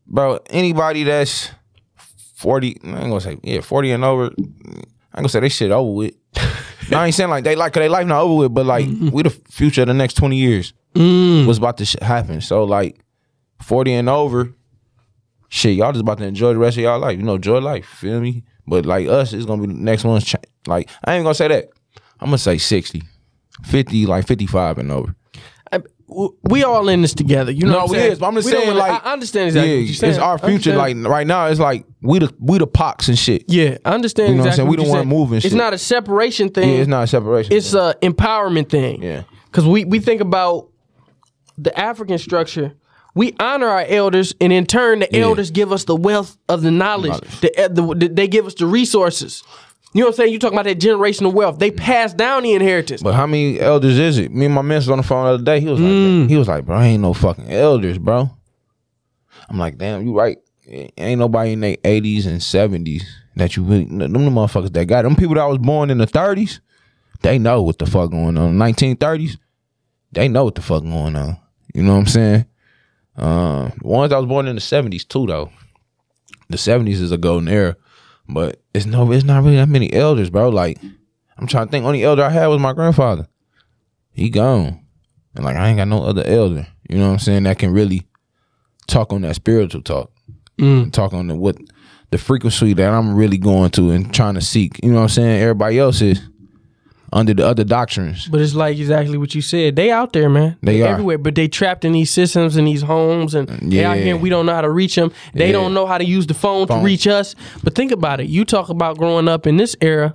bro, 0.05 0.39
anybody 0.49 1.03
that's 1.03 1.51
forty, 2.35 2.77
I 2.83 2.87
ain't 2.87 3.09
gonna 3.09 3.21
say 3.21 3.37
yeah, 3.41 3.61
forty 3.61 3.91
and 3.91 4.03
over. 4.03 4.25
I 4.25 4.29
ain't 4.29 4.87
gonna 5.15 5.29
say 5.29 5.39
they 5.39 5.49
shit 5.49 5.71
over 5.71 5.91
with. 5.91 6.13
No, 6.91 6.99
I 6.99 7.07
ain't 7.07 7.15
saying 7.15 7.31
like 7.31 7.43
they 7.43 7.55
like 7.55 7.73
'cause 7.73 7.81
they 7.81 7.89
life 7.89 8.05
not 8.05 8.21
over 8.21 8.41
with, 8.41 8.53
but 8.53 8.67
like 8.67 8.85
we 9.11 9.23
the 9.23 9.31
future 9.31 9.81
of 9.81 9.87
the 9.87 9.95
next 9.95 10.13
twenty 10.13 10.37
years. 10.37 10.71
Mm. 10.93 11.47
What's 11.47 11.57
about 11.57 11.77
to 11.77 11.85
sh- 11.85 11.95
happen? 11.99 12.41
So 12.41 12.63
like 12.63 12.99
forty 13.59 13.91
and 13.93 14.07
over, 14.07 14.53
shit, 15.55 15.75
y'all 15.75 15.91
just 15.91 16.01
about 16.01 16.17
to 16.19 16.25
enjoy 16.25 16.53
the 16.53 16.59
rest 16.59 16.77
of 16.77 16.83
y'all 16.83 16.99
life. 16.99 17.17
You 17.17 17.23
know, 17.23 17.35
enjoy 17.35 17.59
life. 17.59 17.85
Feel 17.85 18.19
me? 18.21 18.43
But 18.67 18.85
like 18.85 19.07
us, 19.07 19.31
it's 19.33 19.45
gonna 19.45 19.65
be 19.65 19.73
the 19.73 19.79
next 19.79 20.03
one's 20.03 20.23
cha- 20.25 20.37
like 20.67 20.89
I 21.03 21.15
ain't 21.15 21.23
gonna 21.23 21.35
say 21.35 21.47
that. 21.47 21.69
I'm 22.19 22.27
gonna 22.27 22.37
say 22.37 22.57
60, 22.57 23.01
50, 23.63 24.05
like 24.05 24.27
fifty 24.27 24.47
five 24.47 24.77
and 24.77 24.91
over. 24.91 25.15
I- 25.71 25.81
we 26.43 26.63
all 26.63 26.87
in 26.89 27.01
this 27.01 27.13
together. 27.15 27.51
You 27.51 27.65
know 27.65 27.71
No, 27.71 27.77
what 27.79 27.83
I'm 27.85 27.89
we 27.91 27.97
saying? 27.97 28.11
is, 28.11 28.19
but 28.19 28.27
I'm 28.27 28.35
just 28.35 28.45
We 28.45 28.51
saying, 28.51 28.77
like, 28.77 29.05
I 29.05 29.11
understand 29.13 29.47
exactly 29.47 29.71
yeah, 29.73 29.79
what 29.91 30.01
you're 30.01 30.09
it's 30.11 30.19
our 30.19 30.37
future. 30.37 30.75
Like 30.75 30.95
right 30.97 31.25
now, 31.25 31.47
it's 31.47 31.59
like 31.59 31.85
we 32.01 32.19
the 32.19 32.31
we 32.39 32.57
the 32.59 32.67
pox 32.67 33.07
and 33.07 33.17
shit. 33.17 33.45
Yeah, 33.47 33.77
I 33.83 33.93
understand. 33.95 34.29
You 34.29 34.35
know 34.35 34.41
what 34.43 34.45
I'm 34.45 34.51
exactly 34.51 34.77
saying? 34.77 34.87
We 34.87 34.93
don't 34.99 35.07
move 35.07 35.31
and 35.31 35.37
It's 35.43 35.47
shit. 35.47 35.57
not 35.57 35.73
a 35.73 35.77
separation 35.79 36.49
thing. 36.49 36.69
Yeah, 36.69 36.79
it's 36.79 36.87
not 36.87 37.03
a 37.05 37.07
separation. 37.07 37.53
It's 37.53 37.73
a 37.73 37.95
empowerment 38.03 38.69
thing. 38.69 39.01
Yeah. 39.01 39.23
Because 39.45 39.65
we 39.65 39.83
we 39.85 39.99
think 39.99 40.21
about 40.21 40.69
the 41.57 41.77
African 41.79 42.17
structure. 42.19 42.73
We 43.15 43.33
honor 43.39 43.67
our 43.67 43.85
elders, 43.87 44.35
and 44.41 44.51
in 44.53 44.65
turn, 44.65 44.99
the 44.99 45.15
elders 45.15 45.49
give 45.49 45.71
us 45.71 45.85
the 45.85 45.95
wealth 45.95 46.37
of 46.49 46.61
the 46.61 46.69
knowledge. 46.71 47.11
Knowledge. 47.11 47.39
The, 47.41 47.69
the, 47.71 47.95
the- 48.07 48.13
they 48.13 48.27
give 48.27 48.45
us 48.45 48.53
the 48.55 48.65
resources. 48.67 49.41
You 49.93 50.01
know 50.01 50.07
what 50.07 50.15
I'm 50.15 50.17
saying? 50.17 50.33
You 50.33 50.39
talking 50.39 50.57
about 50.57 50.65
that 50.65 50.79
generational 50.79 51.31
wealth. 51.33 51.57
They 51.57 51.71
pass 51.71 52.13
down 52.13 52.43
the 52.43 52.53
inheritance. 52.53 53.01
But 53.01 53.13
how 53.15 53.25
many 53.25 53.57
elders 53.61 53.97
is 53.97 54.17
it? 54.17 54.29
Me 54.33 54.45
and 54.47 54.53
my 54.53 54.61
man 54.61 54.75
was 54.75 54.89
on 54.89 54.97
the 54.97 55.03
phone 55.03 55.23
the 55.25 55.31
other 55.35 55.43
day. 55.43 55.61
He 55.61 55.67
was 55.67 55.79
Mm. 55.79 56.21
like, 56.23 56.29
he 56.29 56.35
was 56.35 56.47
like, 56.49 56.65
bro, 56.65 56.81
ain't 56.81 57.01
no 57.01 57.13
fucking 57.13 57.49
elders, 57.49 57.97
bro. 57.97 58.29
I'm 59.49 59.57
like, 59.57 59.77
damn, 59.77 60.05
you 60.05 60.13
right. 60.17 60.37
Ain't 60.97 61.19
nobody 61.19 61.53
in 61.53 61.61
their 61.61 61.77
80s 61.77 62.25
and 62.25 62.41
70s 62.41 63.03
that 63.37 63.55
you 63.55 63.63
really, 63.63 63.85
them 63.85 64.11
the 64.11 64.17
motherfuckers 64.19 64.73
that 64.73 64.85
got 64.87 64.99
it. 64.99 65.03
them 65.03 65.15
people 65.15 65.35
that 65.35 65.45
was 65.45 65.59
born 65.59 65.89
in 65.89 65.99
the 65.99 66.07
30s. 66.07 66.59
They 67.21 67.39
know 67.39 67.61
what 67.61 67.77
the 67.79 67.85
fuck 67.85 68.11
going 68.11 68.37
on. 68.37 68.57
1930s, 68.57 69.37
they 70.11 70.27
know 70.27 70.43
what 70.43 70.55
the 70.55 70.61
fuck 70.61 70.83
going 70.83 71.15
on. 71.15 71.37
You 71.73 71.83
know 71.83 71.93
what 71.93 71.99
I'm 71.99 72.05
saying? 72.07 72.45
Uh, 73.17 73.69
the 73.81 73.87
ones 73.87 74.09
that 74.09 74.17
was 74.17 74.25
born 74.25 74.47
in 74.47 74.55
the 74.55 74.61
70s 74.61 75.07
too, 75.07 75.25
though. 75.25 75.51
The 76.49 76.57
70s 76.57 77.01
is 77.01 77.11
a 77.11 77.17
golden 77.17 77.47
era, 77.47 77.75
but 78.27 78.61
it's 78.73 78.85
no, 78.85 79.11
it's 79.11 79.23
not 79.23 79.43
really 79.43 79.55
that 79.55 79.69
many 79.69 79.91
elders, 79.91 80.29
bro. 80.29 80.49
Like, 80.49 80.79
I'm 81.37 81.47
trying 81.47 81.67
to 81.67 81.71
think. 81.71 81.85
Only 81.85 82.03
elder 82.03 82.23
I 82.23 82.29
had 82.29 82.47
was 82.47 82.59
my 82.59 82.73
grandfather. 82.73 83.27
He 84.11 84.29
gone, 84.29 84.85
and 85.35 85.43
like 85.43 85.55
I 85.55 85.69
ain't 85.69 85.77
got 85.77 85.87
no 85.87 86.03
other 86.03 86.23
elder. 86.25 86.67
You 86.89 86.99
know 86.99 87.07
what 87.07 87.13
I'm 87.13 87.19
saying? 87.19 87.43
That 87.43 87.57
can 87.57 87.71
really 87.71 88.05
talk 88.87 89.11
on 89.11 89.21
that 89.23 89.35
spiritual 89.35 89.81
talk, 89.81 90.11
and 90.59 90.93
talk 90.93 91.13
on 91.13 91.27
the 91.27 91.35
what 91.35 91.57
the 92.11 92.17
frequency 92.17 92.73
that 92.73 92.93
I'm 92.93 93.15
really 93.15 93.37
going 93.37 93.71
to 93.71 93.91
and 93.91 94.13
trying 94.13 94.35
to 94.35 94.41
seek. 94.41 94.79
You 94.83 94.89
know 94.89 94.97
what 94.97 95.03
I'm 95.03 95.09
saying? 95.09 95.41
Everybody 95.41 95.79
else 95.79 96.01
is 96.01 96.21
under 97.15 97.33
the 97.33 97.43
other 97.47 97.63
doctrines. 97.63 98.27
But 98.27 98.41
it's 98.41 98.53
like 98.53 98.77
exactly 98.77 99.17
what 99.17 99.33
you 99.33 99.41
said. 99.41 99.75
They 99.75 99.89
out 99.89 100.13
there, 100.13 100.29
man. 100.29 100.57
They 100.61 100.81
are. 100.83 100.89
everywhere, 100.89 101.17
but 101.17 101.33
they 101.33 101.47
trapped 101.47 101.85
in 101.85 101.93
these 101.93 102.11
systems 102.11 102.57
and 102.57 102.67
these 102.67 102.81
homes, 102.83 103.33
and 103.33 103.47
they 103.47 103.83
out 103.83 103.97
Yeah. 103.97 104.03
here. 104.03 104.13
and 104.15 104.21
We 104.21 104.29
don't 104.29 104.45
know 104.45 104.53
how 104.53 104.61
to 104.61 104.69
reach 104.69 104.95
them. 104.95 105.11
They 105.33 105.47
Yeah. 105.47 105.53
don't 105.53 105.73
know 105.73 105.85
how 105.87 105.97
to 105.97 106.05
use 106.05 106.27
the 106.27 106.33
phone, 106.33 106.67
Phone. 106.67 106.79
to 106.79 106.85
reach 106.85 107.07
us. 107.07 107.33
But 107.63 107.73
think 107.73 107.91
about 107.91 108.19
it. 108.19 108.27
You 108.27 108.43
talk 108.45 108.69
about 108.69 108.97
growing 108.97 109.27
up 109.27 109.47
in 109.47 109.57
this 109.57 109.75
era. 109.81 110.13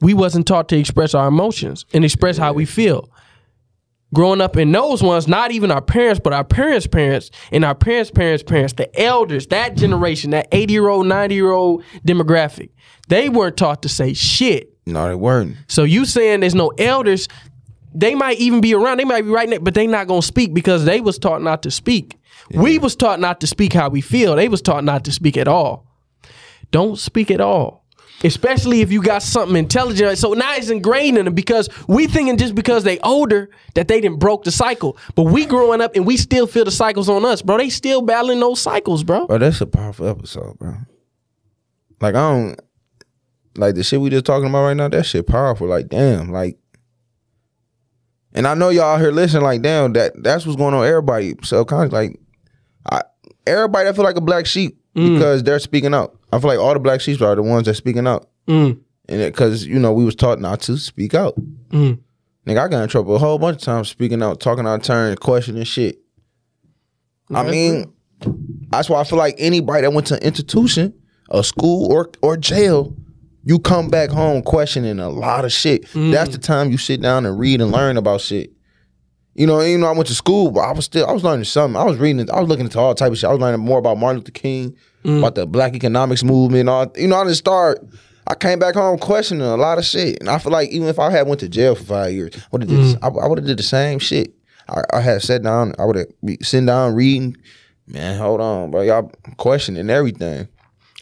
We 0.00 0.14
wasn't 0.14 0.46
taught 0.46 0.68
to 0.70 0.76
express 0.78 1.14
our 1.14 1.28
emotions 1.28 1.86
and 1.94 2.04
express 2.04 2.36
how 2.36 2.52
we 2.52 2.64
feel. 2.64 3.08
Growing 4.14 4.42
up 4.42 4.58
in 4.58 4.70
those 4.72 5.02
ones, 5.02 5.26
not 5.26 5.52
even 5.52 5.70
our 5.70 5.80
parents, 5.80 6.20
but 6.22 6.34
our 6.34 6.44
parents' 6.44 6.86
parents 6.86 7.30
and 7.50 7.64
our 7.64 7.74
parents' 7.74 8.10
parents' 8.10 8.42
parents, 8.42 8.74
the 8.74 9.00
elders, 9.00 9.46
that 9.46 9.74
generation, 9.76 10.30
that 10.32 10.48
80 10.52 10.74
year 10.74 10.88
old, 10.88 11.06
90 11.06 11.34
year 11.34 11.50
old 11.50 11.82
demographic, 12.06 12.70
they 13.08 13.30
weren't 13.30 13.56
taught 13.56 13.80
to 13.82 13.88
say 13.88 14.12
shit. 14.12 14.71
No, 14.86 15.08
they 15.08 15.14
weren't. 15.14 15.56
So 15.68 15.84
you 15.84 16.04
saying 16.04 16.40
there's 16.40 16.54
no 16.54 16.68
elders? 16.78 17.28
They 17.94 18.14
might 18.14 18.38
even 18.38 18.60
be 18.60 18.74
around. 18.74 18.98
They 18.98 19.04
might 19.04 19.22
be 19.22 19.30
right 19.30 19.48
there, 19.48 19.60
but 19.60 19.74
they 19.74 19.86
not 19.86 20.06
gonna 20.08 20.22
speak 20.22 20.54
because 20.54 20.84
they 20.84 21.00
was 21.00 21.18
taught 21.18 21.42
not 21.42 21.62
to 21.64 21.70
speak. 21.70 22.18
We 22.54 22.78
was 22.78 22.96
taught 22.96 23.20
not 23.20 23.40
to 23.40 23.46
speak 23.46 23.72
how 23.72 23.88
we 23.88 24.00
feel. 24.00 24.36
They 24.36 24.48
was 24.48 24.60
taught 24.60 24.84
not 24.84 25.04
to 25.04 25.12
speak 25.12 25.36
at 25.36 25.48
all. 25.48 25.86
Don't 26.70 26.98
speak 26.98 27.30
at 27.30 27.40
all, 27.40 27.84
especially 28.24 28.80
if 28.80 28.90
you 28.90 29.02
got 29.02 29.22
something 29.22 29.56
intelligent. 29.56 30.18
So 30.18 30.32
now 30.32 30.54
it's 30.56 30.68
ingrained 30.70 31.18
in 31.18 31.26
them 31.26 31.34
because 31.34 31.68
we 31.86 32.06
thinking 32.06 32.36
just 32.36 32.54
because 32.54 32.82
they 32.84 32.98
older 33.00 33.50
that 33.74 33.88
they 33.88 34.00
didn't 34.00 34.18
broke 34.18 34.44
the 34.44 34.50
cycle. 34.50 34.96
But 35.14 35.24
we 35.24 35.46
growing 35.46 35.80
up 35.80 35.94
and 35.94 36.06
we 36.06 36.16
still 36.16 36.46
feel 36.46 36.64
the 36.64 36.70
cycles 36.70 37.08
on 37.08 37.24
us, 37.24 37.42
bro. 37.42 37.58
They 37.58 37.68
still 37.70 38.02
battling 38.02 38.40
those 38.40 38.60
cycles, 38.60 39.04
bro. 39.04 39.26
Bro, 39.26 39.38
that's 39.38 39.60
a 39.60 39.66
powerful 39.66 40.08
episode, 40.08 40.58
bro. 40.58 40.76
Like 42.00 42.14
I 42.14 42.30
don't 42.32 42.60
like 43.56 43.74
the 43.74 43.82
shit 43.82 44.00
we 44.00 44.10
just 44.10 44.24
talking 44.24 44.48
about 44.48 44.64
right 44.64 44.76
now. 44.76 44.88
That 44.88 45.06
shit 45.06 45.26
powerful. 45.26 45.66
Like 45.68 45.88
damn, 45.88 46.30
like. 46.30 46.58
And 48.34 48.46
I 48.46 48.54
know 48.54 48.70
y'all 48.70 48.98
here 48.98 49.10
listening. 49.12 49.42
Like 49.42 49.62
damn, 49.62 49.92
that 49.92 50.12
that's 50.22 50.46
what's 50.46 50.56
going 50.56 50.74
on. 50.74 50.86
Everybody 50.86 51.34
subconscious, 51.42 51.92
like, 51.92 52.18
I 52.90 53.02
everybody 53.46 53.84
that 53.86 53.94
feel 53.94 54.04
like 54.04 54.16
a 54.16 54.20
black 54.22 54.46
sheep 54.46 54.78
because 54.94 55.42
they're 55.42 55.58
speaking 55.58 55.92
out. 55.94 56.18
I 56.32 56.38
feel 56.38 56.48
like 56.48 56.58
all 56.58 56.72
the 56.72 56.80
black 56.80 57.00
sheep 57.02 57.20
are 57.20 57.34
the 57.34 57.42
ones 57.42 57.66
that 57.66 57.74
speaking 57.74 58.06
out, 58.06 58.28
Mm. 58.48 58.78
and 59.08 59.32
because 59.32 59.66
you 59.66 59.78
know 59.78 59.92
we 59.92 60.04
was 60.04 60.14
taught 60.14 60.40
not 60.40 60.60
to 60.62 60.78
speak 60.78 61.12
out. 61.14 61.34
Mm. 61.70 61.98
Nigga, 62.46 62.58
I 62.58 62.68
got 62.68 62.82
in 62.82 62.88
trouble 62.88 63.14
a 63.14 63.18
whole 63.18 63.38
bunch 63.38 63.56
of 63.58 63.62
times 63.62 63.88
speaking 63.88 64.22
out, 64.22 64.40
talking 64.40 64.66
out 64.66 64.82
turn, 64.82 65.14
questioning 65.16 65.64
shit. 65.64 65.98
I 67.34 67.48
mean, 67.50 67.92
that's 68.70 68.88
why 68.90 69.00
I 69.00 69.04
feel 69.04 69.18
like 69.18 69.36
anybody 69.38 69.82
that 69.82 69.92
went 69.92 70.06
to 70.08 70.14
an 70.14 70.22
institution, 70.22 70.92
a 71.30 71.44
school 71.44 71.92
or 71.92 72.10
or 72.22 72.36
jail, 72.38 72.96
you 73.44 73.58
come 73.58 73.88
back 73.88 74.10
home 74.10 74.42
questioning 74.42 74.98
a 74.98 75.08
lot 75.08 75.44
of 75.44 75.52
shit. 75.52 75.82
That's 75.94 76.30
the 76.30 76.38
mm. 76.38 76.42
time 76.42 76.70
you 76.70 76.78
sit 76.78 77.00
down 77.00 77.26
and 77.26 77.38
read 77.38 77.60
and 77.60 77.72
learn 77.72 77.96
about 77.96 78.20
shit. 78.20 78.52
You 79.34 79.46
know, 79.46 79.62
even 79.62 79.80
though 79.80 79.88
I 79.88 79.92
went 79.92 80.08
to 80.08 80.14
school, 80.14 80.50
but 80.50 80.60
I 80.60 80.72
was 80.72 80.84
still 80.84 81.06
I 81.06 81.12
was 81.12 81.24
learning 81.24 81.44
something. 81.44 81.80
I 81.80 81.84
was 81.84 81.98
reading, 81.98 82.30
I 82.30 82.38
was 82.40 82.48
looking 82.48 82.66
into 82.66 82.78
all 82.78 82.94
type 82.94 83.12
of 83.12 83.18
shit. 83.18 83.28
I 83.28 83.32
was 83.32 83.40
learning 83.40 83.64
more 83.64 83.78
about 83.78 83.98
Martin 83.98 84.18
Luther 84.18 84.32
King, 84.32 84.76
mm. 85.04 85.18
about 85.18 85.34
the 85.34 85.46
Black 85.46 85.74
economics 85.74 86.22
movement. 86.22 86.68
All 86.68 86.92
you 86.96 87.08
know, 87.08 87.16
I 87.16 87.24
didn't 87.24 87.36
start. 87.36 87.78
I 88.26 88.34
came 88.34 88.58
back 88.58 88.74
home 88.74 88.98
questioning 88.98 89.46
a 89.46 89.56
lot 89.56 89.78
of 89.78 89.84
shit, 89.84 90.20
and 90.20 90.28
I 90.28 90.38
feel 90.38 90.52
like 90.52 90.68
even 90.68 90.86
if 90.86 90.98
I 90.98 91.10
had 91.10 91.26
went 91.26 91.40
to 91.40 91.48
jail 91.48 91.74
for 91.74 91.84
five 91.84 92.12
years, 92.12 92.34
would 92.52 92.62
have 92.62 92.68
did 92.68 92.78
mm. 92.78 92.98
I, 93.02 93.08
I 93.08 93.26
would 93.26 93.38
have 93.38 93.46
did 93.46 93.58
the 93.58 93.64
same 93.64 93.98
shit. 93.98 94.34
I, 94.68 94.82
I 94.92 95.00
had 95.00 95.22
sat 95.22 95.42
down, 95.42 95.74
I 95.78 95.86
would 95.86 95.96
have 95.96 96.08
been 96.22 96.42
sitting 96.42 96.66
down 96.66 96.94
reading. 96.94 97.36
Man, 97.86 98.18
hold 98.18 98.40
on, 98.40 98.70
bro, 98.70 98.82
y'all 98.82 99.10
questioning 99.38 99.90
everything. 99.90 100.46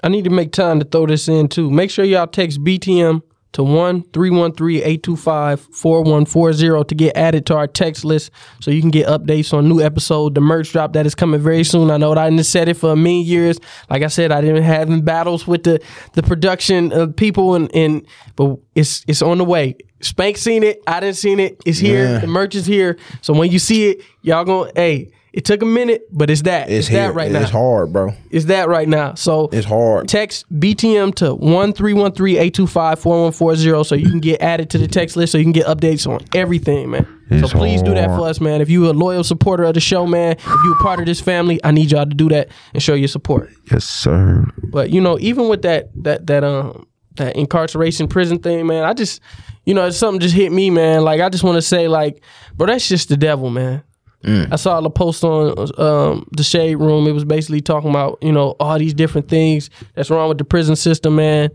I 0.03 0.09
need 0.09 0.25
to 0.25 0.31
make 0.31 0.53
time 0.53 0.79
to 0.81 0.85
throw 0.85 1.07
this 1.07 1.29
in 1.29 1.49
too. 1.49 1.71
Make 1.71 1.91
sure 1.91 2.05
y'all 2.05 2.27
text 2.27 2.63
BTM 2.63 3.23
to 3.53 3.65
1 3.65 4.03
313 4.13 4.77
825 4.77 5.61
4140 5.61 6.85
to 6.85 6.95
get 6.95 7.17
added 7.17 7.47
to 7.47 7.57
our 7.57 7.67
text 7.67 8.05
list 8.05 8.31
so 8.61 8.71
you 8.71 8.81
can 8.81 8.91
get 8.91 9.09
updates 9.09 9.53
on 9.53 9.69
new 9.69 9.81
episode. 9.81 10.35
The 10.35 10.41
merch 10.41 10.73
drop 10.73 10.93
that 10.93 11.05
is 11.05 11.15
coming 11.15 11.41
very 11.41 11.65
soon. 11.65 11.91
I 11.91 11.97
know 11.97 12.15
that 12.15 12.19
I 12.19 12.31
didn't 12.31 12.45
said 12.45 12.69
it 12.69 12.75
for 12.75 12.93
a 12.93 12.97
million 12.97 13.27
years. 13.27 13.59
Like 13.89 14.03
I 14.03 14.07
said, 14.07 14.31
I 14.31 14.41
didn't 14.41 14.63
have 14.63 15.05
battles 15.05 15.47
with 15.47 15.65
the, 15.65 15.83
the 16.13 16.23
production 16.23 16.93
uh, 16.93 17.09
people 17.09 17.55
and, 17.55 17.75
and 17.75 18.07
but 18.37 18.57
it's 18.75 19.05
it's 19.09 19.23
on 19.23 19.39
the 19.39 19.45
way. 19.45 19.77
Spank 20.01 20.39
seen 20.39 20.63
it. 20.63 20.83
I 20.87 21.01
didn't 21.01 21.17
seen 21.17 21.41
it. 21.41 21.61
It's 21.67 21.79
here. 21.79 22.05
Yeah. 22.05 22.19
The 22.21 22.27
merch 22.27 22.55
is 22.55 22.67
here. 22.67 22.99
So 23.21 23.35
when 23.35 23.51
you 23.51 23.59
see 23.59 23.91
it, 23.91 24.03
y'all 24.23 24.45
gonna 24.45 24.71
hey, 24.75 25.11
it 25.33 25.45
took 25.45 25.63
a 25.63 25.67
minute, 25.67 26.03
but 26.11 26.29
it's 26.31 26.43
that. 26.43 26.69
It's, 26.69 26.89
It's, 26.89 26.97
that 26.97 27.15
right 27.15 27.27
It's 27.29 27.35
now. 27.35 27.43
It's 27.43 27.51
hard, 27.51 27.93
bro. 27.93 28.15
It's 28.31 28.47
that 28.47 28.69
right 28.69 28.89
now. 28.89 29.15
So 29.15 29.49
It's 29.53 29.67
hard. 29.67 30.09
text 30.09 30.45
BTM 30.59 31.15
to 31.17 31.37
1-313-825-4140 31.37 33.87
so 33.87 33.95
you 33.95 34.09
can 34.09 34.21
get 34.21 34.41
added 34.43 34.71
to 34.71 34.79
the 34.79 34.89
text 34.89 35.17
list 35.17 35.33
so 35.33 35.39
you 35.39 35.45
can 35.45 35.53
get 35.53 35.67
updates 35.67 36.07
on 36.09 36.21
everything, 36.35 36.91
man. 36.91 37.07
It's 37.31 37.51
so 37.51 37.59
please 37.59 37.81
do 37.83 37.95
that 37.95 38.09
for 38.09 38.27
us, 38.29 38.41
man. 38.41 38.61
If 38.61 38.69
you 38.71 38.91
a 38.91 38.93
loyal 38.93 39.23
supporter 39.23 39.63
of 39.65 39.75
the 39.75 39.81
show, 39.81 40.05
man, 40.07 40.33
if 40.33 40.45
you 40.47 40.75
a 40.79 40.83
part 40.83 40.99
of 40.99 41.07
this 41.07 41.21
family, 41.21 41.61
I 41.63 41.71
need 41.71 41.93
y'all 41.93 42.07
to 42.07 42.15
do 42.15 42.29
that 42.31 42.49
and 42.75 42.83
show 42.83 42.95
your 42.95 43.07
support. 43.09 43.51
Yes, 43.71 43.85
sir. 43.85 44.45
But 44.65 44.91
you 44.91 45.01
know, 45.01 45.17
even 45.21 45.49
with 45.49 45.63
that 45.63 45.91
that 46.03 46.27
that 46.27 46.43
um 46.43 46.87
that 47.17 47.37
incarceration 47.37 48.09
prison 48.09 48.39
thing, 48.41 48.67
man, 48.67 48.83
I 48.85 48.95
just 48.95 49.21
you 49.65 49.75
know, 49.75 49.91
something 49.91 50.21
just 50.21 50.35
hit 50.35 50.51
me, 50.51 50.71
man. 50.71 51.05
Like 51.05 51.21
I 51.21 51.29
just 51.29 51.45
want 51.45 51.57
to 51.57 51.63
say, 51.63 51.87
like, 51.87 52.21
bro, 52.57 52.67
that's 52.67 52.89
just 52.89 53.09
the 53.09 53.17
devil, 53.17 53.51
man. 53.51 53.85
I 54.25 54.57
saw 54.57 54.79
a 54.79 54.91
post 54.91 55.25
on 55.25 55.55
um, 55.79 56.29
the 56.33 56.43
shade 56.43 56.75
room. 56.77 57.07
It 57.07 57.13
was 57.13 57.25
basically 57.25 57.61
talking 57.61 57.91
about 57.91 58.19
you 58.23 58.33
know 58.33 58.55
all 58.61 58.79
these 58.79 58.95
different 58.95 59.29
things 59.29 59.71
that's 59.95 60.11
wrong 60.11 60.29
with 60.29 60.39
the 60.39 60.45
prison 60.45 60.77
system, 60.77 61.17
man. 61.17 61.51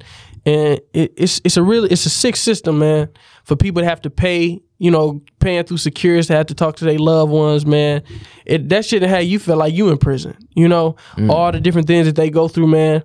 And 0.48 0.80
it, 0.94 1.14
it's 1.18 1.42
it's 1.44 1.58
a 1.58 1.64
really 1.64 1.90
it's 1.90 2.06
a 2.06 2.10
sick 2.10 2.36
system, 2.36 2.80
man. 2.80 3.10
For 3.44 3.56
people 3.56 3.82
to 3.82 3.88
have 3.88 4.02
to 4.02 4.10
pay, 4.10 4.60
you 4.80 4.90
know, 4.92 5.22
paying 5.40 5.64
through 5.64 5.78
securities 5.78 6.28
to 6.28 6.34
have 6.34 6.48
to 6.48 6.56
talk 6.56 6.76
to 6.78 6.86
their 6.86 6.98
loved 7.00 7.32
ones, 7.32 7.66
man. 7.66 8.02
It 8.46 8.70
that 8.70 8.86
shouldn't 8.86 9.12
have 9.12 9.24
you 9.24 9.40
feel 9.40 9.58
like 9.58 9.74
you 9.74 9.90
in 9.90 9.98
prison. 9.98 10.36
You 10.56 10.68
know, 10.68 10.96
all 11.30 11.52
the 11.52 11.60
different 11.60 11.88
things 11.88 12.08
that 12.08 12.16
they 12.16 12.30
go 12.30 12.48
through, 12.48 12.68
man. 12.68 13.04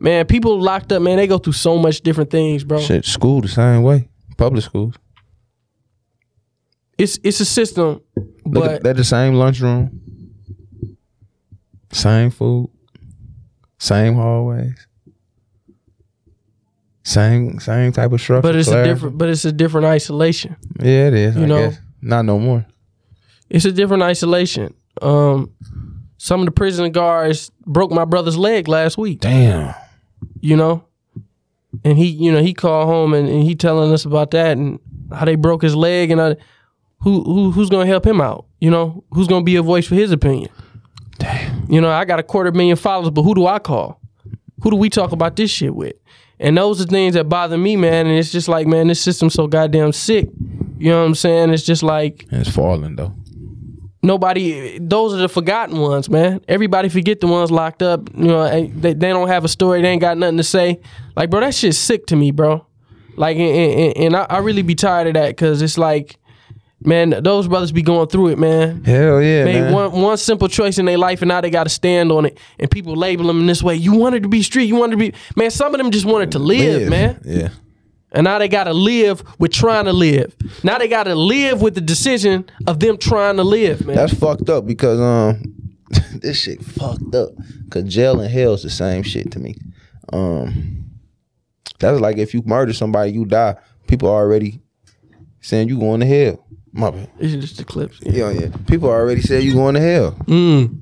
Man, 0.00 0.26
people 0.26 0.60
locked 0.60 0.92
up, 0.92 1.00
man. 1.02 1.16
They 1.16 1.26
go 1.26 1.38
through 1.38 1.52
so 1.54 1.78
much 1.78 2.00
different 2.02 2.30
things, 2.30 2.64
bro. 2.64 2.80
Shit, 2.80 3.04
school 3.04 3.40
the 3.40 3.48
same 3.48 3.82
way. 3.82 4.08
Public 4.36 4.64
schools. 4.64 4.94
It's 6.98 7.18
it's 7.22 7.40
a 7.40 7.44
system, 7.44 8.00
but 8.44 8.82
they're 8.82 8.94
the 8.94 9.04
same 9.04 9.34
lunchroom. 9.34 10.00
Same 11.92 12.30
food. 12.30 12.70
Same 13.78 14.14
hallways. 14.14 14.74
Same 17.04 17.58
same 17.60 17.92
type 17.92 18.12
of 18.12 18.20
structure. 18.20 18.42
but 18.42 18.56
it's 18.56 18.68
a 18.68 18.84
different 18.84 19.16
but 19.16 19.28
it's 19.28 19.44
a 19.44 19.52
different 19.52 19.86
isolation. 19.86 20.56
Yeah, 20.80 21.06
it 21.08 21.14
is. 21.14 21.36
you 21.36 21.44
I 21.44 21.46
know. 21.46 21.70
guess. 21.70 21.80
Not 22.02 22.24
no 22.24 22.38
more. 22.38 22.66
It's 23.48 23.64
a 23.64 23.72
different 23.72 24.02
isolation. 24.02 24.74
Um, 25.00 25.52
some 26.18 26.40
of 26.40 26.46
the 26.46 26.52
prison 26.52 26.90
guards 26.92 27.50
broke 27.64 27.90
my 27.92 28.04
brother's 28.04 28.36
leg 28.36 28.68
last 28.68 28.98
week. 28.98 29.20
Damn. 29.20 29.74
You 30.40 30.56
know, 30.56 30.84
and 31.84 31.96
he, 31.96 32.06
you 32.06 32.32
know, 32.32 32.42
he 32.42 32.52
called 32.52 32.88
home 32.88 33.14
and, 33.14 33.28
and 33.28 33.42
he 33.44 33.54
telling 33.54 33.92
us 33.92 34.04
about 34.04 34.32
that 34.32 34.58
and 34.58 34.78
how 35.12 35.24
they 35.24 35.36
broke 35.36 35.62
his 35.62 35.74
leg 35.74 36.10
and 36.10 36.20
I, 36.20 36.36
who 37.00 37.22
who 37.24 37.50
who's 37.52 37.68
gonna 37.70 37.86
help 37.86 38.06
him 38.06 38.20
out? 38.20 38.46
You 38.60 38.70
know, 38.70 39.04
who's 39.12 39.28
gonna 39.28 39.44
be 39.44 39.56
a 39.56 39.62
voice 39.62 39.86
for 39.86 39.94
his 39.94 40.10
opinion? 40.12 40.50
Damn. 41.18 41.66
You 41.70 41.80
know, 41.80 41.90
I 41.90 42.04
got 42.04 42.18
a 42.18 42.22
quarter 42.22 42.52
million 42.52 42.76
followers, 42.76 43.10
but 43.10 43.22
who 43.22 43.34
do 43.34 43.46
I 43.46 43.58
call? 43.58 44.00
Who 44.62 44.70
do 44.70 44.76
we 44.76 44.88
talk 44.90 45.12
about 45.12 45.36
this 45.36 45.50
shit 45.50 45.74
with? 45.74 45.94
And 46.40 46.56
those 46.56 46.80
are 46.80 46.84
things 46.84 47.14
that 47.14 47.24
bother 47.28 47.58
me, 47.58 47.76
man. 47.76 48.06
And 48.06 48.16
it's 48.16 48.30
just 48.30 48.48
like, 48.48 48.66
man, 48.66 48.86
this 48.88 49.00
system's 49.00 49.34
so 49.34 49.46
goddamn 49.48 49.92
sick. 49.92 50.28
You 50.78 50.90
know 50.90 51.00
what 51.00 51.06
I'm 51.08 51.14
saying? 51.16 51.50
It's 51.50 51.64
just 51.64 51.82
like 51.82 52.26
It's 52.30 52.48
falling 52.50 52.94
though. 52.96 53.12
nobody 54.02 54.78
those 54.78 55.12
are 55.12 55.16
the 55.16 55.28
forgotten 55.28 55.78
ones 55.80 56.08
man 56.08 56.40
everybody 56.46 56.88
forget 56.88 57.20
the 57.20 57.26
ones 57.26 57.50
locked 57.50 57.82
up 57.82 58.08
you 58.16 58.26
know 58.28 58.48
they, 58.68 58.94
they 58.94 59.08
don't 59.08 59.26
have 59.26 59.44
a 59.44 59.48
story 59.48 59.82
they 59.82 59.88
ain't 59.88 60.00
got 60.00 60.16
nothing 60.16 60.36
to 60.36 60.44
say 60.44 60.80
like 61.16 61.28
bro 61.30 61.40
that 61.40 61.52
shit's 61.54 61.76
sick 61.78 62.06
to 62.06 62.14
me 62.14 62.30
bro 62.30 62.64
like 63.16 63.36
and, 63.36 63.80
and, 63.80 63.96
and 63.96 64.16
I, 64.16 64.26
I 64.30 64.38
really 64.38 64.62
be 64.62 64.76
tired 64.76 65.08
of 65.08 65.14
that 65.14 65.30
because 65.30 65.60
it's 65.62 65.76
like 65.76 66.16
man 66.84 67.10
those 67.22 67.48
brothers 67.48 67.72
be 67.72 67.82
going 67.82 68.08
through 68.08 68.28
it 68.28 68.38
man 68.38 68.84
Hell 68.84 69.20
yeah, 69.20 69.44
made 69.44 69.60
man. 69.62 69.72
one 69.72 69.92
one 70.00 70.16
simple 70.16 70.46
choice 70.48 70.78
in 70.78 70.84
their 70.86 70.98
life 70.98 71.22
and 71.22 71.28
now 71.28 71.40
they 71.40 71.50
got 71.50 71.64
to 71.64 71.70
stand 71.70 72.12
on 72.12 72.24
it 72.26 72.38
and 72.58 72.70
people 72.70 72.94
label 72.94 73.26
them 73.26 73.40
in 73.40 73.46
this 73.46 73.62
way 73.62 73.74
you 73.74 73.94
wanted 73.94 74.22
to 74.22 74.28
be 74.28 74.42
street 74.42 74.64
you 74.66 74.76
wanted 74.76 74.92
to 74.92 74.96
be 74.98 75.12
man 75.36 75.50
some 75.50 75.74
of 75.74 75.78
them 75.78 75.90
just 75.90 76.04
wanted 76.06 76.30
to 76.32 76.38
live, 76.38 76.88
man 76.88 77.20
Yeah. 77.24 77.48
and 78.12 78.24
now 78.24 78.38
they 78.38 78.46
got 78.48 78.64
to 78.64 78.72
live 78.74 79.24
with 79.40 79.52
trying 79.52 79.86
to 79.86 79.92
live 79.92 80.36
now 80.62 80.78
they 80.78 80.86
got 80.88 81.04
to 81.04 81.14
live 81.16 81.60
with 81.62 81.74
the 81.74 81.80
decision 81.80 82.48
of 82.68 82.78
them 82.78 82.96
trying 82.96 83.36
to 83.38 83.44
live 83.44 83.84
man 83.84 83.96
That's 83.96 84.14
fucked 84.14 84.48
up 84.48 84.64
because 84.66 85.00
um 85.00 85.54
this 86.20 86.38
shit 86.38 86.62
fucked 86.62 87.14
up. 87.14 87.30
Cause 87.70 87.84
jail 87.84 88.20
and 88.20 88.30
hell 88.30 88.52
is 88.52 88.62
the 88.62 88.68
same 88.68 89.02
shit 89.02 89.30
to 89.32 89.38
me. 89.40 89.56
Um 90.12 90.84
that's 91.78 91.98
like 92.00 92.18
if 92.18 92.34
you 92.34 92.42
murder 92.44 92.72
somebody, 92.74 93.12
you 93.12 93.24
die. 93.24 93.56
People 93.86 94.08
already 94.10 94.60
saying 95.40 95.68
you 95.68 95.78
going 95.78 96.00
to 96.00 96.06
hell. 96.06 96.44
My 96.78 96.92
bad. 96.92 97.10
It's 97.18 97.34
just 97.34 97.56
the 97.56 97.64
clips. 97.64 97.98
Yeah, 98.02 98.30
yeah. 98.30 98.50
People 98.68 98.88
already 98.88 99.20
said 99.20 99.42
you 99.42 99.52
going 99.52 99.74
to 99.74 99.80
hell. 99.80 100.12
Mm. 100.26 100.80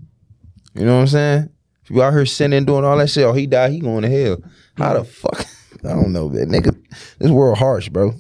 You 0.75 0.85
know 0.85 0.97
what 0.97 1.01
I'm 1.01 1.07
saying? 1.07 1.49
If 1.83 1.91
you 1.91 2.03
out 2.03 2.13
here 2.13 2.27
sinning, 2.27 2.67
doing 2.67 2.85
all 2.85 2.99
that 2.99 3.09
shit, 3.09 3.25
oh 3.25 3.33
he 3.33 3.47
died, 3.47 3.73
he 3.73 3.81
going 3.81 4.03
to 4.03 4.11
hell. 4.11 4.37
How 4.77 4.93
the 4.93 5.05
fuck? 5.05 5.47
I 5.85 5.95
don't 5.95 6.13
know, 6.13 6.29
man. 6.29 6.49
Nigga, 6.49 6.77
this 7.19 7.31
world 7.31 7.57
harsh, 7.57 7.89
bro. 7.89 8.13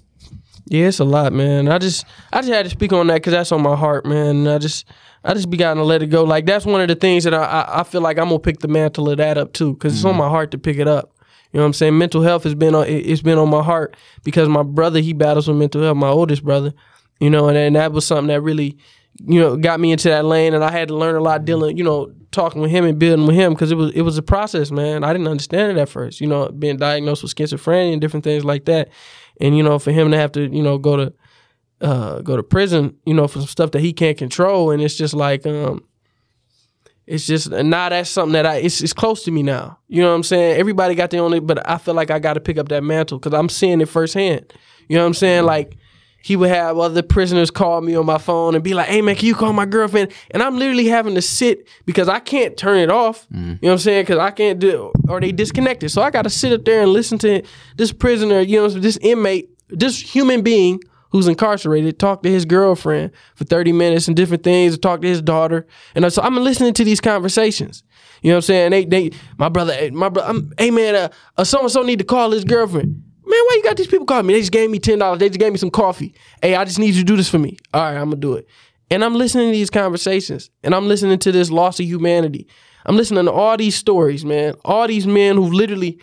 Yeah, 0.64 0.86
it's 0.86 1.00
a 1.00 1.04
lot, 1.04 1.34
man. 1.34 1.68
I 1.68 1.76
just, 1.76 2.06
I 2.32 2.40
just 2.40 2.50
had 2.50 2.64
to 2.64 2.70
speak 2.70 2.94
on 2.94 3.08
that 3.08 3.16
because 3.16 3.34
that's 3.34 3.52
on 3.52 3.62
my 3.62 3.76
heart, 3.76 4.06
man. 4.06 4.48
I 4.48 4.56
just, 4.56 4.86
I 5.22 5.34
just 5.34 5.50
be 5.50 5.58
gotta 5.58 5.82
let 5.82 6.02
it 6.02 6.06
go. 6.06 6.24
Like 6.24 6.46
that's 6.46 6.64
one 6.64 6.80
of 6.80 6.88
the 6.88 6.94
things 6.94 7.24
that 7.24 7.34
I, 7.34 7.44
I, 7.44 7.80
I 7.80 7.82
feel 7.84 8.00
like 8.00 8.18
I'm 8.18 8.28
gonna 8.28 8.38
pick 8.38 8.60
the 8.60 8.68
mantle 8.68 9.10
of 9.10 9.18
that 9.18 9.36
up 9.36 9.52
too, 9.52 9.74
because 9.74 9.94
it's 9.94 10.04
on 10.04 10.16
my 10.16 10.30
heart 10.30 10.50
to 10.52 10.58
pick 10.58 10.78
it 10.78 10.88
up. 10.88 11.12
You 11.52 11.58
know 11.58 11.64
what 11.64 11.66
I'm 11.66 11.72
saying? 11.74 11.98
Mental 11.98 12.22
health 12.22 12.44
has 12.44 12.54
been 12.54 12.74
on, 12.74 12.86
it's 12.88 13.22
been 13.22 13.38
on 13.38 13.50
my 13.50 13.62
heart 13.62 13.96
because 14.24 14.48
my 14.48 14.62
brother 14.62 15.00
he 15.00 15.12
battles 15.12 15.46
with 15.46 15.58
mental 15.58 15.82
health, 15.82 15.96
my 15.98 16.08
oldest 16.08 16.42
brother. 16.42 16.72
You 17.20 17.30
know, 17.30 17.48
and, 17.48 17.56
and 17.56 17.76
that 17.76 17.92
was 17.92 18.06
something 18.06 18.28
that 18.28 18.42
really, 18.42 18.76
you 19.24 19.40
know, 19.40 19.56
got 19.56 19.80
me 19.80 19.92
into 19.92 20.08
that 20.08 20.24
lane, 20.24 20.54
and 20.54 20.62
I 20.62 20.70
had 20.70 20.88
to 20.88 20.96
learn 20.96 21.16
a 21.16 21.20
lot 21.20 21.44
dealing, 21.44 21.76
you 21.78 21.84
know, 21.84 22.12
talking 22.30 22.60
with 22.60 22.70
him 22.70 22.84
and 22.84 22.98
building 22.98 23.26
with 23.26 23.34
him 23.34 23.54
because 23.54 23.72
it 23.72 23.76
was 23.76 23.92
it 23.92 24.02
was 24.02 24.18
a 24.18 24.22
process, 24.22 24.70
man. 24.70 25.02
I 25.02 25.12
didn't 25.12 25.28
understand 25.28 25.72
it 25.72 25.80
at 25.80 25.88
first, 25.88 26.20
you 26.20 26.26
know, 26.26 26.48
being 26.50 26.76
diagnosed 26.76 27.22
with 27.22 27.34
schizophrenia 27.34 27.92
and 27.92 28.00
different 28.00 28.24
things 28.24 28.44
like 28.44 28.66
that, 28.66 28.90
and 29.40 29.56
you 29.56 29.62
know, 29.62 29.78
for 29.78 29.92
him 29.92 30.10
to 30.10 30.16
have 30.18 30.32
to, 30.32 30.42
you 30.42 30.62
know, 30.62 30.76
go 30.76 30.96
to 30.96 31.12
uh, 31.80 32.20
go 32.20 32.36
to 32.36 32.42
prison, 32.42 32.96
you 33.06 33.14
know, 33.14 33.26
for 33.26 33.38
some 33.38 33.48
stuff 33.48 33.70
that 33.70 33.80
he 33.80 33.92
can't 33.92 34.18
control, 34.18 34.70
and 34.70 34.82
it's 34.82 34.96
just 34.96 35.14
like, 35.14 35.46
um, 35.46 35.82
it's 37.06 37.26
just 37.26 37.50
now 37.50 37.88
that's 37.88 38.10
something 38.10 38.32
that 38.32 38.46
I 38.46 38.56
it's, 38.56 38.82
it's 38.82 38.92
close 38.92 39.24
to 39.24 39.30
me 39.30 39.42
now. 39.42 39.78
You 39.88 40.02
know 40.02 40.10
what 40.10 40.16
I'm 40.16 40.22
saying? 40.22 40.58
Everybody 40.58 40.94
got 40.94 41.10
their 41.10 41.22
own, 41.22 41.46
but 41.46 41.68
I 41.68 41.78
feel 41.78 41.94
like 41.94 42.10
I 42.10 42.18
got 42.18 42.34
to 42.34 42.40
pick 42.40 42.58
up 42.58 42.68
that 42.68 42.82
mantle 42.82 43.18
because 43.18 43.32
I'm 43.32 43.48
seeing 43.48 43.80
it 43.80 43.88
firsthand. 43.88 44.52
You 44.88 44.96
know 44.96 45.02
what 45.02 45.08
I'm 45.08 45.14
saying? 45.14 45.44
Like 45.44 45.76
he 46.26 46.34
would 46.34 46.48
have 46.48 46.76
other 46.76 47.04
prisoners 47.04 47.52
call 47.52 47.80
me 47.80 47.94
on 47.94 48.04
my 48.04 48.18
phone 48.18 48.56
and 48.56 48.64
be 48.64 48.74
like, 48.74 48.88
"Hey 48.88 49.00
man, 49.00 49.14
can 49.14 49.26
you 49.26 49.34
call 49.36 49.52
my 49.52 49.64
girlfriend?" 49.64 50.10
And 50.32 50.42
I'm 50.42 50.58
literally 50.58 50.88
having 50.88 51.14
to 51.14 51.22
sit 51.22 51.68
because 51.84 52.08
I 52.08 52.18
can't 52.18 52.56
turn 52.56 52.78
it 52.78 52.90
off. 52.90 53.28
You 53.30 53.38
know 53.38 53.58
what 53.60 53.72
I'm 53.74 53.78
saying? 53.78 54.02
Because 54.02 54.18
I 54.18 54.32
can't 54.32 54.58
do, 54.58 54.90
or 55.08 55.20
they 55.20 55.30
disconnected. 55.30 55.92
So 55.92 56.02
I 56.02 56.10
got 56.10 56.22
to 56.22 56.30
sit 56.30 56.52
up 56.52 56.64
there 56.64 56.82
and 56.82 56.92
listen 56.92 57.16
to 57.18 57.42
this 57.76 57.92
prisoner, 57.92 58.40
you 58.40 58.56
know, 58.58 58.68
this 58.68 58.96
inmate, 59.02 59.50
this 59.68 60.00
human 60.00 60.42
being 60.42 60.80
who's 61.10 61.28
incarcerated, 61.28 62.00
talk 62.00 62.24
to 62.24 62.28
his 62.28 62.44
girlfriend 62.44 63.12
for 63.36 63.44
30 63.44 63.70
minutes 63.70 64.08
and 64.08 64.16
different 64.16 64.42
things, 64.42 64.76
talk 64.78 65.02
to 65.02 65.08
his 65.08 65.22
daughter. 65.22 65.64
And 65.94 66.12
so 66.12 66.22
I'm 66.22 66.34
listening 66.38 66.74
to 66.74 66.82
these 66.84 67.00
conversations. 67.00 67.84
You 68.22 68.30
know 68.30 68.38
what 68.38 68.38
I'm 68.38 68.42
saying? 68.42 68.70
They, 68.72 68.84
they, 68.84 69.10
my 69.38 69.48
brother, 69.48 69.92
my 69.92 70.08
brother, 70.08 70.28
I'm, 70.28 70.52
hey 70.58 70.72
man, 70.72 70.96
uh, 70.96 71.08
uh, 71.36 71.44
so 71.44 71.60
and 71.60 71.70
so 71.70 71.84
need 71.84 72.00
to 72.00 72.04
call 72.04 72.32
his 72.32 72.42
girlfriend. 72.42 73.04
Man, 73.28 73.38
why 73.40 73.52
you 73.56 73.62
got 73.62 73.76
these 73.76 73.86
people 73.88 74.06
calling 74.06 74.26
me? 74.26 74.34
They 74.34 74.40
just 74.40 74.52
gave 74.52 74.70
me 74.70 74.78
ten 74.78 74.98
dollars. 75.00 75.18
They 75.18 75.28
just 75.28 75.40
gave 75.40 75.52
me 75.52 75.58
some 75.58 75.70
coffee. 75.70 76.14
Hey, 76.40 76.54
I 76.54 76.64
just 76.64 76.78
need 76.78 76.94
you 76.94 77.00
to 77.00 77.04
do 77.04 77.16
this 77.16 77.28
for 77.28 77.38
me. 77.38 77.56
All 77.74 77.82
right, 77.82 77.96
I'm 77.96 78.04
gonna 78.10 78.16
do 78.16 78.34
it. 78.34 78.46
And 78.90 79.02
I'm 79.04 79.14
listening 79.14 79.48
to 79.48 79.52
these 79.52 79.70
conversations, 79.70 80.50
and 80.62 80.74
I'm 80.74 80.86
listening 80.86 81.18
to 81.18 81.32
this 81.32 81.50
loss 81.50 81.80
of 81.80 81.86
humanity. 81.86 82.46
I'm 82.84 82.96
listening 82.96 83.24
to 83.24 83.32
all 83.32 83.56
these 83.56 83.74
stories, 83.74 84.24
man. 84.24 84.54
All 84.64 84.86
these 84.86 85.08
men 85.08 85.34
who 85.34 85.50
literally 85.50 85.98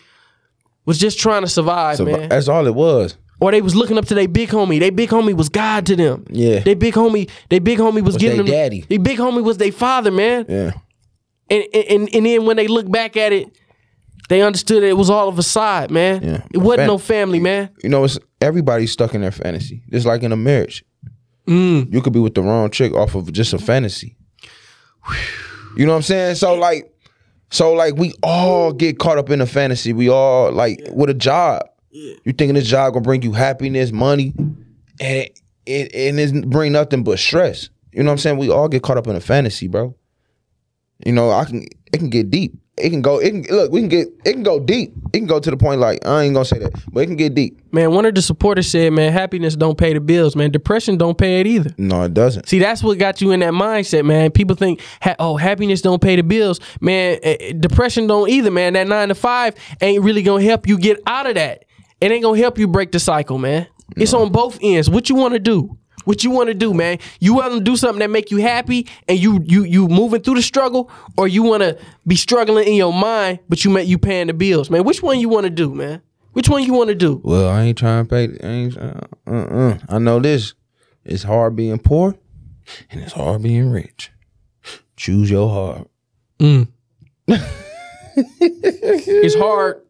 was 0.85 0.99
just 0.99 1.17
trying 1.17 1.43
to 1.43 1.47
survive, 1.47 1.95
So 1.95 2.03
man. 2.05 2.27
that's 2.27 2.49
all 2.49 2.67
it 2.67 2.75
was. 2.75 3.15
Or 3.39 3.51
they 3.51 3.61
was 3.61 3.73
looking 3.73 3.97
up 3.97 4.05
to 4.07 4.15
their 4.15 4.27
big 4.27 4.49
homie. 4.49 4.79
They 4.79 4.89
big 4.89 5.09
homie 5.09 5.33
was 5.35 5.47
God 5.47 5.85
to 5.85 5.95
them. 5.95 6.25
Yeah. 6.29 6.59
They 6.59 6.73
big 6.75 6.93
homie, 6.93 7.29
they 7.49 7.59
big 7.59 7.79
homie 7.79 8.01
was, 8.03 8.17
giving 8.17 8.37
they 8.37 8.43
them. 8.43 8.51
daddy. 8.51 8.81
They 8.89 8.97
big 8.97 9.17
homie 9.17 9.43
was 9.43 9.57
their 9.57 9.71
father, 9.71 10.11
man. 10.11 10.45
Yeah. 10.49 10.71
And, 11.49 11.63
and 11.73 12.15
and 12.15 12.25
then 12.25 12.45
when 12.45 12.57
they 12.57 12.67
look 12.67 12.89
back 12.91 13.15
at 13.15 13.31
it, 13.33 13.47
they 14.33 14.41
understood 14.41 14.83
it 14.83 14.97
was 14.97 15.09
all 15.09 15.29
of 15.29 15.37
a 15.37 15.43
side, 15.43 15.91
man. 15.91 16.23
Yeah. 16.23 16.43
It 16.51 16.57
wasn't 16.57 16.79
Fam- 16.79 16.87
no 16.87 16.97
family, 16.97 17.39
man. 17.39 17.69
You 17.83 17.89
know, 17.89 18.03
it's 18.03 18.17
everybody's 18.41 18.91
stuck 18.91 19.13
in 19.13 19.21
their 19.21 19.31
fantasy. 19.31 19.83
Just 19.91 20.05
like 20.05 20.23
in 20.23 20.31
a 20.31 20.37
marriage. 20.37 20.83
Mm. 21.47 21.93
You 21.93 22.01
could 22.01 22.13
be 22.13 22.19
with 22.19 22.35
the 22.35 22.41
wrong 22.41 22.71
chick 22.71 22.93
off 22.93 23.15
of 23.15 23.31
just 23.31 23.53
a 23.53 23.59
fantasy. 23.59 24.15
You 25.75 25.85
know 25.85 25.91
what 25.91 25.97
I'm 25.97 26.03
saying? 26.03 26.35
So 26.35 26.53
like 26.55 26.93
so 27.49 27.73
like 27.73 27.95
we 27.95 28.13
all 28.23 28.73
get 28.73 28.99
caught 28.99 29.17
up 29.17 29.29
in 29.29 29.41
a 29.41 29.45
fantasy. 29.45 29.93
We 29.93 30.09
all 30.09 30.51
like 30.51 30.79
with 30.91 31.09
a 31.09 31.13
job. 31.13 31.63
You 31.91 32.15
thinking 32.25 32.55
this 32.55 32.67
job 32.67 32.93
gonna 32.93 33.03
bring 33.03 33.21
you 33.21 33.33
happiness, 33.33 33.91
money, 33.91 34.33
and 34.37 34.59
it, 34.99 35.39
it 35.65 35.93
and 35.93 36.19
it 36.19 36.49
bring 36.49 36.71
nothing 36.71 37.03
but 37.03 37.19
stress. 37.19 37.69
You 37.91 38.01
know 38.01 38.09
what 38.09 38.13
I'm 38.13 38.17
saying? 38.19 38.37
We 38.37 38.49
all 38.49 38.67
get 38.67 38.81
caught 38.81 38.97
up 38.97 39.07
in 39.07 39.15
a 39.15 39.19
fantasy, 39.19 39.67
bro. 39.67 39.95
You 41.05 41.11
know, 41.11 41.29
I 41.29 41.45
can 41.45 41.65
it 41.91 41.97
can 41.97 42.09
get 42.09 42.31
deep. 42.31 42.55
It 42.75 42.89
can 42.89 43.03
go. 43.03 43.19
It 43.19 43.29
can 43.31 43.55
look. 43.55 43.71
We 43.71 43.81
can 43.81 43.89
get. 43.89 44.07
It 44.25 44.33
can 44.33 44.41
go 44.41 44.59
deep. 44.59 44.93
It 45.13 45.19
can 45.19 45.27
go 45.27 45.39
to 45.39 45.51
the 45.51 45.57
point 45.57 45.79
like 45.79 46.03
I 46.07 46.23
ain't 46.23 46.33
gonna 46.33 46.43
say 46.43 46.57
that, 46.57 46.71
but 46.91 47.01
it 47.03 47.05
can 47.05 47.15
get 47.15 47.35
deep. 47.35 47.59
Man, 47.71 47.91
one 47.91 48.05
of 48.05 48.15
the 48.15 48.21
supporters 48.23 48.67
said, 48.67 48.93
man, 48.93 49.13
happiness 49.13 49.55
don't 49.55 49.77
pay 49.77 49.93
the 49.93 49.99
bills, 49.99 50.35
man. 50.35 50.49
Depression 50.49 50.97
don't 50.97 51.15
pay 51.15 51.39
it 51.39 51.45
either. 51.45 51.69
No, 51.77 52.01
it 52.01 52.15
doesn't. 52.15 52.49
See, 52.49 52.57
that's 52.57 52.81
what 52.83 52.97
got 52.97 53.21
you 53.21 53.31
in 53.31 53.41
that 53.41 53.53
mindset, 53.53 54.05
man. 54.05 54.31
People 54.31 54.55
think, 54.55 54.81
ha- 55.01 55.15
oh, 55.19 55.37
happiness 55.37 55.81
don't 55.83 56.01
pay 56.01 56.15
the 56.15 56.23
bills, 56.23 56.59
man. 56.81 57.19
eh, 57.21 57.37
eh, 57.39 57.53
depression 57.59 58.07
don't 58.07 58.27
either, 58.29 58.49
man. 58.49 58.73
That 58.73 58.87
nine 58.87 59.09
to 59.09 59.15
five 59.15 59.53
ain't 59.79 60.03
really 60.03 60.23
gonna 60.23 60.43
help 60.43 60.67
you 60.67 60.79
get 60.79 60.99
out 61.05 61.27
of 61.27 61.35
that. 61.35 61.65
It 62.01 62.11
ain't 62.11 62.23
gonna 62.23 62.39
help 62.39 62.57
you 62.57 62.67
break 62.67 62.91
the 62.91 62.99
cycle, 62.99 63.37
man. 63.37 63.67
It's 63.95 64.13
on 64.15 64.31
both 64.31 64.57
ends. 64.63 64.89
What 64.89 65.09
you 65.09 65.15
want 65.15 65.33
to 65.35 65.39
do? 65.39 65.77
What 66.05 66.23
you 66.23 66.31
want 66.31 66.47
to 66.47 66.53
do, 66.53 66.73
man? 66.73 66.99
You 67.19 67.35
want 67.35 67.53
to 67.53 67.59
do 67.59 67.75
something 67.75 67.99
that 67.99 68.09
make 68.09 68.31
you 68.31 68.37
happy 68.37 68.87
and 69.07 69.17
you 69.19 69.41
you 69.45 69.63
you 69.63 69.87
moving 69.87 70.21
through 70.21 70.35
the 70.35 70.41
struggle, 70.41 70.89
or 71.17 71.27
you 71.27 71.43
want 71.43 71.63
to 71.63 71.77
be 72.05 72.15
struggling 72.15 72.67
in 72.67 72.73
your 72.73 72.93
mind, 72.93 73.39
but 73.49 73.63
you 73.63 73.71
make 73.71 73.87
you 73.87 73.97
paying 73.97 74.27
the 74.27 74.33
bills, 74.33 74.69
man. 74.69 74.83
Which 74.83 75.01
one 75.01 75.19
you 75.19 75.29
want 75.29 75.45
to 75.45 75.49
do, 75.49 75.73
man? 75.73 76.01
Which 76.33 76.49
one 76.49 76.63
you 76.63 76.73
want 76.73 76.89
to 76.89 76.95
do? 76.95 77.21
Well, 77.23 77.47
I 77.47 77.63
ain't 77.63 77.77
trying 77.77 78.05
to 78.05 78.09
pay. 78.09 78.23
I 78.43 78.51
ain't. 78.51 78.77
Uh, 78.77 79.01
uh, 79.27 79.77
I 79.87 79.99
know 79.99 80.19
this. 80.19 80.53
It's 81.05 81.23
hard 81.23 81.55
being 81.55 81.79
poor, 81.79 82.15
and 82.89 83.01
it's 83.01 83.13
hard 83.13 83.43
being 83.43 83.69
rich. 83.69 84.11
Choose 84.95 85.29
your 85.29 85.49
heart. 85.49 85.89
It's 88.15 89.35
hard 89.35 89.81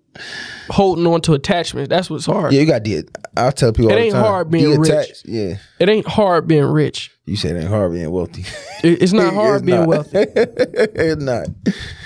holding 0.70 1.06
on 1.08 1.22
to 1.22 1.34
attachments. 1.34 1.90
That's 1.90 2.10
what's 2.10 2.26
hard. 2.26 2.54
Yeah, 2.54 2.62
you 2.62 2.68
got 2.68 2.84
the. 2.84 3.08
I 3.36 3.50
tell 3.52 3.72
people 3.74 3.90
It 3.90 3.94
all 3.94 4.00
the 4.00 4.06
ain't 4.06 4.16
hard 4.16 4.52
being 4.52 4.80
rich. 4.80 5.24
Yeah, 5.26 5.58
It 5.80 5.90
ain't 5.90 6.08
hard 6.08 6.48
being 6.48 6.66
rich. 6.66 7.12
you 7.26 7.36
said 7.36 7.56
it 7.56 7.62
ain't 7.62 7.68
hard 7.70 7.92
being 7.94 8.12
wealthy. 8.12 8.46
It- 8.84 9.02
It's 9.02 9.14
not 9.14 9.34
hard 9.34 9.58
It's 9.62 9.66
being 9.66 9.80
not. 9.80 9.88
wealthy. 9.88 10.18
it's 10.36 11.22
not. 11.22 11.48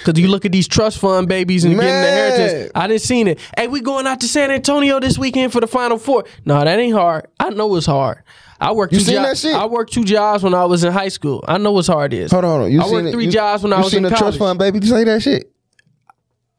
Cause 0.05 0.17
you 0.17 0.29
look 0.29 0.45
at 0.45 0.51
these 0.53 0.67
trust 0.67 0.99
fund 0.99 1.27
babies 1.27 1.65
and 1.65 1.73
getting 1.73 1.85
the 1.87 1.91
Man. 1.93 2.31
inheritance. 2.33 2.71
I 2.75 2.87
didn't 2.87 3.01
seen 3.01 3.27
it. 3.27 3.39
Hey, 3.57 3.67
we 3.67 3.81
going 3.81 4.07
out 4.07 4.21
to 4.21 4.27
San 4.27 4.51
Antonio 4.51 4.99
this 5.01 5.17
weekend 5.17 5.51
for 5.51 5.59
the 5.59 5.67
Final 5.67 5.97
Four. 5.97 6.23
No, 6.45 6.63
that 6.63 6.79
ain't 6.79 6.95
hard. 6.95 7.27
I 7.39 7.49
know 7.49 7.75
it's 7.75 7.85
hard. 7.87 8.23
I 8.59 8.71
worked 8.71 8.93
You 8.93 8.99
two 8.99 9.05
seen 9.05 9.15
jobs. 9.15 9.41
that 9.43 9.49
shit? 9.49 9.55
I 9.55 9.65
worked 9.65 9.91
two 9.93 10.03
jobs 10.05 10.41
when 10.43 10.53
I 10.55 10.65
was 10.65 10.83
in 10.83 10.91
high 10.91 11.09
school. 11.09 11.43
I 11.47 11.57
know 11.59 11.73
what's 11.73 11.87
hard 11.87 12.11
is. 12.13 12.31
Hold 12.31 12.45
on. 12.45 12.49
hold 12.51 12.63
on. 12.63 12.71
You 12.71 12.79
I 12.81 12.85
seen 12.85 12.93
worked 12.93 13.07
it- 13.09 13.11
three 13.11 13.25
you- 13.25 13.31
jobs 13.31 13.61
when 13.63 13.73
I 13.73 13.77
you 13.77 13.83
was 13.83 13.91
seen 13.91 13.97
in 13.97 14.03
the 14.03 14.09
college. 14.09 14.37
trust 14.37 14.39
fund 14.39 14.57
baby 14.57 14.83
say 14.85 15.03
that 15.03 15.21
shit. 15.21 15.51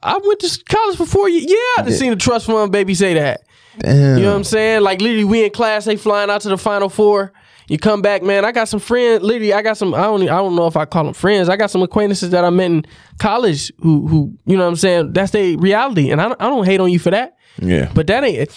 I 0.03 0.18
went 0.18 0.40
to 0.40 0.64
college 0.68 0.96
for 0.96 1.07
four 1.07 1.28
years. 1.28 1.46
Yeah, 1.49 1.82
I 1.82 1.82
done 1.82 1.92
seen 1.92 2.11
the 2.11 2.16
trust 2.16 2.46
fund 2.46 2.70
baby 2.70 2.94
say 2.94 3.14
that. 3.14 3.42
Damn. 3.78 4.18
You 4.18 4.24
know 4.24 4.30
what 4.30 4.36
I'm 4.36 4.44
saying? 4.44 4.82
Like 4.82 5.01
literally, 5.01 5.24
we 5.24 5.44
in 5.44 5.51
class, 5.51 5.84
they 5.84 5.96
flying 5.96 6.30
out 6.30 6.40
to 6.42 6.49
the 6.49 6.59
Final 6.59 6.88
Four. 6.88 7.32
You 7.68 7.78
come 7.78 8.01
back, 8.01 8.22
man. 8.22 8.46
I 8.46 8.53
got 8.53 8.68
some 8.68 8.80
friends. 8.80 9.22
Literally, 9.22 9.53
I 9.53 9.61
got 9.61 9.76
some. 9.76 9.92
I 9.94 10.03
don't. 10.03 10.22
I 10.22 10.38
don't 10.38 10.57
know 10.57 10.66
if 10.66 10.76
I 10.76 10.86
call 10.86 11.05
them 11.05 11.12
friends. 11.14 11.49
I 11.51 11.57
got 11.57 11.70
some 11.70 11.82
acquaintances 11.82 12.30
that 12.30 12.44
I 12.44 12.51
met 12.51 12.66
in 12.66 12.86
college 13.18 13.70
who, 13.80 14.07
who, 14.07 14.38
you 14.46 14.57
know 14.57 14.64
what 14.64 14.70
I'm 14.70 14.76
saying? 14.76 15.12
That's 15.12 15.32
their 15.32 15.57
reality, 15.59 16.11
and 16.11 16.20
I 16.20 16.28
don't, 16.28 16.40
I 16.40 16.49
don't 16.49 16.64
hate 16.64 16.80
on 16.80 16.90
you 16.90 16.99
for 16.99 17.11
that. 17.11 17.36
Yeah. 17.61 17.90
But 17.94 18.07
that 18.07 18.24
ain't. 18.24 18.51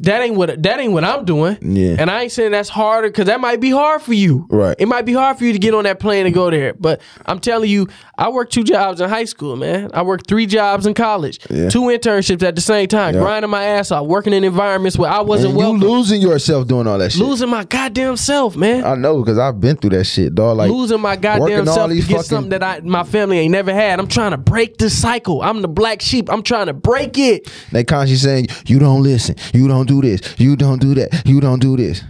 That 0.00 0.22
ain't 0.22 0.34
what 0.36 0.62
that 0.62 0.80
ain't 0.80 0.92
what 0.92 1.04
I'm 1.04 1.24
doing. 1.24 1.58
Yeah. 1.60 1.96
And 1.98 2.10
I 2.10 2.22
ain't 2.22 2.32
saying 2.32 2.52
that's 2.52 2.68
harder 2.70 3.08
because 3.08 3.26
that 3.26 3.40
might 3.40 3.60
be 3.60 3.70
hard 3.70 4.00
for 4.00 4.14
you. 4.14 4.46
Right. 4.48 4.74
It 4.78 4.86
might 4.86 5.04
be 5.04 5.12
hard 5.12 5.36
for 5.38 5.44
you 5.44 5.52
to 5.52 5.58
get 5.58 5.74
on 5.74 5.84
that 5.84 6.00
plane 6.00 6.24
and 6.24 6.34
go 6.34 6.50
there. 6.50 6.72
But 6.74 7.02
I'm 7.26 7.38
telling 7.38 7.68
you, 7.68 7.86
I 8.16 8.30
worked 8.30 8.52
two 8.52 8.64
jobs 8.64 9.00
in 9.00 9.08
high 9.10 9.24
school, 9.26 9.56
man. 9.56 9.90
I 9.92 10.02
worked 10.02 10.26
three 10.26 10.46
jobs 10.46 10.86
in 10.86 10.94
college, 10.94 11.38
Yeah. 11.50 11.68
two 11.68 11.82
internships 11.82 12.42
at 12.42 12.54
the 12.54 12.62
same 12.62 12.88
time, 12.88 13.14
Yeah. 13.14 13.20
grinding 13.20 13.50
my 13.50 13.62
ass 13.64 13.90
off, 13.90 14.06
working 14.06 14.32
in 14.32 14.42
environments 14.44 14.96
where 14.98 15.10
I 15.10 15.20
wasn't 15.20 15.54
well. 15.54 15.72
you 15.72 15.78
losing 15.78 16.22
yourself 16.22 16.66
doing 16.66 16.86
all 16.86 16.96
that 16.98 17.12
shit. 17.12 17.20
losing 17.22 17.50
my 17.50 17.64
goddamn 17.64 18.16
self, 18.16 18.56
man. 18.56 18.84
I 18.84 18.94
know 18.94 19.18
because 19.18 19.38
I've 19.38 19.60
been 19.60 19.76
through 19.76 19.90
that 19.90 20.04
shit, 20.04 20.34
dog. 20.34 20.56
Like 20.56 20.70
losing 20.70 21.00
my 21.00 21.16
goddamn 21.16 21.66
self 21.66 21.90
to 21.90 21.94
get 21.96 22.04
fucking- 22.04 22.22
something 22.22 22.50
that 22.50 22.62
I 22.62 22.80
my 22.82 23.02
family 23.04 23.38
ain't 23.38 23.52
never 23.52 23.74
had. 23.74 23.98
I'm 24.00 24.06
trying 24.06 24.30
to 24.30 24.38
break 24.38 24.78
this 24.78 24.96
cycle. 24.96 25.42
I'm 25.42 25.60
the 25.60 25.68
black 25.68 26.00
sheep. 26.00 26.30
I'm 26.32 26.42
trying 26.42 26.66
to 26.66 26.72
break 26.72 27.18
it. 27.18 27.50
They 27.72 27.84
constantly 27.84 28.16
saying, 28.16 28.46
"You 28.66 28.78
don't 28.78 29.02
listen. 29.02 29.36
You 29.52 29.68
don't 29.68 29.89
do 29.92 29.98
this. 30.08 30.20
You 30.38 30.56
don't 30.56 30.80
do 30.80 30.92
that. 30.94 31.10
You 31.26 31.40
don't 31.40 31.60
do 31.60 31.76
this." 31.76 32.02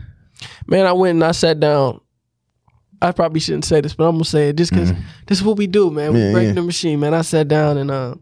Man, 0.67 0.87
I 0.87 0.93
went 0.93 1.17
and 1.17 1.25
I 1.25 1.33
sat 1.33 1.59
down. 1.61 2.01
I 3.03 3.13
probably 3.13 3.41
shouldn't 3.41 3.65
say 3.65 3.81
this, 3.81 3.95
but 3.95 4.05
I'm 4.05 4.17
gonna 4.17 4.25
say 4.25 4.51
it 4.51 4.57
just 4.57 4.73
because 4.73 4.93
this 5.27 5.39
is 5.39 5.45
what 5.45 5.57
we 5.57 5.67
do, 5.67 5.91
man. 5.91 6.13
We 6.13 6.19
Mm-hmm. 6.21 6.27
Yeah, 6.27 6.33
break 6.33 6.47
yeah. 6.49 6.53
the 6.53 6.63
machine, 6.63 7.01
man. 7.01 7.15
I 7.15 7.23
sat 7.23 7.49
down 7.49 7.79
and 7.79 7.91
uh, 7.91 8.15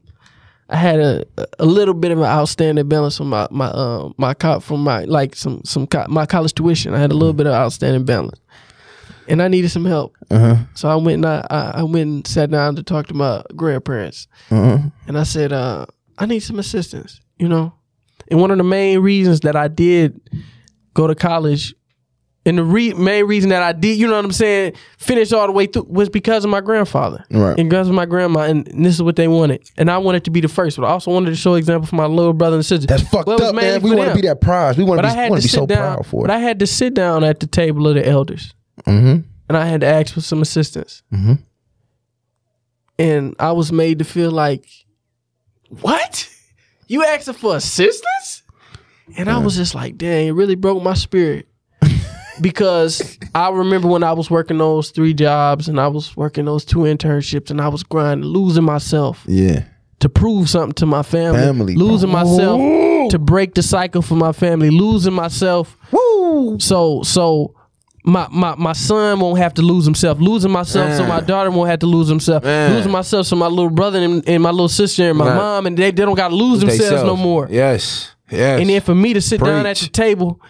I 0.70 0.76
had 0.76 1.00
a 1.00 1.24
a 1.58 1.66
little 1.66 1.94
bit 1.94 2.12
of 2.12 2.18
an 2.18 2.24
outstanding 2.38 2.88
balance 2.88 3.16
from 3.18 3.28
my 3.30 3.48
my 3.50 3.66
uh, 3.66 4.10
my 4.18 4.34
co- 4.34 4.60
from 4.60 4.80
my 4.84 5.04
like 5.04 5.34
some 5.34 5.62
some 5.64 5.86
co- 5.86 6.06
my 6.08 6.26
college 6.26 6.54
tuition. 6.54 6.94
I 6.94 6.98
had 7.00 7.10
a 7.10 7.14
little 7.14 7.32
Mm-hmm. 7.32 7.38
bit 7.38 7.46
of 7.48 7.54
outstanding 7.54 8.04
balance, 8.04 8.38
and 9.28 9.42
I 9.42 9.48
needed 9.48 9.70
some 9.70 9.84
help. 9.84 10.14
Uh 10.30 10.38
huh. 10.38 10.56
So 10.74 10.88
I 10.88 10.94
went 10.94 11.24
and 11.24 11.26
I, 11.26 11.72
I 11.80 11.82
went 11.82 12.06
and 12.08 12.26
sat 12.26 12.50
down 12.50 12.76
to 12.76 12.82
talk 12.84 13.08
to 13.08 13.14
my 13.14 13.42
grandparents. 13.56 14.28
Uh 14.50 14.54
huh. 14.62 14.78
and 15.08 15.18
I 15.18 15.24
said, 15.24 15.52
uh, 15.52 15.86
I 16.18 16.26
need 16.26 16.40
some 16.40 16.58
assistance, 16.60 17.20
you 17.38 17.48
know? 17.48 17.72
And 18.30 18.40
one 18.40 18.50
of 18.50 18.58
the 18.58 18.64
main 18.64 19.00
reasons 19.00 19.40
that 19.40 19.56
I 19.56 19.68
did 19.68 20.20
go 20.94 21.06
to 21.06 21.14
college, 21.14 21.74
and 22.44 22.58
the 22.58 22.64
re- 22.64 22.94
main 22.94 23.26
reason 23.26 23.50
that 23.50 23.62
I 23.62 23.72
did, 23.72 23.98
you 23.98 24.06
know 24.06 24.14
what 24.14 24.24
I'm 24.24 24.32
saying, 24.32 24.74
finish 24.98 25.32
all 25.32 25.46
the 25.46 25.52
way 25.52 25.66
through 25.66 25.86
was 25.88 26.08
because 26.08 26.44
of 26.44 26.50
my 26.50 26.60
grandfather. 26.60 27.24
Right. 27.30 27.58
And 27.58 27.68
because 27.68 27.88
of 27.88 27.94
my 27.94 28.06
grandma, 28.06 28.40
and, 28.40 28.66
and 28.68 28.84
this 28.86 28.94
is 28.94 29.02
what 29.02 29.16
they 29.16 29.28
wanted. 29.28 29.70
And 29.76 29.90
I 29.90 29.98
wanted 29.98 30.24
to 30.24 30.30
be 30.30 30.40
the 30.40 30.48
first, 30.48 30.76
but 30.76 30.86
I 30.86 30.90
also 30.90 31.10
wanted 31.10 31.30
to 31.30 31.36
show 31.36 31.54
example 31.54 31.86
for 31.86 31.96
my 31.96 32.06
little 32.06 32.32
brother 32.32 32.56
and 32.56 32.64
sister. 32.64 32.86
That's 32.86 33.02
fucked 33.08 33.26
Well, 33.26 33.42
up, 33.42 33.54
man. 33.54 33.82
We 33.82 33.94
want 33.94 34.10
to 34.10 34.14
be 34.14 34.22
that 34.28 34.40
prize. 34.40 34.78
We 34.78 34.84
want 34.84 35.00
to 35.00 35.08
be, 35.08 35.14
had 35.14 35.30
want 35.30 35.42
to 35.42 35.48
to 35.48 35.52
be 35.52 35.58
so 35.58 35.66
down. 35.66 35.94
proud 35.94 36.06
for 36.06 36.20
it. 36.24 36.28
But. 36.28 36.30
I 36.34 36.38
had 36.38 36.58
to 36.60 36.66
sit 36.66 36.94
down 36.94 37.24
at 37.24 37.40
the 37.40 37.46
table 37.46 37.86
of 37.88 37.94
the 37.96 38.06
elders, 38.06 38.54
mm-hmm. 38.86 39.20
and 39.48 39.56
I 39.56 39.66
had 39.66 39.80
to 39.82 39.86
ask 39.86 40.14
for 40.14 40.20
some 40.20 40.40
assistance. 40.42 41.02
Mm-hmm. 41.12 41.34
and 42.98 43.34
I 43.38 43.52
was 43.52 43.72
made 43.72 43.98
to 43.98 44.04
feel 44.04 44.30
like, 44.30 44.66
what? 45.68 46.30
You 46.88 47.04
asking 47.04 47.34
for 47.34 47.56
assistance? 47.56 48.42
And 49.16 49.30
I 49.30 49.38
was 49.38 49.56
just 49.56 49.74
like, 49.74 49.96
dang, 49.96 50.28
it 50.28 50.32
really 50.32 50.54
broke 50.54 50.82
my 50.82 50.94
spirit. 50.94 51.46
because 52.40 53.18
I 53.34 53.50
remember 53.50 53.88
when 53.88 54.02
I 54.02 54.12
was 54.12 54.30
working 54.30 54.58
those 54.58 54.90
three 54.90 55.14
jobs 55.14 55.68
and 55.68 55.80
I 55.80 55.88
was 55.88 56.16
working 56.16 56.44
those 56.44 56.64
two 56.64 56.80
internships 56.80 57.50
and 57.50 57.60
I 57.60 57.68
was 57.68 57.82
grinding, 57.82 58.26
losing 58.28 58.64
myself 58.64 59.22
Yeah. 59.26 59.64
to 60.00 60.08
prove 60.08 60.48
something 60.48 60.72
to 60.74 60.86
my 60.86 61.02
family, 61.02 61.40
Family, 61.40 61.74
bro. 61.74 61.84
losing 61.86 62.10
myself 62.10 62.60
Ooh. 62.60 63.08
to 63.10 63.18
break 63.18 63.54
the 63.54 63.62
cycle 63.62 64.02
for 64.02 64.14
my 64.14 64.32
family, 64.32 64.70
losing 64.70 65.14
myself 65.14 65.76
Woo. 65.90 66.58
so 66.60 67.02
so 67.02 67.54
my, 68.08 68.26
my 68.30 68.54
my 68.56 68.72
son 68.72 69.20
won't 69.20 69.38
have 69.38 69.54
to 69.54 69.62
lose 69.62 69.84
himself. 69.84 70.18
Losing 70.18 70.50
myself 70.50 70.94
so 70.96 71.06
my 71.06 71.20
daughter 71.20 71.50
won't 71.50 71.68
have 71.70 71.80
to 71.80 71.86
lose 71.86 72.08
himself. 72.08 72.42
Man. 72.44 72.74
Losing 72.74 72.92
myself 72.92 73.26
so 73.26 73.36
my 73.36 73.46
little 73.46 73.70
brother 73.70 73.98
and, 74.00 74.26
and 74.28 74.42
my 74.42 74.50
little 74.50 74.68
sister 74.68 75.08
and 75.08 75.18
my 75.18 75.26
Man. 75.26 75.36
mom 75.36 75.66
and 75.66 75.76
they, 75.76 75.90
they 75.90 76.04
don't 76.04 76.14
gotta 76.16 76.34
lose 76.34 76.60
themselves 76.60 77.04
no 77.04 77.16
more. 77.16 77.46
Yes. 77.50 78.12
Yes. 78.30 78.60
And 78.60 78.68
then 78.70 78.80
for 78.80 78.94
me 78.94 79.14
to 79.14 79.20
sit 79.20 79.40
down 79.40 79.66
at 79.66 79.76
Preach. 79.76 79.80
the 79.80 79.88
table 79.88 80.40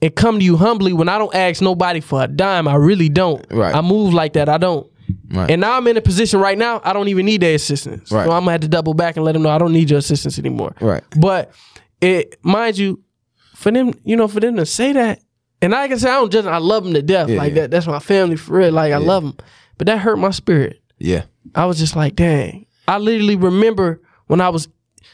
and 0.00 0.14
come 0.14 0.38
to 0.38 0.44
you 0.44 0.56
humbly 0.56 0.92
when 0.92 1.08
I 1.08 1.18
don't 1.18 1.34
ask 1.34 1.62
nobody 1.62 2.00
for 2.00 2.22
a 2.22 2.26
dime, 2.26 2.66
I 2.68 2.74
really 2.74 3.08
don't. 3.08 3.44
Right. 3.50 3.74
I 3.74 3.80
move 3.80 4.12
like 4.12 4.32
that. 4.34 4.48
I 4.48 4.58
don't. 4.58 4.90
Right. 5.30 5.50
And 5.50 5.60
now 5.60 5.76
I'm 5.76 5.86
in 5.86 5.96
a 5.96 6.00
position 6.02 6.40
right 6.40 6.58
now, 6.58 6.80
I 6.84 6.92
don't 6.92 7.08
even 7.08 7.26
need 7.26 7.40
their 7.42 7.54
assistance. 7.54 8.10
Right. 8.10 8.24
So 8.26 8.32
I'm 8.32 8.40
gonna 8.42 8.52
have 8.52 8.60
to 8.62 8.68
double 8.68 8.94
back 8.94 9.16
and 9.16 9.24
let 9.24 9.32
them 9.32 9.42
know 9.42 9.50
I 9.50 9.58
don't 9.58 9.72
need 9.72 9.90
your 9.90 9.98
assistance 9.98 10.38
anymore. 10.38 10.74
Right. 10.80 11.02
But 11.16 11.52
it 12.00 12.38
mind 12.42 12.78
you, 12.78 13.02
for 13.54 13.70
them, 13.70 13.92
you 14.04 14.16
know, 14.16 14.28
for 14.28 14.40
them 14.40 14.56
to 14.56 14.66
say 14.66 14.92
that, 14.92 15.20
and 15.62 15.74
I 15.74 15.88
can 15.88 15.98
say 15.98 16.10
I 16.10 16.14
don't 16.14 16.30
just 16.30 16.46
I 16.46 16.58
love 16.58 16.84
them 16.84 16.92
to 16.94 17.02
death. 17.02 17.28
Yeah, 17.30 17.38
like 17.38 17.54
yeah. 17.54 17.62
that. 17.62 17.70
That's 17.70 17.86
my 17.86 18.00
family 18.00 18.36
for 18.36 18.58
real. 18.58 18.72
Like 18.72 18.92
I 18.92 18.98
love 18.98 19.22
them. 19.22 19.36
But 19.78 19.86
that 19.86 19.98
hurt 19.98 20.18
my 20.18 20.30
spirit. 20.30 20.82
yeah. 20.98 21.24
I 21.54 21.66
was 21.66 21.78
just 21.78 21.96
like, 21.96 22.14
dang. 22.14 22.66
I 22.86 22.98
literally 22.98 23.36
remember 23.36 24.00
when 24.26 24.40
I 24.40 24.48
was 24.48 24.68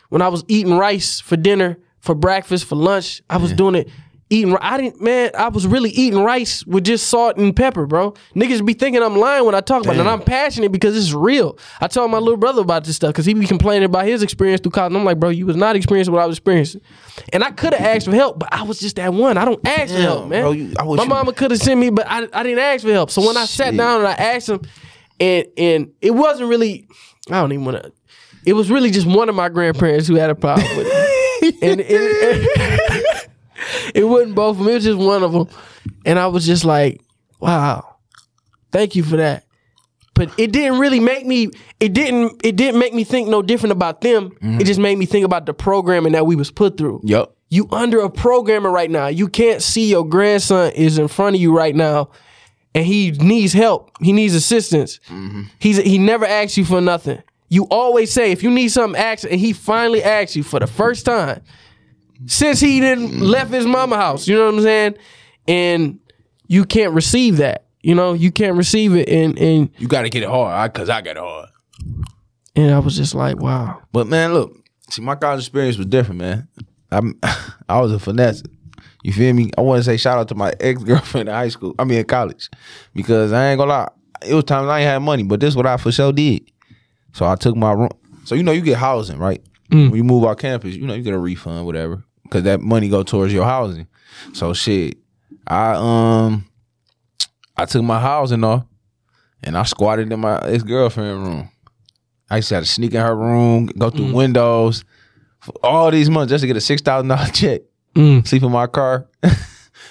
when 0.09 0.23
I 0.23 0.29
was 0.29 0.45
eating 0.49 0.77
rice 0.77 1.21
for 1.21 1.37
dinner 1.37 1.79
for 2.01 2.15
breakfast, 2.15 2.65
for 2.65 2.77
lunch. 2.77 3.23
I 3.31 3.37
was 3.37 3.53
doing 3.53 3.75
it. 3.75 3.89
Eating, 4.31 4.55
I 4.61 4.77
didn't, 4.77 5.01
man. 5.01 5.31
I 5.39 5.49
was 5.49 5.67
really 5.67 5.89
eating 5.89 6.21
rice 6.23 6.63
with 6.67 6.85
just 6.85 7.09
salt 7.09 7.39
and 7.39 7.57
pepper, 7.57 7.87
bro. 7.87 8.13
Niggas 8.37 8.63
be 8.67 8.75
thinking 8.75 9.03
I'm 9.03 9.17
lying 9.17 9.47
when 9.47 9.55
I 9.55 9.63
talk 9.63 9.83
about 9.85 9.97
it, 9.97 10.01
and 10.01 10.09
I'm 10.09 10.21
passionate 10.21 10.71
because 10.71 10.95
it's 10.99 11.15
real. 11.15 11.59
I 11.81 11.87
told 11.89 12.11
my 12.11 12.19
little 12.19 12.37
brother 12.37 12.61
about 12.61 12.85
this 12.85 12.97
stuff 12.97 13.09
because 13.15 13.25
he 13.25 13.33
be 13.33 13.47
complaining 13.47 13.85
about 13.87 14.05
his 14.05 14.23
experience 14.23 14.61
through 14.61 14.73
college. 14.73 14.91
And 14.91 14.99
I'm 14.99 15.05
like, 15.07 15.19
bro, 15.19 15.31
you 15.31 15.47
was 15.47 15.57
not 15.57 15.77
experiencing 15.77 16.13
what 16.13 16.21
I 16.23 16.27
was 16.27 16.37
experiencing, 16.37 16.83
and 17.33 17.43
I 17.43 17.53
could 17.53 17.73
have 17.73 17.81
asked 17.81 18.05
for 18.05 18.15
help, 18.15 18.39
but 18.39 18.53
I 18.53 18.65
was 18.65 18.79
just 18.81 18.97
that 18.97 19.15
one. 19.15 19.39
I 19.39 19.47
don't 19.47 19.67
ask 19.67 19.95
for 19.95 19.99
help, 20.01 20.29
man. 20.29 20.43
bro, 20.43 20.51
you- 20.53 20.75
my 20.79 21.03
you- 21.05 21.09
mama 21.09 21.33
could 21.33 21.51
have 21.51 21.61
sent 21.61 21.81
me, 21.81 21.89
but 21.89 22.07
I, 22.07 22.29
I 22.35 22.43
didn't 22.43 22.59
ask 22.59 22.85
for 22.85 22.93
help. 22.93 23.11
So 23.11 23.27
when 23.27 23.39
I 23.39 23.47
sat 23.47 23.75
down 23.75 24.01
and 24.01 24.09
I 24.09 24.13
asked 24.13 24.51
him, 24.51 24.61
and 25.19 25.47
and 25.57 25.91
it 26.03 26.11
wasn't 26.11 26.51
really, 26.51 26.87
I 27.31 27.41
don't 27.41 27.53
even 27.53 27.65
want 27.65 27.83
to. 27.83 27.93
It 28.45 28.53
was 28.53 28.71
really 28.71 28.91
just 28.91 29.07
one 29.07 29.31
of 29.31 29.35
my 29.35 29.49
grandparents 29.49 30.07
who 30.07 30.17
had 30.17 30.29
a 30.29 30.35
problem 30.35 30.67
with 30.77 30.87
it, 30.91 31.55
and 31.63 31.81
it, 31.83 33.29
it 33.95 34.05
wasn't 34.05 34.35
both 34.35 34.57
of 34.57 34.59
them. 34.59 34.69
It 34.69 34.75
was 34.75 34.85
just 34.85 34.99
one 34.99 35.23
of 35.23 35.33
them, 35.33 35.49
and 36.05 36.19
I 36.19 36.27
was 36.27 36.47
just 36.47 36.65
like, 36.65 37.01
wow, 37.41 37.97
thank 38.73 38.97
you 38.97 39.03
for 39.03 39.17
that. 39.17 39.45
But 40.15 40.33
it 40.37 40.51
didn't 40.51 40.81
really 40.81 40.99
make 40.99 41.25
me. 41.27 41.51
It 41.79 41.93
didn't. 41.93 42.41
It 42.45 42.57
didn't 42.57 42.81
make 42.81 42.93
me 42.93 43.05
think 43.05 43.29
no 43.29 43.41
different 43.41 43.73
about 43.73 44.01
them. 44.01 44.37
It 44.43 44.65
just 44.65 44.81
made 44.81 44.99
me 44.99 45.07
think 45.07 45.25
about 45.25 45.47
the 45.47 45.55
programming 45.55 46.13
that 46.13 46.27
we 46.27 46.35
was 46.35 46.51
put 46.51 46.77
through. 46.77 47.03
Yup. 47.05 47.37
You 47.51 47.69
under 47.71 48.01
a 48.01 48.11
programmer 48.11 48.71
right 48.71 48.91
now. 48.91 49.07
You 49.07 49.29
can't 49.29 49.63
see 49.63 49.89
your 49.89 50.07
grandson 50.07 50.73
is 50.73 50.99
in 50.99 51.09
front 51.09 51.37
of 51.37 51.41
you 51.41 51.57
right 51.57 51.75
now, 51.75 52.11
and 52.75 52.85
he 52.85 53.13
needs 53.13 53.53
help. 53.53 53.93
He 54.01 54.13
needs 54.13 54.35
assistance. 54.35 54.99
Mm-hmm. 55.09 55.43
He's 55.61 55.77
he 55.77 55.99
never 55.99 56.27
asks 56.27 56.59
you 56.59 56.65
for 56.65 56.81
nothing. 56.81 57.23
You 57.49 57.69
always 57.71 58.13
say 58.13 58.33
if 58.33 58.43
you 58.43 58.51
need 58.51 58.69
something, 58.69 59.01
ask. 59.01 59.25
And 59.25 59.41
he 59.41 59.53
finally 59.53 60.03
asks 60.03 60.35
you 60.35 60.43
for 60.43 60.59
the 60.59 60.67
first 60.67 61.07
time 61.07 61.43
since 62.27 62.61
he 62.61 62.81
didn't 62.81 63.21
left 63.21 63.53
his 63.53 63.67
mama 63.67 63.97
house. 63.97 64.27
You 64.29 64.37
know 64.37 64.47
what 64.47 64.55
I'm 64.57 64.63
saying? 64.63 64.95
And 65.47 66.01
you 66.47 66.65
can't 66.65 66.93
receive 66.93 67.37
that. 67.39 67.65
You 67.83 67.95
know 67.95 68.13
you 68.13 68.31
can't 68.33 68.57
receive 68.57 68.95
it. 68.95 69.09
And 69.09 69.39
and 69.39 69.71
You 69.79 69.89
got 69.89 70.03
to 70.03 70.11
get 70.11 70.23
it 70.23 70.29
hard, 70.29 70.53
I, 70.55 70.69
cause 70.69 70.89
I 70.91 71.01
got 71.01 71.17
it 71.17 71.23
hard. 71.23 71.49
and 72.57 72.75
I 72.75 72.79
was 72.81 72.97
just 72.97 73.15
like, 73.15 73.39
wow. 73.41 73.81
But 73.93 74.07
man, 74.09 74.35
look, 74.35 74.53
see, 74.91 75.01
my 75.03 75.15
college 75.15 75.41
experience 75.41 75.77
was 75.77 75.87
different, 75.87 76.21
man. 76.21 76.49
I'm, 76.91 77.19
I 77.69 77.81
was 77.81 77.93
a 77.93 77.99
finesse. 77.99 78.43
You 79.05 79.13
feel 79.13 79.33
me? 79.33 79.51
I 79.57 79.61
want 79.61 79.79
to 79.79 79.85
say 79.85 79.97
shout 79.97 80.19
out 80.19 80.29
to 80.29 80.35
my 80.35 80.53
ex 80.59 80.83
girlfriend 80.83 81.29
in 81.29 81.35
high 81.35 81.49
school. 81.49 81.75
I 81.79 81.85
mean, 81.85 81.99
in 81.99 82.05
college, 82.05 82.51
because 82.95 83.33
I 83.33 83.51
ain't 83.51 83.59
gonna 83.59 83.71
lie, 83.71 83.89
it 84.27 84.35
was 84.35 84.45
times 84.45 84.69
I 84.69 84.81
ain't 84.81 84.89
had 84.89 84.99
money, 84.99 85.23
but 85.23 85.39
this 85.39 85.55
what 85.55 85.67
I 85.67 85.77
for 85.77 85.93
sure 85.93 86.13
did. 86.13 86.51
So 87.13 87.27
I 87.27 87.37
took 87.37 87.55
my 87.57 87.73
room. 87.73 87.91
So 88.25 88.35
you 88.35 88.43
know, 88.43 88.53
you 88.53 88.61
get 88.61 88.77
housing, 88.77 89.19
right? 89.19 89.41
Mm. 89.71 89.91
When 89.91 89.97
you 89.97 90.05
move 90.05 90.25
off 90.25 90.39
campus, 90.39 90.75
you 90.75 90.87
know, 90.87 90.95
you 90.95 91.03
get 91.03 91.15
a 91.15 91.19
refund, 91.19 91.65
whatever, 91.65 92.03
because 92.29 92.43
that 92.45 92.61
money 92.61 92.89
go 92.89 93.03
towards 93.03 93.33
your 93.33 93.45
housing. 93.45 93.87
So 94.33 94.53
shit, 94.53 94.99
I 95.47 95.75
um, 95.77 96.49
I 97.57 97.65
took 97.65 97.83
my 97.83 98.01
housing 98.01 98.45
off, 98.45 98.65
and 99.43 99.57
I 99.57 99.63
squatted 99.65 100.13
in 100.13 100.21
my 100.21 100.39
ex 100.41 100.63
girlfriend 100.63 101.23
room. 101.23 101.51
I 102.31 102.37
used 102.37 102.49
to 102.51 102.57
have 102.57 102.65
to 102.65 102.71
sneak 102.71 102.95
in 102.95 103.01
her 103.01 103.17
room, 103.17 103.67
go 103.67 103.89
through 103.91 104.13
windows, 104.13 104.85
for 105.41 105.55
all 105.63 105.91
these 105.91 106.11
months 106.11 106.31
just 106.31 106.43
to 106.43 106.47
get 106.47 106.57
a 106.57 106.61
six 106.61 106.83
thousand 106.83 107.09
dollar 107.09 107.27
check. 107.33 107.63
Mm. 107.95 108.27
Sleep 108.27 108.43
in 108.43 108.53
my 108.53 108.67
car. 108.67 109.09
but 109.21 109.39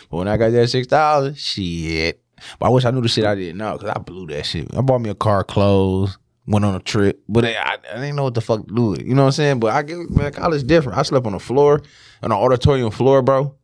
when 0.10 0.28
I 0.28 0.38
got 0.38 0.52
that 0.52 0.70
six 0.70 0.88
thousand, 0.88 1.38
shit. 1.38 2.22
But 2.60 2.68
I 2.68 2.70
wish 2.70 2.86
I 2.86 2.92
knew 2.92 3.02
the 3.02 3.08
shit 3.08 3.26
I 3.26 3.34
didn't 3.34 3.58
know 3.58 3.74
because 3.74 3.90
I 3.90 4.00
blew 4.00 4.28
that 4.28 4.46
shit. 4.46 4.74
I 4.76 4.82
bought 4.82 5.02
me 5.02 5.10
a 5.10 5.16
car, 5.16 5.44
clothes, 5.44 6.20
went 6.46 6.64
on 6.64 6.76
a 6.76 6.80
trip, 6.80 7.22
but 7.28 7.44
I, 7.46 7.54
I, 7.54 7.78
I 7.92 7.96
didn't 7.96 8.16
know 8.16 8.24
what 8.24 8.36
the 8.36 8.42
fuck 8.42 8.68
to 8.68 8.74
do 8.74 8.94
it. 8.94 9.06
You 9.06 9.16
know 9.16 9.24
what 9.24 9.28
I'm 9.28 9.32
saying? 9.34 9.60
But 9.60 9.74
I 9.74 9.82
get 9.82 10.10
man, 10.10 10.32
college 10.32 10.66
different. 10.66 10.98
I 10.98 11.02
slept 11.02 11.26
on 11.26 11.34
the 11.34 11.40
floor, 11.40 11.82
on 12.22 12.30
the 12.30 12.36
auditorium 12.36 12.92
floor, 12.92 13.22
bro. 13.22 13.56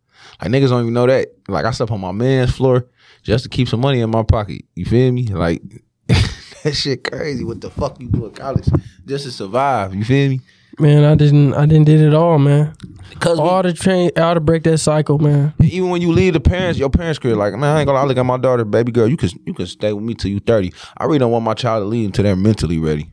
Like 0.42 0.52
niggas 0.52 0.70
don't 0.70 0.82
even 0.82 0.94
know 0.94 1.08
that. 1.08 1.30
Like 1.48 1.66
I 1.66 1.72
slept 1.72 1.92
on 1.92 2.02
my 2.02 2.12
man's 2.12 2.56
floor 2.56 2.88
just 3.24 3.44
to 3.44 3.50
keep 3.50 3.68
some 3.68 3.82
money 3.82 4.02
in 4.02 4.10
my 4.10 4.24
pocket. 4.24 4.64
You 4.76 4.86
feel 4.86 5.12
me? 5.12 5.28
Like 5.28 5.62
that 6.08 6.74
shit 6.74 7.04
crazy. 7.10 7.44
What 7.44 7.62
the 7.62 7.70
fuck 7.70 8.00
you 8.00 8.10
do 8.10 8.26
at 8.26 8.36
college 8.36 8.68
just 9.06 9.26
to 9.26 9.32
survive? 9.32 9.94
You 9.94 10.04
feel 10.04 10.30
me? 10.30 10.42
Man, 10.80 11.04
I 11.04 11.14
didn't. 11.14 11.54
I 11.54 11.68
didn't 11.68 11.86
did 11.86 12.02
it 12.02 12.16
all, 12.16 12.40
man. 12.40 12.74
Because 13.12 13.40
All 13.40 13.62
to 13.62 13.74
train, 13.74 14.10
all 14.18 14.34
to 14.34 14.40
break 14.40 14.64
that 14.64 14.80
cycle, 14.80 15.20
man. 15.20 15.54
even 15.60 15.92
when 15.92 16.02
you 16.02 16.12
leave 16.12 16.34
the 16.34 16.40
parents, 16.40 16.80
your 16.80 16.90
parents 16.90 17.20
career, 17.20 17.36
like 17.36 17.54
man, 17.54 17.76
I 17.76 17.80
ain't 17.82 17.86
gonna 17.86 18.00
lie, 18.00 18.06
look 18.06 18.18
at 18.18 18.26
my 18.26 18.38
daughter, 18.38 18.66
baby 18.66 18.92
girl. 18.92 19.08
You 19.08 19.16
can 19.16 19.30
you 19.46 19.54
can 19.54 19.68
stay 19.68 19.94
with 19.94 20.04
me 20.04 20.16
till 20.16 20.32
you 20.32 20.40
thirty. 20.40 20.74
I 20.98 21.06
really 21.06 21.20
don't 21.20 21.32
want 21.32 21.46
my 21.46 21.54
child 21.54 21.84
to 21.84 21.86
leave 21.86 22.08
until 22.08 22.24
they're 22.24 22.36
mentally 22.36 22.80
ready. 22.80 23.12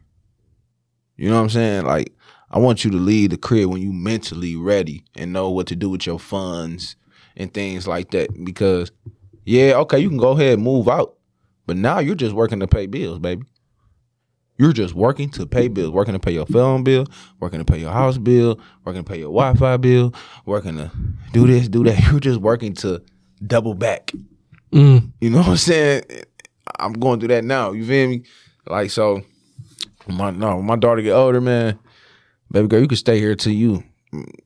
You 1.19 1.29
know 1.29 1.37
what 1.37 1.43
I'm 1.43 1.51
saying? 1.51 1.85
Like 1.85 2.15
I 2.51 2.59
want 2.59 2.85
you 2.85 2.91
to 2.91 2.97
leave 2.97 3.31
the 3.31 3.37
crib 3.37 3.71
when 3.71 3.81
you 3.81 3.93
mentally 3.93 4.57
ready 4.57 5.05
and 5.15 5.33
know 5.33 5.51
what 5.51 5.67
to 5.69 5.77
do 5.77 5.89
with 5.91 6.07
your 6.07 6.19
funds 6.19 6.97
and 7.37 7.53
things 7.53 7.87
like 7.87 8.11
that. 8.11 8.45
Because 8.45 8.91
yeah, 9.45 9.75
okay, 9.75 9.99
you 9.99 10.09
can 10.09 10.19
go 10.19 10.33
ahead 10.33 10.55
and 10.55 10.63
move 10.63 10.89
out, 10.89 11.17
but 11.67 11.77
now 11.77 11.99
you're 11.99 12.15
just 12.15 12.35
working 12.35 12.61
to 12.61 12.67
pay 12.67 12.87
bills, 12.87 13.19
baby. 13.19 13.45
You're 14.59 14.73
just 14.75 14.95
working 14.95 15.31
to 15.31 15.47
pay 15.47 15.69
bills, 15.69 15.91
working 15.91 16.13
to 16.13 16.19
pay 16.19 16.33
your 16.33 16.45
phone 16.45 16.85
bill, 16.85 17.07
working 17.39 17.61
to 17.61 17.65
pay 17.65 17.79
your 17.79 17.93
house 17.93 18.19
bill, 18.19 18.61
working 18.85 19.03
to 19.03 19.11
pay 19.11 19.19
your 19.19 19.33
Wi-Fi 19.33 19.79
bill, 19.79 20.13
working 20.45 20.77
to 20.77 20.91
do 21.33 21.47
this, 21.47 21.67
do 21.67 21.83
that. 21.85 21.99
You're 22.11 22.21
just 22.21 22.41
working 22.41 22.75
to 22.75 23.03
double 23.47 23.73
back. 23.73 24.13
Mm. 24.71 25.13
You 25.21 25.31
know 25.31 25.39
what 25.39 25.49
I'm 25.49 25.57
saying? 25.57 26.03
I'm 26.79 26.93
going 26.93 27.21
through 27.21 27.29
that 27.29 27.45
now. 27.45 27.73
You 27.73 27.87
feel 27.87 28.09
me? 28.09 28.23
Like 28.67 28.91
so, 28.91 29.23
my 30.07 30.31
no, 30.31 30.61
my 30.61 30.77
daughter 30.77 31.01
get 31.03 31.13
older, 31.13 31.41
man, 31.41 31.79
baby 32.51 32.69
girl, 32.69 32.81
you 32.81 32.89
can 32.89 32.97
stay 32.97 33.19
here 33.19 33.35
till 33.35 33.53
you 33.53 33.85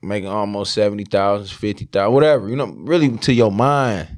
making 0.02 0.28
almost 0.28 0.74
seventy 0.74 1.04
thousand, 1.04 1.54
fifty 1.56 1.86
thousand, 1.86 2.14
whatever. 2.14 2.48
You 2.48 2.56
know, 2.56 2.66
really 2.66 3.16
till 3.18 3.34
your 3.34 3.52
mind 3.52 4.08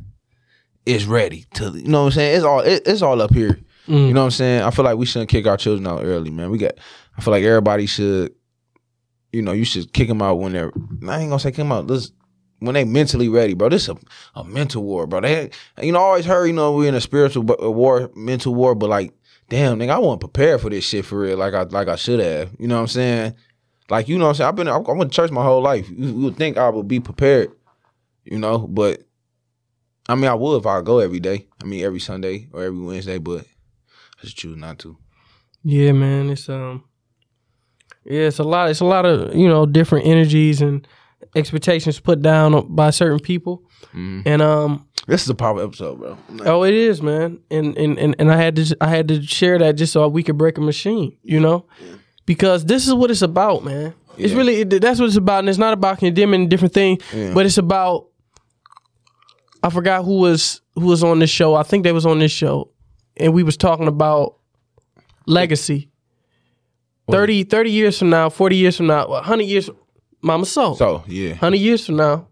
is 0.84 1.06
ready. 1.06 1.44
To 1.54 1.70
you 1.70 1.88
know 1.88 2.00
what 2.00 2.06
I'm 2.06 2.12
saying? 2.12 2.36
It's 2.36 2.44
all 2.44 2.60
it, 2.60 2.82
it's 2.86 3.02
all 3.02 3.20
up 3.20 3.34
here. 3.34 3.60
You 3.88 4.12
know 4.12 4.22
what 4.22 4.26
I'm 4.26 4.30
saying? 4.32 4.62
I 4.62 4.70
feel 4.70 4.84
like 4.84 4.98
we 4.98 5.06
shouldn't 5.06 5.30
kick 5.30 5.46
our 5.46 5.56
children 5.56 5.86
out 5.86 6.02
early, 6.02 6.30
man. 6.30 6.50
We 6.50 6.58
got. 6.58 6.74
I 7.16 7.20
feel 7.20 7.30
like 7.30 7.44
everybody 7.44 7.86
should. 7.86 8.34
You 9.32 9.42
know, 9.42 9.52
you 9.52 9.64
should 9.64 9.92
kick 9.92 10.08
them 10.08 10.22
out 10.22 10.40
when 10.40 10.52
they're. 10.52 10.72
I 11.08 11.20
ain't 11.20 11.30
gonna 11.30 11.38
say 11.38 11.50
kick 11.50 11.58
them 11.58 11.70
out. 11.70 11.86
This 11.86 12.10
when 12.58 12.74
they 12.74 12.84
mentally 12.84 13.28
ready, 13.28 13.54
bro. 13.54 13.68
This 13.68 13.84
is 13.84 13.90
a, 13.90 13.96
a 14.40 14.44
mental 14.44 14.82
war, 14.82 15.06
bro. 15.06 15.20
They, 15.20 15.50
you 15.80 15.92
know, 15.92 16.00
I 16.00 16.02
always 16.02 16.24
heard, 16.24 16.46
you 16.46 16.52
know, 16.52 16.72
we're 16.72 16.88
in 16.88 16.94
a 16.94 17.00
spiritual 17.00 17.44
war, 17.44 18.10
mental 18.14 18.54
war, 18.54 18.74
but 18.74 18.88
like, 18.88 19.12
damn, 19.48 19.78
nigga, 19.78 19.90
I 19.90 19.98
wasn't 19.98 20.20
prepared 20.20 20.60
for 20.60 20.70
this 20.70 20.84
shit 20.84 21.04
for 21.04 21.20
real, 21.20 21.36
like 21.36 21.54
I 21.54 21.62
like 21.62 21.88
I 21.88 21.96
should 21.96 22.20
have. 22.20 22.50
You 22.58 22.66
know 22.66 22.76
what 22.76 22.82
I'm 22.82 22.88
saying? 22.88 23.34
Like, 23.88 24.08
you 24.08 24.18
know 24.18 24.24
what 24.24 24.30
I'm 24.30 24.34
saying? 24.36 24.48
I've 24.48 24.56
been, 24.56 24.68
I, 24.68 24.78
went 24.78 25.12
to 25.12 25.16
church 25.16 25.30
my 25.30 25.42
whole 25.42 25.62
life. 25.62 25.88
You, 25.88 26.06
you 26.06 26.14
would 26.24 26.36
think 26.36 26.56
I 26.56 26.68
would 26.68 26.88
be 26.88 27.00
prepared, 27.00 27.52
you 28.24 28.38
know, 28.38 28.58
but 28.58 29.02
I 30.08 30.14
mean, 30.14 30.26
I 30.26 30.34
would 30.34 30.58
if 30.58 30.66
I 30.66 30.82
go 30.82 30.98
every 30.98 31.20
day. 31.20 31.46
I 31.62 31.66
mean, 31.66 31.84
every 31.84 32.00
Sunday 32.00 32.48
or 32.52 32.62
every 32.62 32.80
Wednesday, 32.80 33.18
but 33.18 33.44
I 34.18 34.22
just 34.22 34.36
choose 34.36 34.56
not 34.56 34.78
to. 34.80 34.96
Yeah, 35.62 35.92
man. 35.92 36.30
It's 36.30 36.48
um, 36.48 36.84
yeah, 38.04 38.22
it's 38.22 38.38
a 38.38 38.44
lot. 38.44 38.70
It's 38.70 38.80
a 38.80 38.84
lot 38.84 39.04
of 39.04 39.34
you 39.34 39.48
know 39.48 39.66
different 39.66 40.06
energies 40.06 40.60
and 40.60 40.86
expectations 41.34 41.98
put 41.98 42.22
down 42.22 42.74
by 42.74 42.90
certain 42.90 43.18
people, 43.18 43.64
and 43.92 44.40
um, 44.42 44.86
This 45.08 45.22
is 45.22 45.28
a 45.28 45.34
power 45.34 45.62
episode, 45.62 45.98
bro. 45.98 46.18
oh, 46.44 46.62
it 46.62 46.74
is, 46.74 47.02
man. 47.02 47.40
And 47.50 47.76
and 47.76 47.98
and 47.98 48.14
and 48.18 48.30
I 48.30 48.36
had 48.36 48.54
to 48.56 48.76
I 48.80 48.88
had 48.88 49.08
to 49.08 49.22
share 49.22 49.58
that 49.58 49.72
just 49.72 49.92
so 49.92 50.06
we 50.06 50.22
could 50.22 50.38
break 50.38 50.56
a 50.56 50.60
machine, 50.60 51.16
you 51.24 51.40
know, 51.40 51.66
because 52.26 52.64
this 52.66 52.86
is 52.86 52.92
what 52.94 53.10
it's 53.10 53.22
about, 53.22 53.64
man. 53.64 53.94
It's 54.18 54.32
Yeah. 54.32 54.38
really 54.38 54.64
that's 54.64 54.98
what 55.00 55.06
it's 55.06 55.16
about, 55.16 55.40
and 55.40 55.48
it's 55.48 55.58
not 55.58 55.72
about 55.72 55.98
condemning 55.98 56.48
different 56.48 56.74
things, 56.74 57.02
Yeah. 57.14 57.32
but 57.34 57.46
it's 57.46 57.58
about. 57.58 58.06
I 59.62 59.70
forgot 59.70 60.04
who 60.04 60.18
was 60.20 60.60
who 60.74 60.86
was 60.86 61.02
on 61.02 61.18
this 61.18 61.30
show. 61.30 61.54
I 61.54 61.62
think 61.62 61.84
they 61.84 61.92
was 61.92 62.06
on 62.06 62.18
this 62.18 62.32
show, 62.32 62.70
and 63.16 63.32
we 63.34 63.42
was 63.42 63.56
talking 63.56 63.88
about 63.88 64.36
legacy. 65.26 65.88
30, 67.10 67.44
30 67.44 67.70
years 67.70 67.98
from 67.98 68.10
now, 68.10 68.28
40 68.28 68.56
years 68.56 68.76
from 68.76 68.88
now, 68.88 69.06
100 69.08 69.44
years, 69.44 69.70
Mama 70.22 70.44
Soul. 70.44 70.74
So 70.74 71.04
yeah, 71.06 71.30
100 71.30 71.56
years 71.56 71.86
from 71.86 71.96
now, 71.96 72.26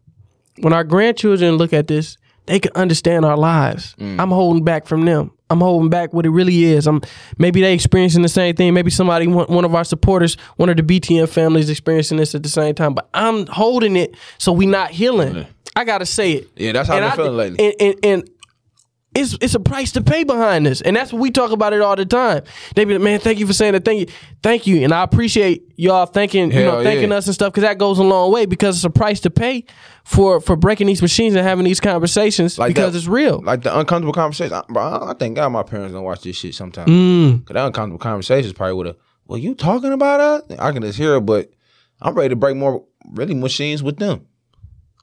when 0.61 0.73
our 0.73 0.83
grandchildren 0.85 1.55
look 1.57 1.73
at 1.73 1.87
this, 1.87 2.17
they 2.47 2.59
can 2.59 2.73
understand 2.75 3.25
our 3.25 3.37
lives. 3.37 3.95
Mm. 4.01 4.21
I'm 4.21 4.31
holding 4.31 4.65
back 4.65 4.87
from 4.87 5.05
them. 5.05 5.31
I'm 5.51 5.61
holding 5.61 5.91
back 5.91 6.13
what 6.13 6.25
it 6.25 6.31
really 6.31 6.65
is. 6.65 6.87
I'm 6.87 7.03
maybe 7.39 7.61
they 7.61 7.75
experiencing 7.75 8.23
the 8.23 8.29
same 8.29 8.57
thing. 8.57 8.73
Maybe 8.73 8.91
somebody, 8.91 9.27
one, 9.27 9.65
of 9.65 9.75
our 9.75 9.85
supporters, 9.85 10.37
one 10.57 10.69
of 10.69 10.77
the 10.77 10.83
BTM 10.83 11.29
families 11.29 11.69
experiencing 11.69 12.17
this 12.17 12.35
at 12.35 12.43
the 12.43 12.49
same 12.49 12.75
time. 12.75 12.95
But 12.95 13.09
I'm 13.13 13.47
holding 13.47 13.97
it 13.97 14.17
so 14.39 14.53
we 14.53 14.67
not 14.67 14.91
healing. 14.91 15.47
I 15.77 15.85
gotta 15.85 16.07
say 16.07 16.33
it. 16.33 16.51
yeah, 16.57 16.73
that's 16.73 16.89
how 16.89 16.97
I've 16.97 17.17
been 17.17 17.27
feeling 17.27 17.37
lately. 17.37 17.65
And, 17.65 17.75
and, 17.81 18.05
and 18.05 18.31
it's 19.15 19.37
it's 19.41 19.55
a 19.55 19.61
price 19.61 19.93
to 19.93 20.03
pay 20.03 20.25
behind 20.25 20.67
this, 20.67 20.81
and 20.81 20.97
that's 20.97 21.13
what 21.13 21.21
we 21.21 21.31
talk 21.31 21.53
about 21.53 21.73
it 21.73 21.81
all 21.81 21.97
the 21.97 22.05
time. 22.07 22.43
They 22.75 22.85
be 22.85 22.95
like, 22.95 23.03
man, 23.03 23.21
thank 23.21 23.39
you 23.39 23.47
for 23.47 23.53
saying 23.53 23.73
that. 23.73 23.85
Thank 23.85 24.01
you, 24.01 24.15
thank 24.43 24.67
you, 24.67 24.83
and 24.83 24.93
I 24.93 25.03
appreciate 25.03 25.73
y'all 25.77 26.07
thanking 26.07 26.53
you 26.53 26.65
know 26.65 26.83
thanking 26.83 27.11
yeah. 27.11 27.17
us 27.17 27.27
and 27.27 27.35
stuff 27.35 27.53
because 27.53 27.63
that 27.63 27.79
goes 27.79 27.99
a 27.99 28.03
long 28.03 28.33
way 28.33 28.47
because 28.47 28.77
it's 28.77 28.85
a 28.85 28.91
price 28.91 29.21
to 29.21 29.31
pay 29.31 29.65
for 30.05 30.41
for 30.41 30.57
breaking 30.57 30.87
these 30.87 31.03
machines 31.03 31.35
and 31.35 31.47
having 31.47 31.65
these 31.65 31.81
conversations 31.81 32.59
Like 32.59 32.75
because 32.75 32.93
that- 32.93 32.99
it's 32.99 33.09
real. 33.09 33.41
like 33.43 33.63
the 33.63 33.77
uncomfortable 33.79 34.13
conversation. 34.13 34.53
I, 34.53 34.63
bro, 34.69 35.07
I 35.09 35.15
think 35.15 35.37
God, 35.37 35.51
my 35.51 35.63
parents 35.63 35.95
don't 35.95 36.05
watch 36.05 36.23
this 36.23 36.37
shit 36.37 36.55
sometimes. 36.55 36.91
Mm. 36.91 37.45
Cause 37.47 37.55
that 37.55 37.67
uncomfortable 37.67 37.99
conversations 37.99 38.53
probably 38.53 38.75
would 38.75 38.87
have. 38.87 38.97
Well, 39.27 39.39
you 39.39 39.55
talking 39.55 39.93
about 39.93 40.21
us? 40.21 40.59
I 40.59 40.73
can 40.73 40.83
just 40.83 40.99
hear 40.99 41.15
it, 41.17 41.21
but 41.23 41.51
I'm 42.03 42.15
ready 42.15 42.31
to 42.31 42.37
break 42.37 42.57
more 42.57 42.85
really 43.13 43.35
machines 43.35 43.83
with 43.83 43.99
them. 43.99 44.27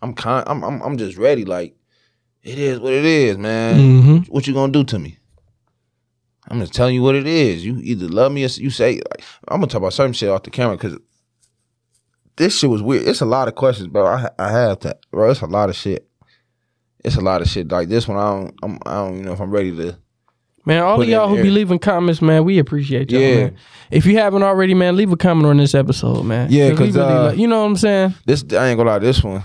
I'm 0.01 0.13
kind. 0.13 0.43
I'm, 0.47 0.63
I'm 0.63 0.81
I'm 0.81 0.97
just 0.97 1.17
ready. 1.17 1.45
Like 1.45 1.75
it 2.43 2.57
is 2.59 2.79
what 2.79 2.93
it 2.93 3.05
is, 3.05 3.37
man. 3.37 3.75
Mm-hmm. 3.79 4.17
What 4.33 4.47
you 4.47 4.53
gonna 4.53 4.71
do 4.71 4.83
to 4.85 4.99
me? 4.99 5.17
I'm 6.49 6.59
just 6.59 6.73
telling 6.73 6.95
you 6.95 7.01
what 7.03 7.15
it 7.15 7.27
is. 7.27 7.63
You 7.65 7.77
either 7.81 8.07
love 8.07 8.31
me 8.31 8.43
or 8.43 8.47
you 8.47 8.69
say. 8.69 8.95
Like, 8.95 9.23
I'm 9.47 9.57
gonna 9.61 9.67
talk 9.67 9.77
about 9.79 9.93
certain 9.93 10.13
shit 10.13 10.29
off 10.29 10.43
the 10.43 10.49
camera 10.49 10.75
because 10.75 10.97
this 12.37 12.57
shit 12.57 12.69
was 12.69 12.81
weird. 12.81 13.07
It's 13.07 13.21
a 13.21 13.25
lot 13.25 13.47
of 13.47 13.55
questions, 13.55 13.87
bro. 13.87 14.05
I 14.07 14.29
I 14.39 14.51
have 14.51 14.79
to, 14.79 14.97
bro. 15.11 15.29
It's 15.31 15.41
a 15.41 15.45
lot 15.47 15.69
of 15.69 15.75
shit. 15.75 16.07
It's 17.03 17.15
a 17.15 17.21
lot 17.21 17.41
of 17.41 17.47
shit 17.47 17.71
like 17.71 17.89
this 17.89 18.07
one. 18.07 18.17
I 18.17 18.29
don't. 18.29 18.55
I'm, 18.63 18.79
I 18.85 18.93
don't 18.95 19.13
even 19.13 19.25
know 19.25 19.33
if 19.33 19.39
I'm 19.41 19.51
ready 19.51 19.75
to. 19.77 19.97
Man, 20.63 20.83
all 20.83 21.01
of 21.01 21.07
y'all 21.09 21.27
who 21.27 21.41
be 21.41 21.49
leaving 21.49 21.79
comments, 21.79 22.21
man, 22.21 22.43
we 22.43 22.59
appreciate 22.59 23.09
y'all. 23.09 23.19
Yeah. 23.21 23.35
Man. 23.45 23.55
If 23.89 24.05
you 24.05 24.17
haven't 24.17 24.43
already, 24.43 24.75
man, 24.75 24.95
leave 24.95 25.11
a 25.11 25.17
comment 25.17 25.47
on 25.47 25.57
this 25.57 25.73
episode, 25.73 26.21
man. 26.23 26.51
Yeah, 26.51 26.69
we 26.69 26.75
'cause, 26.77 26.95
uh, 26.97 27.29
like- 27.29 27.39
you 27.39 27.47
know 27.47 27.61
what 27.61 27.65
I'm 27.65 27.77
saying. 27.77 28.13
This 28.25 28.43
I 28.53 28.67
ain't 28.67 28.77
gonna 28.77 28.91
lie. 28.91 28.99
This 28.99 29.23
one. 29.23 29.43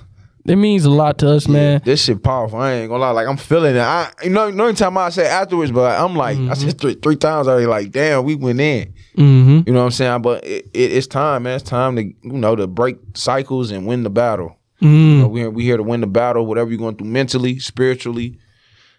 It 0.49 0.57
means 0.57 0.84
a 0.84 0.90
lot 0.90 1.18
to 1.18 1.30
us, 1.30 1.49
man. 1.49 1.80
This 1.84 2.05
shit 2.05 2.22
powerful. 2.22 2.59
I 2.59 2.72
ain't 2.74 2.88
gonna 2.88 3.01
lie. 3.01 3.11
Like 3.11 3.26
I'm 3.26 3.36
feeling 3.36 3.74
it. 3.76 3.80
I 3.80 4.11
you 4.22 4.30
know 4.30 4.51
no 4.51 4.72
time 4.72 4.97
I 4.99 5.09
say 5.11 5.26
afterwards, 5.26 5.72
but 5.72 5.99
I'm 6.01 6.14
like 6.16 6.38
I 6.38 6.55
said 6.55 6.80
three, 6.80 6.94
three 6.94 7.16
times 7.16 7.49
already. 7.49 7.66
Like 7.66 7.90
damn, 7.90 8.24
we 8.24 8.34
went 8.34 8.61
in. 8.61 8.92
Mm-hmm. 9.16 9.61
You 9.66 9.72
know 9.72 9.80
what 9.80 9.86
I'm 9.86 9.90
saying? 9.92 10.22
But 10.22 10.44
it, 10.44 10.66
it, 10.74 10.92
it's 10.92 11.07
time, 11.07 11.44
man. 11.44 11.57
It's 11.57 11.68
time 11.68 11.97
to 11.97 12.03
you 12.05 12.14
know 12.22 12.55
to 12.57 12.66
break 12.66 12.99
cycles 13.14 13.70
and 13.70 13.86
win 13.86 14.03
the 14.03 14.11
battle. 14.11 14.57
You 14.80 14.88
Mm. 14.88 15.20
know, 15.20 15.28
we 15.28 15.40
here, 15.40 15.51
we 15.51 15.64
here 15.64 15.76
to 15.78 15.82
win 15.82 16.03
the 16.03 16.07
battle. 16.07 16.44
Whatever 16.44 16.68
you're 16.70 16.78
going 16.78 16.97
through 16.97 17.07
mentally, 17.09 17.59
spiritually, 17.59 18.38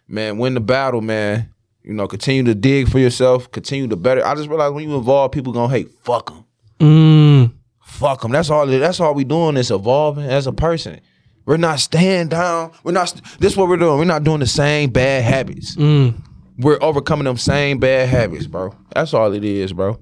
man, 0.08 0.40
win 0.40 0.56
the 0.56 0.60
battle, 0.60 1.02
man. 1.02 1.54
You 1.84 1.94
know, 1.94 2.08
continue 2.08 2.44
to 2.46 2.56
dig 2.56 2.90
for 2.90 2.98
yourself. 3.00 3.52
Continue 3.52 3.88
to 3.90 3.96
better. 3.96 4.26
I 4.26 4.34
just 4.36 4.50
realized 4.50 4.74
when 4.74 4.90
you 4.90 4.98
evolve, 4.98 5.32
people 5.32 5.54
gonna 5.54 5.72
hate. 5.72 5.90
Fuck 6.04 6.32
them. 6.32 6.46
Mm. 6.80 7.54
Fuck 7.82 8.22
them. 8.22 8.32
That's 8.32 8.50
all. 8.50 8.66
That's 8.66 9.00
all 9.00 9.14
we 9.14 9.24
doing 9.24 9.56
is 9.56 9.70
evolving 9.72 10.26
as 10.26 10.48
a 10.48 10.52
person. 10.52 11.00
We're 11.48 11.58
not 11.58 11.80
staying 11.80 12.28
down. 12.28 12.74
We're 12.84 12.92
not. 12.92 13.20
This 13.40 13.54
is 13.54 13.58
what 13.58 13.70
we're 13.70 13.78
doing. 13.78 13.98
We're 13.98 14.06
not 14.06 14.26
doing 14.26 14.42
the 14.42 14.48
same 14.48 14.90
bad 14.90 15.24
habits. 15.24 15.78
Mm. 15.78 16.22
We're 16.58 16.78
overcoming 16.82 17.24
them 17.24 17.38
same 17.38 17.80
bad 17.80 18.10
habits, 18.10 18.46
bro. 18.48 18.76
That's 18.94 19.14
all 19.14 19.32
it 19.32 19.46
is, 19.46 19.72
bro. 19.72 19.98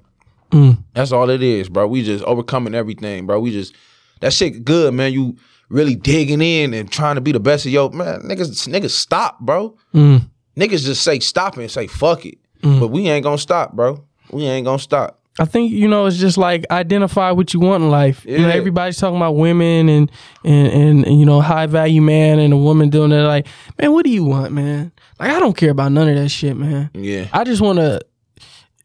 Mm. 0.50 0.82
That's 0.92 1.12
all 1.12 1.30
it 1.30 1.42
is, 1.42 1.68
bro. 1.68 1.86
We 1.86 2.02
just 2.02 2.24
overcoming 2.24 2.74
everything, 2.74 3.26
bro. 3.26 3.38
We 3.38 3.52
just 3.52 3.76
that 4.20 4.32
shit 4.32 4.64
good, 4.64 4.92
man. 4.92 5.12
You 5.12 5.36
really 5.68 5.94
digging 5.94 6.42
in 6.42 6.74
and 6.74 6.90
trying 6.90 7.14
to 7.14 7.20
be 7.20 7.30
the 7.30 7.40
best 7.40 7.64
of 7.64 7.70
your 7.70 7.90
man. 7.90 8.22
Niggas, 8.22 8.66
niggas 8.66 8.90
stop, 8.90 9.38
bro. 9.38 9.76
Mm. 9.94 10.28
Niggas 10.56 10.84
just 10.84 11.02
say 11.02 11.20
stop 11.20 11.56
and 11.58 11.70
say 11.70 11.86
fuck 11.86 12.26
it. 12.26 12.38
But 12.62 12.88
we 12.88 13.08
ain't 13.08 13.22
gonna 13.22 13.38
stop, 13.38 13.74
bro. 13.74 14.04
We 14.32 14.46
ain't 14.46 14.64
gonna 14.64 14.80
stop. 14.80 15.15
I 15.38 15.44
think 15.44 15.72
you 15.72 15.86
know 15.86 16.06
it's 16.06 16.16
just 16.16 16.38
like 16.38 16.64
identify 16.70 17.30
what 17.30 17.52
you 17.52 17.60
want 17.60 17.84
in 17.84 17.90
life. 17.90 18.24
You 18.24 18.38
know, 18.38 18.48
everybody's 18.48 18.96
talking 18.96 19.16
about 19.16 19.36
women 19.36 19.88
and, 19.88 20.10
and 20.44 20.68
and 20.68 21.06
and, 21.06 21.20
you 21.20 21.26
know 21.26 21.40
high 21.40 21.66
value 21.66 22.00
man 22.00 22.38
and 22.38 22.52
a 22.54 22.56
woman 22.56 22.88
doing 22.88 23.10
that. 23.10 23.22
Like, 23.22 23.46
man, 23.78 23.92
what 23.92 24.04
do 24.04 24.10
you 24.10 24.24
want, 24.24 24.52
man? 24.52 24.92
Like, 25.20 25.30
I 25.30 25.38
don't 25.38 25.56
care 25.56 25.70
about 25.70 25.92
none 25.92 26.08
of 26.08 26.16
that 26.16 26.30
shit, 26.30 26.56
man. 26.56 26.90
Yeah. 26.94 27.28
I 27.32 27.44
just 27.44 27.60
want 27.60 27.78
to. 27.78 28.00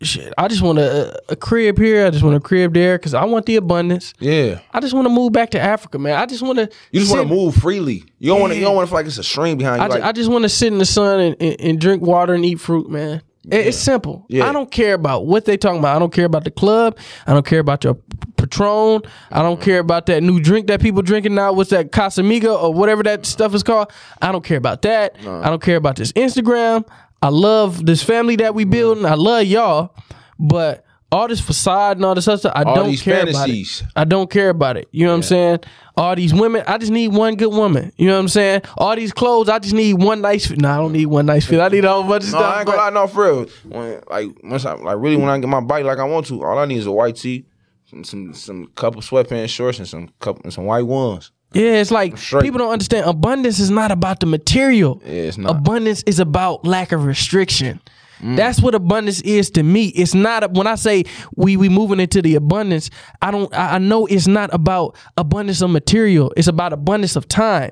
Shit, 0.03 0.33
I 0.35 0.47
just 0.47 0.63
want 0.63 0.79
a, 0.79 1.21
a 1.29 1.35
crib 1.35 1.77
here. 1.77 2.07
I 2.07 2.09
just 2.09 2.23
want 2.23 2.35
a 2.35 2.39
crib 2.39 2.73
there 2.73 2.97
because 2.97 3.13
I 3.13 3.23
want 3.25 3.45
the 3.45 3.57
abundance. 3.57 4.15
Yeah. 4.17 4.59
I 4.71 4.79
just 4.79 4.95
want 4.95 5.05
to 5.05 5.13
move 5.13 5.31
back 5.31 5.51
to 5.51 5.59
Africa, 5.59 5.99
man. 5.99 6.19
I 6.19 6.25
just 6.25 6.41
want 6.41 6.57
to. 6.57 6.67
You 6.91 7.01
just 7.01 7.13
want 7.13 7.29
to 7.29 7.33
move 7.33 7.53
freely. 7.53 8.03
You 8.17 8.31
don't 8.31 8.41
want 8.41 8.51
to. 8.53 8.57
You 8.57 8.65
don't 8.65 8.75
want 8.75 8.87
to 8.87 8.89
feel 8.89 8.97
like 8.97 9.05
it's 9.05 9.19
a 9.19 9.23
stream 9.23 9.59
behind 9.59 9.79
you. 9.79 9.85
I, 9.85 9.87
like, 9.89 10.01
I 10.01 10.11
just 10.11 10.31
want 10.31 10.41
to 10.41 10.49
sit 10.49 10.73
in 10.73 10.79
the 10.79 10.87
sun 10.87 11.19
and, 11.19 11.35
and, 11.39 11.61
and 11.61 11.79
drink 11.79 12.01
water 12.01 12.33
and 12.33 12.43
eat 12.43 12.59
fruit, 12.59 12.89
man. 12.89 13.21
It- 13.49 13.67
It's 13.67 13.77
simple. 13.77 14.25
Yeah. 14.29 14.47
I 14.47 14.53
don't 14.53 14.69
care 14.69 14.93
about 14.93 15.25
what 15.25 15.45
they 15.45 15.57
talking 15.57 15.79
about. 15.79 15.95
I 15.95 15.99
don't 15.99 16.13
care 16.13 16.25
about 16.25 16.43
the 16.43 16.51
club. 16.51 16.97
I 17.25 17.33
don't 17.33 17.45
care 17.45 17.59
about 17.59 17.83
your 17.83 17.97
Patron. 18.37 19.01
I 19.31 19.41
don't 19.41 19.55
mm-hmm. 19.55 19.63
care 19.63 19.79
about 19.79 20.05
that 20.07 20.21
new 20.23 20.39
drink 20.39 20.67
that 20.67 20.81
people 20.81 21.01
drinking 21.01 21.35
now. 21.35 21.53
What's 21.53 21.69
that 21.71 21.91
Casamiga 21.91 22.61
or 22.61 22.73
whatever 22.73 23.03
that 23.03 23.25
stuff 23.25 23.53
is 23.53 23.63
called? 23.63 23.91
I 24.21 24.31
don't 24.31 24.43
care 24.43 24.57
about 24.57 24.81
that. 24.83 25.15
I 25.21 25.49
don't 25.49 25.61
care 25.61 25.77
about 25.77 25.95
this 25.95 26.11
Instagram. 26.13 26.87
I 27.21 27.29
love 27.29 27.85
this 27.85 28.01
family 28.01 28.35
that 28.37 28.55
we 28.55 28.63
building. 28.63 29.05
I 29.05 29.13
love 29.13 29.45
y'all, 29.45 29.95
but 30.39 30.85
all 31.11 31.27
this 31.27 31.41
facade 31.41 31.97
and 31.97 32.05
all 32.05 32.15
this 32.15 32.27
other 32.27 32.37
stuff, 32.37 32.53
I 32.55 32.63
All 32.63 32.75
don't 32.75 32.95
care 32.97 33.25
fantasies. 33.25 33.81
about 33.81 33.89
it. 33.89 33.93
I 33.97 34.03
don't 34.05 34.29
care 34.29 34.49
about 34.49 34.77
it. 34.77 34.87
You 34.91 35.05
know 35.05 35.11
what 35.11 35.17
I'm 35.17 35.23
saying? 35.23 35.59
All 35.97 36.15
these 36.15 36.33
women, 36.33 36.63
I 36.65 36.77
just 36.77 36.91
need 36.91 37.09
one 37.09 37.35
good 37.35 37.51
woman. 37.51 37.91
You 37.97 38.07
know 38.07 38.13
what 38.13 38.21
I'm 38.21 38.27
saying? 38.29 38.61
All 38.77 38.95
these 38.95 39.11
clothes, 39.11 39.49
I 39.49 39.59
just 39.59 39.73
need 39.73 39.95
one 39.95 40.21
nice 40.21 40.47
fit. 40.47 40.61
No, 40.61 40.69
I 40.69 40.77
don't 40.77 40.93
need 40.93 41.07
one 41.07 41.25
nice 41.25 41.45
fit. 41.45 41.59
I 41.59 41.67
need 41.67 41.83
a 41.83 41.91
whole 41.91 42.03
bunch 42.03 42.23
of 42.23 42.31
no, 42.31 42.37
stuff. 42.39 42.55
I 42.55 42.59
ain't 42.59 42.65
gonna 42.65 42.77
lie. 42.77 42.89
No, 42.91 43.07
for 43.07 43.25
real. 43.25 43.45
When, 43.65 44.01
like 44.09 44.29
once 44.43 44.65
I 44.65 44.73
like 44.73 44.97
really 44.99 45.17
when 45.17 45.27
I 45.27 45.37
get 45.37 45.49
my 45.49 45.59
bike 45.59 45.83
like 45.83 45.99
I 45.99 46.05
want 46.05 46.27
to, 46.27 46.43
all 46.43 46.57
I 46.57 46.65
need 46.65 46.77
is 46.77 46.85
a 46.85 46.91
white 46.91 47.17
tee, 47.17 47.45
some 47.85 48.05
some, 48.05 48.33
some 48.33 48.67
couple 48.75 49.01
sweatpants, 49.01 49.49
shorts, 49.49 49.79
and 49.79 49.87
some 49.87 50.09
couple 50.19 50.43
and 50.43 50.53
some 50.53 50.65
white 50.65 50.83
ones. 50.83 51.31
Yeah, 51.53 51.81
it's 51.81 51.91
like 51.91 52.17
people 52.17 52.59
don't 52.59 52.71
understand. 52.71 53.05
Abundance 53.05 53.59
is 53.59 53.69
not 53.69 53.91
about 53.91 54.21
the 54.21 54.25
material. 54.27 55.01
Yeah, 55.03 55.11
it's 55.11 55.37
not. 55.37 55.51
Abundance 55.57 56.03
is 56.03 56.19
about 56.19 56.65
lack 56.65 56.93
of 56.93 57.03
restriction. 57.03 57.81
Mm. 58.21 58.35
That's 58.35 58.61
what 58.61 58.75
abundance 58.75 59.21
is 59.21 59.49
to 59.51 59.63
me. 59.63 59.87
It's 59.87 60.13
not 60.13 60.43
a, 60.43 60.47
when 60.47 60.67
I 60.67 60.75
say 60.75 61.03
we 61.35 61.57
we 61.57 61.69
moving 61.69 61.99
into 61.99 62.21
the 62.21 62.35
abundance. 62.35 62.89
I 63.21 63.31
don't. 63.31 63.53
I 63.53 63.75
I 63.75 63.77
know 63.79 64.05
it's 64.05 64.27
not 64.27 64.53
about 64.53 64.95
abundance 65.17 65.61
of 65.61 65.71
material. 65.71 66.31
It's 66.37 66.47
about 66.47 66.73
abundance 66.73 67.15
of 67.15 67.27
time. 67.27 67.71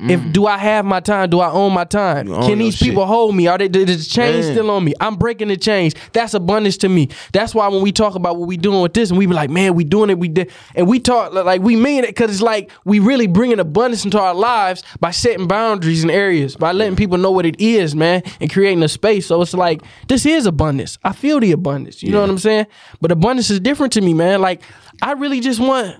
If 0.00 0.32
do 0.32 0.46
I 0.46 0.58
have 0.58 0.84
my 0.84 1.00
time? 1.00 1.30
Do 1.30 1.40
I 1.40 1.50
own 1.50 1.72
my 1.72 1.84
time? 1.84 2.26
Mm. 2.26 2.36
own 2.36 2.48
Can 2.48 2.58
these 2.58 2.76
shit. 2.76 2.88
people 2.88 3.06
hold 3.06 3.34
me? 3.34 3.46
Are 3.46 3.56
they 3.58 3.66
is 3.66 4.06
the 4.08 4.10
chain 4.14 4.40
Man. 4.40 4.52
still 4.52 4.70
on 4.70 4.84
me? 4.84 4.92
I'm 5.00 5.16
breaking 5.16 5.48
the 5.48 5.56
chains. 5.56 5.94
That's 6.12 6.34
abundance 6.34 6.76
to 6.78 6.88
me. 6.88 7.08
That's 7.32 7.54
why 7.54 7.68
when 7.68 7.80
we 7.82 7.92
talk 7.92 8.14
about 8.14 8.36
what 8.36 8.48
we 8.48 8.56
doing 8.56 8.80
with 8.82 8.94
this, 8.94 9.10
and 9.10 9.18
we 9.18 9.26
be 9.26 9.34
like, 9.34 9.50
man, 9.50 9.74
we 9.74 9.84
doing 9.84 10.10
it. 10.10 10.18
We 10.18 10.28
did, 10.28 10.50
and 10.74 10.88
we 10.88 10.98
talk 11.00 11.32
like 11.32 11.62
we 11.62 11.76
mean 11.76 12.04
it 12.04 12.08
because 12.08 12.30
it's 12.30 12.42
like 12.42 12.70
we 12.84 12.98
really 12.98 13.26
bringing 13.26 13.60
abundance 13.60 14.04
into 14.04 14.20
our 14.20 14.34
lives 14.34 14.82
by 15.00 15.10
setting 15.10 15.46
boundaries 15.46 16.02
and 16.02 16.10
areas, 16.10 16.56
by 16.56 16.72
letting 16.72 16.96
people 16.96 17.18
know 17.18 17.30
what 17.30 17.46
it 17.46 17.60
is, 17.60 17.94
man, 17.94 18.22
and 18.40 18.52
creating 18.52 18.82
a 18.82 18.88
space. 18.88 19.26
So 19.26 19.40
it's 19.42 19.54
like 19.54 19.82
this 20.08 20.26
is 20.26 20.46
abundance. 20.46 20.98
I 21.04 21.12
feel 21.12 21.40
the 21.40 21.52
abundance. 21.52 22.02
You 22.02 22.10
know 22.10 22.20
what 22.20 22.30
I'm 22.30 22.38
saying? 22.38 22.66
But 23.00 23.12
abundance 23.12 23.50
is 23.50 23.60
different 23.60 23.92
to 23.94 24.00
me, 24.00 24.12
man. 24.14 24.40
Like 24.40 24.62
I 25.02 25.12
really 25.12 25.40
just 25.40 25.60
want, 25.60 25.96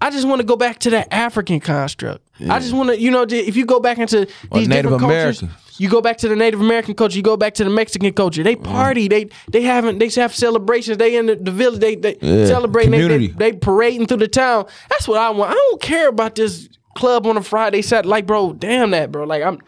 I 0.00 0.10
just 0.10 0.26
want 0.26 0.40
to 0.40 0.46
go 0.46 0.56
back 0.56 0.78
to 0.80 0.90
that 0.90 1.12
African 1.12 1.60
construct. 1.60 2.22
I 2.48 2.58
just 2.60 2.72
want 2.72 2.90
to, 2.90 3.00
you 3.00 3.10
know, 3.10 3.24
if 3.28 3.56
you 3.56 3.64
go 3.64 3.80
back 3.80 3.98
into 3.98 4.26
these 4.52 4.68
Native 4.68 4.90
different 4.90 5.00
cultures, 5.00 5.42
American. 5.42 5.50
you 5.78 5.88
go 5.88 6.00
back 6.02 6.18
to 6.18 6.28
the 6.28 6.36
Native 6.36 6.60
American 6.60 6.94
culture. 6.94 7.16
You 7.16 7.22
go 7.22 7.36
back 7.36 7.54
to 7.54 7.64
the 7.64 7.70
Mexican 7.70 8.12
culture. 8.12 8.42
They 8.42 8.56
mm-hmm. 8.56 8.70
party. 8.70 9.08
They 9.08 9.28
they 9.48 9.62
haven't. 9.62 9.98
They 9.98 10.08
have 10.20 10.34
celebrations. 10.34 10.98
They 10.98 11.16
in 11.16 11.26
the, 11.26 11.36
the 11.36 11.50
village. 11.50 11.80
They 11.80 11.96
they 11.96 12.16
Yeah. 12.20 12.46
celebrating. 12.46 12.90
They, 12.92 13.08
they 13.08 13.26
they 13.28 13.52
parading 13.54 14.06
through 14.08 14.18
the 14.18 14.28
town. 14.28 14.66
That's 14.90 15.08
what 15.08 15.18
I 15.18 15.30
want. 15.30 15.50
I 15.50 15.54
don't 15.54 15.80
care 15.80 16.08
about 16.08 16.34
this 16.34 16.68
club 16.94 17.26
on 17.26 17.36
a 17.38 17.42
Friday. 17.42 17.80
Saturday. 17.82 18.08
Like, 18.08 18.26
bro, 18.26 18.52
damn 18.52 18.90
that, 18.90 19.10
bro. 19.10 19.24
Like, 19.24 19.42
I'm. 19.42 19.58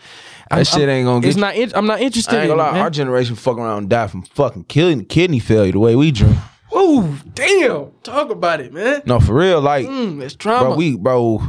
I'm- 0.50 0.58
That 0.60 0.66
shit 0.66 0.88
ain't 0.88 1.06
gonna 1.06 1.20
get 1.20 1.28
It's 1.28 1.36
you. 1.36 1.40
not. 1.42 1.56
in- 1.56 1.72
I'm 1.74 1.86
not 1.86 2.00
interested. 2.00 2.34
I 2.34 2.42
ain't 2.42 2.50
in 2.50 2.56
gonna 2.56 2.62
lie. 2.68 2.72
man. 2.72 2.80
Our 2.82 2.90
generation 2.90 3.34
fuck 3.34 3.56
around 3.58 3.78
and 3.78 3.88
die 3.88 4.06
from 4.08 4.22
fucking 4.22 4.64
killing 4.64 5.04
kidney 5.04 5.38
failure 5.38 5.72
the 5.72 5.78
way 5.78 5.94
we 5.96 6.10
drink. 6.10 6.36
Ooh, 6.74 7.16
damn. 7.34 7.90
Talk 8.02 8.30
about 8.30 8.60
it, 8.60 8.72
man. 8.72 9.02
No, 9.06 9.20
for 9.20 9.34
real. 9.34 9.60
Like, 9.60 9.86
Mm, 9.86 10.22
it's 10.22 10.34
trauma. 10.34 10.66
bro, 10.70 10.76
we 10.76 10.96
bro. 10.96 11.42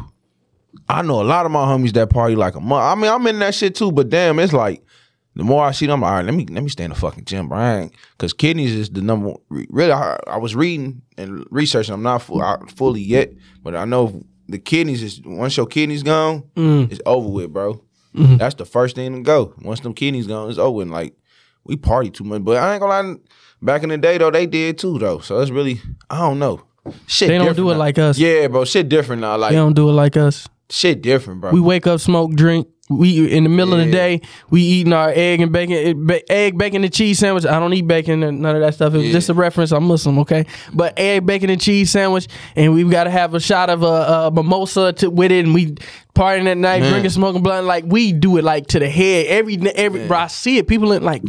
I 0.87 1.01
know 1.01 1.21
a 1.21 1.23
lot 1.23 1.45
of 1.45 1.51
my 1.51 1.65
homies 1.65 1.93
that 1.93 2.09
party 2.09 2.35
like 2.35 2.55
a 2.55 2.59
month. 2.61 2.83
I 2.83 2.95
mean, 2.99 3.11
I'm 3.11 3.25
in 3.27 3.39
that 3.39 3.53
shit 3.55 3.75
too, 3.75 3.91
but 3.91 4.09
damn, 4.09 4.39
it's 4.39 4.53
like 4.53 4.83
the 5.35 5.43
more 5.43 5.63
I 5.63 5.71
see 5.71 5.85
them, 5.85 6.03
all 6.03 6.11
right, 6.11 6.25
let 6.25 6.33
me 6.33 6.45
let 6.49 6.63
me 6.63 6.69
stay 6.69 6.83
in 6.85 6.89
the 6.89 6.95
fucking 6.95 7.25
gym, 7.25 7.47
bro. 7.49 7.89
Because 8.11 8.33
kidneys 8.33 8.73
is 8.73 8.89
the 8.89 9.01
number. 9.01 9.29
one- 9.29 9.65
Really, 9.69 9.91
I, 9.91 10.17
I 10.27 10.37
was 10.37 10.55
reading 10.55 11.01
and 11.17 11.45
researching. 11.51 11.93
I'm 11.93 12.01
not 12.03 12.21
full, 12.23 12.41
out 12.41 12.71
fully 12.71 13.01
yet, 13.01 13.31
but 13.61 13.75
I 13.75 13.85
know 13.85 14.23
the 14.47 14.57
kidneys 14.57 15.03
is 15.03 15.21
once 15.23 15.55
your 15.57 15.67
kidneys 15.67 16.01
gone, 16.03 16.43
Mm. 16.55 16.91
it's 16.91 17.01
over 17.05 17.27
with, 17.29 17.53
bro. 17.53 17.75
Mm-hmm. 18.15 18.37
That's 18.37 18.55
the 18.55 18.65
first 18.65 18.95
thing 18.95 19.13
to 19.13 19.21
go. 19.21 19.53
Once 19.61 19.81
them 19.81 19.93
kidneys 19.93 20.25
gone, 20.27 20.49
it's 20.49 20.57
over. 20.57 20.77
with. 20.77 20.87
like 20.87 21.13
we 21.65 21.75
party 21.75 22.09
too 22.09 22.23
much, 22.23 22.43
but 22.43 22.57
I 22.57 22.73
ain't 22.73 22.81
gonna 22.81 23.09
lie. 23.09 23.15
Back 23.61 23.83
in 23.83 23.89
the 23.89 23.97
day 23.97 24.17
though, 24.17 24.31
they 24.31 24.45
did 24.45 24.77
too 24.77 24.97
though. 24.99 25.19
So 25.19 25.39
it's 25.39 25.51
really 25.51 25.81
I 26.09 26.19
don't 26.19 26.39
know. 26.39 26.61
Shit, 27.07 27.27
They 27.27 27.37
don't 27.37 27.55
do 27.55 27.69
it 27.69 27.73
now. 27.73 27.79
like 27.79 27.97
us. 27.99 28.17
Yeah, 28.17 28.47
bro. 28.47 28.65
Shit 28.65 28.89
different 28.89 29.21
now. 29.21 29.37
Like 29.37 29.51
they 29.51 29.57
don't 29.57 29.73
do 29.75 29.89
it 29.89 29.93
like 29.93 30.17
us. 30.17 30.47
shit 30.69 31.01
different, 31.01 31.41
bro. 31.41 31.51
We 31.51 31.59
wake 31.59 31.85
up, 31.87 31.99
smoke, 31.99 32.31
drink. 32.33 32.67
We 32.89 33.31
in 33.31 33.43
the 33.43 33.49
middle 33.51 33.73
of 33.75 33.85
the 33.85 33.91
day, 33.91 34.21
we 34.49 34.61
eating 34.63 34.93
our 34.93 35.11
egg 35.13 35.41
and 35.41 35.51
bacon, 35.51 36.09
egg, 36.27 36.57
bacon 36.57 36.83
and 36.83 36.91
cheese 36.91 37.19
sandwich. 37.19 37.45
I 37.45 37.59
don't 37.59 37.71
eat 37.73 37.85
bacon 37.85 38.23
and 38.23 38.39
none 38.41 38.55
of 38.55 38.61
that 38.61 38.73
stuff. 38.73 38.95
It's 38.95 39.03
Yeah. 39.05 39.11
just 39.11 39.29
a 39.29 39.35
reference. 39.35 39.71
I'm 39.71 39.83
Muslim, 39.83 40.17
okay? 40.19 40.45
But 40.73 40.97
egg, 40.97 41.23
bacon 41.27 41.51
and 41.51 41.61
cheese 41.61 41.91
sandwich, 41.91 42.27
and 42.55 42.73
we've 42.73 42.89
got 42.89 43.03
to 43.03 43.11
have 43.11 43.35
a 43.35 43.39
shot 43.39 43.69
of 43.69 43.83
a, 43.83 43.85
a 43.85 44.31
mimosa 44.33 44.93
to, 44.93 45.11
with 45.11 45.31
it, 45.31 45.45
and 45.45 45.53
we 45.53 45.75
partying 46.15 46.47
at 46.47 46.57
night, 46.57 46.81
Man. 46.81 46.89
drinking, 46.93 47.11
smoking 47.11 47.43
blunt. 47.43 47.67
Like 47.67 47.83
we 47.85 48.11
do 48.11 48.37
it 48.37 48.43
like 48.43 48.65
to 48.67 48.79
the 48.79 48.89
head. 48.89 49.27
Every 49.27 49.59
every 49.75 50.07
bro, 50.07 50.17
I 50.17 50.27
see 50.27 50.57
it. 50.57 50.67
People 50.67 50.91
in 50.93 51.03
like 51.03 51.21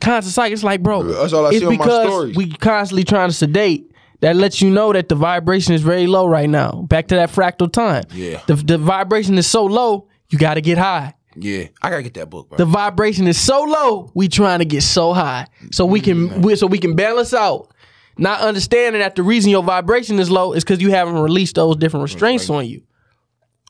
constant 0.00 0.34
psych. 0.34 0.52
It's 0.52 0.62
like, 0.64 0.82
bro, 0.82 1.02
That's 1.02 1.32
all 1.32 1.46
I 1.46 1.50
it's 1.50 1.58
see 1.58 1.66
on 1.66 1.72
my 1.76 1.84
because 1.84 2.06
stories. 2.08 2.36
we 2.36 2.50
constantly 2.50 3.04
trying 3.04 3.28
to 3.28 3.34
sedate. 3.34 3.90
That 4.20 4.36
lets 4.36 4.62
you 4.62 4.70
know 4.70 4.92
that 4.92 5.08
the 5.10 5.16
vibration 5.16 5.74
is 5.74 5.82
very 5.82 6.06
low 6.06 6.26
right 6.26 6.48
now. 6.48 6.86
Back 6.88 7.08
to 7.08 7.14
that 7.16 7.30
fractal 7.30 7.70
time. 7.70 8.04
Yeah. 8.12 8.40
The, 8.46 8.54
the 8.54 8.78
vibration 8.78 9.36
is 9.36 9.46
so 9.46 9.64
low, 9.66 10.08
you 10.30 10.38
got 10.38 10.54
to 10.54 10.62
get 10.62 10.78
high. 10.78 11.12
yeah, 11.36 11.64
I 11.82 11.90
gotta 11.90 12.02
get 12.04 12.14
that 12.14 12.30
book, 12.30 12.48
bro. 12.48 12.56
The 12.56 12.64
vibration 12.64 13.26
is 13.26 13.38
so 13.38 13.62
low, 13.64 14.10
we 14.14 14.28
trying 14.28 14.60
to 14.60 14.64
get 14.64 14.82
so 14.82 15.12
high, 15.12 15.46
so 15.72 15.84
we 15.84 16.00
can 16.00 16.40
we, 16.42 16.54
so 16.56 16.66
we 16.66 16.78
can 16.78 16.94
balance 16.94 17.34
out. 17.34 17.74
Not 18.16 18.40
understanding 18.40 19.00
that 19.02 19.16
the 19.16 19.24
reason 19.24 19.50
your 19.50 19.64
vibration 19.64 20.18
is 20.20 20.30
low 20.30 20.52
is 20.52 20.62
because 20.64 20.80
you 20.80 20.90
haven't 20.90 21.18
released 21.18 21.56
those 21.56 21.76
different 21.76 22.04
restraints 22.04 22.48
on 22.48 22.66
you. 22.66 22.82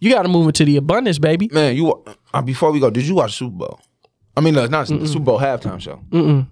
You 0.00 0.12
got 0.12 0.22
to 0.22 0.28
move 0.28 0.46
into 0.46 0.64
the 0.66 0.76
abundance, 0.76 1.18
baby. 1.18 1.48
Man, 1.52 1.74
you 1.74 2.04
uh, 2.34 2.42
before 2.42 2.70
we 2.70 2.78
go, 2.78 2.90
did 2.90 3.06
you 3.06 3.14
watch 3.14 3.34
Super 3.38 3.56
Bowl? 3.56 3.80
I 4.36 4.40
mean, 4.40 4.54
no, 4.54 4.66
not 4.66 4.88
the 4.88 5.06
Super 5.06 5.24
Bowl 5.24 5.38
halftime 5.38 5.80
show. 5.80 6.00
Mm-mm. 6.10 6.46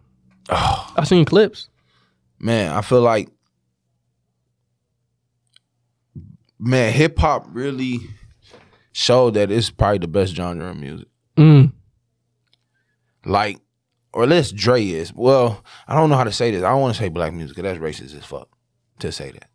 I 0.48 1.04
seen 1.04 1.24
clips. 1.24 1.68
Man, 2.38 2.72
I 2.72 2.80
feel 2.80 3.00
like 3.00 3.28
man, 6.58 6.92
hip 6.92 7.18
hop 7.18 7.46
really 7.50 7.98
showed 8.92 9.34
that 9.34 9.50
it's 9.50 9.70
probably 9.70 9.98
the 9.98 10.08
best 10.08 10.34
genre 10.34 10.70
of 10.70 10.76
music. 10.76 11.08
Mm. 11.36 11.72
Like, 13.24 13.58
or 14.12 14.26
less 14.26 14.50
Dre 14.52 14.84
is. 14.86 15.12
Well, 15.14 15.64
I 15.88 15.94
don't 15.94 16.10
know 16.10 16.16
how 16.16 16.24
to 16.24 16.32
say 16.32 16.50
this. 16.50 16.62
I 16.62 16.70
don't 16.70 16.80
want 16.80 16.94
to 16.94 17.00
say 17.02 17.08
black 17.08 17.32
music 17.32 17.56
'cause 17.56 17.62
that's 17.64 17.78
racist 17.80 18.16
as 18.16 18.24
fuck 18.24 18.48
to 18.98 19.10
say 19.10 19.30
that. 19.30 19.48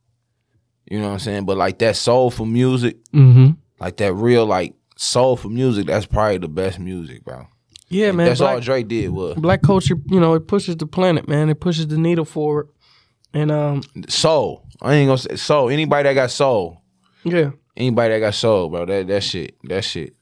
You 0.89 0.99
know 0.99 1.07
what 1.07 1.13
I'm 1.13 1.19
saying? 1.19 1.45
But 1.45 1.57
like 1.57 1.79
that 1.79 1.95
soulful 1.95 2.45
music, 2.45 2.97
Mm-hmm. 3.13 3.51
like 3.79 3.97
that 3.97 4.13
real 4.13 4.45
like 4.45 4.73
soulful 4.95 5.49
music, 5.51 5.85
that's 5.85 6.05
probably 6.05 6.37
the 6.39 6.47
best 6.47 6.79
music, 6.79 7.23
bro. 7.23 7.47
Yeah, 7.89 8.11
man. 8.11 8.27
that's 8.27 8.41
all 8.41 8.59
Drake 8.59 8.87
did 8.87 9.09
was 9.09 9.35
black 9.35 9.61
culture, 9.61 9.95
you 10.07 10.19
know, 10.19 10.33
it 10.33 10.47
pushes 10.47 10.75
the 10.75 10.87
planet, 10.87 11.27
man. 11.27 11.49
It 11.49 11.59
pushes 11.59 11.87
the 11.87 11.97
needle 11.97 12.25
forward. 12.25 12.69
And 13.33 13.51
um, 13.51 13.83
soul. 14.07 14.65
I 14.81 14.95
ain't 14.95 15.07
gonna 15.07 15.17
say 15.17 15.35
soul. 15.35 15.69
Anybody 15.69 16.03
that 16.03 16.13
got 16.13 16.31
soul, 16.31 16.81
yeah. 17.23 17.51
anybody 17.75 18.13
that 18.13 18.19
got 18.19 18.35
soul, 18.35 18.69
bro. 18.69 18.85
That 18.85 19.07
that 19.07 19.23
shit, 19.23 19.55
that 19.63 19.83
shit. 19.83 20.15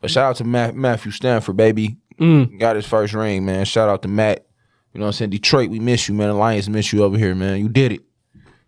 But 0.00 0.10
shout 0.10 0.30
out 0.30 0.36
to 0.36 0.44
Matt, 0.44 0.74
Matthew 0.74 1.12
Stafford, 1.12 1.56
baby. 1.56 1.96
Mm. 2.18 2.58
Got 2.58 2.76
his 2.76 2.86
first 2.86 3.14
ring, 3.14 3.44
man. 3.44 3.64
Shout 3.64 3.88
out 3.88 4.02
to 4.02 4.08
Matt. 4.08 4.46
You 4.92 5.00
know 5.00 5.06
what 5.06 5.08
I'm 5.08 5.12
saying? 5.14 5.30
Detroit, 5.30 5.70
we 5.70 5.78
miss 5.78 6.08
you, 6.08 6.14
man. 6.14 6.30
Alliance 6.30 6.68
miss 6.68 6.92
you 6.92 7.04
over 7.04 7.18
here, 7.18 7.34
man. 7.34 7.60
You 7.60 7.68
did 7.68 7.92
it. 7.92 8.00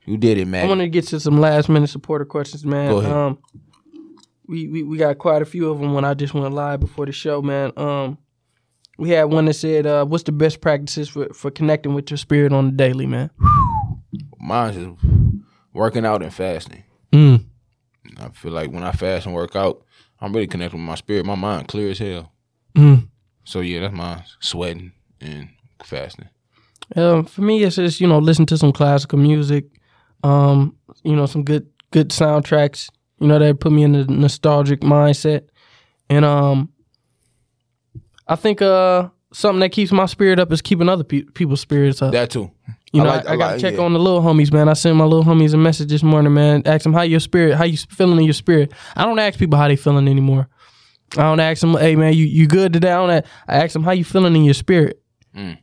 You 0.04 0.16
did 0.16 0.38
it, 0.38 0.46
man. 0.46 0.64
I 0.64 0.68
want 0.68 0.80
to 0.80 0.88
get 0.88 1.06
to 1.08 1.20
some 1.20 1.38
last 1.38 1.68
minute 1.68 1.88
supporter 1.88 2.24
questions, 2.24 2.64
man. 2.64 2.90
Go 2.90 2.98
ahead. 2.98 3.12
Um, 3.12 3.38
we, 4.48 4.66
we 4.66 4.82
we 4.82 4.96
got 4.96 5.18
quite 5.18 5.42
a 5.42 5.46
few 5.46 5.70
of 5.70 5.78
them 5.78 5.92
when 5.92 6.04
I 6.04 6.14
just 6.14 6.34
went 6.34 6.54
live 6.54 6.80
before 6.80 7.06
the 7.06 7.12
show, 7.12 7.42
man. 7.42 7.72
Um, 7.76 8.18
we 8.96 9.10
had 9.10 9.24
one 9.24 9.44
that 9.44 9.54
said, 9.54 9.86
uh, 9.86 10.04
"What's 10.06 10.24
the 10.24 10.32
best 10.32 10.60
practices 10.60 11.08
for 11.08 11.28
for 11.34 11.50
connecting 11.50 11.94
with 11.94 12.10
your 12.10 12.18
spirit 12.18 12.52
on 12.52 12.66
the 12.66 12.72
daily, 12.72 13.06
man?" 13.06 13.30
Mine's 14.40 14.76
just 14.76 14.88
working 15.72 16.06
out 16.06 16.22
and 16.22 16.32
fasting. 16.32 16.82
Mm. 17.12 17.44
I 18.18 18.28
feel 18.30 18.52
like 18.52 18.72
when 18.72 18.82
I 18.82 18.92
fast 18.92 19.26
and 19.26 19.34
work 19.34 19.54
out, 19.54 19.84
I'm 20.20 20.32
really 20.32 20.46
connecting 20.46 20.80
with 20.80 20.88
my 20.88 20.94
spirit. 20.94 21.26
My 21.26 21.34
mind 21.34 21.68
clear 21.68 21.90
as 21.90 21.98
hell. 21.98 22.32
Mm. 22.74 23.08
So 23.44 23.60
yeah, 23.60 23.80
that's 23.80 23.94
mine. 23.94 24.24
Sweating 24.40 24.92
and 25.20 25.50
fasting. 25.82 26.28
Um, 26.96 27.26
for 27.26 27.42
me, 27.42 27.62
it's 27.62 27.76
just 27.76 28.00
you 28.00 28.06
know 28.06 28.18
listen 28.18 28.46
to 28.46 28.56
some 28.56 28.72
classical 28.72 29.18
music, 29.18 29.66
um, 30.24 30.74
you 31.02 31.14
know 31.14 31.26
some 31.26 31.44
good 31.44 31.68
good 31.90 32.08
soundtracks, 32.08 32.88
you 33.20 33.26
know 33.26 33.38
that 33.38 33.60
put 33.60 33.72
me 33.72 33.82
in 33.82 33.94
a 33.94 34.04
nostalgic 34.04 34.80
mindset, 34.80 35.48
and 36.08 36.24
um, 36.24 36.70
I 38.26 38.36
think 38.36 38.62
uh 38.62 39.08
something 39.32 39.60
that 39.60 39.70
keeps 39.70 39.92
my 39.92 40.06
spirit 40.06 40.38
up 40.38 40.50
is 40.52 40.62
keeping 40.62 40.88
other 40.88 41.04
pe- 41.04 41.22
people's 41.22 41.60
spirits 41.60 42.00
up. 42.02 42.12
That 42.12 42.30
too. 42.30 42.50
You 42.92 43.02
know, 43.02 43.10
I 43.10 43.16
like- 43.16 43.28
I, 43.28 43.32
I 43.32 43.36
gotta 43.36 43.60
check 43.60 43.74
yeah. 43.74 43.80
on 43.80 43.92
the 43.92 43.98
little 43.98 44.22
homies, 44.22 44.52
man. 44.52 44.68
I 44.68 44.72
sent 44.72 44.96
my 44.96 45.04
little 45.04 45.24
homies 45.24 45.52
a 45.52 45.58
message 45.58 45.90
this 45.90 46.02
morning, 46.02 46.32
man. 46.32 46.62
Ask 46.64 46.84
them 46.84 46.94
how 46.94 47.02
your 47.02 47.20
spirit, 47.20 47.54
how 47.56 47.64
you 47.64 47.76
feeling 47.76 48.18
in 48.18 48.24
your 48.24 48.32
spirit. 48.32 48.72
I 48.96 49.04
don't 49.04 49.18
ask 49.18 49.38
people 49.38 49.58
how 49.58 49.68
they 49.68 49.76
feeling 49.76 50.08
anymore. 50.08 50.48
I 51.16 51.22
don't 51.22 51.40
ask 51.40 51.60
them, 51.60 51.74
hey 51.74 51.96
man, 51.96 52.14
you 52.14 52.24
you 52.24 52.46
good 52.46 52.72
today? 52.72 52.90
I 52.92 52.96
don't. 52.96 53.10
a- 53.10 53.24
I 53.46 53.56
ask 53.64 53.72
them 53.74 53.82
how 53.82 53.92
you 53.92 54.04
feeling 54.04 54.34
in 54.36 54.44
your 54.44 54.54
spirit. 54.54 55.02
Mm. 55.36 55.58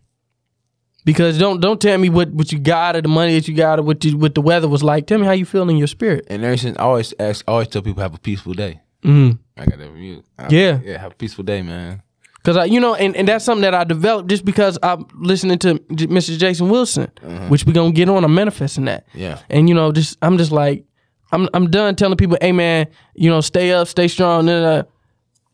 Because 1.06 1.38
don't 1.38 1.62
don't 1.62 1.80
tell 1.80 1.98
me 1.98 2.10
what, 2.10 2.32
what 2.32 2.52
you 2.52 2.58
got 2.60 2.96
or 2.96 3.02
the 3.02 3.08
money 3.08 3.36
that 3.36 3.48
you 3.48 3.54
got 3.56 3.80
or 3.80 3.84
what 3.84 4.04
you, 4.04 4.18
what 4.18 4.34
the 4.36 4.42
weather 4.42 4.68
was 4.68 4.84
like. 4.84 5.06
Tell 5.08 5.20
me 5.20 5.26
how 5.26 5.32
you 5.34 5.46
feel 5.46 5.70
in 5.70 5.78
your 5.78 5.88
spirit. 5.88 6.26
And 6.30 6.44
ever 6.44 6.58
since 6.58 6.78
I 6.78 6.82
always 6.82 7.14
ask, 7.20 7.46
I 7.48 7.52
always 7.52 7.68
tell 7.68 7.84
people 7.84 8.02
have 8.02 8.16
a 8.16 8.20
peaceful 8.20 8.54
day. 8.54 8.82
Mm. 9.04 9.38
I 9.56 9.66
got 9.66 9.78
that 9.78 9.88
from 9.88 9.98
you. 10.02 10.24
I- 10.40 10.48
Yeah. 10.50 10.80
yeah. 10.84 10.98
Have 10.98 11.12
a 11.12 11.16
peaceful 11.16 11.44
day, 11.44 11.62
man. 11.62 12.02
Cause 12.44 12.58
I, 12.58 12.66
you 12.66 12.80
know, 12.80 12.94
and, 12.94 13.16
and 13.16 13.28
that's 13.28 13.44
something 13.46 13.62
that 13.64 13.74
I 13.74 13.84
developed 13.84 14.30
just 14.30 14.46
because 14.46 14.78
I'm 14.84 15.08
listening 15.16 15.58
to 15.60 15.80
J- 15.96 16.06
Mr. 16.08 16.38
Jason 16.38 16.70
Wilson, 16.70 17.10
which 17.50 17.66
we 17.66 17.74
gonna 17.74 17.92
get 17.92 18.08
on. 18.10 18.24
I'm 18.24 18.36
manifesting 18.36 18.86
that. 18.86 19.06
Yeah. 19.16 19.40
And 19.50 19.68
you 19.70 19.74
know, 19.74 19.92
just 19.92 20.18
I'm 20.22 20.38
just 20.38 20.52
like, 20.52 20.86
I'm 21.32 21.50
I'm 21.56 21.72
done 21.72 21.96
telling 21.96 22.18
people, 22.18 22.38
hey 22.42 22.52
man, 22.52 22.86
you 23.16 23.30
know, 23.32 23.42
stay 23.42 23.72
up, 23.74 23.88
stay 23.88 24.08
strong. 24.08 24.46
Nah, 24.46 24.60
nah. 24.78 24.84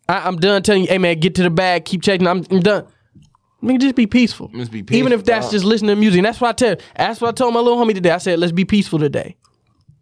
I, 0.10 0.28
I'm 0.28 0.36
done 0.38 0.64
telling 0.64 0.82
you, 0.84 0.90
hey 0.90 0.98
man, 0.98 1.18
get 1.20 1.36
to 1.36 1.44
the 1.44 1.50
bag, 1.50 1.86
keep 1.86 2.02
checking. 2.04 2.28
I'm, 2.28 2.44
I'm 2.52 2.60
done. 2.60 2.86
Nigga, 3.64 3.80
just 3.80 3.96
be 3.96 4.08
peaceful. 4.08 4.48
Just 4.50 4.72
be 4.72 4.84
Even 4.92 5.12
if 5.14 5.24
that's 5.24 5.52
just 5.52 5.66
listening 5.66 5.90
to 5.90 5.96
music. 5.96 6.18
And 6.20 6.26
that's 6.26 6.42
what 6.42 6.50
I 6.50 6.54
tell. 6.54 6.76
That's 6.96 7.22
what 7.22 7.30
I 7.30 7.32
told 7.32 7.54
my 7.54 7.60
little 7.60 7.78
homie 7.78 7.94
today. 7.94 8.12
I 8.12 8.18
said, 8.18 8.40
let's 8.40 8.52
be 8.52 8.66
peaceful 8.66 8.98
today. 9.00 9.36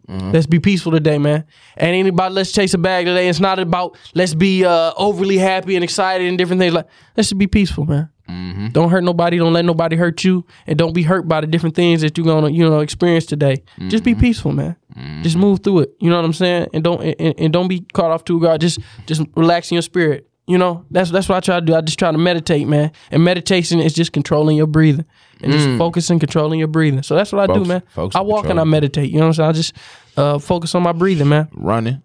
Mm-hmm. 0.07 0.31
Let's 0.31 0.47
be 0.47 0.59
peaceful 0.59 0.91
today, 0.91 1.17
man. 1.19 1.45
And 1.77 1.95
anybody, 1.95 2.33
let's 2.33 2.51
chase 2.51 2.73
a 2.73 2.77
bag 2.79 3.05
today. 3.05 3.29
It's 3.29 3.39
not 3.39 3.59
about 3.59 3.95
let's 4.15 4.33
be 4.33 4.65
uh, 4.65 4.91
overly 4.97 5.37
happy 5.37 5.75
and 5.75 5.83
excited 5.83 6.27
and 6.27 6.35
different 6.37 6.59
things. 6.59 6.73
Like 6.73 6.87
let's 7.15 7.29
just 7.29 7.37
be 7.37 7.45
peaceful, 7.45 7.85
man. 7.85 8.09
Mm-hmm. 8.27 8.67
Don't 8.69 8.89
hurt 8.89 9.03
nobody. 9.03 9.37
Don't 9.37 9.53
let 9.53 9.65
nobody 9.65 9.95
hurt 9.95 10.23
you, 10.23 10.45
and 10.65 10.79
don't 10.79 10.93
be 10.93 11.03
hurt 11.03 11.27
by 11.27 11.41
the 11.41 11.47
different 11.47 11.75
things 11.75 12.01
that 12.01 12.17
you're 12.17 12.25
gonna 12.25 12.49
you 12.49 12.67
know 12.67 12.79
experience 12.79 13.25
today. 13.27 13.57
Just 13.87 14.03
Mm-hmm. 14.03 14.03
be 14.03 14.15
peaceful, 14.15 14.51
man. 14.51 14.75
Just 15.21 15.35
move 15.37 15.59
through 15.63 15.79
it. 15.81 15.93
You 15.99 16.09
know 16.09 16.15
what 16.15 16.25
I'm 16.25 16.33
saying? 16.33 16.69
And 16.73 16.83
don't 16.83 17.01
and, 17.03 17.35
and 17.37 17.53
don't 17.53 17.67
be 17.67 17.81
caught 17.93 18.09
off 18.11 18.23
too 18.23 18.39
guard. 18.39 18.61
Just 18.61 18.79
just 19.05 19.21
relax 19.35 19.69
in 19.71 19.75
your 19.75 19.81
spirit. 19.83 20.27
You 20.49 20.57
know 20.57 20.83
that's 20.89 21.11
that's 21.11 21.29
what 21.29 21.35
I 21.35 21.39
try 21.41 21.59
to 21.59 21.65
do. 21.65 21.75
I 21.75 21.81
just 21.81 21.99
try 21.99 22.11
to 22.11 22.17
meditate, 22.17 22.67
man. 22.67 22.91
And 23.11 23.23
meditation 23.23 23.79
is 23.79 23.93
just 23.93 24.11
controlling 24.13 24.57
your 24.57 24.65
breathing 24.67 25.05
and 25.43 25.53
just 25.53 25.67
focusing, 25.77 26.19
controlling 26.19 26.59
your 26.59 26.67
breathing. 26.67 27.03
So 27.03 27.15
that's 27.15 27.31
what 27.31 27.47
I 27.49 27.53
do, 27.53 27.63
man. 27.65 27.83
I 28.15 28.21
walk 28.21 28.45
and 28.51 28.59
I 28.59 28.63
meditate. 28.63 29.11
You 29.11 29.19
know 29.19 29.27
what 29.27 29.27
I'm 29.27 29.33
saying? 29.35 29.49
I 29.49 29.53
just 29.53 29.73
uh, 30.17 30.39
focus 30.39 30.73
on 30.75 30.81
my 30.83 30.91
breathing, 30.91 31.29
man. 31.29 31.47
Running. 31.53 32.01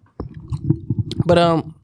But 1.25 1.37
um, 1.39 1.74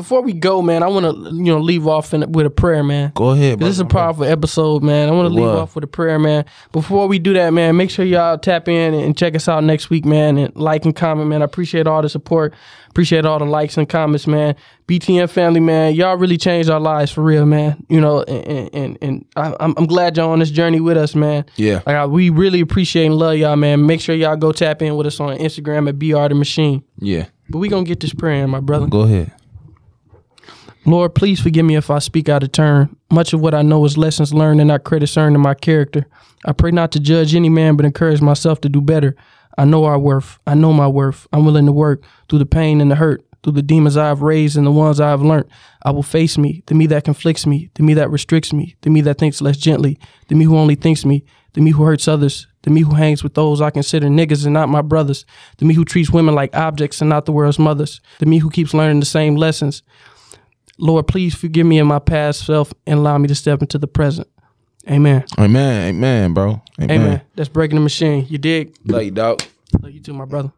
before 0.00 0.22
we 0.22 0.32
go, 0.32 0.62
man, 0.62 0.82
I 0.82 0.88
want 0.88 1.04
to 1.04 1.34
you 1.34 1.52
know 1.52 1.58
leave 1.58 1.86
off 1.86 2.14
in, 2.14 2.32
with 2.32 2.46
a 2.46 2.50
prayer, 2.50 2.82
man. 2.82 3.12
Go 3.14 3.30
ahead, 3.30 3.58
bro. 3.58 3.68
This 3.68 3.76
is 3.76 3.80
a 3.80 3.84
powerful 3.84 4.24
episode, 4.24 4.82
man. 4.82 5.10
I 5.10 5.12
want 5.12 5.28
to 5.28 5.34
leave 5.34 5.46
off 5.46 5.74
with 5.74 5.84
a 5.84 5.86
prayer, 5.86 6.18
man. 6.18 6.46
Before 6.72 7.06
we 7.06 7.18
do 7.18 7.34
that, 7.34 7.50
man, 7.50 7.76
make 7.76 7.90
sure 7.90 8.04
y'all 8.04 8.38
tap 8.38 8.66
in 8.66 8.94
and 8.94 9.16
check 9.16 9.34
us 9.34 9.46
out 9.46 9.62
next 9.62 9.90
week, 9.90 10.06
man. 10.06 10.38
And 10.38 10.56
like 10.56 10.86
and 10.86 10.96
comment, 10.96 11.28
man. 11.28 11.42
I 11.42 11.44
appreciate 11.44 11.86
all 11.86 12.00
the 12.00 12.08
support. 12.08 12.54
Appreciate 12.88 13.24
all 13.26 13.38
the 13.38 13.44
likes 13.44 13.76
and 13.76 13.88
comments, 13.88 14.26
man. 14.26 14.56
BTM 14.88 15.28
family, 15.28 15.60
man. 15.60 15.94
Y'all 15.94 16.16
really 16.16 16.38
changed 16.38 16.70
our 16.70 16.80
lives 16.80 17.12
for 17.12 17.22
real, 17.22 17.44
man. 17.44 17.84
You 17.90 18.00
know, 18.00 18.22
and 18.22 18.74
and, 18.74 18.98
and 19.02 19.26
I, 19.36 19.54
I'm, 19.60 19.74
I'm 19.76 19.86
glad 19.86 20.16
y'all 20.16 20.30
on 20.30 20.38
this 20.38 20.50
journey 20.50 20.80
with 20.80 20.96
us, 20.96 21.14
man. 21.14 21.44
Yeah. 21.56 21.82
Like 21.86 22.08
we 22.08 22.30
really 22.30 22.60
appreciate 22.60 23.04
and 23.04 23.16
love 23.16 23.36
y'all, 23.36 23.56
man. 23.56 23.84
Make 23.84 24.00
sure 24.00 24.14
y'all 24.14 24.36
go 24.36 24.50
tap 24.50 24.80
in 24.80 24.96
with 24.96 25.06
us 25.06 25.20
on 25.20 25.36
Instagram 25.36 25.88
at 25.88 25.98
BR 25.98 26.28
the 26.28 26.34
Machine. 26.34 26.82
Yeah. 26.98 27.26
But 27.50 27.58
we 27.58 27.68
gonna 27.68 27.84
get 27.84 28.00
this 28.00 28.14
prayer 28.14 28.42
in, 28.42 28.50
my 28.50 28.60
brother. 28.60 28.86
Go 28.86 29.00
ahead. 29.02 29.32
Lord, 30.86 31.14
please 31.14 31.40
forgive 31.40 31.66
me 31.66 31.76
if 31.76 31.90
I 31.90 31.98
speak 31.98 32.28
out 32.28 32.42
of 32.42 32.52
turn. 32.52 32.96
Much 33.10 33.32
of 33.32 33.40
what 33.40 33.54
I 33.54 33.62
know 33.62 33.84
is 33.84 33.98
lessons 33.98 34.32
learned 34.32 34.60
and 34.60 34.68
not 34.68 34.84
credits 34.84 35.16
earned 35.16 35.36
in 35.36 35.42
my 35.42 35.54
character. 35.54 36.06
I 36.44 36.52
pray 36.52 36.70
not 36.70 36.90
to 36.92 37.00
judge 37.00 37.34
any 37.34 37.50
man, 37.50 37.76
but 37.76 37.84
encourage 37.84 38.22
myself 38.22 38.60
to 38.62 38.68
do 38.68 38.80
better. 38.80 39.14
I 39.58 39.66
know 39.66 39.84
our 39.84 39.98
worth. 39.98 40.38
I 40.46 40.54
know 40.54 40.72
my 40.72 40.88
worth. 40.88 41.26
I'm 41.32 41.44
willing 41.44 41.66
to 41.66 41.72
work 41.72 42.02
through 42.28 42.38
the 42.38 42.46
pain 42.46 42.80
and 42.80 42.90
the 42.90 42.94
hurt, 42.94 43.22
through 43.42 43.52
the 43.52 43.62
demons 43.62 43.98
I 43.98 44.08
have 44.08 44.22
raised 44.22 44.56
and 44.56 44.66
the 44.66 44.70
ones 44.70 45.00
I 45.00 45.10
have 45.10 45.20
learned. 45.20 45.50
I 45.82 45.90
will 45.90 46.02
face 46.02 46.38
me, 46.38 46.62
the 46.66 46.74
me 46.74 46.86
that 46.86 47.04
conflicts 47.04 47.46
me, 47.46 47.70
the 47.74 47.82
me 47.82 47.92
that 47.94 48.10
restricts 48.10 48.52
me, 48.54 48.76
the 48.80 48.90
me 48.90 49.02
that 49.02 49.18
thinks 49.18 49.42
less 49.42 49.58
gently, 49.58 49.98
the 50.28 50.34
me 50.34 50.46
who 50.46 50.56
only 50.56 50.76
thinks 50.76 51.04
me, 51.04 51.24
the 51.52 51.60
me 51.60 51.72
who 51.72 51.84
hurts 51.84 52.08
others, 52.08 52.46
the 52.62 52.70
me 52.70 52.82
who 52.82 52.94
hangs 52.94 53.22
with 53.22 53.34
those 53.34 53.60
I 53.60 53.70
consider 53.70 54.06
niggas 54.06 54.44
and 54.44 54.54
not 54.54 54.68
my 54.68 54.82
brothers, 54.82 55.26
the 55.58 55.64
me 55.64 55.74
who 55.74 55.84
treats 55.84 56.10
women 56.10 56.34
like 56.34 56.56
objects 56.56 57.00
and 57.00 57.10
not 57.10 57.26
the 57.26 57.32
world's 57.32 57.58
mothers, 57.58 58.00
the 58.18 58.26
me 58.26 58.38
who 58.38 58.50
keeps 58.50 58.72
learning 58.72 59.00
the 59.00 59.06
same 59.06 59.36
lessons. 59.36 59.82
Lord, 60.80 61.06
please 61.06 61.34
forgive 61.34 61.66
me 61.66 61.78
in 61.78 61.86
my 61.86 61.98
past 61.98 62.46
self 62.46 62.72
and 62.86 62.98
allow 62.98 63.18
me 63.18 63.28
to 63.28 63.34
step 63.34 63.60
into 63.60 63.78
the 63.78 63.86
present. 63.86 64.28
Amen. 64.88 65.24
Amen. 65.38 65.88
Amen, 65.94 66.32
bro. 66.34 66.62
Amen. 66.80 67.00
Amen. 67.00 67.22
That's 67.34 67.50
breaking 67.50 67.76
the 67.76 67.82
machine. 67.82 68.26
You 68.28 68.38
dig? 68.38 68.74
Love 68.86 69.02
you, 69.02 69.10
dog. 69.10 69.42
Love 69.80 69.92
you 69.92 70.00
too, 70.00 70.14
my 70.14 70.24
brother. 70.24 70.52